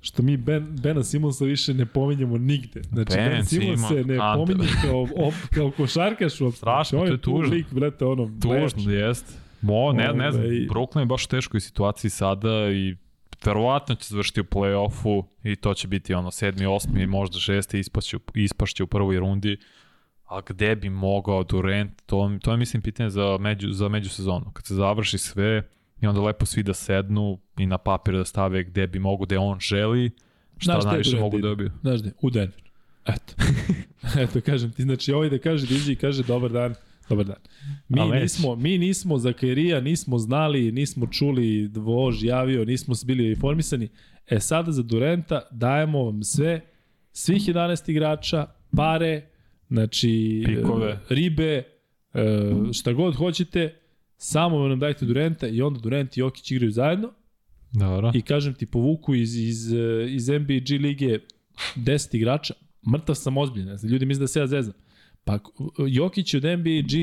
[0.00, 2.82] što mi ben, Bena Simonsa više ne pominjemo nigde.
[2.82, 4.52] Znači, Ben, Ben Simons se ne Ante.
[4.52, 6.58] pominje kao, op, kao košarkaš uopšte.
[6.58, 7.54] Strašno, Znači, to je tu tužno.
[7.54, 8.30] Lik, brate, ono.
[8.42, 9.38] Tužno, jest.
[9.60, 12.96] Mo, ne, ne znam, Ovaj- Brooklyn je baš u teškoj situaciji sada i
[13.44, 18.16] verovatno će završiti u play-offu i to će biti ono sedmi, osmi, možda šesti, ispašće,
[18.34, 19.56] ispašće u prvoj rundi.
[20.26, 24.50] A gde bi mogao Durant, to, to je mislim pitanje za, među, za međusezonu.
[24.52, 25.68] Kad se završi sve
[26.00, 29.38] i onda lepo svi da sednu i na papir da stave gde bi mogu, gde
[29.38, 30.10] on želi,
[30.56, 31.70] šta Znaš najviše mogu da dobiju.
[31.80, 32.12] Znaš gde?
[32.20, 32.62] U Denver.
[33.06, 33.34] Eto.
[34.22, 36.74] Eto, kažem ti, znači ovaj da kaže, iđe i kaže dobar dan,
[37.10, 37.36] Dobar dan.
[37.88, 43.88] Mi nismo, mi nismo za Kairija, nismo znali, nismo čuli Vož javio, nismo bili informisani.
[44.26, 46.60] E sada za Durenta dajemo vam sve,
[47.12, 48.46] svih 11 igrača,
[48.76, 49.26] pare,
[49.68, 51.00] znači Pikove.
[51.08, 51.62] ribe,
[52.14, 53.79] e, šta god hoćete,
[54.22, 57.10] samo nam dajte Durenta i onda Durent i Jokić igraju zajedno
[57.72, 58.12] Dobro.
[58.14, 59.72] i kažem ti povuku iz, iz,
[60.08, 61.18] iz NBA lige
[61.76, 62.54] 10 igrača,
[62.92, 64.74] mrtav sam ozbiljno, znači, ljudi misle da se ja zezam.
[65.24, 65.38] Pa
[65.88, 66.98] Jokić od NBA G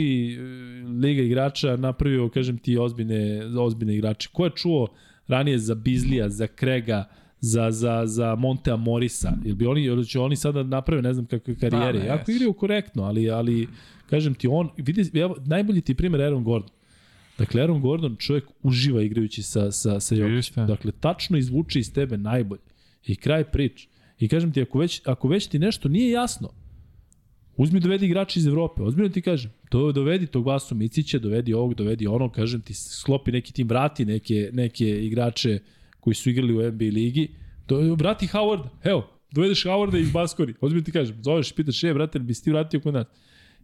[1.01, 4.29] liga igrača napravio, kažem ti, ozbiljne, ozbiljne igrače.
[4.33, 4.87] Ko je čuo
[5.27, 9.33] ranije za Bizlija, za Krega, za, za, za Montea Morisa?
[9.45, 11.99] Ili bi oni, ili će oni sada naprave ne znam kakve karijere?
[11.99, 13.67] Pa, ne, jako igraju korektno, ali, ali
[14.09, 16.76] kažem ti, on, vidi, evo, najbolji ti je primjer Aaron Gordon.
[17.37, 20.35] Dakle, Aaron Gordon čovjek uživa igrajući sa, sa, sa Jokićem.
[20.35, 20.65] Jeste.
[20.65, 22.61] Dakle, tačno izvuče iz tebe najbolje.
[23.07, 23.87] I kraj prič.
[24.19, 26.49] I kažem ti, ako već, ako već ti nešto nije jasno,
[27.55, 28.81] uzmi dovedi igrača iz Evrope.
[28.81, 29.51] Ozbiljno ti kažem.
[29.69, 34.05] To dovedi tog Vasu Micića, dovedi ovog, dovedi onog, kažem ti, sklopi neki tim, vrati
[34.05, 35.59] neke, neke igrače
[35.99, 37.27] koji su igrali u NBA ligi.
[37.67, 40.53] Do, vrati Howard, evo, dovedeš Howarda iz Baskori.
[40.61, 43.07] Ozbiljno ti kažem, zoveš i pitaš, je, brate, bi si ti vratio kod nas?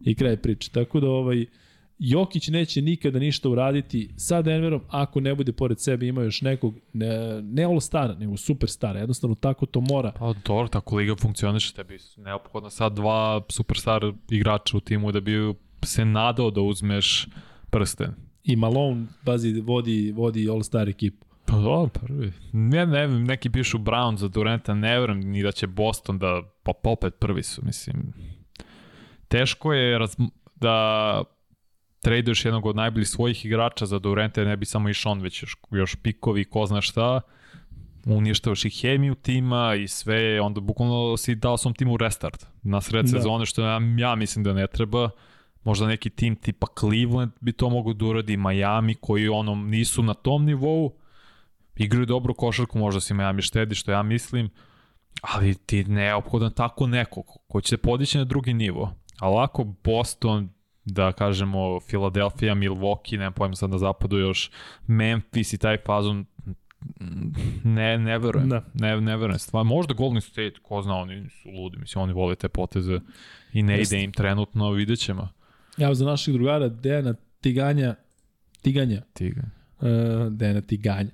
[0.00, 0.70] I kraj priče.
[0.70, 1.46] Tako da, ovaj,
[1.98, 6.74] Jokić neće nikada ništa uraditi sa Denverom ako ne bude pored sebe ima još nekog,
[6.92, 9.00] ne, ne all-stara, nego superstara.
[9.00, 10.12] Jednostavno tako to mora.
[10.18, 15.20] Pa dobro, tako liga funkcioniše, tebi su neophodno sad dva superstar igrača u timu da
[15.20, 17.28] bi se nadao da uzmeš
[17.70, 18.14] prsten.
[18.44, 21.26] I Malone bazi, vodi, vodi all-star ekipu.
[21.46, 22.32] Pa dobro, prvi.
[22.52, 26.72] Ne, ne, neki pišu Brown za Durenta, ne verujem ni da će Boston da, pa
[26.82, 28.12] pa opet prvi su, mislim.
[29.28, 30.16] Teško je raz,
[30.56, 31.24] da
[32.04, 35.56] traduješ jednog od najboljih svojih igrača za Durenta, ne bi samo išao on, već još,
[35.70, 37.20] još pikovi, ko zna šta,
[38.06, 43.04] uništavaš i hemiju tima i sve, onda bukvalno si dao svom timu restart na sred
[43.04, 43.10] Da.
[43.10, 45.10] sezone, što ja, ja mislim da ne treba.
[45.64, 50.14] Možda neki tim tipa Cleveland bi to mogo da uradi, Miami koji ono nisu na
[50.14, 50.92] tom nivou,
[51.76, 54.50] igraju dobru košarku, možda si Miami štedi, što ja mislim,
[55.22, 58.94] ali ti je neophodan tako neko ko- će se podići na drugi nivo.
[59.20, 60.48] A lako Boston,
[60.84, 64.50] da kažemo Philadelphia, Milwaukee, nema pojma sad na zapadu još,
[64.86, 66.24] Memphis i taj fazon,
[67.64, 68.48] ne, ne verujem.
[68.48, 68.64] Da.
[68.74, 69.38] Ne, ne verujem.
[69.38, 73.00] Stvar, možda Golden State, ko zna, oni su ludi, mislim, oni vole te poteze
[73.52, 73.96] i ne Jeste.
[73.96, 75.28] ide im trenutno, vidjet ćemo.
[75.76, 77.94] Ja za naših drugara Dejana Tiganja,
[78.62, 79.42] Tiganja, Tiga.
[79.80, 79.88] uh,
[80.32, 81.10] Dejana Tiganja.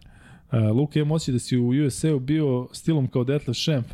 [0.52, 3.86] Uh, Luka, imam osjećaj da si u USA-u bio stilom kao Detlef Schenf.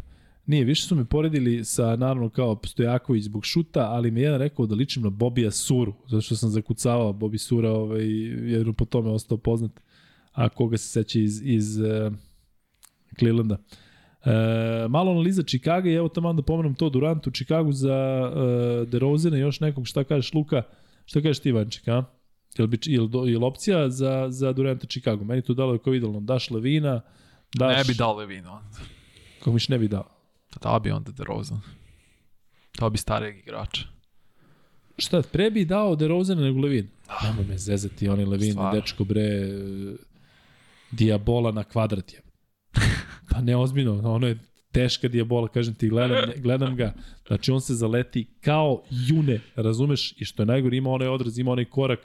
[0.46, 4.38] Nije, više su me poredili sa, naravno, kao Stojaković zbog šuta, ali mi je jedan
[4.38, 8.06] rekao da ličim na Bobija Suru, zato što sam zakucavao Bobi Sura, ovaj,
[8.52, 9.80] jer po tome je ostao poznat,
[10.32, 12.12] a koga se seća iz, iz uh,
[13.18, 13.56] Clevelanda.
[14.24, 18.88] E, malo analiza Chicago i evo tamo da pomenem to Durant u Chicagu za uh,
[18.88, 20.62] DeRozana i još nekog, šta kažeš Luka,
[21.04, 22.04] šta kažeš ti Vanček, a?
[22.58, 25.24] Jel, bi, jel, do- jel opcija za, za Duranta Chicago?
[25.24, 26.20] Meni to dalo je kao idealno.
[26.20, 27.00] Daš Levina,
[27.54, 27.76] daš...
[27.76, 28.78] Ne bi dao Levino onda.
[29.38, 30.15] Kako miš ne bi dao?
[30.62, 31.60] Da bi onda DeRozan.
[32.78, 33.82] Dao bi starijeg igrača.
[34.98, 36.88] Šta, pre bi dao DeRozana nego Levin?
[37.22, 38.80] Nemoj me zezati, on je Levin, Stvarno.
[38.80, 39.28] dečko bre,
[40.90, 42.20] dijabola na kvadrat je.
[43.30, 44.38] Pa ne ozbiljno, ono je
[44.72, 46.94] teška dijabola, kažem ti, gledam, gledam ga,
[47.26, 51.52] znači on se zaleti kao june, razumeš, i što je najgore, ima onaj odraz, ima
[51.52, 52.00] onaj korak,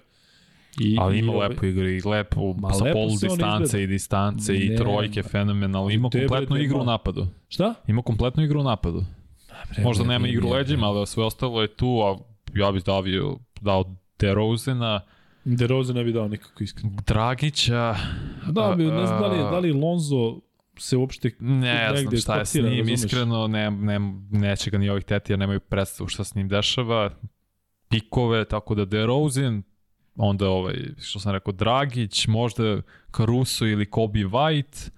[0.80, 3.84] I, Ali ima i, ovaj- lepo igru i lepo Ma, sa lepo polu distance izgleda.
[3.84, 5.30] i distance i Ne, trojke ma.
[5.30, 5.90] fenomenalno.
[5.90, 7.28] Ima kompletnu igru u napadu.
[7.48, 7.74] Šta?
[7.88, 9.04] Ima kompletnu igru u napadu.
[9.70, 12.18] Bre, Možda nema igru leđima, ali sve ostalo je tu, a
[12.56, 15.02] ja bih davio, dao DeRozena,
[15.46, 16.96] DeRozan ne bi dao nikako iskreno.
[17.08, 17.96] Dragića,
[18.48, 20.40] Da, bi, ne znam da li, da li Lonzo
[20.78, 22.92] se uopšte ne znam negde šta je s njim, razumeš?
[22.94, 24.00] iskreno, ne, ne,
[24.32, 27.10] neće ga ni ovih teti, jer nemaju predstavu šta s njim dešava.
[27.90, 29.64] Pikove, tako da DeRozan,
[30.16, 32.82] onda ovaj, što sam rekao, Dragić, možda
[33.18, 34.90] Caruso ili Kobe White,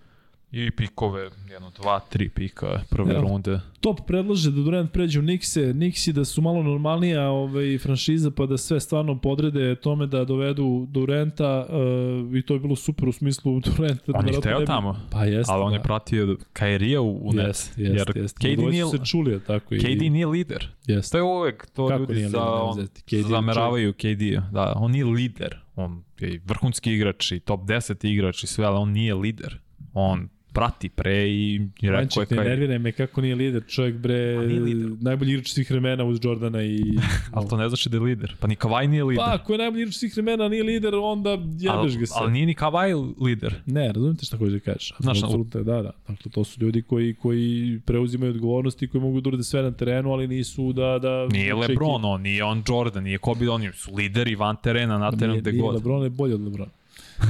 [0.53, 3.21] i pikove, jedno, dva, tri pika prve Evo.
[3.21, 3.59] runde.
[3.79, 8.45] top predlaže da Durant pređe u Nixe, Nixi da su malo normalnija ovaj, franšiza pa
[8.45, 13.11] da sve stvarno podrede tome da dovedu Duranta uh, i to je bilo super u
[13.11, 14.11] smislu Duranta.
[14.13, 15.75] On je hteo tamo, Pa jeste, ali on da.
[15.75, 17.47] je pratio Kairija u, u net.
[17.47, 18.37] Jest, jest, jer jest.
[18.37, 19.79] KD nije, se čuli, tako i...
[19.79, 20.67] KD nije lider.
[20.87, 21.11] Jest.
[21.11, 22.87] To je uvek, to Kako ljudi za, on.
[23.05, 24.41] KD zameravaju KD-a.
[24.51, 25.59] Da, on nije lider.
[25.75, 29.59] On je vrhunski igrač i top 10 igrač i sve, ali on nije lider.
[29.93, 32.45] On prati pre i, rekao je kaj...
[32.45, 34.91] nerviraj me kako nije lider, čovjek bre, lider.
[35.01, 36.81] najbolji igrač svih vremena uz Jordana i...
[37.33, 38.35] Ali to ne znači da je lider.
[38.39, 39.23] Pa ni Kavaj nije lider.
[39.25, 42.13] Pa, ako je najbolji igrač svih vremena, nije lider, onda jebeš ga se.
[42.15, 43.55] ali nije ni Kavaj lider.
[43.65, 44.93] Ne, razumite šta hoćeš da kažeš.
[44.99, 45.91] Znaš, na- Apsolutno, da, da.
[46.07, 50.11] Dakle, to su ljudi koji, koji preuzimaju odgovornosti, koji mogu da urade sve na terenu,
[50.11, 50.99] ali nisu da...
[50.99, 55.07] da Nije Lebron, on, nije on Jordan, nije Kobe, oni su lideri van terena, na
[55.07, 55.19] ekipu.
[55.19, 55.75] terenu gde nije god.
[55.75, 56.71] Lebron je bolji od Lebrona.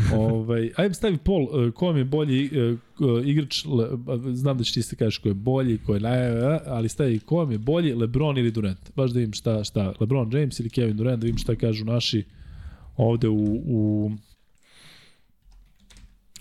[0.16, 2.50] ovaj, ajde stavi pol, uh, ko vam je bolji
[3.00, 3.90] uh, igrač, le,
[4.34, 6.32] znam da će ti se kažeš ko je bolji, ko je naj,
[6.66, 8.92] ali stavi ko vam je bolji, Lebron ili Durant.
[8.96, 12.24] Baš da vidim šta, šta, Lebron James ili Kevin Durant, da vidim šta kažu naši
[12.98, 14.12] ovde u, u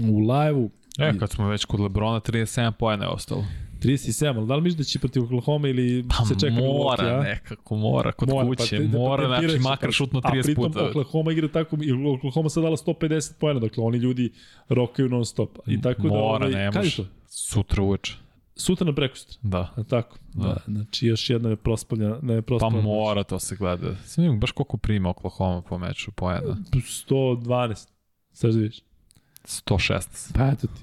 [0.00, 0.70] u live-u.
[0.98, 3.44] E, kad smo već kod Lebrona, 37 pojene je ostalo.
[3.82, 7.18] 37, ali da li misliš da će protiv Oklahoma ili Pa se čeka mora Milwaukee,
[7.18, 7.22] a?
[7.22, 10.64] nekako, mora kod Mora, kuće, te- mora, tempiraće, znači makar pa- šutno A 30 pritom
[10.64, 10.84] puta.
[10.86, 14.32] Oklahoma igra tako, i Oklahoma sad dala 150 pojena, dakle oni ljudi
[14.68, 15.58] rokaju non stop.
[15.66, 16.96] I tako da, Mora, ovaj, ne kad je može.
[16.96, 17.08] to?
[17.26, 18.16] Sutra uveče.
[18.56, 19.38] Sutra na prekustra.
[19.42, 19.72] Da.
[19.76, 20.18] A tako?
[20.34, 20.42] Da.
[20.42, 20.48] Da.
[20.48, 20.60] da.
[20.74, 22.18] Znači još jedna je prospavljena.
[22.22, 22.82] Ne je Pa prospavljena.
[22.84, 23.96] mora to se gleda.
[23.96, 26.56] Sam vidim baš koliko prima Oklahoma po meču pojena.
[26.72, 27.88] 112.
[28.32, 28.80] Sad da vidiš.
[29.44, 30.32] 116.
[30.34, 30.82] Pa eto ti.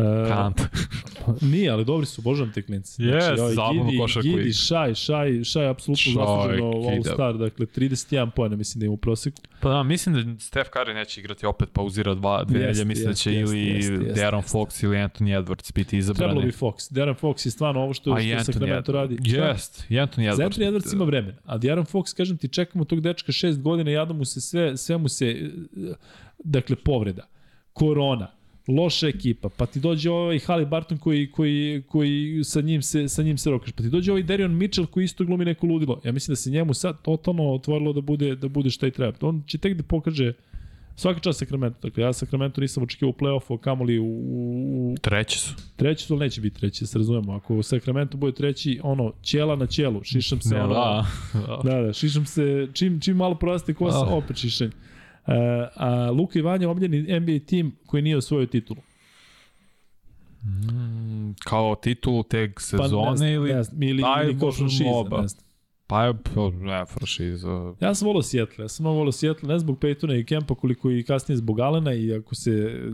[0.00, 0.60] Uh, Kant.
[1.52, 3.02] Nije, ali dobri su, božam te klinci.
[3.02, 4.52] Yes, ovaj zabavno Gidi, košarku Gidi, igra.
[4.52, 6.70] Šaj, Šaj, Šaj, apsolutno zasluženo.
[6.70, 9.42] All-Star, dakle 31 pojena mislim da ima u proseku.
[9.60, 12.84] Pa da, mislim da Steph Curry neće igrati opet pauzira dva, dve nedelje.
[12.84, 14.58] Mislim da će jeste, ili jeste, Darren jeste.
[14.58, 16.42] Fox ili Anthony Edwards biti Trebalo izabrani.
[16.42, 16.92] bi Fox.
[16.92, 19.18] Darren Fox je stvarno ovo što, što Sacramento radi.
[19.24, 20.36] Jest, i Anthony Edwards.
[20.36, 23.90] Za Anthony Edwards ima vremena, a Darren Fox, kažem ti, čekamo tog dečka šest godina,
[23.90, 25.94] jadno mu se sve, sve mu se, eh,
[26.44, 27.26] dakle, povreda,
[27.72, 28.30] korona,
[28.70, 33.38] loša ekipa, pa ti dođe ovaj Haliburton koji, koji, koji sa, njim se, sa njim
[33.38, 36.00] se rokaš, pa ti dođe ovaj Darion Mitchell koji isto glumi neko ludilo.
[36.04, 39.12] Ja mislim da se njemu sad totalno otvorilo da bude, da bude šta i treba.
[39.20, 40.32] On će tek da pokaže
[40.96, 41.88] svaka čast Sacramento.
[41.88, 45.54] Dakle, ja Sacramento nisam očekivao u play-offu, kamoli u, u, Treći su.
[45.76, 47.32] treći su, ali neće biti treći, da se razumemo.
[47.32, 51.06] Ako Sacramento bude treći, ono, ćela na ćelu, šišam se, Ja, ono, da.
[51.64, 54.14] Da, da, šišam se, čim, čim malo proraste kosa, Ah.
[54.14, 54.70] opet šišanje.
[55.30, 55.36] Uh,
[55.74, 58.80] a Luka i Vanja omljeni NBA tim koji nije osvojio titulu.
[60.44, 63.52] Mm, kao titulu te Pa, sezone ne znam, ili...
[63.52, 65.44] Ne ili, ili kao franšiza, ne znam.
[65.86, 67.74] Pa je, pa, ne, franšiza.
[67.80, 71.02] Ja sam volao Seattle, ja sam volao Seattle, ne zbog Peytona i Kempa, koliko i
[71.02, 72.50] kasnije zbog Alena i ako se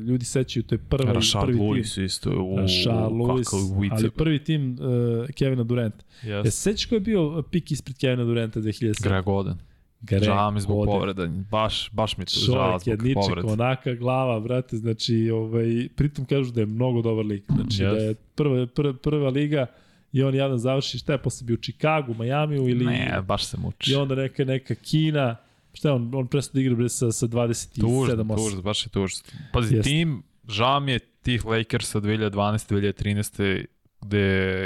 [0.07, 1.67] ljudi sećaju, to je prvi, Rashard prvi tim.
[1.67, 2.31] Lewis isto.
[2.31, 6.05] U, Rashard Lewis, ali prvi tim uh, Kevina Duranta.
[6.23, 6.53] Ja se Yes.
[6.53, 9.03] sećaš ko je bio pik ispred Kevina Duranta 2007?
[9.03, 9.59] Greg Oden.
[10.01, 11.27] Greg Žao mi zbog povreda.
[11.51, 13.49] Baš, baš mi to žao zbog jedniček, povreda.
[13.49, 17.43] onaka glava, brate, znači, ovaj, pritom kažu da je mnogo dobar lig.
[17.49, 17.91] Znači, Yes.
[17.91, 19.67] da je prva, prva, prva liga
[20.13, 22.85] i on jedan završi, šta je posle bio u Chicagu, Majamiju ili...
[22.85, 23.93] Ne, baš se muči.
[23.93, 25.37] I onda neka, neka Kina,
[25.73, 28.37] šta je on, on prestao da igra bre sa, sa 27, Tužno, 8.
[28.37, 29.21] tužno, baš je tužno.
[29.53, 29.91] Pazi, Jeste.
[29.91, 33.65] tim, žao mi je tih Lakersa 2012-2013
[34.07, 34.19] gde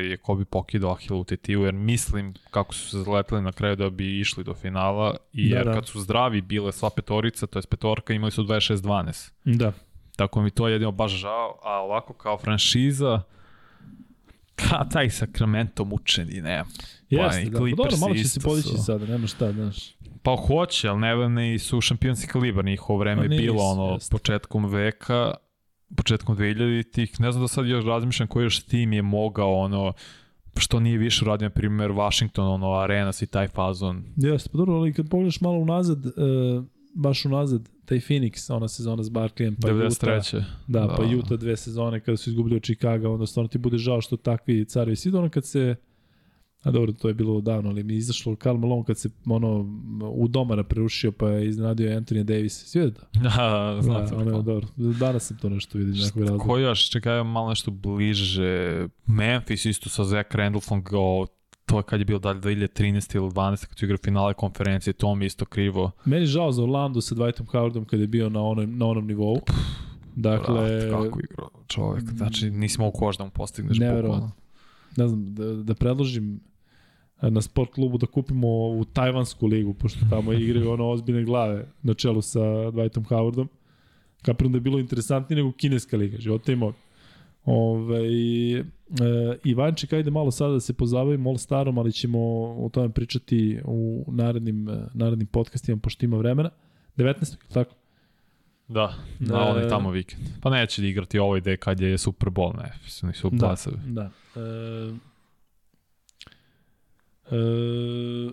[0.02, 4.20] je Kobe pokidao Ahilu tetiju, jer mislim kako su se zaleteli na kraju da bi
[4.20, 5.72] išli do finala i Da, jer da.
[5.72, 9.30] kad su zdravi bile sva petorica, to je petorka, imali su 26-12.
[9.44, 9.72] Da.
[10.16, 13.22] Tako mi to je jedino baš žao, a ovako kao franšiza,
[14.56, 16.64] ka taj Sacramento mučeni, ne.
[17.10, 17.58] Jeste, i da.
[17.58, 18.76] Pa dobro, malo će se podići su.
[18.78, 19.76] sada, nema šta, znaš.
[20.22, 23.92] Pa hoće, ali ne ne su šampionski kalibar, njihovo vreme Pa je nisu, bilo ono
[23.92, 24.10] jeste.
[24.12, 25.34] početkom veka,
[25.96, 29.92] početkom 2000-ih, ne znam da sad još razmišljam koji još tim je mogao ono
[30.56, 34.04] što nije više uradio, na primjer, Washington, ono, Arenas i taj fazon.
[34.16, 36.12] Jeste, pa dobro, ali kad pogledaš malo unazad, uh,
[36.94, 40.42] baš unazad, taj Phoenix, ona sezona s Barkleyem, pa Utah, 93.
[40.66, 43.78] Da, da, pa Utah dve sezone kada su izgubili od Chicago, onda stvarno ti bude
[43.78, 45.76] žao što takvi carevi svi ono kad se
[46.62, 49.80] A dobro, to je bilo davno, ali mi je izašlo Karl Malone kad se ono
[50.14, 52.64] u domara prerušio pa je iznenadio Anthony Davis.
[52.66, 53.00] Svi da?
[53.22, 54.66] Da, znam Da, ono je dobro.
[54.76, 56.44] Danas sam to nešto vidio iz nekog razloga.
[56.44, 58.88] Ko još, čekaj, malo nešto bliže.
[59.06, 61.26] Memphis isto sa Zach Randolphom go
[61.66, 65.14] to je kad je bilo dalje 2013 ili 12 kad su igrali finale konferencije, to
[65.14, 65.90] mi isto krivo.
[66.04, 69.06] Meni je žao za Orlando sa Dwightom Howardom kada je bio na onom, na onom
[69.06, 69.40] nivou.
[70.16, 72.04] Dakle, Brat, kako igrao čovjek.
[72.10, 74.10] Znači, nisi mogu koš da mu postigneš Neverovatno.
[74.12, 74.32] bukvalno.
[74.96, 76.40] ne znam, da, da predložim
[77.22, 81.94] na sport klubu da kupimo u tajvansku ligu, pošto tamo igraju ono ozbiljne glave na
[81.94, 83.46] čelu sa Dwightom Howardom.
[84.22, 86.72] Kapiram da je bilo interesantnije nego kineska liga, života ima.
[87.44, 88.64] Ove, e,
[89.44, 92.18] Ivanček, ajde malo sada da se pozabavimo All Starom, ali ćemo
[92.64, 96.50] o tome pričati u narednim, e, narednim podcastima, pošto ima vremena.
[96.96, 97.36] 19.
[97.52, 97.74] tako?
[98.68, 100.22] Da, na E, onaj tamo vikend.
[100.40, 103.56] Pa neće da igrati ovo ide kad je Super Bowl, ne, su ni su Da,
[103.86, 104.10] da.
[104.36, 105.09] E,
[107.30, 108.30] e,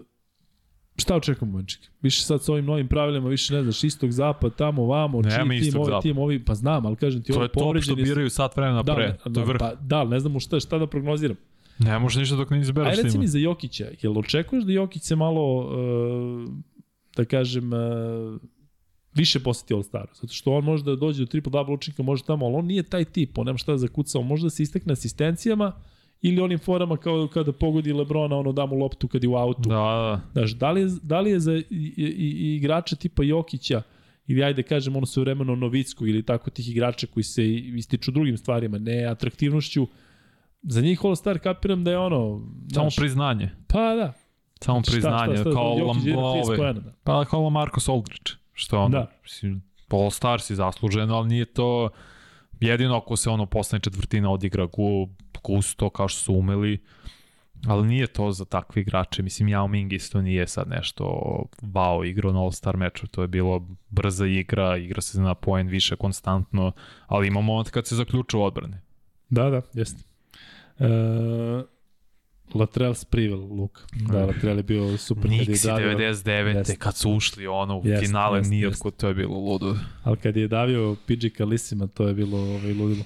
[0.99, 1.81] Šta očekujemo, Manček?
[2.01, 5.59] Više sad sa ovim novim pravilima, više ne znaš, istog zapad, tamo, vamo, Nema čiji
[5.59, 7.65] tim, istog ovaj tim, ovi, pa znam, ali kažem ti, To ovo je to što
[7.65, 7.97] povređeni...
[7.97, 9.07] su- biraju sat vremena Da, pre.
[9.25, 9.57] ne, to je vrh.
[9.59, 11.37] Pa, da, ne znamo šta, šta da prognoziram.
[11.79, 15.03] Ne može ništa dok ne izbereš Aj reci mi za Jokića, jel očekuješ da Jokić
[15.03, 16.49] se malo, uh,
[17.15, 17.79] da kažem, uh,
[19.13, 20.15] više poseti All-Staru?
[20.21, 23.05] Zato što on može da dođe do triple-double učinka, može tamo, ali on nije taj
[23.05, 25.71] tip, on nema šta da zakuca, on može da se istekne asistencijama
[26.21, 29.69] ili onim forama kao kada pogodi Lebrona, ono da mu loptu kad je u autu.
[29.69, 30.21] Da, da.
[30.33, 33.81] Znaš, da li je, da li je za i, i, i igrača tipa Jokića
[34.27, 38.37] ili ajde kažem ono sve vremeno Novicku ili tako tih igrača koji se ističu drugim
[38.37, 39.87] stvarima, ne atraktivnošću,
[40.61, 42.41] za njih All Star kapiram da je ono...
[42.73, 43.49] Samo znaš, priznanje.
[43.67, 44.13] Pa da.
[44.61, 46.91] Samo priznanje, kao Jokić igra 30 Lambo, poena, da.
[47.03, 49.11] Pa kao Marcos Aldridge, što ono, Da.
[49.23, 51.89] mislim, All Star si zasluženo, ali nije to
[52.59, 55.09] jedino ako se ono poslednje četvrtina odigra gu,
[55.47, 56.79] gusto kao što su umeli,
[57.67, 59.23] ali nije to za takve igrače.
[59.23, 61.03] Mislim, Yao Ming isto nije sad nešto
[61.61, 65.67] wow igrao na All Star meču, to je bilo brza igra, igra se na poen
[65.67, 66.71] više konstantno,
[67.07, 68.81] ali ima moment kad se zaključuje odbrane.
[69.29, 70.03] Da, da, jeste.
[70.79, 70.87] E,
[72.53, 73.81] Latrell Sprewell, Luka.
[74.11, 75.23] Da, Latrell je bio super.
[75.23, 76.55] kad je Nixi davio- 99.
[76.55, 76.75] Jeste.
[76.75, 79.75] kad su ušli ono u Jeste, finale jeste, nije otkud to je bilo ludo.
[80.03, 83.03] Ali kad je davio PG Kalisima, to je bilo ovaj, ludilo.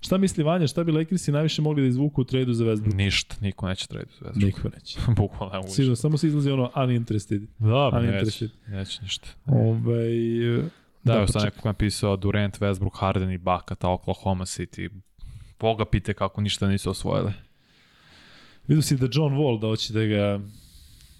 [0.00, 2.94] Šta misli Vanja, šta bi Lakersi najviše mogli da izvuku u tradu za Westbrook?
[2.94, 4.46] Ništa, niko neće trade zvezdu.
[4.46, 4.98] Niko neće.
[5.16, 5.68] Bukvalno ne.
[5.68, 7.42] Sigurno, samo se izlazi ono uninterested.
[7.58, 8.50] Da, pa neće, Uninterested.
[8.68, 9.28] neće ništa.
[9.46, 10.08] Ovaj,
[11.04, 14.88] Da, sad ček- neko napisao Durant, Westbrook, Harden i Baka, ta Oklahoma City.
[15.60, 17.32] Boga pite kako ništa nisu osvojili.
[18.68, 20.40] Vidio si da John Wall da hoće da ga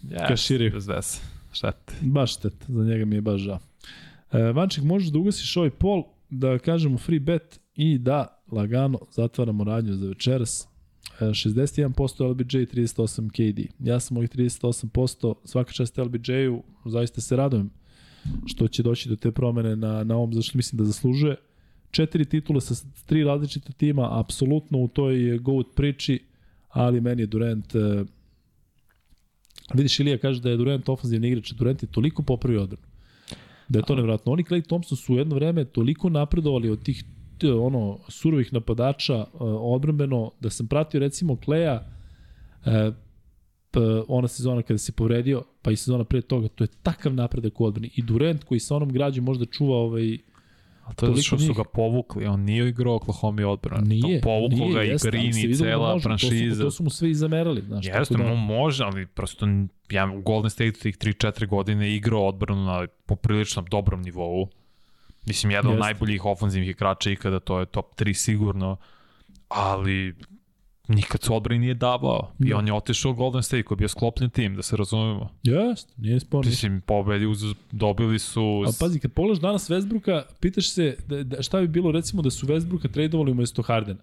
[0.05, 0.71] Yes, Kaširaju.
[0.73, 1.19] Bez veze.
[1.53, 1.95] Štete.
[2.03, 3.59] baš štet, za njega mi je baš žao.
[4.33, 9.65] E, Vanček, možeš da ugasiš ovaj pol, da kažemo free bet i da lagano zatvaramo
[9.65, 10.69] radnju za večeras.
[11.21, 13.73] E, 61% LBJ, 38 KD.
[13.79, 17.71] Ja sam ovih 38%, svaka čast LBJ-u, zaista se radujem
[18.47, 21.37] što će doći do te promene na, na ovom, zašto mislim da zaslužuje.
[21.91, 22.75] Četiri titule sa
[23.07, 26.25] tri različita tima, apsolutno u toj GOAT priči,
[26.69, 28.05] ali meni je Durant e,
[29.75, 32.87] Vidiš, Ilija kaže da je Durant ofenzivni igrač, Durant je toliko popravio odbranu.
[33.69, 34.33] Da je to nevratno.
[34.33, 37.05] Oni Clay Thompson su u jedno vreme toliko napredovali od tih
[37.49, 39.27] ono surovih napadača uh,
[39.75, 41.87] odbrambeno da sam pratio recimo Kleja
[43.71, 47.61] p, ona sezona kada se povredio, pa i sezona pre toga, to je takav napredak
[47.61, 47.91] u odbrani.
[47.97, 50.19] I Durant koji sa onom građom možda čuva ovaj
[50.85, 53.85] A to je zato što su ga povukli, on nije igrao Oklahoma odbrana.
[53.87, 56.51] nije, to povuklo nije, ga jeste, i i vidi da cela može, franšiza.
[56.51, 57.87] To su, to su mu sve i zamerali, znaš.
[57.87, 58.25] Jeste, da...
[58.25, 59.47] da, može, ali prosto
[59.91, 64.49] ja u Golden State tih 3-4 godine igrao odbranu na poprilično dobrom nivou.
[65.27, 65.85] Mislim, jedan od Jeste.
[65.85, 68.77] najboljih ofenzivnih igrača ikada, to je top 3 sigurno,
[69.49, 70.15] ali
[70.89, 72.33] nikad se odbrani nije davao.
[72.39, 72.57] I Da.
[72.57, 75.31] on je otišao u Golden State koji je bio sklopljen tim, da se razumemo.
[75.43, 76.49] Jeste, nije sporno.
[76.51, 78.65] Mislim, pobedi uz, dobili su...
[78.69, 82.31] A pazi, kad pogledaš danas Westbrooka, pitaš se da, da, šta bi bilo recimo da
[82.31, 84.01] su Westbrooka tradovali umesto Hardena.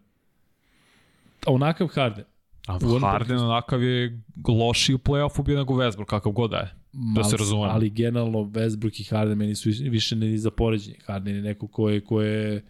[1.45, 2.23] Onakav Harden.
[2.67, 6.73] A Harden onakav je loši u play-offu bio nego Westbrook, kakav god da je.
[7.15, 7.71] Da se razumemo.
[7.73, 10.97] Ali generalno Westbrook i Harden meni su više ni za poređenje.
[11.05, 12.63] Harden je neko ko je, ko je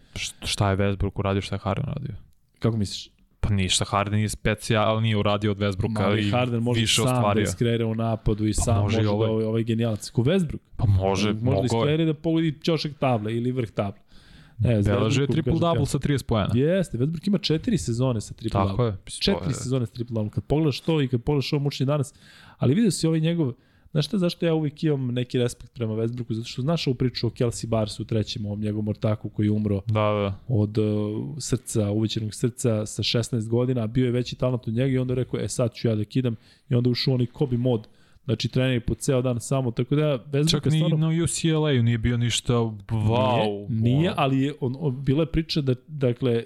[0.44, 2.14] Šta je Westbrook uradio, šta je Harden uradio?
[2.58, 3.10] kako misliš?
[3.40, 7.44] Pa ništa, Harden je specijal, nije uradio od Westbrooka Ali Harden može više sam ostvario.
[7.44, 9.30] da iskreira u napadu i Pa sam može može, i da ovaj.
[9.30, 10.10] ovaj, ovaj genijalac.
[10.10, 10.58] Ko Westbrook?
[10.76, 11.66] Pa može, može da mogo je.
[11.66, 14.00] iskreira da pogodi ćošak table ili vrh table.
[14.60, 16.50] Ne, Beleže je triple-double ti, sa 30 pojena.
[16.54, 18.84] Jeste, Westbrook ima četiri sezone sa triple Tako double.
[18.86, 18.96] je.
[19.04, 20.30] Mislim, to Četiri je- sezone sa triple double.
[20.30, 22.14] Kad pogledaš to i kad pogledaš ovo mučenje danas,
[22.58, 23.52] ali vidio si ovaj njegov,
[23.90, 26.32] znaš šta, zašto ja uvijek imam neki respekt prema Westbrooku?
[26.32, 29.50] Zato što znaš ovu priču o Kelsey Barsu u trećem, ovom njegovom ortaku koji je
[29.50, 30.34] umro Da, da.
[30.48, 30.86] od uh,
[31.38, 35.12] srca, uvećenog srca sa 16 godina, a bio je veći talent od njega i onda
[35.12, 36.36] je rekao, e sad ću ja da kidam
[36.70, 37.86] i onda je ušao onaj Kobe mod,
[38.28, 40.96] znači trener po ceo dan samo, tako da Westbrook Čak ni stvarno...
[40.96, 43.66] na UCLA-u nije bio ništa wow.
[43.68, 46.44] Nije, nije ali je, on, on, bila je priča da, dakle,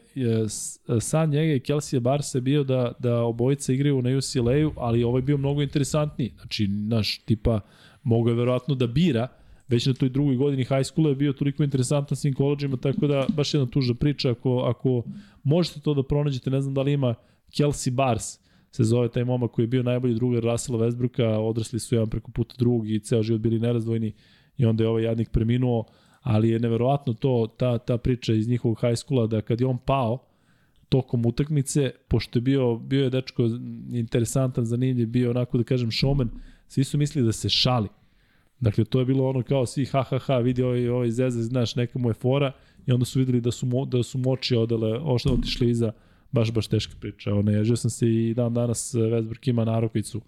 [1.01, 5.19] san njega i Kelsey Barsa je bio da, da obojica igraju na UCLA-u, ali ovaj
[5.19, 6.33] je bio mnogo interesantniji.
[6.37, 7.61] Znači, naš, tipa,
[8.03, 9.29] mogo je verovatno da bira,
[9.69, 13.27] već na toj drugoj godini high schoola je bio toliko interesantan svim koleđima, tako da
[13.37, 14.31] baš jedna tužna priča.
[14.31, 15.03] Ako, ako
[15.43, 17.15] možete to da pronađete, ne znam da li ima
[17.51, 18.42] Kelsey Bars,
[18.73, 22.31] se zove taj momak koji je bio najbolji drugar Russella Westbrooka, odrasli su jedan preko
[22.31, 24.13] puta drugog i ceo život bili nerazdvojni
[24.57, 25.85] i onda je ovaj jadnik preminuo,
[26.23, 29.79] ali je neverovatno to, ta, ta priča iz njihovog high schoola, da kad je on
[29.79, 30.19] pao
[30.89, 33.49] tokom utakmice, pošto je bio, bio je dečko
[33.93, 36.29] interesantan, zanimljiv, bio onako da kažem showman,
[36.69, 37.89] svi su mislili da se šali.
[38.61, 41.77] Dakle, to je bilo ono kao svi ha ha ha, vidi ovaj, ovaj zeza, znaš,
[41.77, 42.53] neka mu je fora
[42.87, 45.93] i onda su videli da su, mo, da su moči odele, ošto otišli iza,
[46.33, 47.35] baš, baš teška priča.
[47.35, 50.21] Ono, ježio sam se i dan danas Westbrook ima narokvicu.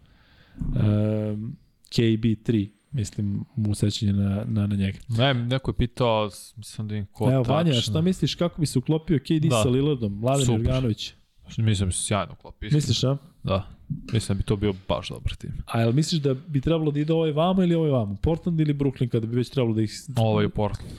[0.58, 1.56] Um,
[1.90, 4.98] KB3, mislim mu sećanje na, na, na njega.
[5.08, 7.80] Ne, neko je pitao, mislim da im ko Evo, Vanja, tačno.
[7.82, 9.62] šta misliš kako bi se uklopio KD Da.
[9.62, 10.60] sa Lillardom, Mladen Super.
[10.60, 11.12] Jurganović?
[11.58, 12.66] Mislim da se sjajno klopi.
[12.66, 12.78] iskreno.
[12.78, 13.16] Misliš, a?
[13.42, 13.66] Da.
[14.12, 15.52] Mislim da bi to bio baš dobar tim.
[15.66, 18.16] A jel misliš da bi trebalo da ide ovaj vamo ili ovaj vamo?
[18.22, 19.90] Portland ili Brooklyn kada bi već trebalo da ih...
[20.16, 20.92] Ovo je Portland.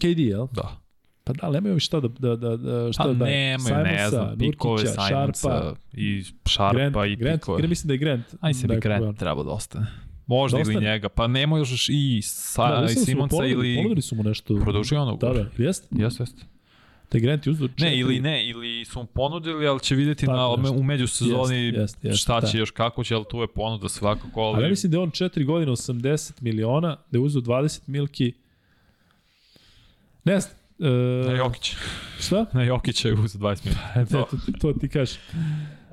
[0.00, 0.46] KD, jel?
[0.54, 0.80] Da.
[1.28, 4.38] Pa da, ali nemaju šta da, da, da, da šta Pa da nemaju, ne znam,
[4.38, 7.58] pikove, Simonsa i Šarpa Grant, i Grant, pikove.
[7.58, 8.24] Grant, mislim da je Grant.
[8.40, 9.86] Aj se da bi je Grant trebao da ostane.
[10.26, 13.76] Možda Da ili njega, pa ne možeš i, sa, Da, i da Simonsa ponudili, ili...
[13.76, 14.60] Ponudili su mu nešto.
[14.60, 15.50] Produži ono Da, ugovor.
[15.58, 15.86] da, jeste.
[15.90, 16.42] Jeste, jeste.
[17.08, 20.56] Taj Grant je uzdo Ne, ili ne, ili su mu ponudili, ali će vidjeti Tako
[20.56, 20.78] na, nešto.
[20.78, 22.58] u međusezoni Jest, jest, jest, šta će da.
[22.58, 24.40] još, kako će, ali tu je ponuda svakako.
[24.40, 27.80] Ali, Ali ja mislim da je on 4 godine 80 miliona, da je uzeo 20
[27.86, 28.32] milki.
[30.24, 30.57] Ne znam.
[30.78, 31.76] Na E, Jokić.
[32.20, 32.46] šta?
[32.52, 33.92] Na Jokića je uz 20 minuta.
[33.96, 34.28] E, to,
[34.60, 35.16] to ti kažeš.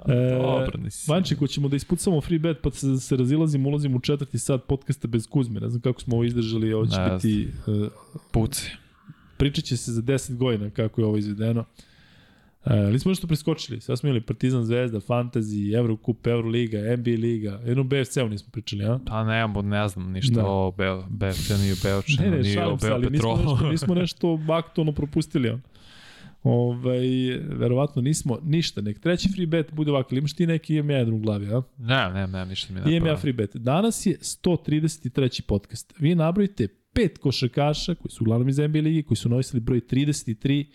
[0.07, 1.11] E, Dobro, nisi.
[1.11, 5.07] Vanček, hoćemo da ispucamo free bet pa se, se razilazimo, ulazimo u četvrti sat podcasta
[5.07, 5.59] bez Kuzme.
[5.59, 7.47] Ne znam kako smo ovo izdržali, ovo će Ne biti...
[7.67, 7.88] Uh,
[8.31, 8.72] Puci.
[9.38, 11.65] pričat će se za 10 godina kako je ovo izvedeno.
[12.66, 13.82] Ali smo nešto preskočili.
[13.82, 17.61] Sad smo imali Partizan Zvezda, Fantasy, Eurocup, Euroliga, NBA Liga.
[17.66, 19.00] Jedno BFC-u nismo pričali, a?
[19.06, 20.45] Pa ne, ne znam ništa Da.
[20.48, 23.38] o Beo, BFC, ni o Beočinu, Ne, ne, ni o ali nismo Beopetrolu.
[23.38, 25.50] nešto, nismo nešto aktualno propustili.
[25.50, 25.61] On.
[26.44, 27.08] Ovaj,
[27.50, 28.82] verovatno nismo ništa.
[28.82, 30.16] Nek treći free bet bude ovako.
[30.16, 31.61] Imaš ti neki imam ja jedan u glavi, a?
[31.77, 33.56] ne, ne, ne, ništa mi ne Imam ja free bet.
[33.56, 35.42] Danas je 133.
[35.42, 35.94] podcast.
[36.00, 40.66] Vi nabrojite pet košarkaša koji su uglavnom iz NBA ligi, koji su nosili broj 33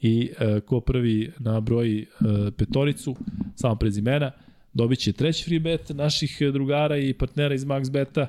[0.00, 3.16] i uh, ko prvi na broj uh, petoricu,
[3.56, 4.30] samo prezimena,
[4.72, 8.26] dobit će treći free bet naših drugara i partnera iz MaxBeta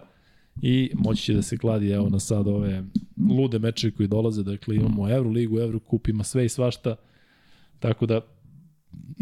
[0.62, 2.84] i moći će da se kladi evo na sad ove
[3.30, 6.96] lude meče koji dolaze, dakle imamo Euroligu, Eurocup, ima sve i svašta,
[7.80, 8.22] tako da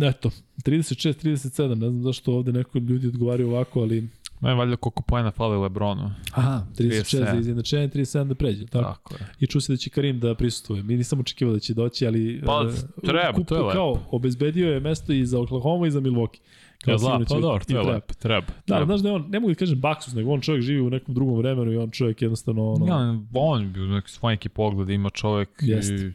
[0.01, 0.29] eto,
[0.65, 4.07] 36, 37, ne znam zašto ovde neko ljudi odgovaraju ovako, ali
[4.41, 6.11] Ne, valjda koliko pojena fali Lebronu.
[6.31, 7.39] Aha, 36 za 37.
[7.39, 8.83] izjednačenje, 37 da pređe, tako?
[8.83, 9.27] Tako je.
[9.39, 10.83] I čuo se da će Karim da prisustuje.
[10.83, 12.41] Mi nisam očekivao da će doći, ali...
[12.45, 13.73] Pa, e, treba, kupu to je lepo.
[13.73, 16.39] Kao, obezbedio je mesto i za Oklahoma i za Milwaukee.
[16.85, 18.47] Kao Ja će- pa dobro, to je lepo, treba.
[18.67, 20.89] Da, znaš da je on, ne mogu da kažem baksus, nego on čovjek živi u
[20.89, 22.71] nekom drugom vremenu i on čovjek jednostavno...
[22.73, 25.91] Ono, Ja, on bi neki svoj neki pogled ima čovek Jest.
[25.91, 26.11] i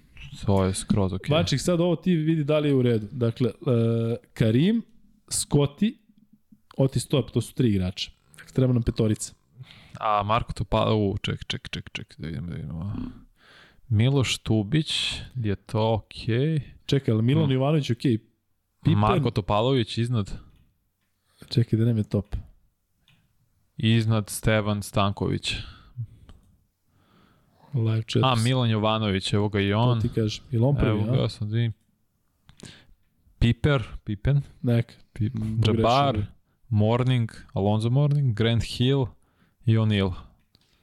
[0.47, 1.35] to je skroz okej.
[1.35, 3.07] Vančik, sad ovo ti vidi da li je u redu.
[3.13, 3.67] Dakle, uh,
[4.35, 4.83] Karim,
[5.29, 5.95] Scotty,
[6.77, 8.11] Otis Top, to su tri igrača.
[8.53, 9.33] Treba nam petorica.
[10.01, 12.97] A Marko Topala, u, ček, ček, ček, ček, da vidimo, da vidimo.
[13.89, 14.93] Miloš Tubić,
[15.37, 16.61] je to okej.
[16.87, 17.53] Čekaj, ali Milan Hmm.
[17.53, 18.19] Jovanović, okej.
[18.81, 20.33] Pippen, Marko Topalović iznad,
[21.49, 22.37] čekaj da nem je top.
[23.77, 25.55] iznad Stevan Stanković.
[27.75, 28.23] Live chat.
[28.25, 30.01] A, Milan Jovanović, evo ga i To on.
[30.01, 30.43] ti kažeš.
[30.51, 31.17] Ili on prvi, Evo a?
[31.17, 31.73] ga, sam da vidim.
[33.39, 34.93] Piper, Pippen, Neka.
[35.13, 36.25] Pip, bi.
[36.75, 39.07] Morning, Alonzo Morning, Grant Hill
[39.67, 40.13] i O'Neal.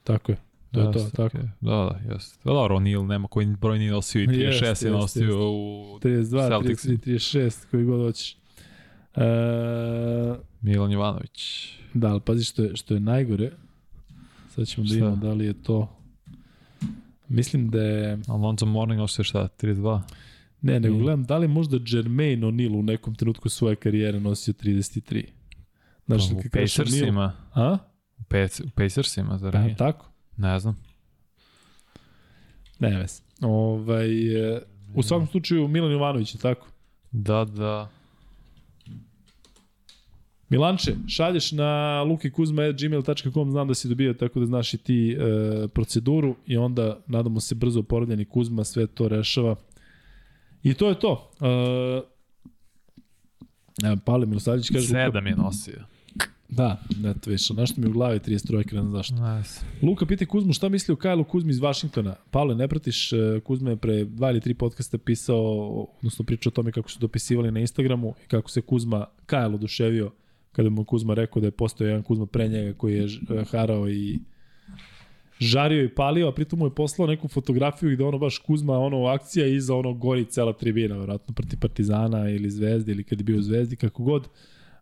[0.04, 0.38] Tako je.
[0.70, 1.38] To je to, tako.
[1.38, 2.38] Da, da, jeste.
[2.44, 6.48] Da, dobro, O'Neal nema koji broj nije nosio i 36 Jeste, je nosio u 32,
[6.48, 6.84] Celtics.
[6.84, 8.36] 33, 36, koji god hoćeš.
[9.14, 9.24] E,
[10.62, 11.68] Milan Jovanović.
[11.94, 13.50] da, ali pazi što je, što je najgore.
[14.50, 14.94] Sad ćemo da Šta?
[14.94, 15.96] vidimo da li je to...
[17.28, 18.18] Mislim da je...
[18.28, 20.00] Alonzo Morning nosio šta, 32?
[20.62, 25.24] Ne, nego gledam da li možda Jermaine O'Neal u nekom trenutku svoje karijere nosio 33.
[26.06, 27.32] Znaš, Pa, u kažeš O'Neal- Pacersima.
[27.54, 27.78] A?
[28.18, 29.76] U Pac- u Pacersima, zar Pa, nije?
[29.76, 30.06] tako?
[30.36, 30.76] Ne znam.
[32.78, 33.22] Ne, ves.
[33.40, 34.60] Ovaj, e,
[34.94, 36.66] u svakom slučaju Milan Jovanović je tako.
[37.12, 37.88] Da, da.
[40.48, 45.18] Milanče, šalješ na lukikuzma.gmail.com, znam da si dobio, tako da znaš i ti e,
[45.68, 49.56] proceduru i onda nadamo se brzo oporavljeni Kuzma, sve to rešava.
[50.62, 51.30] I to je to.
[51.40, 51.46] E,
[53.86, 54.86] evo, Pavle Milosavljević kaže...
[54.86, 55.84] Sedam je nosio.
[56.56, 59.16] Da, ne to više, nešto mi u glavi 33, ne znam zašto.
[59.16, 59.44] Znam.
[59.82, 62.14] Luka pita Kuzmu šta misli o Kajlu Kuzmi iz Vašingtona.
[62.30, 65.38] Pavle, ne pratiš, e, Kuzma je pre dva ili tri podcasta pisao,
[65.98, 70.10] odnosno pričao o tome kako su dopisivali na Instagramu i kako se Kuzma, Kajl oduševio
[70.52, 73.88] kada mu Kuzma rekao da je postao jedan Kuzma pre njega koji je e, harao
[73.88, 74.18] i
[75.40, 79.04] žario i palio, a pritom mu je poslao neku fotografiju gde ono baš Kuzma, ono
[79.06, 83.38] akcija iza ono gori cela tribina, verovatno protiv Partizana ili Zvezde ili kad je bio
[83.38, 84.28] u Zvezdi, kako god.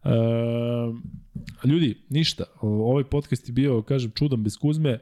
[0.04, 2.44] E, ljudi, ništa.
[2.60, 4.90] Ovaj podcast je bio, kažem, čudan bez Kuzme.
[4.90, 5.00] E,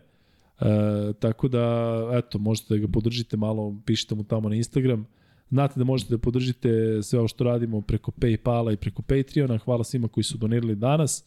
[1.21, 5.07] tako da, eto, možete da ga podržite malo, pišite mu tamo na Instagram.
[5.51, 9.59] Znate da možete da podržite sve ovo što radimo preko Paypala i preko Patreona.
[9.59, 11.25] Hvala svima koji su donirali danas.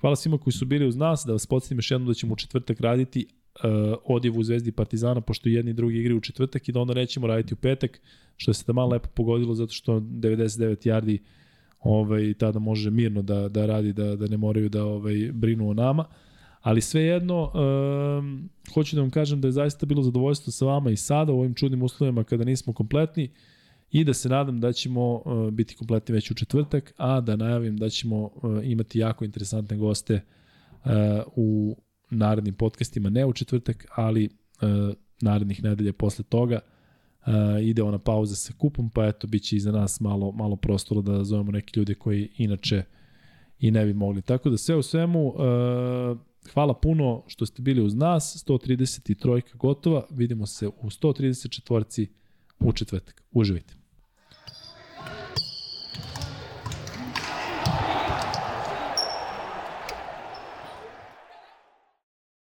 [0.00, 1.24] Hvala svima koji su bili uz nas.
[1.26, 3.70] Da vas podsjetim još jednom da ćemo u četvrtak raditi uh,
[4.04, 7.26] odjevu u Zvezdi Partizana, pošto jedni i drugi igri u četvrtak i da onda nećemo
[7.26, 8.00] raditi u petak,
[8.36, 11.18] što se da malo lepo pogodilo zato što 99 yardi
[11.84, 15.74] ovaj, tada može mirno da, da radi, da, da ne moraju da ovaj, brinu o
[15.74, 16.04] nama.
[16.60, 20.96] Ali svejedno, um, hoću da vam kažem da je zaista bilo zadovoljstvo sa vama i
[20.96, 23.30] sada u ovim čudnim uslovima kada nismo kompletni
[23.90, 27.76] i da se nadam da ćemo uh, biti kompletni već u četvrtak, a da najavim
[27.76, 28.30] da ćemo uh,
[28.62, 30.20] imati jako interesantne goste
[30.84, 30.90] uh,
[31.36, 31.76] u
[32.10, 36.60] narednim podcastima, ne u četvrtak, ali uh, narednih nedelja posle toga.
[37.26, 40.56] Uh, ide ona pauza sa kupom, pa eto, bit će i za nas malo, malo
[40.56, 42.82] prostora da zovemo neke ljude koji inače
[43.58, 44.22] i ne bi mogli.
[44.22, 45.34] Tako da sve u svemu, uh,
[46.52, 52.06] hvala puno što ste bili uz nas, 133 gotova, vidimo se u 134
[52.60, 53.22] u četvrtak.
[53.32, 53.83] Uživajte.